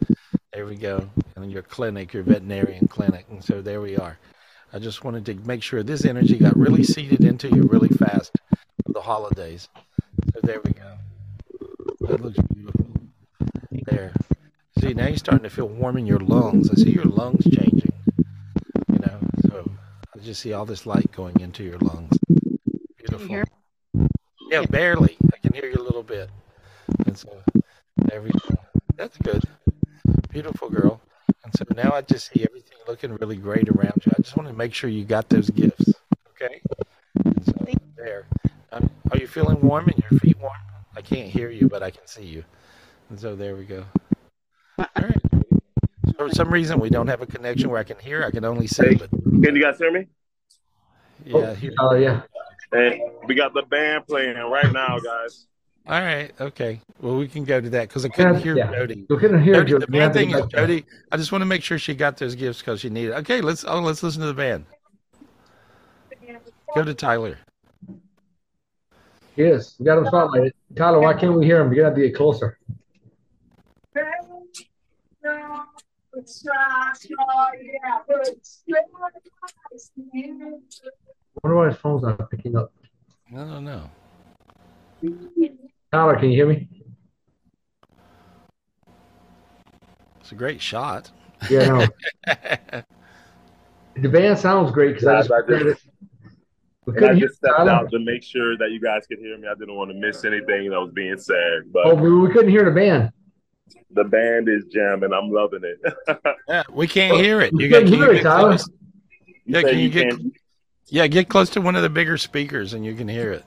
There 0.53 0.65
we 0.65 0.77
go. 0.77 1.11
And 1.35 1.51
your 1.51 1.63
clinic, 1.63 2.13
your 2.13 2.23
veterinarian 2.23 2.87
clinic. 2.87 3.27
And 3.29 3.43
so 3.43 3.63
there 3.63 3.81
we 3.81 3.97
are. 3.97 4.17
I 4.73 4.79
just 4.79 5.03
wanted 5.03 5.27
to 5.27 5.35
make 5.45 5.65
sure 5.65 5.83
this 5.83 6.05
energy 6.05 6.39
got 6.39 6.57
really 6.57 6.85
seeded 6.85 7.25
into 7.25 7.49
you 7.49 7.63
really 7.63 7.89
fast 7.89 8.31
for 8.87 8.93
the 8.93 9.03
holidays. 9.03 9.69
So 10.33 10.41
there 10.45 10.61
we 10.61 10.71
go. 10.71 10.99
That 12.03 12.21
looks 12.21 12.39
beautiful. 12.55 12.94
There. 13.87 14.13
See, 14.79 14.95
now 14.95 15.07
you're 15.07 15.17
starting 15.17 15.45
to 15.45 15.51
feel 15.51 15.69
warm 15.69 15.97
in 15.97 16.07
your 16.07 16.19
lungs. 16.19 16.71
I 16.71 16.75
see 16.75 16.91
your 16.91 17.05
lungs 17.05 17.45
changing. 17.45 17.93
You 18.93 18.99
know, 18.99 19.19
so 19.49 19.71
I 20.15 20.19
just 20.19 20.41
see 20.41 20.53
all 20.53 20.67
this 20.67 20.87
light 20.87 21.11
going 21.13 21.41
into 21.41 21.65
your 21.65 21.79
lungs. 21.79 22.17
Beautiful. 22.99 23.27
hear 23.27 23.45
Yeah, 24.51 24.63
barely. 24.67 25.17
I 25.33 25.39
can 25.39 25.53
hear 25.53 25.67
you 25.67 25.77
a 25.77 25.83
little 25.83 26.03
bit. 26.03 26.31
And 27.07 27.17
so 27.17 27.43
go. 28.49 28.57
That's 28.97 29.17
good. 29.19 29.43
Beautiful 30.31 30.71
girl. 30.71 31.01
And 31.45 31.53
so 31.55 31.65
now 31.75 31.93
I 31.93 32.03
just 32.03 32.33
see 32.33 32.45
everything 32.49 32.79
looking 32.87 33.17
really 33.17 33.37
great 33.37 33.69
around 33.69 34.03
you. 34.05 34.13
I 34.17 34.23
just 34.23 34.37
want 34.37 34.49
to 34.49 34.55
make 34.55 34.75
sure 34.75 34.91
you 34.91 35.05
got 35.05 35.29
those 35.29 35.51
gifts. 35.51 35.93
Okay? 36.31 36.61
So 37.45 37.53
there. 37.97 38.27
Um, 38.73 38.91
are 39.11 39.19
you 39.19 39.27
feeling 39.27 39.61
warm 39.61 39.89
and 39.89 40.03
your 40.11 40.21
feet 40.21 40.39
warm? 40.41 40.53
I 40.97 41.03
can't 41.03 41.29
hear 41.29 41.51
you, 41.51 41.69
but 41.69 41.83
I 41.83 41.91
can 41.91 42.07
see 42.07 42.25
you. 42.25 42.45
And 43.11 43.21
so 43.21 43.37
there 43.37 43.57
we 43.57 43.65
go. 43.65 43.85
All 44.79 44.87
right. 44.97 45.21
So 46.07 46.13
for 46.17 46.31
some 46.31 46.51
reason 46.53 46.81
we 46.81 46.91
don't 46.91 47.07
have 47.07 47.23
a 47.23 47.27
connection 47.27 47.71
where 47.71 47.79
I 47.79 47.85
can 47.85 47.99
hear. 47.99 48.25
I 48.25 48.31
can 48.31 48.45
only 48.45 48.67
see. 48.67 48.95
But 48.95 49.11
Can 49.11 49.55
you 49.57 49.63
guys 49.63 49.79
hear 49.79 49.93
me? 49.93 50.07
yeah, 51.25 51.55
here. 51.55 51.73
Oh 51.79 51.95
yeah. 51.95 52.23
And 52.73 53.01
we 53.27 53.35
got 53.35 53.55
the 53.55 53.63
band 53.63 54.07
playing 54.07 54.37
right 54.37 54.73
now, 54.73 54.99
guys. 54.99 55.47
All 55.87 56.01
right. 56.01 56.33
Okay. 56.41 56.81
Well, 57.01 57.17
we 57.17 57.29
can 57.29 57.45
go 57.45 57.61
to 57.61 57.69
that 57.71 57.89
because 57.89 58.05
I 58.05 58.09
couldn't 58.09 58.35
Yeah, 58.37 58.41
hear 58.41 58.57
yeah. 58.57 58.73
Jody. 58.73 59.07
You 59.09 59.17
couldn't 59.19 59.43
hear 59.43 59.55
Jody, 59.55 59.71
Jody. 59.73 59.87
The 59.87 59.93
You 59.93 60.01
main 60.01 60.13
thing 60.13 60.31
is. 60.31 60.47
Jody. 60.47 60.87
I 61.13 61.17
just 61.19 61.31
want 61.31 61.43
to 61.43 61.47
make 61.47 61.63
sure 61.63 61.79
she 61.79 61.95
got 61.95 62.17
those 62.17 62.35
gifts 62.35 62.61
because 62.61 62.81
she 62.81 62.89
needed. 62.89 63.13
Okay. 63.17 63.41
Let's. 63.43 63.65
Oh, 63.65 63.81
let's 63.81 64.03
listen 64.03 64.23
to 64.23 64.27
the 64.27 64.35
band. 64.35 64.65
Go 66.75 66.83
to 66.83 66.95
Tyler. 66.95 67.39
Yes, 69.37 69.77
we 69.79 69.85
got 69.85 69.99
him 69.99 70.05
spotlighted. 70.05 70.53
Tyler, 70.77 71.01
why 71.01 71.15
can't 71.15 71.35
we 71.35 71.45
hear 71.45 71.61
him? 71.61 71.73
You 71.73 71.83
gotta 71.83 71.95
be 71.95 72.11
closer. 72.11 72.59
Wonder 81.43 81.57
why 81.57 81.69
his 81.69 81.77
phone's 81.77 82.03
not 82.03 82.31
picking 82.31 82.57
up. 82.57 82.73
I 83.33 83.37
don't 83.37 83.65
know. 83.65 83.91
Tyler, 85.93 86.17
can 86.17 86.31
you 86.31 86.37
hear 86.37 86.47
me? 86.47 86.69
It's 90.21 90.33
a 90.33 90.35
great 90.35 90.61
shot. 90.61 91.11
Yeah, 91.51 91.67
no. 91.67 91.87
The 93.97 94.09
band 94.09 94.37
sounds 94.41 94.73
great 94.73 94.95
because 94.95 95.07
I 95.07 95.19
just, 95.21 95.31
I 95.31 95.41
just- 95.63 95.87
we 96.85 96.95
I 96.95 96.99
couldn't 96.99 97.17
hear 97.19 97.29
just 97.29 97.39
stepped 97.39 97.59
Tyler. 97.59 97.71
out 97.71 97.91
to 97.93 98.01
make 98.01 98.25
sure 98.25 98.59
that 98.59 98.73
you 98.73 98.81
guys 98.81 99.07
could 99.07 99.21
hear 99.21 99.39
me. 99.39 99.47
I 99.47 99.55
didn't 99.55 99.77
want 99.77 99.93
to 99.93 99.97
miss 99.97 100.25
anything 100.25 100.69
that 100.71 100.81
was 100.81 100.91
being 100.93 101.17
said. 101.17 101.73
But 101.73 101.87
Oh, 101.87 101.95
we, 101.95 102.13
we 102.13 102.29
couldn't 102.33 102.51
hear 102.51 102.65
the 102.65 102.73
band. 102.73 103.11
The 103.91 104.05
band 104.05 104.49
is 104.49 104.65
jamming. 104.73 105.13
I'm 105.13 105.31
loving 105.31 105.63
it. 105.65 106.19
Yeah, 106.49 106.63
we 106.71 106.87
can't 106.87 107.17
hear 107.17 107.41
it. 107.41 107.53
You 107.55 107.69
got. 107.69 107.85
couldn't 107.85 107.91
Can 107.93 107.99
hear 108.01 108.11
it, 108.11 108.15
get 108.17 108.23
Tyler. 108.25 108.59
Yeah, 109.47 109.63
can 109.63 109.79
you 109.79 109.85
you 109.85 109.91
get? 109.91 110.11
can't- 110.11 110.33
Yeah, 110.89 111.07
get 111.07 111.29
close 111.29 111.49
to 111.51 111.61
one 111.61 111.75
of 111.77 111.83
the 111.83 111.89
bigger 111.89 112.19
speakers 112.19 112.75
and 112.75 112.85
you 112.85 112.95
can 112.95 113.09
hear 113.09 113.33
it. 113.33 113.45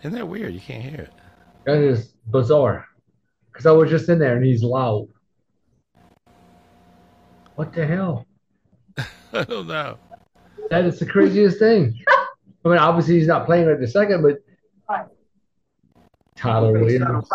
Isn't 0.00 0.12
that 0.12 0.28
weird? 0.28 0.54
You 0.54 0.60
can't 0.60 0.82
hear 0.82 1.00
it. 1.00 1.12
That 1.64 1.78
is 1.78 2.12
bizarre. 2.30 2.86
Because 3.52 3.66
I 3.66 3.72
was 3.72 3.90
just 3.90 4.08
in 4.08 4.18
there 4.18 4.36
and 4.36 4.44
he's 4.44 4.62
loud. 4.62 5.08
What 7.56 7.72
the 7.72 7.86
hell? 7.86 8.26
I 9.32 9.44
don't 9.44 9.66
know. 9.66 9.98
That 10.70 10.84
is 10.84 10.98
the 10.98 11.06
craziest 11.06 11.58
thing. 11.58 11.98
I 12.68 12.72
mean, 12.72 12.78
obviously 12.78 13.14
he's 13.14 13.26
not 13.26 13.46
playing 13.46 13.66
right 13.66 13.80
the 13.80 13.88
second, 13.88 14.22
but 14.22 14.38
Tyler 16.36 16.72
Williams. 16.72 17.28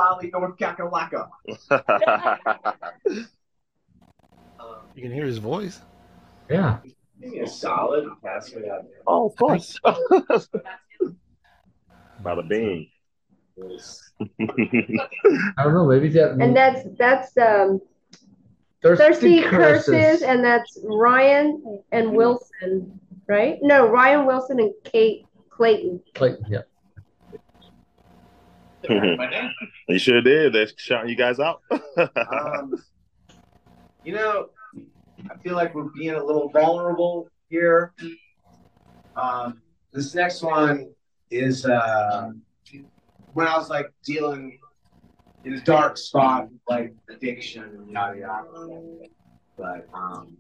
You 4.95 5.01
can 5.01 5.11
hear 5.11 5.25
his 5.25 5.39
voice. 5.39 5.81
Yeah. 6.49 6.77
Give 7.19 7.43
a 7.43 7.47
solid. 7.47 8.07
Pass 8.23 8.53
me 8.53 8.69
out. 8.69 8.85
oh, 9.07 9.27
of 9.27 9.35
course. 9.35 9.79
Bada 12.23 12.47
bing. 12.47 12.87
I 13.59 15.63
don't 15.63 15.73
know. 15.73 15.87
Maybe 15.87 16.09
that. 16.09 16.37
And 16.39 16.55
that's 16.55 16.81
that's 16.97 17.35
um 17.37 17.81
Thirsty 18.83 19.03
Thirsty 19.03 19.41
Curses. 19.41 19.95
Curses, 19.95 20.21
and 20.21 20.43
that's 20.43 20.79
Ryan 20.83 21.81
and 21.91 22.13
Wilson, 22.13 22.99
right? 23.27 23.57
No, 23.61 23.87
Ryan 23.87 24.25
Wilson 24.25 24.59
and 24.59 24.73
Kate 24.83 25.25
Clayton. 25.49 26.01
Clayton, 26.15 26.45
yeah. 26.49 26.61
you 29.87 29.97
sure 29.97 30.21
did. 30.21 30.53
They're 30.53 30.67
shouting 30.75 31.09
you 31.09 31.15
guys 31.15 31.39
out. 31.39 31.61
Um, 31.97 32.83
you 34.03 34.13
know, 34.13 34.49
I 35.29 35.37
feel 35.37 35.55
like 35.55 35.73
we're 35.73 35.89
being 35.95 36.15
a 36.15 36.23
little 36.23 36.49
vulnerable 36.49 37.29
here. 37.49 37.93
Um, 39.15 39.61
this 39.93 40.13
next 40.13 40.41
one 40.41 40.91
is 41.31 41.65
uh, 41.65 42.31
when 43.33 43.47
I 43.47 43.57
was 43.57 43.69
like 43.69 43.87
dealing 44.03 44.59
in 45.45 45.53
a 45.53 45.61
dark 45.61 45.97
spot, 45.97 46.49
like 46.67 46.93
addiction 47.09 47.63
and 47.63 47.89
yada 47.89 48.19
yada. 48.19 48.49
But 49.57 49.87
um, 49.93 50.35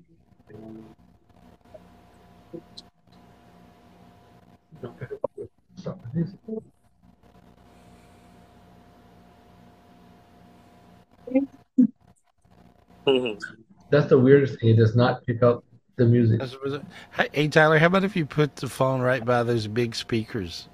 that's 13.89 14.07
the 14.07 14.19
weirdest 14.19 14.59
thing. 14.59 14.69
It 14.69 14.77
does 14.77 14.95
not 14.95 15.25
pick 15.25 15.43
up 15.43 15.63
the 15.95 16.05
music. 16.05 16.39
That's- 16.39 16.59
was 16.61 16.73
it- 16.73 16.81
Hey, 17.11 17.29
hey, 17.31 17.47
Tyler, 17.47 17.77
how 17.77 17.87
about 17.87 18.03
if 18.03 18.15
you 18.15 18.25
put 18.25 18.55
the 18.55 18.67
phone 18.67 19.01
right 19.01 19.23
by 19.23 19.43
those 19.43 19.67
big 19.67 19.95
speakers 19.95 20.67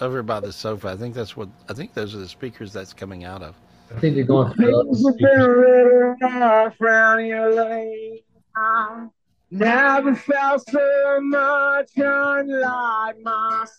over 0.00 0.22
by 0.22 0.40
the 0.40 0.52
sofa? 0.52 0.88
I 0.88 0.96
think 0.96 1.14
that's 1.14 1.36
what 1.36 1.48
I 1.68 1.74
think 1.74 1.94
those 1.94 2.14
are 2.14 2.18
the 2.18 2.28
speakers 2.28 2.72
that's 2.72 2.92
coming 2.92 3.24
out 3.24 3.42
of. 3.42 3.54
I 3.94 4.00
think 4.00 4.14
they're 4.14 4.24
going 4.24 4.52
for 4.54 4.62
the 4.62 4.72
Never 9.50 10.14
felt 10.16 10.68
so 10.68 11.20
much 11.20 11.90
unlike 11.96 13.20
myself. 13.20 13.74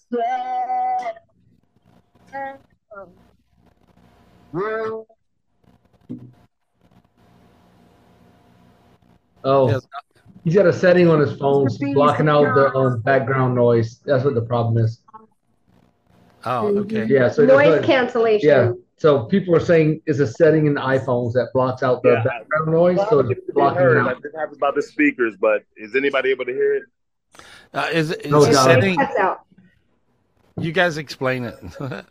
Oh, 9.44 9.80
he's 10.44 10.56
got 10.56 10.66
a 10.66 10.74
setting 10.74 11.08
on 11.08 11.20
his 11.20 11.38
phone 11.38 11.68
blocking 11.94 12.30
out 12.30 12.56
the 12.56 12.74
um, 12.74 13.02
background 13.02 13.56
noise. 13.56 14.00
That's 14.06 14.24
what 14.24 14.34
the 14.34 14.42
problem 14.42 14.84
is. 14.84 15.02
Oh, 16.46 16.68
okay. 16.78 17.06
Yeah, 17.06 17.30
so 17.30 17.46
Noise 17.46 17.84
cancellation. 17.84 18.50
Yeah, 18.50 18.72
so 18.98 19.26
people 19.26 19.56
are 19.56 19.60
saying 19.60 20.02
it's 20.06 20.20
a 20.20 20.28
setting 20.28 20.68
in 20.68 20.76
iPhones 20.76 21.34
that 21.34 21.50
blocks 21.54 21.84
out 21.84 22.02
the 22.04 22.10
Yeah. 22.10 22.24
background 22.24 22.72
noise, 22.72 23.00
so 23.10 23.20
it's 23.20 23.40
blocking 23.54 23.82
it 23.82 23.84
heard. 23.84 23.98
out. 23.98 24.06
Like, 24.06 24.22
this 24.22 24.34
happens 24.36 24.58
about 24.58 24.76
the 24.76 24.82
speakers, 24.82 25.36
but 25.40 25.64
is 25.76 25.96
anybody 25.96 26.32
able 26.32 26.46
to 26.46 26.54
hear 26.54 26.76
it? 26.76 26.84
Uh, 27.74 27.90
is 27.92 28.12
is 28.12 28.32
No 28.32 28.46
the 28.46 28.54
setting? 28.54 28.98
You 30.58 30.72
guys 30.72 30.98
explain 30.98 31.44
it. 31.44 31.56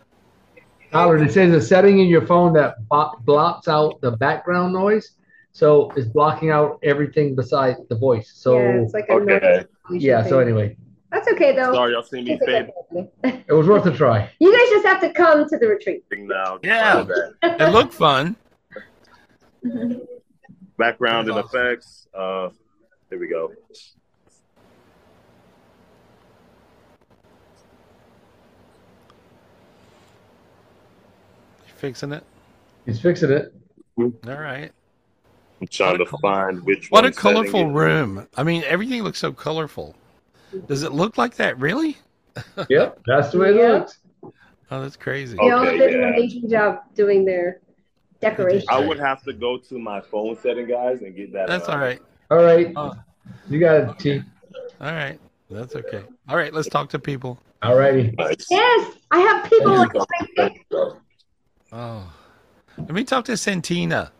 Tyler, 0.93 1.17
it 1.17 1.33
says 1.33 1.53
a 1.53 1.61
setting 1.61 1.99
in 1.99 2.07
your 2.07 2.27
phone 2.27 2.53
that 2.53 2.77
bo- 2.89 3.13
blocks 3.25 3.67
out 3.67 4.01
the 4.01 4.13
background 4.13 4.73
noise, 4.73 5.13
so 5.53 5.91
it's 5.97 6.07
blocking 6.07 6.51
out 6.51 6.79
everything 6.83 7.35
besides 7.35 7.81
the 7.89 7.97
voice. 7.97 8.31
So 8.35 8.59
Yeah, 8.61 8.83
it's 8.83 8.95
like 8.95 9.09
a 9.09 9.15
noise 9.19 9.33
Okay. 9.33 9.65
yeah. 9.91 10.23
So 10.23 10.39
anyway, 10.39 10.77
That's 11.15 11.29
okay 11.29 11.55
though. 11.55 11.73
Sorry, 11.73 11.93
y'all 11.93 12.03
see 12.03 12.23
me 12.23 12.33
It's 12.33 12.45
fade 12.45 12.73
it 13.47 13.53
was 13.53 13.69
worth 13.69 13.87
a 13.87 13.93
try. 13.93 14.29
You 14.41 14.53
guys 14.53 14.69
just 14.69 14.85
have 14.85 15.01
to 15.01 15.13
come 15.13 15.49
to 15.49 15.57
the 15.57 15.69
retreat. 15.69 16.03
now. 16.11 16.59
Yeah. 16.65 17.05
it 17.43 17.73
looked 17.73 17.95
fun. 17.95 18.35
Background 20.77 21.29
and 21.29 21.39
effects. 21.39 22.09
Uh, 22.13 22.49
here 23.11 23.21
we 23.21 23.29
go. 23.29 23.53
You 31.65 31.73
fixing 31.77 32.11
it? 32.11 32.25
He's 32.87 33.01
fixing 33.01 33.31
it. 33.31 33.55
All 33.97 34.11
right. 34.27 34.73
I'm 35.61 35.69
trying 35.69 35.99
to 35.99 36.07
find 36.07 36.65
which 36.65 36.91
What 36.91 37.05
a 37.05 37.07
one 37.07 37.13
setting 37.13 37.35
colorful 37.35 37.71
room. 37.71 38.27
I 38.37 38.43
mean, 38.43 38.65
everything 38.65 39.05
looks 39.05 39.21
so 39.21 39.33
colorful. 39.33 39.95
Does 40.67 40.83
it 40.83 40.93
look 40.93 41.19
like 41.19 41.37
that 41.37 41.59
really? 41.59 41.99
Yep, 42.69 43.01
that's 43.07 43.31
the 43.33 43.39
way 43.39 43.51
it 43.51 43.57
Yeah. 43.57 43.73
looks. 43.73 43.99
Oh, 44.71 44.81
that's 44.83 44.97
crazy. 44.97 45.37
They 45.37 45.51
all 45.51 45.67
Okay, 45.67 45.79
did 45.79 45.95
an 45.95 46.05
amazing 46.05 46.49
job 46.49 46.81
doing 46.95 47.25
their 47.25 47.61
decoration. 48.21 48.67
I 48.71 48.79
would 48.85 48.99
have 48.99 49.23
to 49.25 49.33
go 49.33 49.59
to 49.59 49.79
my 49.79 50.01
phone 50.01 50.37
setting, 50.37 50.67
guys, 50.67 51.03
and 51.03 51.15
get 51.15 51.33
that. 51.33 51.47
That's 51.47 51.69
uh, 51.69 51.73
all 51.73 51.79
right. 51.79 52.01
All 52.31 52.43
right, 52.43 52.73
Oh. 52.75 52.95
you 53.49 53.61
got 53.61 53.91
it, 53.91 53.99
T. 53.99 54.23
All 54.81 54.93
right. 54.93 55.19
That's 55.51 55.77
okay. 55.77 56.03
All 56.29 56.37
right, 56.37 56.53
let's 56.53 56.69
talk 56.69 56.89
to 56.91 56.99
people. 56.99 57.39
All 57.63 57.77
righty. 57.77 58.15
Yes, 58.51 58.97
I 59.11 59.21
have 59.21 59.51
people 59.51 59.77
like 59.77 60.53
Oh. 61.73 62.13
Let 62.79 62.91
me 62.91 63.05
talk 63.05 63.25
to 63.27 63.37
Santina. 63.37 64.11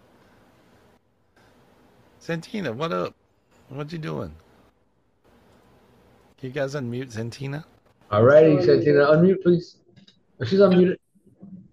Santina, 2.19 2.73
what 2.73 2.93
up? 2.93 3.15
What 3.69 3.91
you 3.93 3.99
doing? 3.99 4.35
Can 6.39 6.49
you 6.49 6.55
guys 6.55 6.75
unmute 6.75 7.13
Santina? 7.13 7.65
All 8.11 8.23
righty, 8.23 8.61
Santina, 8.63 9.07
unmute, 9.07 9.43
please. 9.43 9.77
She's 10.45 10.61
unmuted. 10.61 10.97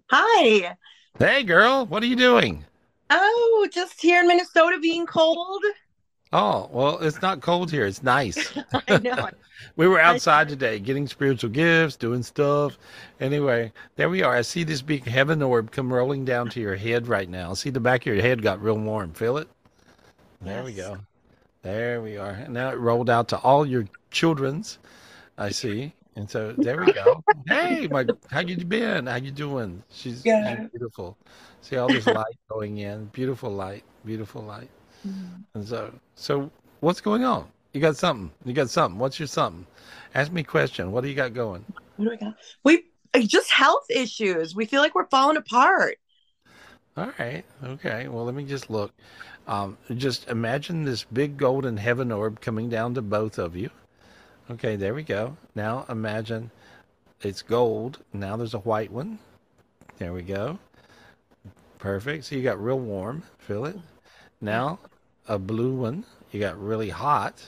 Hi. 0.09 0.75
Hey 1.19 1.43
girl, 1.43 1.85
what 1.85 2.03
are 2.03 2.07
you 2.07 2.15
doing? 2.15 2.65
Oh, 3.09 3.67
just 3.71 4.01
here 4.01 4.21
in 4.21 4.27
Minnesota 4.27 4.79
being 4.81 5.05
cold. 5.05 5.63
Oh, 6.33 6.69
well, 6.71 6.99
it's 6.99 7.21
not 7.21 7.41
cold 7.41 7.69
here. 7.69 7.85
It's 7.85 8.03
nice. 8.03 8.57
I 8.87 8.97
know. 8.99 9.29
we 9.75 9.87
were 9.87 9.99
outside 9.99 10.47
today 10.47 10.79
getting 10.79 11.05
spiritual 11.07 11.49
gifts, 11.49 11.97
doing 11.97 12.23
stuff. 12.23 12.77
Anyway, 13.19 13.73
there 13.97 14.09
we 14.09 14.23
are. 14.23 14.35
I 14.35 14.41
see 14.41 14.63
this 14.63 14.81
big 14.81 15.05
heaven 15.05 15.41
orb 15.41 15.71
come 15.71 15.91
rolling 15.91 16.23
down 16.23 16.49
to 16.51 16.61
your 16.61 16.75
head 16.77 17.07
right 17.07 17.29
now. 17.29 17.53
See 17.53 17.69
the 17.69 17.81
back 17.81 18.01
of 18.01 18.13
your 18.13 18.21
head 18.21 18.41
got 18.41 18.61
real 18.61 18.77
warm. 18.77 19.11
Feel 19.13 19.37
it? 19.37 19.49
There 20.41 20.63
we 20.63 20.73
go. 20.73 20.97
There 21.61 22.01
we 22.01 22.17
are. 22.17 22.31
And 22.31 22.53
now 22.53 22.69
it 22.69 22.79
rolled 22.79 23.09
out 23.09 23.27
to 23.29 23.37
all 23.37 23.65
your 23.65 23.85
children's. 24.09 24.79
I 25.37 25.49
see. 25.49 25.93
And 26.15 26.29
so 26.29 26.53
there 26.53 26.83
we 26.83 26.91
go. 26.91 27.23
hey, 27.47 27.87
my, 27.87 28.05
how 28.29 28.39
you 28.39 28.57
been? 28.57 29.07
How 29.07 29.15
you 29.15 29.31
doing? 29.31 29.83
She's 29.91 30.23
Good. 30.23 30.69
beautiful. 30.71 31.17
See 31.61 31.77
all 31.77 31.87
this 31.87 32.07
light 32.07 32.35
going 32.49 32.79
in. 32.79 33.05
Beautiful 33.05 33.51
light. 33.51 33.83
Beautiful 34.05 34.41
light. 34.41 34.69
And 35.53 35.67
so, 35.67 35.93
so 36.15 36.51
what's 36.79 37.01
going 37.01 37.23
on? 37.23 37.47
You 37.73 37.81
got 37.81 37.95
something? 37.95 38.31
You 38.45 38.53
got 38.53 38.69
something? 38.69 38.99
What's 38.99 39.19
your 39.19 39.27
something? 39.27 39.65
Ask 40.13 40.31
me 40.31 40.41
a 40.41 40.43
question. 40.43 40.91
What 40.91 41.01
do 41.01 41.09
you 41.09 41.15
got 41.15 41.33
going? 41.33 41.65
What 41.95 42.05
do 42.05 42.11
we 42.11 42.17
got? 42.17 42.35
We 42.63 42.83
uh, 43.13 43.19
just 43.21 43.49
health 43.51 43.85
issues. 43.89 44.55
We 44.55 44.65
feel 44.65 44.81
like 44.81 44.93
we're 44.93 45.07
falling 45.07 45.37
apart. 45.37 45.97
All 46.97 47.11
right. 47.17 47.45
Okay. 47.63 48.07
Well, 48.09 48.25
let 48.25 48.35
me 48.35 48.43
just 48.43 48.69
look. 48.69 48.93
Um, 49.47 49.77
just 49.95 50.27
imagine 50.29 50.85
this 50.85 51.03
big 51.03 51.37
golden 51.37 51.77
heaven 51.77 52.11
orb 52.11 52.41
coming 52.41 52.69
down 52.69 52.93
to 52.93 53.01
both 53.01 53.37
of 53.37 53.55
you. 53.55 53.69
Okay, 54.49 54.75
there 54.75 54.93
we 54.93 55.03
go. 55.03 55.37
Now 55.55 55.85
imagine 55.89 56.51
it's 57.21 57.41
gold. 57.41 57.99
Now 58.13 58.37
there's 58.37 58.53
a 58.53 58.59
white 58.59 58.91
one. 58.91 59.19
There 59.97 60.13
we 60.13 60.23
go. 60.23 60.57
Perfect. 61.77 62.25
So 62.25 62.35
you 62.35 62.43
got 62.43 62.61
real 62.61 62.79
warm. 62.79 63.23
Feel 63.39 63.65
it. 63.65 63.77
Now 64.39 64.79
a 65.27 65.37
blue 65.37 65.75
one. 65.75 66.05
You 66.31 66.39
got 66.39 66.59
really 66.59 66.89
hot. 66.89 67.43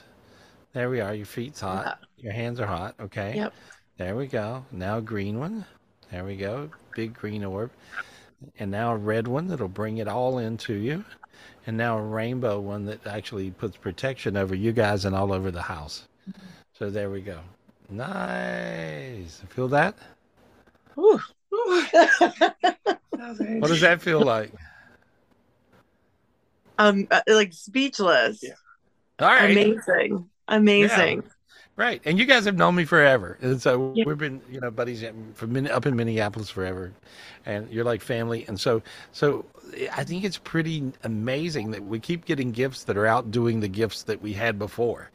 There 0.74 0.90
we 0.90 1.02
are. 1.02 1.14
Your 1.14 1.26
feet's 1.26 1.62
hot. 1.62 2.00
Your 2.18 2.34
hands 2.34 2.60
are 2.60 2.66
hot. 2.66 2.96
Okay. 3.00 3.36
Yep. 3.36 3.54
There 3.98 4.16
we 4.16 4.28
go. 4.28 4.66
Now 4.72 4.98
a 4.98 5.02
green 5.02 5.40
one. 5.40 5.66
There 6.12 6.24
we 6.24 6.36
go. 6.36 6.70
Big 6.96 7.14
green 7.14 7.44
orb. 7.44 7.72
And 8.60 8.72
now 8.72 8.94
a 8.94 8.98
red 8.98 9.28
one 9.28 9.48
that'll 9.48 9.68
bring 9.68 9.98
it 9.98 10.08
all 10.08 10.38
into 10.38 10.74
you. 10.74 11.04
And 11.66 11.78
now 11.78 11.98
a 11.98 12.02
rainbow 12.02 12.60
one 12.60 12.86
that 12.86 13.06
actually 13.08 13.52
puts 13.52 13.78
protection 13.78 14.36
over 14.36 14.54
you 14.54 14.72
guys 14.72 15.06
and 15.06 15.16
all 15.16 15.32
over 15.32 15.50
the 15.52 15.62
house. 15.62 16.08
So 16.74 16.90
there 16.90 17.10
we 17.10 17.22
go. 17.22 17.40
Nice. 17.90 19.42
Feel 19.50 19.68
that? 19.70 19.96
Whew. 20.96 21.22
What 23.10 23.68
does 23.68 23.82
that 23.82 24.02
feel 24.02 24.22
like? 24.22 24.52
um, 26.78 27.08
uh, 27.12 27.22
like 27.28 27.54
speechless. 27.54 28.44
All 29.20 29.28
right. 29.28 29.52
Amazing. 29.52 30.30
Amazing. 30.48 31.24
Yeah. 31.24 31.30
Right. 31.76 32.02
And 32.06 32.20
you 32.20 32.26
guys 32.26 32.46
have 32.46 32.56
known 32.56 32.76
me 32.76 32.86
forever. 32.86 33.38
And 33.42 33.60
so 33.60 33.96
we've 34.06 34.18
been, 34.18 34.42
you 34.50 34.60
know, 34.60 34.70
buddies 34.70 35.04
from 35.34 35.66
up 35.68 35.86
in 35.88 35.96
Minneapolis 35.96 36.50
forever. 36.50 36.92
And 37.48 37.68
you're 37.72 37.84
like 37.84 38.02
family. 38.02 38.46
And 38.48 38.60
so, 38.60 38.84
so 39.12 39.44
I 39.92 40.04
think 40.04 40.24
it's 40.24 40.38
pretty 40.38 40.92
amazing 41.04 41.72
that 41.72 41.84
we 41.84 42.00
keep 42.00 42.26
getting 42.26 42.52
gifts 42.52 42.84
that 42.84 42.96
are 42.96 43.08
outdoing 43.08 43.60
the 43.60 43.68
gifts 43.68 44.04
that 44.04 44.22
we 44.22 44.34
had 44.34 44.60
before. 44.60 45.10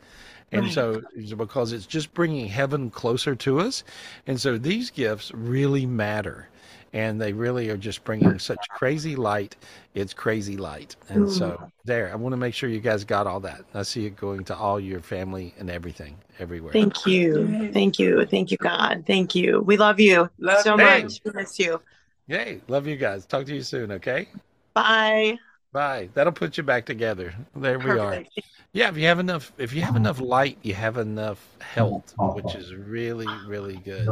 And 0.50 0.64
Right. 0.64 0.72
so, 0.72 1.02
because 1.36 1.72
it's 1.72 1.86
just 1.86 2.12
bringing 2.12 2.46
heaven 2.48 2.90
closer 2.90 3.36
to 3.36 3.60
us. 3.60 3.84
And 4.26 4.40
so 4.40 4.58
these 4.58 4.90
gifts 4.90 5.30
really 5.34 5.86
matter. 5.86 6.48
And 6.92 7.20
they 7.20 7.32
really 7.32 7.68
are 7.68 7.76
just 7.76 8.02
bringing 8.04 8.38
such 8.38 8.66
crazy 8.70 9.14
light. 9.14 9.56
It's 9.94 10.14
crazy 10.14 10.56
light. 10.56 10.96
And 11.08 11.30
so, 11.30 11.70
there, 11.84 12.10
I 12.10 12.14
want 12.14 12.32
to 12.32 12.38
make 12.38 12.54
sure 12.54 12.70
you 12.70 12.80
guys 12.80 13.04
got 13.04 13.26
all 13.26 13.40
that. 13.40 13.62
I 13.74 13.82
see 13.82 14.06
it 14.06 14.16
going 14.16 14.44
to 14.44 14.56
all 14.56 14.80
your 14.80 15.00
family 15.00 15.54
and 15.58 15.68
everything, 15.68 16.16
everywhere. 16.38 16.72
Thank 16.72 17.06
you. 17.06 17.70
Thank 17.72 17.98
you. 17.98 18.24
Thank 18.24 18.50
you, 18.50 18.56
God. 18.56 19.04
Thank 19.06 19.34
you. 19.34 19.60
We 19.60 19.76
love 19.76 20.00
you 20.00 20.30
so 20.62 20.78
you. 20.78 20.84
much. 20.84 21.20
We 21.24 21.32
miss 21.32 21.58
you. 21.58 21.80
Yay. 22.26 22.60
Love 22.68 22.86
you 22.86 22.96
guys. 22.96 23.26
Talk 23.26 23.46
to 23.46 23.54
you 23.54 23.62
soon, 23.62 23.92
okay? 23.92 24.28
Bye. 24.74 25.38
Bye. 25.72 26.08
That'll 26.14 26.32
put 26.32 26.56
you 26.56 26.62
back 26.62 26.86
together. 26.86 27.34
There 27.54 27.78
we 27.78 27.90
are. 27.90 28.10
Perfect. 28.10 28.40
Yeah, 28.72 28.90
if 28.90 28.96
you 28.96 29.06
have 29.06 29.18
enough 29.18 29.52
if 29.58 29.72
you 29.72 29.82
have 29.82 29.96
enough 29.96 30.20
light, 30.20 30.58
you 30.62 30.74
have 30.74 30.98
enough 30.98 31.44
health, 31.60 32.14
which 32.18 32.54
is 32.54 32.74
really, 32.74 33.26
really 33.46 33.76
good. 33.76 34.08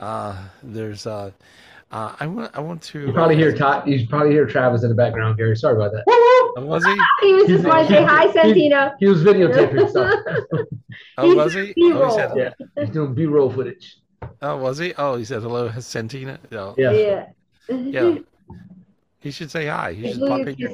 Uh 0.00 0.36
there's 0.62 1.06
uh 1.06 1.30
uh 1.92 2.16
I 2.18 2.26
want 2.26 2.50
I 2.54 2.60
want 2.60 2.82
to 2.82 3.00
You 3.06 3.12
probably 3.12 3.36
hear 3.36 3.52
Todd. 3.54 3.86
You 3.86 4.06
probably 4.08 4.32
hear 4.32 4.46
Travis 4.46 4.82
in 4.82 4.88
the 4.88 4.94
background, 4.94 5.36
Gary. 5.36 5.56
Sorry 5.56 5.76
about 5.76 5.92
that. 5.92 6.04
Oh, 6.08 6.64
was 6.66 6.84
he? 6.84 6.92
He 7.26 7.34
was 7.34 7.46
just 7.46 7.64
want 7.64 7.86
to 7.88 7.94
say 7.94 8.02
hi, 8.04 8.30
Santina. 8.32 8.94
He 8.98 9.06
was 9.06 9.22
videotaping 9.22 9.88
stuff. 9.94 10.20
Oh, 11.18 11.34
was 11.34 11.54
he? 11.54 11.72
Oh, 11.78 12.06
he 12.08 12.14
said, 12.14 12.30
Yeah, 12.36 12.50
he's 12.78 12.90
doing 12.90 13.14
B-roll 13.14 13.50
footage. 13.50 13.98
oh, 14.42 14.56
was 14.56 14.78
he? 14.78 14.92
Oh, 14.98 15.16
he 15.16 15.24
said 15.24 15.42
hello, 15.42 15.70
Santina. 15.80 16.38
Oh. 16.52 16.74
Yeah. 16.78 16.92
Yeah. 16.92 17.26
Yeah. 17.68 18.18
He 19.20 19.30
should 19.30 19.50
say 19.50 19.66
hi. 19.66 19.92
He 19.92 20.12
should 20.12 20.20
pop 20.28 20.46
in 20.46 20.56
your 20.58 20.70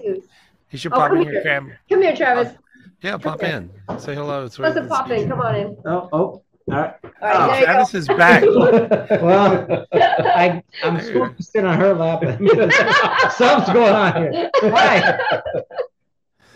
He 0.69 0.78
should 0.78 0.93
Oh, 0.93 0.97
pop 0.97 1.09
come 1.11 1.19
in 1.19 1.24
here, 1.24 1.32
here. 1.35 1.43
Cam. 1.43 1.73
Come 1.89 2.03
here, 2.03 2.16
Travis. 2.16 2.55
Yeah, 3.03 3.16
pop 3.19 3.43
in. 3.43 3.70
Say 3.99 4.15
hello. 4.15 4.47
It's 4.47 4.59
Let's 4.59 4.89
pop 4.89 5.11
in. 5.11 5.28
Come 5.28 5.40
on 5.40 5.55
in. 5.55 5.77
Oh, 5.86 6.09
oh, 6.12 6.19
all 6.19 6.45
right. 6.69 6.95
All 7.05 7.28
right, 7.28 7.36
oh, 7.36 7.47
there 7.51 7.65
Travis 7.65 7.93
go. 7.93 7.99
is 7.99 8.09
back. 8.09 8.43
well, 9.23 9.86
I, 9.93 10.62
I'm 10.85 11.01
supposed 11.01 11.36
to 11.36 11.43
sit 11.43 11.65
on 11.65 11.78
her 11.78 11.95
lap. 11.95 12.23
Something's 13.32 13.73
going 13.73 13.95
on 13.95 14.32
here. 14.32 14.51
Right. 14.62 15.19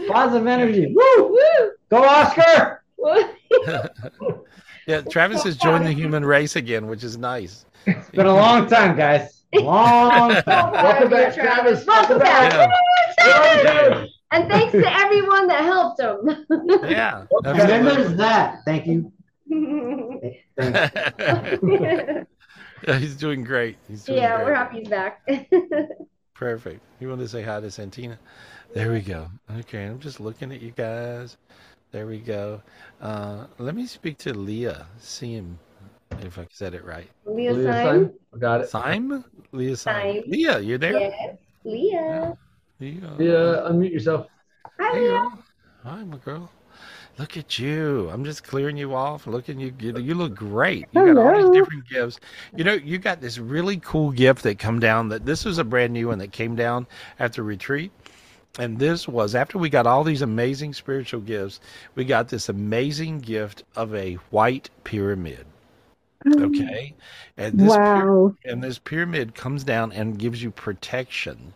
Positive 0.08 0.46
energy. 0.46 0.94
Woo! 0.94 1.28
Woo! 1.28 1.70
Go, 1.90 2.04
Oscar! 2.04 2.82
yeah, 4.86 5.00
Travis 5.02 5.42
has 5.44 5.56
joined 5.56 5.86
the 5.86 5.92
human 5.92 6.24
race 6.24 6.56
again, 6.56 6.86
which 6.86 7.04
is 7.04 7.16
nice. 7.16 7.64
It's 7.86 8.10
been 8.10 8.26
a 8.26 8.34
long 8.34 8.68
time, 8.68 8.96
guys. 8.96 9.44
Long 9.54 10.30
time. 10.30 10.72
Welcome 10.72 11.10
back, 11.10 11.34
Travis. 11.34 11.86
Welcome 11.86 12.18
back. 12.18 12.52
Yeah. 12.52 12.70
Travis! 13.18 14.10
And 14.32 14.48
thanks 14.48 14.72
to 14.72 14.98
everyone 14.98 15.46
that 15.48 15.62
helped 15.62 16.00
him. 16.00 16.46
Yeah. 16.88 17.26
And 17.44 17.60
then 17.60 17.84
there's 17.84 18.16
that. 18.16 18.60
Thank 18.64 18.86
you. 18.86 19.12
Yeah, 22.86 22.98
he's 22.98 23.16
doing 23.16 23.44
great. 23.44 23.76
He's 23.88 24.04
doing 24.04 24.18
yeah, 24.18 24.36
great. 24.36 24.46
we're 24.46 24.54
happy 24.54 24.78
he's 24.80 24.88
back. 24.88 25.22
Perfect. 26.34 26.80
You 27.00 27.08
want 27.08 27.20
to 27.20 27.28
say 27.28 27.42
hi 27.42 27.60
to 27.60 27.70
Santina? 27.70 28.18
There 28.74 28.90
we 28.90 29.00
go. 29.00 29.28
Okay, 29.60 29.84
I'm 29.84 30.00
just 30.00 30.18
looking 30.20 30.52
at 30.52 30.60
you 30.60 30.72
guys. 30.72 31.36
There 31.92 32.06
we 32.06 32.18
go. 32.18 32.62
Uh, 33.00 33.46
let 33.58 33.74
me 33.74 33.86
speak 33.86 34.18
to 34.18 34.32
Leah. 34.34 34.86
See 34.98 35.32
him 35.34 35.58
if 36.22 36.38
I 36.38 36.46
said 36.50 36.74
it 36.74 36.84
right. 36.84 37.08
Leah 37.24 37.52
Leah 37.52 37.72
Syme? 37.74 38.10
Syme? 38.32 38.38
Got 38.38 38.60
it. 38.62 38.70
Sim? 38.70 39.24
Leah 39.52 39.76
Sim. 39.76 39.92
Syme. 39.94 40.22
Leah, 40.26 40.58
you 40.60 40.78
there? 40.78 40.98
Yes, 41.00 41.36
Leah. 41.64 42.36
Leah. 42.80 43.16
Yeah, 43.18 43.68
unmute 43.70 43.92
yourself. 43.92 44.26
Hi, 44.80 44.92
Hey, 44.92 45.00
Leah. 45.00 45.08
girl. 45.08 45.44
Hi, 45.84 46.04
my 46.04 46.16
girl. 46.18 46.50
Look 47.18 47.36
at 47.36 47.58
you. 47.58 48.08
I'm 48.10 48.24
just 48.24 48.42
clearing 48.44 48.76
you 48.76 48.94
off. 48.94 49.26
Looking 49.26 49.60
you 49.60 49.72
you 49.78 49.96
you 49.98 50.14
look 50.14 50.34
great. 50.34 50.86
You 50.92 51.04
got 51.04 51.16
all 51.18 51.30
Hello. 51.30 51.42
these 51.42 51.50
different 51.60 51.86
gifts. 51.88 52.18
You 52.56 52.64
know, 52.64 52.72
you 52.72 52.98
got 52.98 53.20
this 53.20 53.38
really 53.38 53.78
cool 53.78 54.10
gift 54.12 54.42
that 54.44 54.58
come 54.58 54.80
down 54.80 55.08
that 55.10 55.26
this 55.26 55.44
was 55.44 55.58
a 55.58 55.64
brand 55.64 55.92
new 55.92 56.08
one 56.08 56.18
that 56.18 56.32
came 56.32 56.56
down 56.56 56.86
after 57.18 57.42
retreat. 57.42 57.92
And 58.58 58.78
this 58.78 59.08
was 59.08 59.34
after 59.34 59.58
we 59.58 59.68
got 59.70 59.86
all 59.86 60.04
these 60.04 60.22
amazing 60.22 60.74
spiritual 60.74 61.20
gifts, 61.22 61.60
we 61.94 62.04
got 62.04 62.28
this 62.28 62.48
amazing 62.48 63.20
gift 63.20 63.62
of 63.76 63.94
a 63.94 64.14
white 64.30 64.70
pyramid. 64.84 65.46
Mm. 66.26 66.44
Okay. 66.46 66.94
And 67.36 67.58
this 67.58 67.68
Wow. 67.70 68.34
and 68.44 68.62
this 68.62 68.78
pyramid 68.78 69.34
comes 69.34 69.64
down 69.64 69.92
and 69.92 70.18
gives 70.18 70.42
you 70.42 70.50
protection 70.50 71.54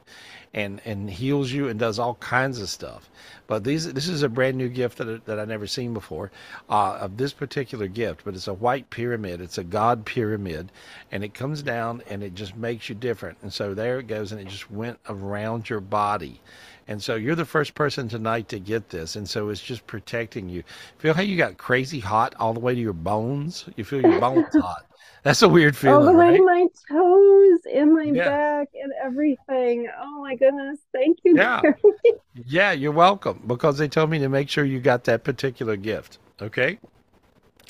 and 0.57 0.81
and 0.87 1.09
heals 1.09 1.53
you 1.53 1.69
and 1.69 1.79
does 1.79 1.99
all 2.01 2.15
kinds 2.15 2.61
of 2.61 2.69
stuff. 2.69 3.09
But 3.47 3.63
these 3.63 3.93
this 3.93 4.09
is 4.09 4.23
a 4.23 4.29
brand 4.29 4.57
new 4.57 4.69
gift 4.69 4.99
that, 4.99 5.25
that 5.27 5.39
I've 5.39 5.49
never 5.49 5.67
seen 5.69 5.95
before 5.95 6.33
uh, 6.69 6.99
of 7.01 7.17
this 7.19 7.33
particular 7.33 7.87
gift. 7.87 8.23
But 8.25 8.35
it's 8.35 8.49
a 8.49 8.55
white 8.55 8.91
pyramid. 8.91 9.41
It's 9.41 9.59
a 9.59 9.65
God 9.65 10.05
pyramid, 10.05 10.73
and 11.13 11.23
it 11.23 11.35
comes 11.35 11.63
down 11.63 12.03
and 12.09 12.23
it 12.23 12.35
just 12.35 12.57
makes 12.57 12.89
you 12.89 12.95
different. 12.95 13.39
And 13.43 13.53
so 13.53 13.75
there 13.75 14.01
it 14.01 14.09
goes, 14.09 14.33
and 14.33 14.41
it 14.41 14.49
just 14.49 14.71
went 14.71 14.99
around 15.09 15.69
your 15.71 15.81
body. 15.81 16.41
And 16.89 17.03
so 17.03 17.17
you're 17.17 17.35
the 17.35 17.45
first 17.45 17.75
person 17.75 18.09
tonight 18.09 18.49
to 18.49 18.61
get 18.61 18.89
this, 18.91 19.17
and 19.17 19.29
so 19.29 19.49
it's 19.51 19.61
just 19.61 19.87
protecting 19.87 20.49
you. 20.49 20.63
Feel 20.99 21.15
how 21.15 21.23
you 21.23 21.37
got 21.37 21.59
crazy 21.59 22.01
hot 22.01 22.35
all 22.39 22.55
the 22.55 22.61
way 22.61 22.75
to 22.75 22.81
your 22.81 22.93
bones. 22.93 23.67
You 23.77 23.85
feel 23.85 24.01
your 24.01 24.21
bones 24.21 24.47
hot. 24.55 24.86
That's 25.27 25.43
a 25.43 25.49
weird 25.49 25.77
feeling. 25.77 25.97
All 25.97 26.05
the 26.05 26.17
way 26.17 26.39
right? 26.39 26.41
my 26.41 26.67
toes 26.89 27.59
and 27.75 27.93
my 27.95 28.05
Yeah. 28.05 28.29
back 28.29 28.69
and 28.81 28.93
everything. 29.03 29.89
Oh 30.01 30.21
my 30.23 30.37
goodness. 30.37 30.79
Thank 30.93 31.19
you. 31.25 31.37
Yeah. 31.37 31.61
Yeah, 32.47 32.71
you're 32.73 32.93
welcome 32.93 33.43
because 33.47 33.77
they 33.79 33.89
told 33.89 34.11
me 34.11 34.19
to 34.21 34.29
make 34.29 34.49
sure 34.51 34.65
you 34.65 34.79
got 34.79 35.03
that 35.05 35.25
particular 35.25 35.75
gift. 35.75 36.19
Okay. 36.41 36.79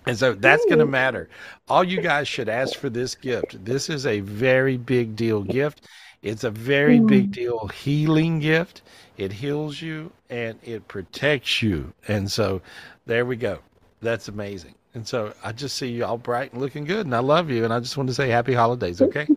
And 0.07 0.19
so 0.19 0.35
that's 0.35 0.65
going 0.67 0.81
to 0.81 0.87
matter. 0.87 1.31
All 1.69 1.83
you 1.85 2.03
guys 2.03 2.29
should 2.29 2.49
ask 2.51 2.77
for 2.77 2.91
this 2.91 3.15
gift. 3.15 3.65
This 3.65 3.89
is 3.89 4.05
a 4.07 4.21
very 4.21 4.77
big 4.77 5.17
deal 5.17 5.43
gift. 5.43 5.87
It's 6.23 6.45
a 6.45 6.51
very 6.51 6.99
big 7.01 7.31
Mm. 7.31 7.35
deal 7.35 7.69
healing 7.69 8.41
gift. 8.41 8.83
It 9.17 9.33
heals 9.33 9.81
you 9.81 10.13
and 10.29 10.59
it 10.63 10.89
protects 10.89 11.63
you. 11.63 11.93
And 12.09 12.31
so 12.31 12.61
there 13.07 13.25
we 13.25 13.37
go. 13.37 13.61
That's 14.03 14.29
amazing. 14.29 14.75
And 14.97 15.07
so 15.07 15.35
I 15.45 15.53
just 15.53 15.77
see 15.77 15.89
you 15.89 16.07
all 16.07 16.17
bright 16.17 16.55
and 16.55 16.63
looking 16.63 16.87
good. 16.87 17.05
And 17.05 17.15
I 17.15 17.19
love 17.19 17.51
you. 17.51 17.65
And 17.65 17.73
I 17.73 17.81
just 17.81 17.99
want 17.99 18.09
to 18.09 18.15
say 18.15 18.31
happy 18.31 18.55
holidays. 18.55 19.03
Okay. 19.03 19.29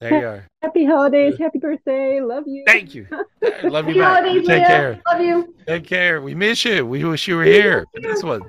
There 0.00 0.20
you 0.20 0.26
are. 0.26 0.46
Happy 0.62 0.84
holidays. 0.84 1.36
Happy 1.36 1.58
birthday. 1.58 2.20
Love 2.20 2.44
you. 2.46 2.62
Thank 2.64 2.94
you. 2.94 3.08
Love 3.64 3.88
you 3.88 3.94
Happy 3.94 3.98
back. 3.98 4.22
holidays, 4.24 4.46
Take 4.46 4.58
Leah. 4.58 4.66
care. 4.66 5.02
Love 5.12 5.20
you. 5.20 5.54
Take 5.66 5.84
care. 5.84 6.20
We 6.20 6.36
miss 6.36 6.64
you. 6.64 6.86
We 6.86 7.04
wish 7.04 7.26
you 7.26 7.34
were 7.36 7.44
here 7.44 7.84
this 7.94 8.22
one. 8.22 8.42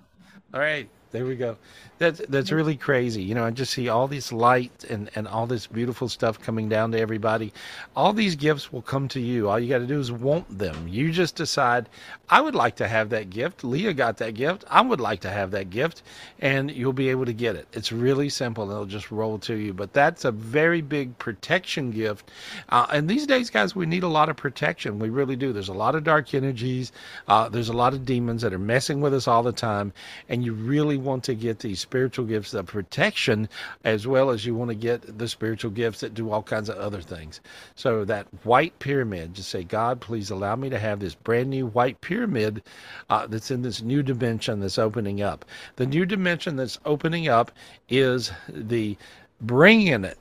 All 0.53 0.59
right, 0.59 0.87
there 1.11 1.25
we 1.25 1.35
go. 1.35 1.57
That's 1.97 2.21
that's 2.27 2.51
really 2.51 2.75
crazy. 2.75 3.23
You 3.23 3.35
know, 3.35 3.45
I 3.45 3.51
just 3.51 3.71
see 3.73 3.87
all 3.87 4.07
this 4.09 4.33
light 4.33 4.83
and 4.89 5.09
and 5.15 5.29
all 5.29 5.47
this 5.47 5.65
beautiful 5.65 6.09
stuff 6.09 6.41
coming 6.41 6.67
down 6.67 6.91
to 6.91 6.99
everybody. 6.99 7.53
All 7.95 8.11
these 8.11 8.35
gifts 8.35 8.73
will 8.73 8.81
come 8.81 9.07
to 9.09 9.21
you. 9.21 9.47
All 9.49 9.57
you 9.57 9.69
got 9.69 9.79
to 9.79 9.87
do 9.87 9.99
is 9.99 10.11
want 10.11 10.57
them. 10.57 10.89
You 10.89 11.13
just 11.13 11.37
decide, 11.37 11.87
I 12.29 12.41
would 12.41 12.53
like 12.53 12.75
to 12.77 12.87
have 12.87 13.11
that 13.11 13.29
gift. 13.29 13.63
Leah 13.63 13.93
got 13.93 14.17
that 14.17 14.33
gift. 14.33 14.65
I 14.69 14.81
would 14.81 14.99
like 14.99 15.21
to 15.21 15.29
have 15.29 15.51
that 15.51 15.69
gift, 15.69 16.03
and 16.39 16.69
you'll 16.69 16.91
be 16.91 17.09
able 17.09 17.25
to 17.25 17.33
get 17.33 17.55
it. 17.55 17.67
It's 17.71 17.93
really 17.93 18.27
simple. 18.27 18.69
It'll 18.69 18.85
just 18.85 19.09
roll 19.09 19.39
to 19.39 19.55
you. 19.55 19.73
But 19.73 19.93
that's 19.93 20.25
a 20.25 20.31
very 20.31 20.81
big 20.81 21.17
protection 21.17 21.91
gift. 21.91 22.29
Uh, 22.67 22.87
and 22.91 23.09
these 23.09 23.25
days, 23.25 23.49
guys, 23.49 23.73
we 23.73 23.85
need 23.85 24.03
a 24.03 24.09
lot 24.09 24.27
of 24.27 24.35
protection. 24.35 24.99
We 24.99 25.09
really 25.09 25.37
do. 25.37 25.53
There's 25.53 25.69
a 25.69 25.73
lot 25.73 25.95
of 25.95 26.03
dark 26.03 26.33
energies. 26.33 26.91
Uh, 27.29 27.47
there's 27.47 27.69
a 27.69 27.73
lot 27.73 27.93
of 27.93 28.05
demons 28.05 28.41
that 28.41 28.53
are 28.53 28.59
messing 28.59 28.99
with 28.99 29.13
us 29.13 29.29
all 29.29 29.43
the 29.43 29.53
time, 29.53 29.93
and 30.27 30.43
you 30.43 30.53
really 30.53 30.97
want 30.97 31.23
to 31.25 31.35
get 31.35 31.59
these 31.59 31.84
spiritual 31.85 32.25
gifts 32.25 32.55
of 32.55 32.65
protection 32.65 33.47
as 33.83 34.07
well 34.07 34.31
as 34.31 34.43
you 34.43 34.55
want 34.55 34.69
to 34.69 34.75
get 34.75 35.17
the 35.19 35.27
spiritual 35.27 35.69
gifts 35.69 35.99
that 35.99 36.15
do 36.15 36.31
all 36.31 36.41
kinds 36.41 36.67
of 36.67 36.77
other 36.77 37.01
things. 37.01 37.41
So 37.75 38.03
that 38.05 38.27
white 38.43 38.77
pyramid, 38.79 39.35
just 39.35 39.49
say, 39.49 39.63
God, 39.63 40.01
please 40.01 40.31
allow 40.31 40.55
me 40.55 40.69
to 40.71 40.79
have 40.79 40.99
this 40.99 41.13
brand 41.13 41.51
new 41.51 41.67
white 41.67 42.01
pyramid 42.01 42.63
uh, 43.11 43.27
that's 43.27 43.51
in 43.51 43.61
this 43.61 43.83
new 43.83 44.01
dimension 44.01 44.59
that's 44.59 44.79
opening 44.79 45.21
up. 45.21 45.45
The 45.75 45.85
new 45.85 46.05
dimension 46.05 46.55
that's 46.55 46.79
opening 46.85 47.27
up 47.27 47.51
is 47.87 48.31
the 48.49 48.97
bringing 49.41 50.03
it 50.03 50.17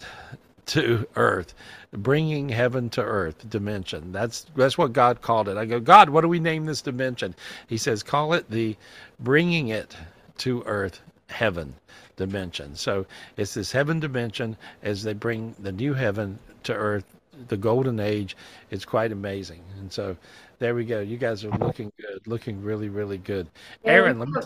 to 0.66 1.06
earth 1.16 1.54
bringing 1.92 2.48
heaven 2.48 2.88
to 2.90 3.02
earth 3.02 3.48
dimension 3.48 4.10
that's 4.12 4.46
that's 4.56 4.78
what 4.78 4.92
god 4.92 5.20
called 5.20 5.48
it 5.48 5.56
i 5.56 5.64
go 5.64 5.78
god 5.78 6.08
what 6.08 6.22
do 6.22 6.28
we 6.28 6.40
name 6.40 6.64
this 6.64 6.82
dimension 6.82 7.34
he 7.68 7.76
says 7.76 8.02
call 8.02 8.32
it 8.32 8.48
the 8.50 8.76
bringing 9.20 9.68
it 9.68 9.96
to 10.38 10.62
earth 10.66 11.00
heaven 11.28 11.74
dimension 12.16 12.74
so 12.76 13.04
it's 13.36 13.54
this 13.54 13.72
heaven 13.72 13.98
dimension 13.98 14.56
as 14.82 15.02
they 15.02 15.12
bring 15.12 15.54
the 15.60 15.72
new 15.72 15.94
heaven 15.94 16.38
to 16.62 16.72
earth 16.74 17.04
the 17.48 17.56
golden 17.56 17.98
age 17.98 18.36
it's 18.70 18.84
quite 18.84 19.10
amazing 19.10 19.60
and 19.80 19.92
so 19.92 20.16
there 20.60 20.74
we 20.74 20.84
go 20.84 21.00
you 21.00 21.16
guys 21.16 21.44
are 21.44 21.50
looking 21.58 21.90
good 22.00 22.24
looking 22.26 22.62
really 22.62 22.88
really 22.88 23.18
good 23.18 23.48
Yeah, 23.84 23.92
aaron 23.92 24.18
let 24.20 24.28
me, 24.28 24.40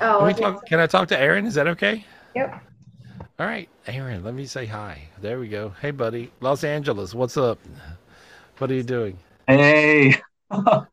Oh, 0.00 0.18
let 0.22 0.26
me 0.26 0.32
okay. 0.32 0.42
talk 0.42 0.66
can 0.66 0.80
i 0.80 0.86
talk 0.86 1.06
to 1.08 1.18
aaron 1.18 1.46
is 1.46 1.54
that 1.54 1.68
okay 1.68 2.04
Yep. 2.34 2.60
all 3.38 3.46
right, 3.46 3.68
Aaron, 3.86 4.24
let 4.24 4.34
me 4.34 4.44
say 4.46 4.66
hi. 4.66 5.02
There 5.20 5.38
we 5.38 5.48
go. 5.48 5.70
Hey, 5.80 5.90
buddy. 5.90 6.30
Los 6.40 6.64
Angeles, 6.64 7.14
what's 7.14 7.36
up? 7.36 7.58
What 8.58 8.70
are 8.70 8.74
you 8.74 8.82
doing? 8.82 9.18
Hey. 9.46 10.14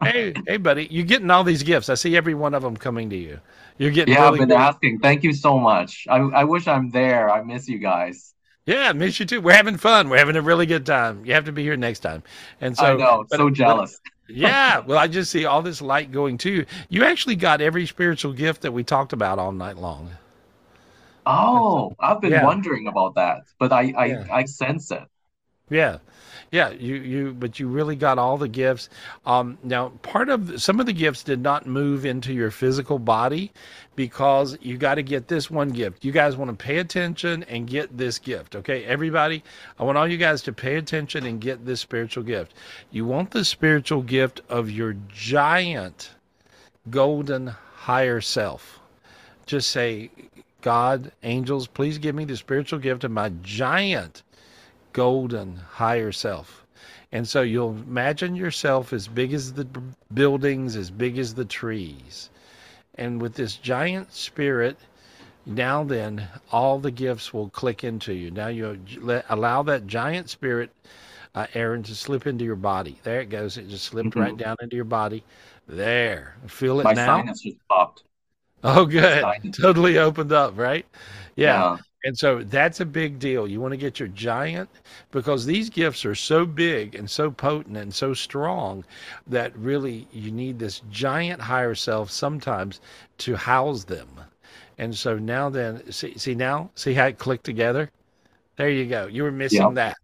Hey, 0.04 0.34
hey, 0.48 0.58
buddy. 0.58 0.88
You're 0.90 1.06
getting 1.06 1.30
all 1.32 1.44
these 1.44 1.64
gifts. 1.64 1.90
I 1.90 1.96
see 1.96 2.16
every 2.18 2.34
one 2.34 2.54
of 2.54 2.64
them 2.64 2.76
coming 2.76 3.10
to 3.12 3.16
you. 3.16 3.40
You're 3.78 3.92
getting 3.92 4.14
Yeah, 4.14 4.28
I've 4.28 4.38
been 4.38 4.50
good. 4.50 4.58
asking. 4.58 5.00
Thank 5.00 5.24
you 5.24 5.34
so 5.34 5.58
much. 5.60 6.06
I, 6.10 6.18
I 6.18 6.44
wish 6.44 6.68
I'm 6.68 6.90
there. 6.90 7.30
I 7.30 7.44
miss 7.44 7.68
you 7.68 7.80
guys. 7.80 8.34
Yeah, 8.66 8.90
I 8.90 8.94
miss 8.94 9.20
you 9.20 9.26
too. 9.26 9.42
We're 9.42 9.54
having 9.54 9.78
fun. 9.78 10.10
We're 10.10 10.18
having 10.18 10.36
a 10.38 10.42
really 10.42 10.66
good 10.66 10.86
time. 10.86 11.26
You 11.26 11.34
have 11.34 11.46
to 11.46 11.52
be 11.52 11.64
here 11.64 11.76
next 11.78 12.00
time. 12.00 12.24
And 12.62 12.78
so 12.78 12.86
I 12.86 12.96
know. 12.96 13.26
but- 13.30 13.38
so 13.38 13.46
but- 13.50 13.54
jealous. 13.54 14.00
yeah, 14.30 14.80
well, 14.88 14.98
I 14.98 15.08
just 15.08 15.32
see 15.32 15.46
all 15.46 15.62
this 15.62 15.82
light 15.82 16.12
going 16.12 16.38
too. 16.38 16.52
You 16.52 16.66
You 16.90 17.06
actually 17.06 17.36
got 17.36 17.62
every 17.62 17.86
spiritual 17.86 18.34
gift 18.34 18.62
that 18.62 18.72
we 18.72 18.84
talked 18.84 19.12
about 19.14 19.38
all 19.38 19.52
night 19.52 19.78
long. 19.78 20.12
Oh, 21.26 21.94
I've 22.00 22.22
been 22.22 22.32
Yeah. 22.32 22.44
wondering 22.46 22.88
about 22.88 23.16
that, 23.16 23.44
but 23.60 23.72
I, 23.72 23.94
I, 23.98 24.06
Yeah. 24.06 24.28
I 24.32 24.46
sense 24.46 24.92
it. 24.92 25.04
Yeah. 25.70 25.98
Yeah, 26.54 26.70
you 26.70 26.98
you 26.98 27.34
but 27.34 27.60
you 27.60 27.68
really 27.68 27.96
got 27.96 28.20
all 28.20 28.38
the 28.38 28.48
gifts. 28.48 28.88
Um 29.26 29.58
now 29.64 29.90
part 30.04 30.30
of 30.30 30.62
some 30.62 30.80
of 30.80 30.86
the 30.86 30.94
gifts 30.94 31.24
did 31.24 31.42
not 31.42 31.66
move 31.66 32.06
into 32.06 32.32
your 32.32 32.52
physical 32.52 33.00
body 33.00 33.52
because 33.96 34.56
you 34.62 34.78
got 34.78 34.96
to 34.96 35.02
get 35.02 35.28
this 35.28 35.50
one 35.50 35.70
gift. 35.70 36.06
You 36.06 36.12
guys 36.12 36.38
want 36.38 36.52
to 36.52 36.64
pay 36.64 36.78
attention 36.78 37.42
and 37.50 37.66
get 37.66 37.98
this 37.98 38.20
gift, 38.20 38.56
okay? 38.56 38.86
Everybody, 38.86 39.44
I 39.80 39.84
want 39.84 39.98
all 39.98 40.08
you 40.08 40.18
guys 40.18 40.44
to 40.44 40.54
pay 40.54 40.76
attention 40.76 41.26
and 41.26 41.42
get 41.42 41.66
this 41.66 41.82
spiritual 41.82 42.24
gift. 42.24 42.54
You 42.92 43.06
want 43.06 43.32
the 43.32 43.46
spiritual 43.46 44.04
gift 44.04 44.42
of 44.48 44.70
your 44.70 44.94
giant 45.10 46.12
golden 46.92 47.48
higher 47.48 48.22
self. 48.22 48.80
Just 49.48 49.72
say, 49.72 50.12
God, 50.62 51.12
angels, 51.24 51.66
please 51.66 51.98
give 51.98 52.14
me 52.14 52.26
the 52.26 52.38
spiritual 52.38 52.78
gift 52.78 53.04
of 53.04 53.10
my 53.10 53.30
giant 53.42 54.22
golden 54.94 55.58
higher 55.58 56.12
self. 56.12 56.66
And 57.12 57.28
so 57.28 57.42
you'll 57.42 57.78
imagine 57.88 58.36
yourself 58.36 58.92
as 58.94 59.08
big 59.08 59.34
as 59.34 59.54
the 59.54 59.68
buildings, 60.14 60.76
as 60.76 60.90
big 60.90 61.20
as 61.20 61.36
the 61.36 61.46
trees. 61.46 62.30
And 62.96 63.22
with 63.22 63.36
this 63.36 63.56
giant 63.58 64.14
spirit, 64.14 64.78
now 65.46 65.84
then, 65.84 66.28
all 66.52 66.80
the 66.80 66.92
gifts 66.92 67.34
will 67.34 67.50
click 67.50 67.84
into 67.84 68.14
you. 68.14 68.32
Now 68.32 68.48
you 68.48 68.80
let, 69.02 69.26
allow 69.30 69.62
that 69.64 69.88
giant 69.88 70.30
spirit, 70.30 70.72
uh, 71.36 71.48
Aaron, 71.54 71.84
to 71.84 71.96
slip 71.96 72.26
into 72.26 72.46
your 72.46 72.56
body. 72.56 72.98
There 73.04 73.22
it 73.22 73.30
goes. 73.30 73.58
It 73.58 73.68
just 73.68 73.86
slipped 73.86 74.16
right 74.16 74.38
down 74.38 74.56
into 74.62 74.76
your 74.76 74.86
body. 74.86 75.24
There. 75.68 76.36
Feel 76.48 76.80
it 76.80 76.84
My 76.84 76.94
now? 76.94 77.18
sinus 77.18 77.42
just 77.42 77.58
popped. 77.68 78.04
Oh, 78.64 78.86
good. 78.86 79.54
Totally 79.54 79.98
opened 79.98 80.32
up, 80.32 80.58
right? 80.58 80.86
Yeah. 81.36 81.76
Yeah. 81.76 81.78
And 82.06 82.18
so 82.18 82.44
that's 82.44 82.80
a 82.82 82.86
big 82.86 83.20
deal. 83.20 83.48
You 83.48 83.62
want 83.62 83.72
to 83.74 83.78
get 83.78 84.00
your 84.00 84.10
giant 84.10 84.70
because 85.12 85.46
these 85.46 85.70
gifts 85.70 86.06
are 86.06 86.16
so 86.16 86.46
big 86.46 86.96
and 86.96 87.10
so 87.10 87.32
potent 87.32 87.78
and 87.78 87.94
so 87.94 88.14
strong 88.14 88.84
that 89.28 89.56
really 89.58 90.08
you 90.12 90.32
need 90.32 90.60
this 90.60 90.82
giant 90.90 91.42
higher 91.42 91.76
self 91.76 92.12
sometimes 92.12 92.82
to 93.20 93.36
house 93.36 93.86
them. 93.86 94.10
And 94.78 94.96
so 94.96 95.18
now 95.18 95.50
then 95.50 95.92
see 95.92 96.18
see 96.18 96.36
now 96.36 96.72
see 96.76 96.94
how 96.94 97.08
it 97.08 97.18
clicked 97.20 97.46
together? 97.46 97.90
There 98.58 98.70
you 98.70 98.88
go. 98.88 99.08
You 99.08 99.24
were 99.24 99.32
missing 99.32 99.74
Yep. 99.74 99.76
that. 99.76 99.98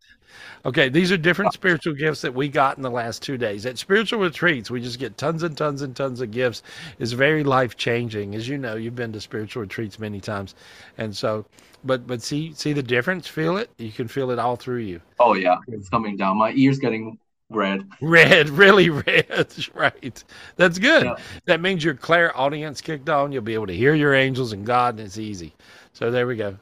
Okay, 0.66 0.90
these 0.90 1.12
are 1.12 1.18
different 1.18 1.54
spiritual 1.54 1.94
gifts 1.94 2.22
that 2.22 2.34
we 2.34 2.50
got 2.50 2.78
in 2.78 2.84
the 2.84 2.92
last 2.92 3.22
two 3.22 3.38
days. 3.38 3.66
At 3.66 3.78
spiritual 3.78 4.20
retreats, 4.20 4.70
we 4.70 4.82
just 4.82 5.00
get 5.00 5.18
tons 5.18 5.44
and 5.44 5.58
tons 5.58 5.82
and 5.82 5.96
tons 5.96 6.22
of 6.22 6.32
gifts. 6.32 6.64
It's 7.00 7.12
very 7.12 7.44
life 7.44 7.78
changing. 7.78 8.36
As 8.36 8.48
you 8.48 8.58
know, 8.58 8.76
you've 8.76 8.96
been 8.96 9.14
to 9.14 9.22
spiritual 9.22 9.62
retreats 9.62 10.00
many 10.00 10.20
times. 10.20 10.56
And 10.98 11.16
so 11.16 11.46
but 11.84 12.06
but 12.08 12.22
see 12.22 12.54
see 12.54 12.74
the 12.74 12.84
difference, 12.84 13.28
feel 13.28 13.58
it? 13.58 13.70
You 13.78 13.92
can 13.92 14.08
feel 14.08 14.32
it 14.32 14.40
all 14.40 14.56
through 14.56 14.80
you. 14.80 15.02
Oh 15.20 15.34
yeah, 15.34 15.58
it's 15.68 15.90
coming 15.90 16.18
down. 16.18 16.38
My 16.38 16.52
ears 16.52 16.80
getting 16.80 17.18
red. 17.50 17.88
Red, 18.02 18.50
really 18.50 18.90
red. 18.90 19.54
right. 19.74 20.24
That's 20.56 20.78
good. 20.78 21.06
Yeah. 21.06 21.16
That 21.46 21.62
means 21.62 21.84
your 21.84 21.96
clairaudience 21.96 22.82
kicked 22.82 23.10
on. 23.10 23.32
You'll 23.32 23.44
be 23.44 23.54
able 23.54 23.68
to 23.68 23.76
hear 23.76 23.96
your 23.96 24.14
angels 24.14 24.54
and 24.54 24.66
God, 24.66 24.96
and 24.98 25.06
it's 25.06 25.18
easy. 25.18 25.54
So 25.94 26.12
there 26.12 26.28
we 26.28 26.36
go. 26.36 26.58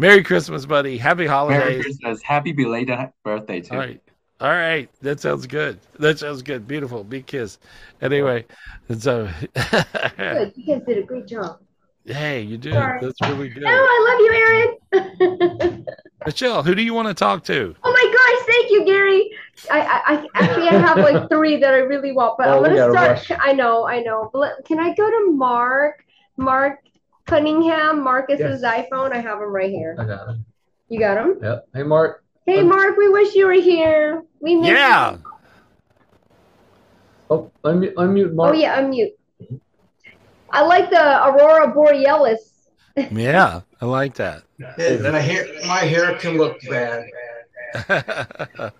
Merry 0.00 0.22
Christmas, 0.24 0.64
buddy. 0.64 0.96
Happy 0.96 1.26
holidays. 1.26 1.58
Merry 1.58 1.72
holidays. 1.74 1.84
Christmas. 1.98 2.22
Happy 2.22 2.52
belated 2.52 2.98
birthday 3.22 3.60
too. 3.60 3.74
All 3.74 3.80
right. 3.80 4.00
All 4.40 4.48
right. 4.48 4.88
That 5.02 5.20
sounds 5.20 5.46
good. 5.46 5.78
That 5.98 6.18
sounds 6.18 6.40
good. 6.40 6.66
Beautiful. 6.66 7.04
Big 7.04 7.26
kiss. 7.26 7.58
Anyway, 8.00 8.46
uh, 8.48 8.54
and 8.88 9.02
so 9.02 9.28
Good. 10.16 10.52
You 10.56 10.74
guys 10.78 10.86
did 10.86 10.98
a 10.98 11.02
great 11.02 11.26
job. 11.26 11.58
hey, 12.06 12.40
you 12.40 12.56
did. 12.56 12.72
Sorry. 12.72 12.98
That's 13.02 13.20
really 13.20 13.50
good. 13.50 13.62
No, 13.62 13.70
I 13.70 14.06
love 14.08 14.20
you, 14.20 15.36
Aaron. 15.52 15.86
Michelle, 16.26 16.62
who 16.62 16.74
do 16.74 16.82
you 16.82 16.94
want 16.94 17.08
to 17.08 17.14
talk 17.14 17.44
to? 17.44 17.74
Oh 17.84 17.92
my 17.92 18.06
gosh, 18.10 18.46
thank 18.54 18.70
you, 18.70 18.86
Gary. 18.86 19.30
I, 19.70 19.80
I, 19.80 20.14
I 20.14 20.26
actually 20.34 20.68
I 20.68 20.78
have 20.78 20.96
like 20.96 21.28
three 21.28 21.58
that 21.60 21.74
I 21.74 21.78
really 21.78 22.12
want, 22.12 22.38
but 22.38 22.48
Oh, 22.48 22.56
I'm 22.56 22.62
gonna 22.62 22.92
gotta 22.92 23.20
start. 23.22 23.40
I 23.44 23.52
know, 23.52 23.86
I 23.86 24.00
know. 24.00 24.30
But 24.32 24.38
let- 24.38 24.64
can 24.64 24.78
I 24.80 24.94
go 24.94 25.10
to 25.10 25.32
Mark? 25.32 26.06
Mark 26.38 26.78
Cunningham, 27.30 28.02
Marcus's 28.02 28.62
iPhone. 28.62 29.12
I 29.12 29.18
have 29.18 29.38
him 29.38 29.52
right 29.52 29.70
here. 29.70 29.96
I 29.98 30.04
got 30.04 30.28
it. 30.30 30.36
You 30.88 30.98
got 30.98 31.16
him? 31.16 31.38
Yep. 31.40 31.68
Hey, 31.72 31.82
Mark. 31.84 32.24
Hey, 32.44 32.62
Mark, 32.62 32.96
we 32.96 33.08
wish 33.08 33.34
you 33.36 33.46
were 33.46 33.52
here. 33.52 34.24
We 34.40 34.56
miss 34.56 34.70
Yeah. 34.70 35.12
you. 35.12 35.22
Oh, 37.30 37.52
unmute, 37.62 37.94
unmute 37.94 38.34
Mark. 38.34 38.56
Oh 38.56 38.58
yeah, 38.58 38.80
unmute. 38.82 39.12
I 40.50 40.62
like 40.62 40.90
the 40.90 41.26
Aurora 41.26 41.72
Borealis. 41.72 42.48
Yeah, 43.12 43.60
I 43.80 43.84
like 43.86 44.14
that. 44.14 44.42
Yeah, 44.58 45.10
my 45.12 45.20
hair, 45.20 45.46
my 45.64 45.78
hair 45.78 46.16
can 46.18 46.36
look 46.36 46.60
bad. 46.68 47.04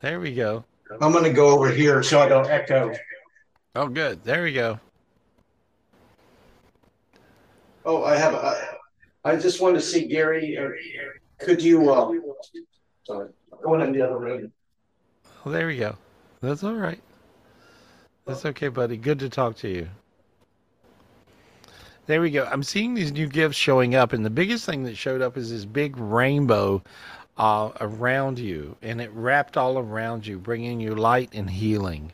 there 0.00 0.20
we 0.20 0.32
go. 0.32 0.64
I'm 1.00 1.12
gonna 1.12 1.32
go 1.32 1.48
over 1.48 1.68
here 1.68 2.04
so 2.04 2.20
I 2.20 2.28
don't 2.28 2.46
echo. 2.46 2.94
Oh, 3.74 3.88
good. 3.88 4.22
There 4.22 4.44
we 4.44 4.52
go. 4.52 4.78
Oh, 7.86 8.02
I 8.02 8.16
have. 8.16 8.34
I, 8.34 8.76
I 9.24 9.36
just 9.36 9.60
wanted 9.60 9.76
to 9.76 9.82
see 9.82 10.06
Gary. 10.06 10.58
uh, 10.58 10.68
Could 11.38 11.62
you? 11.62 11.88
Uh, 11.88 12.12
sorry, 13.04 13.30
going 13.62 13.80
in 13.80 13.92
the 13.92 14.02
other 14.02 14.18
room. 14.18 14.52
Well, 15.44 15.54
there 15.54 15.68
we 15.68 15.78
go. 15.78 15.96
That's 16.40 16.64
all 16.64 16.74
right. 16.74 17.00
That's 18.26 18.44
okay, 18.44 18.68
buddy. 18.68 18.96
Good 18.96 19.20
to 19.20 19.28
talk 19.28 19.56
to 19.58 19.68
you. 19.68 19.88
There 22.06 22.20
we 22.20 22.30
go. 22.30 22.44
I'm 22.50 22.64
seeing 22.64 22.94
these 22.94 23.12
new 23.12 23.28
gifts 23.28 23.56
showing 23.56 23.94
up, 23.94 24.12
and 24.12 24.24
the 24.24 24.30
biggest 24.30 24.66
thing 24.66 24.82
that 24.82 24.96
showed 24.96 25.22
up 25.22 25.36
is 25.36 25.50
this 25.50 25.64
big 25.64 25.96
rainbow 25.96 26.82
uh, 27.36 27.70
around 27.80 28.40
you, 28.40 28.76
and 28.82 29.00
it 29.00 29.10
wrapped 29.12 29.56
all 29.56 29.78
around 29.78 30.26
you, 30.26 30.38
bringing 30.38 30.80
you 30.80 30.96
light 30.96 31.30
and 31.32 31.48
healing. 31.48 32.12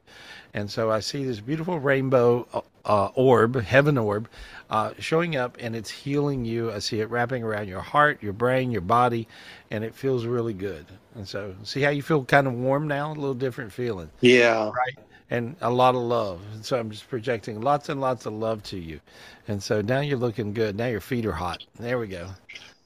And 0.53 0.71
so 0.71 0.91
I 0.91 1.01
see 1.01 1.25
this 1.25 1.41
beautiful 1.41 1.79
rainbow 1.79 2.47
uh, 2.85 3.07
orb, 3.15 3.61
heaven 3.63 3.99
orb, 3.99 4.29
uh, 4.71 4.93
showing 4.99 5.37
up, 5.37 5.57
and 5.61 5.77
it's 5.77 5.91
healing 5.91 6.45
you. 6.45 6.73
I 6.73 6.79
see 6.81 7.01
it 7.01 7.11
wrapping 7.11 7.43
around 7.43 7.69
your 7.69 7.81
heart, 7.81 8.23
your 8.23 8.33
brain, 8.33 8.71
your 8.71 8.81
body, 8.83 9.29
and 9.71 9.85
it 9.85 9.95
feels 9.95 10.27
really 10.27 10.55
good. 10.55 10.87
And 11.15 11.29
so, 11.29 11.55
see 11.65 11.83
how 11.83 11.91
you 11.91 12.03
feel 12.03 12.25
kind 12.25 12.47
of 12.47 12.55
warm 12.55 12.89
now, 12.89 13.13
a 13.13 13.15
little 13.15 13.35
different 13.35 13.73
feeling 13.73 14.11
Yeah. 14.21 14.73
right? 14.75 14.99
And 15.31 15.57
a 15.61 15.71
lot 15.71 15.95
of 15.95 16.03
love. 16.03 16.41
And 16.55 16.65
so 16.65 16.79
I'm 16.79 16.91
just 16.91 17.09
projecting 17.09 17.61
lots 17.61 17.89
and 17.89 18.01
lots 18.01 18.27
of 18.27 18.35
love 18.35 18.63
to 18.65 18.79
you. 18.79 19.01
And 19.49 19.63
so 19.63 19.81
now 19.81 20.01
you're 20.01 20.19
looking 20.19 20.53
good. 20.53 20.77
Now 20.77 20.87
your 20.89 21.01
feet 21.01 21.25
are 21.27 21.33
hot. 21.33 21.61
There 21.79 21.99
we 21.99 22.09
go. 22.09 22.29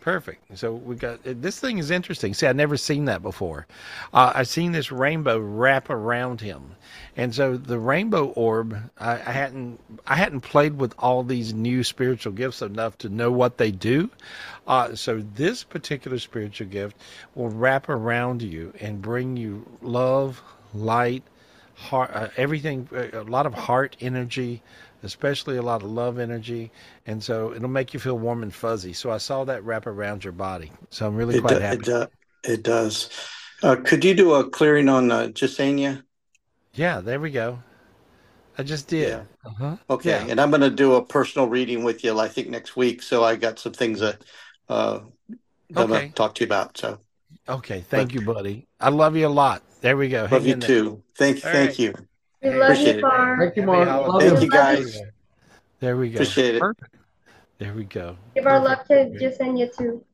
Perfect. 0.07 0.57
So 0.57 0.73
we 0.73 0.95
got 0.95 1.19
this 1.25 1.59
thing 1.59 1.79
is 1.79 1.91
interesting. 1.91 2.33
See, 2.33 2.47
I've 2.47 2.55
never 2.55 2.77
seen 2.77 3.07
that 3.07 3.23
before. 3.23 3.67
Uh, 4.15 4.31
I've 4.37 4.47
seen 4.47 4.71
this 4.71 4.93
rainbow 4.93 5.41
wrap 5.41 5.91
around 5.91 6.41
him, 6.41 6.77
and 7.17 7.35
so 7.35 7.57
the 7.57 7.81
rainbow 7.81 8.27
orb. 8.27 8.79
I, 8.99 9.15
I 9.15 9.33
hadn't 9.33 9.81
I 10.07 10.15
hadn't 10.15 10.43
played 10.43 10.79
with 10.79 10.95
all 11.01 11.25
these 11.25 11.53
new 11.53 11.83
spiritual 11.83 12.35
gifts 12.35 12.63
enough 12.63 12.97
to 12.99 13.09
know 13.09 13.33
what 13.33 13.59
they 13.59 13.73
do. 13.73 14.09
Uh, 14.69 14.95
so 14.95 15.25
this 15.35 15.65
particular 15.65 16.21
spiritual 16.21 16.69
gift 16.69 16.97
will 17.35 17.49
wrap 17.49 17.89
around 17.89 18.43
you 18.43 18.73
and 18.79 19.03
bring 19.03 19.37
you 19.37 19.67
love, 19.83 20.41
light, 20.73 21.25
heart, 21.75 22.13
uh, 22.15 22.29
everything, 22.37 22.89
uh, 22.93 23.23
a 23.23 23.25
lot 23.25 23.45
of 23.45 23.55
heart 23.55 23.97
energy, 24.01 24.63
especially 25.07 25.57
a 25.57 25.63
lot 25.63 25.83
of 25.83 25.91
love 25.91 26.19
energy, 26.19 26.71
and 27.07 27.23
so 27.23 27.55
it'll 27.55 27.69
make 27.69 27.95
you 27.95 28.01
feel 28.01 28.19
warm 28.19 28.43
and 28.43 28.53
fuzzy. 28.53 28.93
So 28.93 29.11
I 29.11 29.19
saw 29.19 29.45
that 29.45 29.65
wrap 29.65 29.87
around 29.87 30.23
your 30.25 30.33
body. 30.35 30.71
So 30.91 31.07
I'm 31.07 31.17
really 31.17 31.39
It, 31.39 31.41
quite 31.41 31.55
do- 31.55 31.61
happy. 31.61 31.77
it, 31.79 31.85
do- 31.85 32.07
it 32.45 32.63
does. 32.63 33.09
Uh, 33.63 33.77
could 33.77 34.05
you 34.05 34.15
do 34.15 34.35
a 34.35 34.49
clearing 34.51 34.89
on 34.91 35.11
uh, 35.11 35.29
Jasenia? 35.29 36.03
Yeah, 36.75 37.01
there 37.01 37.19
we 37.19 37.31
go. 37.31 37.61
I 38.59 38.63
just 38.63 38.89
did. 38.89 39.09
Yeah. 39.09 39.23
Uh-huh. 39.45 39.77
Okay, 39.89 40.11
Yeah. 40.11 40.27
and 40.31 40.41
I'm 40.41 40.51
going 40.51 40.61
to 40.63 40.71
do 40.71 40.95
a 40.95 41.05
personal 41.05 41.49
reading 41.49 41.85
with 41.85 42.05
you. 42.05 42.19
I 42.19 42.29
think 42.29 42.49
next 42.49 42.77
week. 42.77 43.03
So 43.03 43.25
I 43.25 43.37
got 43.37 43.59
some 43.59 43.73
things 43.73 44.01
that 44.01 44.23
uh, 44.69 45.01
that 45.29 45.39
I'm 45.71 45.79
Okay. 45.85 45.93
going 45.93 46.09
to 46.09 46.15
talk 46.15 46.35
to 46.37 46.41
you 46.45 46.47
about. 46.47 46.77
So 46.77 46.99
Okay. 47.49 47.81
Thank 47.89 48.15
you, 48.15 48.21
buddy. 48.23 48.67
I 48.81 48.89
love 48.91 49.17
you 49.17 49.27
a 49.27 49.29
lot. 49.29 49.63
There 49.81 49.97
we 49.97 50.09
go. 50.09 50.23
love 50.23 50.31
Hang 50.31 50.45
you 50.47 50.53
in 50.55 50.61
there. 50.61 50.69
too. 50.69 51.03
Thank 51.17 51.45
All 51.45 51.53
thank 51.53 51.71
right. 51.71 51.79
you. 51.79 51.95
We 52.43 52.51
love 52.51 52.71
Appreciate 52.71 52.93
you, 52.95 52.99
it. 52.99 53.03
Mark. 53.03 53.41
Thank 53.41 53.57
you, 53.57 53.63
Happy 53.63 53.85
Mark. 53.87 54.09
Love 54.09 54.23
Thank 54.23 54.35
you. 54.37 54.41
you 54.45 54.51
guys. 54.51 55.01
There 55.81 55.97
we 55.97 56.11
go. 56.11 56.15
Appreciate 56.17 56.57
it. 56.57 56.63
There 57.59 57.73
we 57.73 57.85
go. 57.85 58.17
Give 58.35 58.47
our 58.47 58.61
love 58.61 58.79
Perfect. 58.87 59.19
to 59.19 59.31
Jasenia 59.31 59.77
too. 59.77 60.05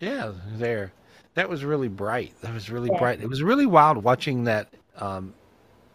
Yeah, 0.00 0.32
there. 0.56 0.92
That 1.34 1.48
was 1.48 1.64
really 1.64 1.88
bright. 1.88 2.34
That 2.42 2.52
was 2.52 2.70
really 2.70 2.90
Yeah. 2.92 2.98
bright. 2.98 3.20
It 3.22 3.28
was 3.28 3.42
really 3.42 3.66
wild 3.66 4.04
watching 4.04 4.44
that 4.44 4.68
um 4.98 5.32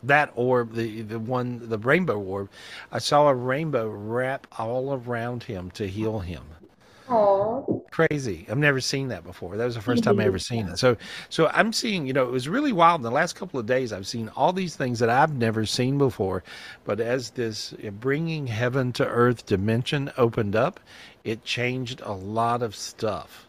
that 0.04 0.32
orb, 0.36 0.74
the 0.74 1.02
the 1.02 1.20
one 1.20 1.70
the 1.70 1.78
rainbow 1.78 2.20
orb. 2.20 2.50
I 2.92 3.00
saw 3.00 3.28
a 3.28 3.36
rainbow 3.36 3.90
wrap 3.90 4.48
all 4.58 4.94
around 4.94 5.44
him 5.44 5.70
to 5.72 5.88
heal 5.88 6.20
him. 6.20 6.44
Aw. 7.10 7.77
Crazy. 7.92 8.46
I've 8.50 8.58
never 8.58 8.80
seen 8.80 9.08
that 9.10 9.24
before. 9.24 9.58
That 9.58 9.66
was 9.66 9.76
the 9.76 9.82
first 9.82 10.04
time 10.04 10.20
I 10.20 10.26
ever 10.26 10.40
seen 10.40 10.68
it. 10.68 10.78
So 10.78 10.98
so 11.30 11.48
I'm 11.54 11.74
seeing, 11.74 12.06
you 12.06 12.14
know, 12.14 12.24
it 12.24 12.32
was 12.32 12.48
really 12.48 12.72
wild 12.72 13.00
in 13.00 13.04
the 13.04 13.12
last 13.12 13.36
couple 13.36 13.60
of 13.60 13.66
days 13.66 13.92
I've 13.92 14.08
seen 14.08 14.30
all 14.36 14.54
these 14.54 14.76
things 14.76 15.00
that 15.00 15.10
I've 15.10 15.36
never 15.36 15.66
seen 15.66 15.98
before. 15.98 16.44
But 16.86 17.00
as 17.00 17.32
this 17.32 17.74
uh, 17.86 17.90
bringing 17.92 18.48
heaven 18.48 18.92
to 18.94 19.08
earth 19.08 19.46
dimension 19.46 20.12
opened 20.18 20.56
up, 20.56 20.80
it 21.24 21.44
changed 21.44 22.02
a 22.02 22.14
lot 22.14 22.62
of 22.62 22.76
stuff. 22.76 23.48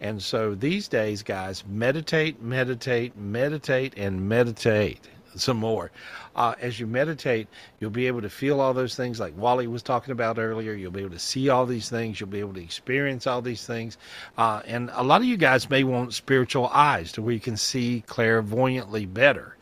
And 0.00 0.22
so 0.22 0.54
these 0.54 0.86
days, 0.86 1.22
guys, 1.22 1.64
meditate, 1.66 2.40
meditate, 2.40 3.16
meditate, 3.16 3.94
and 3.96 4.28
meditate 4.28 5.00
some 5.38 5.56
more. 5.56 5.90
Uh, 6.36 6.54
as 6.60 6.78
you 6.78 6.86
meditate, 6.86 7.48
you'll 7.80 7.90
be 7.90 8.06
able 8.06 8.22
to 8.22 8.30
feel 8.30 8.60
all 8.60 8.72
those 8.72 8.94
things 8.94 9.18
like 9.18 9.36
Wally 9.36 9.66
was 9.66 9.82
talking 9.82 10.12
about 10.12 10.38
earlier. 10.38 10.72
You'll 10.72 10.92
be 10.92 11.00
able 11.00 11.10
to 11.10 11.18
see 11.18 11.48
all 11.48 11.66
these 11.66 11.88
things. 11.88 12.20
You'll 12.20 12.28
be 12.28 12.40
able 12.40 12.54
to 12.54 12.62
experience 12.62 13.26
all 13.26 13.42
these 13.42 13.66
things. 13.66 13.98
Uh, 14.36 14.62
and 14.66 14.90
a 14.94 15.02
lot 15.02 15.20
of 15.20 15.26
you 15.26 15.36
guys 15.36 15.68
may 15.68 15.84
want 15.84 16.14
spiritual 16.14 16.68
eyes 16.68 17.12
to 17.12 17.22
where 17.22 17.34
you 17.34 17.40
can 17.40 17.56
see 17.56 18.04
clairvoyantly 18.06 19.06
better. 19.06 19.56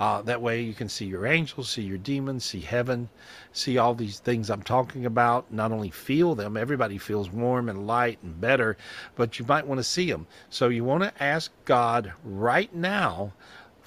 Uh, 0.00 0.22
that 0.22 0.40
way 0.40 0.62
you 0.62 0.72
can 0.72 0.88
see 0.88 1.04
your 1.04 1.26
angels, 1.26 1.68
see 1.68 1.82
your 1.82 1.98
demons, 1.98 2.42
see 2.42 2.60
heaven, 2.60 3.06
see 3.52 3.76
all 3.76 3.94
these 3.94 4.18
things 4.18 4.48
I'm 4.48 4.62
talking 4.62 5.04
about. 5.04 5.52
Not 5.52 5.72
only 5.72 5.90
feel 5.90 6.34
them, 6.34 6.56
everybody 6.56 6.96
feels 6.96 7.30
warm 7.30 7.68
and 7.68 7.86
light 7.86 8.18
and 8.22 8.40
better, 8.40 8.78
but 9.14 9.38
you 9.38 9.44
might 9.44 9.66
want 9.66 9.78
to 9.78 9.84
see 9.84 10.10
them. 10.10 10.26
So 10.48 10.70
you 10.70 10.84
want 10.84 11.02
to 11.02 11.22
ask 11.22 11.52
God 11.66 12.14
right 12.24 12.74
now 12.74 13.34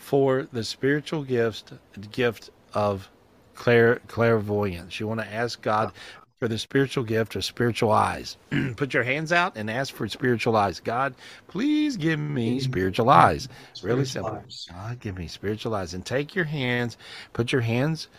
for 0.04 0.48
the 0.52 0.64
spiritual 0.64 1.24
gift 1.24 1.72
gift 2.12 2.50
of 2.74 3.10
clair, 3.56 4.02
clairvoyance. 4.08 5.00
You 5.00 5.08
want 5.08 5.22
to 5.22 5.34
ask 5.34 5.62
God 5.62 5.94
for 6.40 6.50
the 6.50 6.58
spiritual 6.58 7.06
gift 7.06 7.38
of 7.38 7.46
spiritual 7.46 7.90
eyes. 7.90 8.36
Put 8.76 8.94
your 8.94 9.04
hands 9.04 9.32
out 9.32 9.56
and 9.56 9.72
ask 9.72 9.94
for 9.94 10.08
spiritual 10.10 10.58
eyes. 10.58 10.82
God, 10.82 11.16
please 11.48 11.96
give 11.96 12.20
me 12.20 12.60
spiritual 12.60 13.10
eyes. 13.10 13.48
Really 13.82 14.04
simple. 14.04 14.44
God, 14.70 15.00
give 15.00 15.18
me 15.18 15.28
spiritual 15.28 15.74
eyes. 15.74 15.94
And 15.94 16.06
take 16.06 16.36
your 16.36 16.46
hands, 16.46 16.98
put 17.32 17.54
your 17.54 17.62
hands 17.62 18.10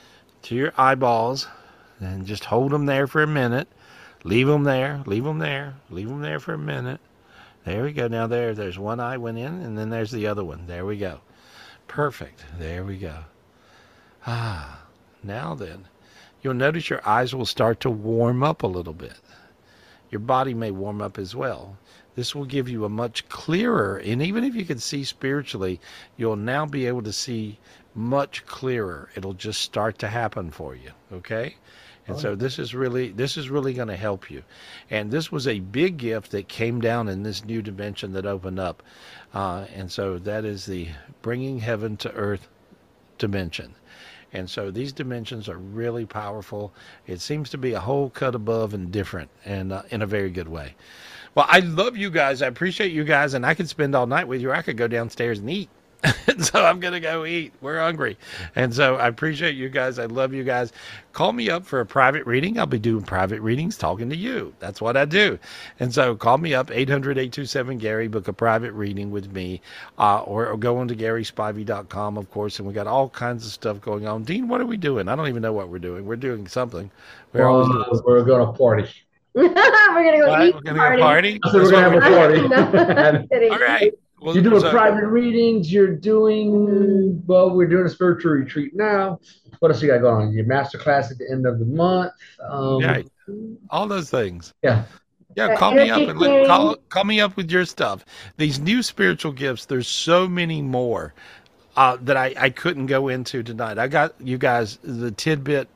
to 0.44 0.54
your 0.54 0.72
eyeballs, 0.78 1.46
and 2.00 2.24
just 2.24 2.46
hold 2.46 2.72
them 2.72 2.86
there 2.86 3.06
for 3.06 3.22
a 3.22 3.26
minute. 3.26 3.68
Leave 4.24 4.46
them 4.46 4.64
there. 4.64 5.02
Leave 5.04 5.24
them 5.24 5.38
there. 5.38 5.74
Leave 5.90 6.08
them 6.08 6.22
there 6.22 6.40
for 6.40 6.54
a 6.54 6.58
minute. 6.58 7.00
There 7.66 7.82
we 7.82 7.92
go. 7.92 8.08
Now 8.08 8.26
there, 8.26 8.54
there's 8.54 8.78
one 8.78 9.00
eye 9.00 9.18
went 9.18 9.36
in, 9.36 9.60
and 9.60 9.76
then 9.76 9.90
there's 9.90 10.10
the 10.10 10.26
other 10.28 10.44
one. 10.44 10.66
There 10.66 10.86
we 10.86 10.96
go. 10.96 11.20
Perfect. 11.88 12.44
There 12.58 12.84
we 12.84 12.98
go. 12.98 13.24
Ah, 14.26 14.82
now 15.22 15.54
then, 15.54 15.86
you'll 16.42 16.54
notice 16.54 16.90
your 16.90 17.06
eyes 17.06 17.34
will 17.34 17.46
start 17.46 17.80
to 17.80 17.90
warm 17.90 18.42
up 18.42 18.62
a 18.62 18.66
little 18.66 18.92
bit. 18.92 19.20
Your 20.10 20.20
body 20.20 20.54
may 20.54 20.70
warm 20.70 21.02
up 21.02 21.18
as 21.18 21.34
well. 21.34 21.76
This 22.14 22.34
will 22.34 22.44
give 22.44 22.68
you 22.68 22.84
a 22.84 22.88
much 22.88 23.28
clearer, 23.28 23.96
and 23.96 24.22
even 24.22 24.44
if 24.44 24.54
you 24.54 24.64
can 24.64 24.78
see 24.78 25.02
spiritually, 25.02 25.80
you'll 26.16 26.36
now 26.36 26.64
be 26.66 26.86
able 26.86 27.02
to 27.02 27.12
see 27.12 27.58
much 27.94 28.46
clearer. 28.46 29.10
It'll 29.14 29.34
just 29.34 29.60
start 29.60 29.98
to 29.98 30.08
happen 30.08 30.50
for 30.50 30.74
you. 30.74 30.90
Okay? 31.12 31.56
And 32.06 32.18
so 32.18 32.34
this 32.34 32.58
is 32.58 32.74
really 32.74 33.08
this 33.12 33.38
is 33.38 33.48
really 33.48 33.72
going 33.72 33.88
to 33.88 33.96
help 33.96 34.30
you. 34.30 34.42
And 34.90 35.10
this 35.10 35.32
was 35.32 35.48
a 35.48 35.60
big 35.60 35.96
gift 35.96 36.32
that 36.32 36.48
came 36.48 36.80
down 36.80 37.08
in 37.08 37.22
this 37.22 37.44
new 37.44 37.62
dimension 37.62 38.12
that 38.12 38.26
opened 38.26 38.58
up. 38.58 38.82
Uh, 39.34 39.66
and 39.74 39.90
so 39.90 40.18
that 40.20 40.44
is 40.44 40.64
the 40.64 40.88
bringing 41.20 41.58
heaven 41.58 41.96
to 41.98 42.12
earth 42.12 42.48
dimension. 43.18 43.74
And 44.32 44.48
so 44.48 44.70
these 44.70 44.92
dimensions 44.92 45.48
are 45.48 45.58
really 45.58 46.06
powerful. 46.06 46.72
It 47.06 47.20
seems 47.20 47.50
to 47.50 47.58
be 47.58 47.72
a 47.72 47.80
whole 47.80 48.10
cut 48.10 48.34
above 48.34 48.74
and 48.74 48.90
different, 48.90 49.30
and 49.44 49.72
uh, 49.72 49.82
in 49.90 50.02
a 50.02 50.06
very 50.06 50.30
good 50.30 50.48
way. 50.48 50.74
Well, 51.34 51.46
I 51.48 51.60
love 51.60 51.96
you 51.96 52.10
guys. 52.10 52.42
I 52.42 52.46
appreciate 52.46 52.92
you 52.92 53.04
guys, 53.04 53.34
and 53.34 53.44
I 53.44 53.54
could 53.54 53.68
spend 53.68 53.94
all 53.94 54.06
night 54.06 54.28
with 54.28 54.40
you. 54.40 54.52
I 54.52 54.62
could 54.62 54.76
go 54.76 54.88
downstairs 54.88 55.40
and 55.40 55.50
eat. 55.50 55.68
so 56.38 56.64
I'm 56.64 56.80
gonna 56.80 57.00
go 57.00 57.24
eat. 57.24 57.52
We're 57.60 57.80
hungry, 57.80 58.18
and 58.56 58.74
so 58.74 58.96
I 58.96 59.08
appreciate 59.08 59.54
you 59.56 59.68
guys. 59.68 59.98
I 59.98 60.06
love 60.06 60.32
you 60.32 60.44
guys. 60.44 60.72
Call 61.12 61.32
me 61.32 61.48
up 61.48 61.64
for 61.64 61.80
a 61.80 61.86
private 61.86 62.26
reading. 62.26 62.58
I'll 62.58 62.66
be 62.66 62.78
doing 62.78 63.02
private 63.04 63.40
readings, 63.40 63.78
talking 63.78 64.10
to 64.10 64.16
you. 64.16 64.52
That's 64.58 64.80
what 64.80 64.96
I 64.96 65.04
do. 65.04 65.38
And 65.78 65.94
so 65.94 66.16
call 66.16 66.38
me 66.38 66.54
up 66.54 66.68
800-827 66.70 67.78
Gary. 67.78 68.08
Book 68.08 68.26
a 68.26 68.32
private 68.32 68.72
reading 68.72 69.12
with 69.12 69.32
me, 69.32 69.60
uh, 69.98 70.22
or, 70.22 70.48
or 70.48 70.56
go 70.56 70.76
on 70.78 70.88
to 70.88 70.96
GarySpivey.com, 70.96 72.18
of 72.18 72.30
course. 72.32 72.58
And 72.58 72.66
we 72.66 72.74
got 72.74 72.88
all 72.88 73.08
kinds 73.08 73.46
of 73.46 73.52
stuff 73.52 73.80
going 73.80 74.08
on. 74.08 74.24
Dean, 74.24 74.48
what 74.48 74.60
are 74.60 74.66
we 74.66 74.76
doing? 74.76 75.08
I 75.08 75.14
don't 75.14 75.28
even 75.28 75.42
know 75.42 75.52
what 75.52 75.68
we're 75.68 75.78
doing. 75.78 76.04
We're 76.04 76.16
doing 76.16 76.48
something. 76.48 76.90
We're 77.32 77.46
always 77.46 77.68
doing 77.68 77.84
we're 78.04 78.24
going 78.24 78.44
to 78.44 78.52
party. 78.58 78.90
we're 79.34 79.48
gonna 79.52 80.18
go 80.18 80.28
What? 80.28 80.42
eat. 80.42 80.54
We're 80.54 80.60
gonna 80.60 80.96
go 80.96 81.02
party? 81.02 81.40
I 81.44 81.50
said 81.50 81.62
we're 81.62 81.70
gonna 81.70 81.90
have 81.90 81.94
a 81.94 82.00
party. 82.16 82.48
No, 82.48 82.56
I'm 82.56 83.28
kidding. 83.28 83.52
All 83.52 83.58
right. 83.58 83.92
Well, 84.24 84.34
you're 84.34 84.42
doing 84.42 84.60
so- 84.60 84.70
private 84.70 85.06
readings. 85.06 85.70
You're 85.70 85.94
doing 85.94 87.22
well. 87.26 87.50
We're 87.50 87.68
doing 87.68 87.84
a 87.84 87.90
spiritual 87.90 88.32
retreat 88.32 88.74
now. 88.74 89.20
What 89.58 89.70
else 89.70 89.82
you 89.82 89.88
got 89.88 90.00
going 90.00 90.28
on? 90.28 90.32
Your 90.32 90.46
master 90.46 90.78
class 90.78 91.10
at 91.10 91.18
the 91.18 91.30
end 91.30 91.46
of 91.46 91.58
the 91.58 91.66
month. 91.66 92.12
Um, 92.42 92.80
Yeah, 92.80 93.02
all 93.68 93.86
those 93.86 94.08
things. 94.08 94.54
Yeah. 94.62 94.84
Yeah, 95.36 95.48
Uh, 95.48 95.56
call 95.58 95.74
me 95.74 95.90
up 95.90 96.08
and 96.08 96.18
let, 96.18 96.46
call 96.46 96.76
call 96.88 97.04
me 97.04 97.20
up 97.20 97.36
with 97.36 97.50
your 97.50 97.66
stuff. 97.66 98.04
These 98.38 98.60
new 98.60 98.82
spiritual 98.82 99.32
gifts, 99.32 99.66
there's 99.66 99.88
so 99.88 100.26
many 100.26 100.62
more 100.62 101.12
uh, 101.76 101.98
that 102.02 102.16
I, 102.16 102.34
I 102.38 102.50
couldn't 102.50 102.86
go 102.86 103.08
into 103.08 103.42
tonight. 103.42 103.78
I 103.78 103.88
got 103.88 104.14
you 104.20 104.38
guys 104.38 104.78
the 104.82 105.10
tidbit 105.10 105.68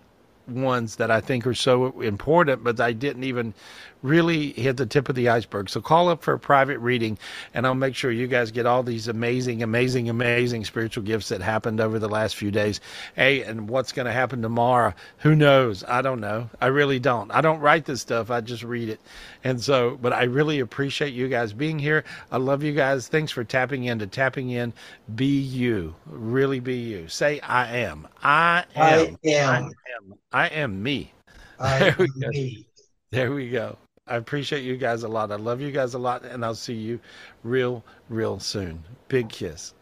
ones 0.49 0.97
that 0.97 1.11
I 1.11 1.20
think 1.20 1.47
are 1.47 1.55
so 1.55 2.01
important, 2.01 2.65
but 2.65 2.81
I 2.81 2.93
didn't 2.93 3.25
even 3.25 3.55
really 4.03 4.53
hit 4.53 4.77
the 4.77 4.87
tip 4.87 5.09
of 5.09 5.15
the 5.16 5.29
iceberg. 5.29 5.69
So 5.69 5.81
call 5.81 6.09
up 6.09 6.23
for 6.23 6.35
a 6.35 6.39
private 6.39 6.79
reading, 6.79 7.19
and 7.55 7.66
I'll 7.66 7.75
make 7.75 7.95
sure 7.95 8.11
you 8.11 8.27
guys 8.27 8.51
get 8.51 8.66
all 8.66 8.83
these 8.83 9.09
amazing, 9.09 9.62
amazing, 9.62 10.09
amazing 10.09 10.65
spiritual 10.65 11.03
gifts 11.05 11.29
that 11.29 11.41
happened 11.41 11.81
over 11.81 11.99
the 11.99 12.09
last 12.09 12.37
few 12.37 12.51
days. 12.51 12.81
Hey, 13.16 13.43
and 13.43 13.69
what's 13.69 13.93
going 13.93 14.07
to 14.07 14.12
happen 14.12 14.43
tomorrow? 14.43 14.95
Who 15.19 15.35
knows? 15.35 15.85
I 15.89 16.03
don't 16.03 16.20
know. 16.20 16.49
I 16.61 16.66
really 16.66 16.99
don't. 16.99 17.31
I 17.33 17.41
don't 17.41 17.61
write 17.61 17.87
this 17.87 18.01
stuff. 18.01 18.31
I 18.31 18.41
just 18.41 18.62
read 18.62 18.89
it. 18.89 19.01
And 19.45 19.61
so, 19.61 19.99
but 20.01 20.12
I 20.12 20.25
really 20.25 20.61
appreciate 20.61 21.12
you 21.12 21.29
guys 21.29 21.53
being 21.53 21.79
here. 21.79 22.05
I 22.31 22.37
love 22.39 22.62
you 22.62 22.73
guys. 22.73 23.09
Thanks 23.09 23.33
for 23.33 23.45
tapping 23.45 23.85
in 23.85 23.99
to 23.99 24.07
tapping 24.07 24.51
in. 24.51 24.73
Be 25.15 25.39
you. 25.41 25.95
Really 26.07 26.61
be 26.61 26.77
you. 26.77 27.09
Say 27.09 27.41
I 27.41 27.79
am. 27.79 28.07
I 28.23 28.65
I 28.77 28.97
am. 28.97 29.19
am. 29.25 29.65
I 29.66 29.73
am. 29.99 30.18
I 30.33 30.49
am 30.49 30.83
me. 30.83 31.13
I 31.59 31.79
There 31.79 31.95
we 31.99 32.09
am 32.09 32.21
go. 32.21 32.31
me. 32.31 32.67
There 33.11 33.33
we 33.33 33.51
go. 33.51 33.79
I 34.07 34.17
appreciate 34.17 34.63
you 34.65 34.77
guys 34.77 35.03
a 35.03 35.09
lot. 35.09 35.31
I 35.33 35.37
love 35.37 35.61
you 35.61 35.71
guys 35.71 35.95
a 35.95 35.99
lot, 35.99 36.25
and 36.25 36.45
I'll 36.45 36.55
see 36.55 36.75
you 36.75 37.01
real, 37.43 37.85
real 38.09 38.39
soon. 38.41 38.85
Big 39.09 39.29
kiss. 39.29 39.75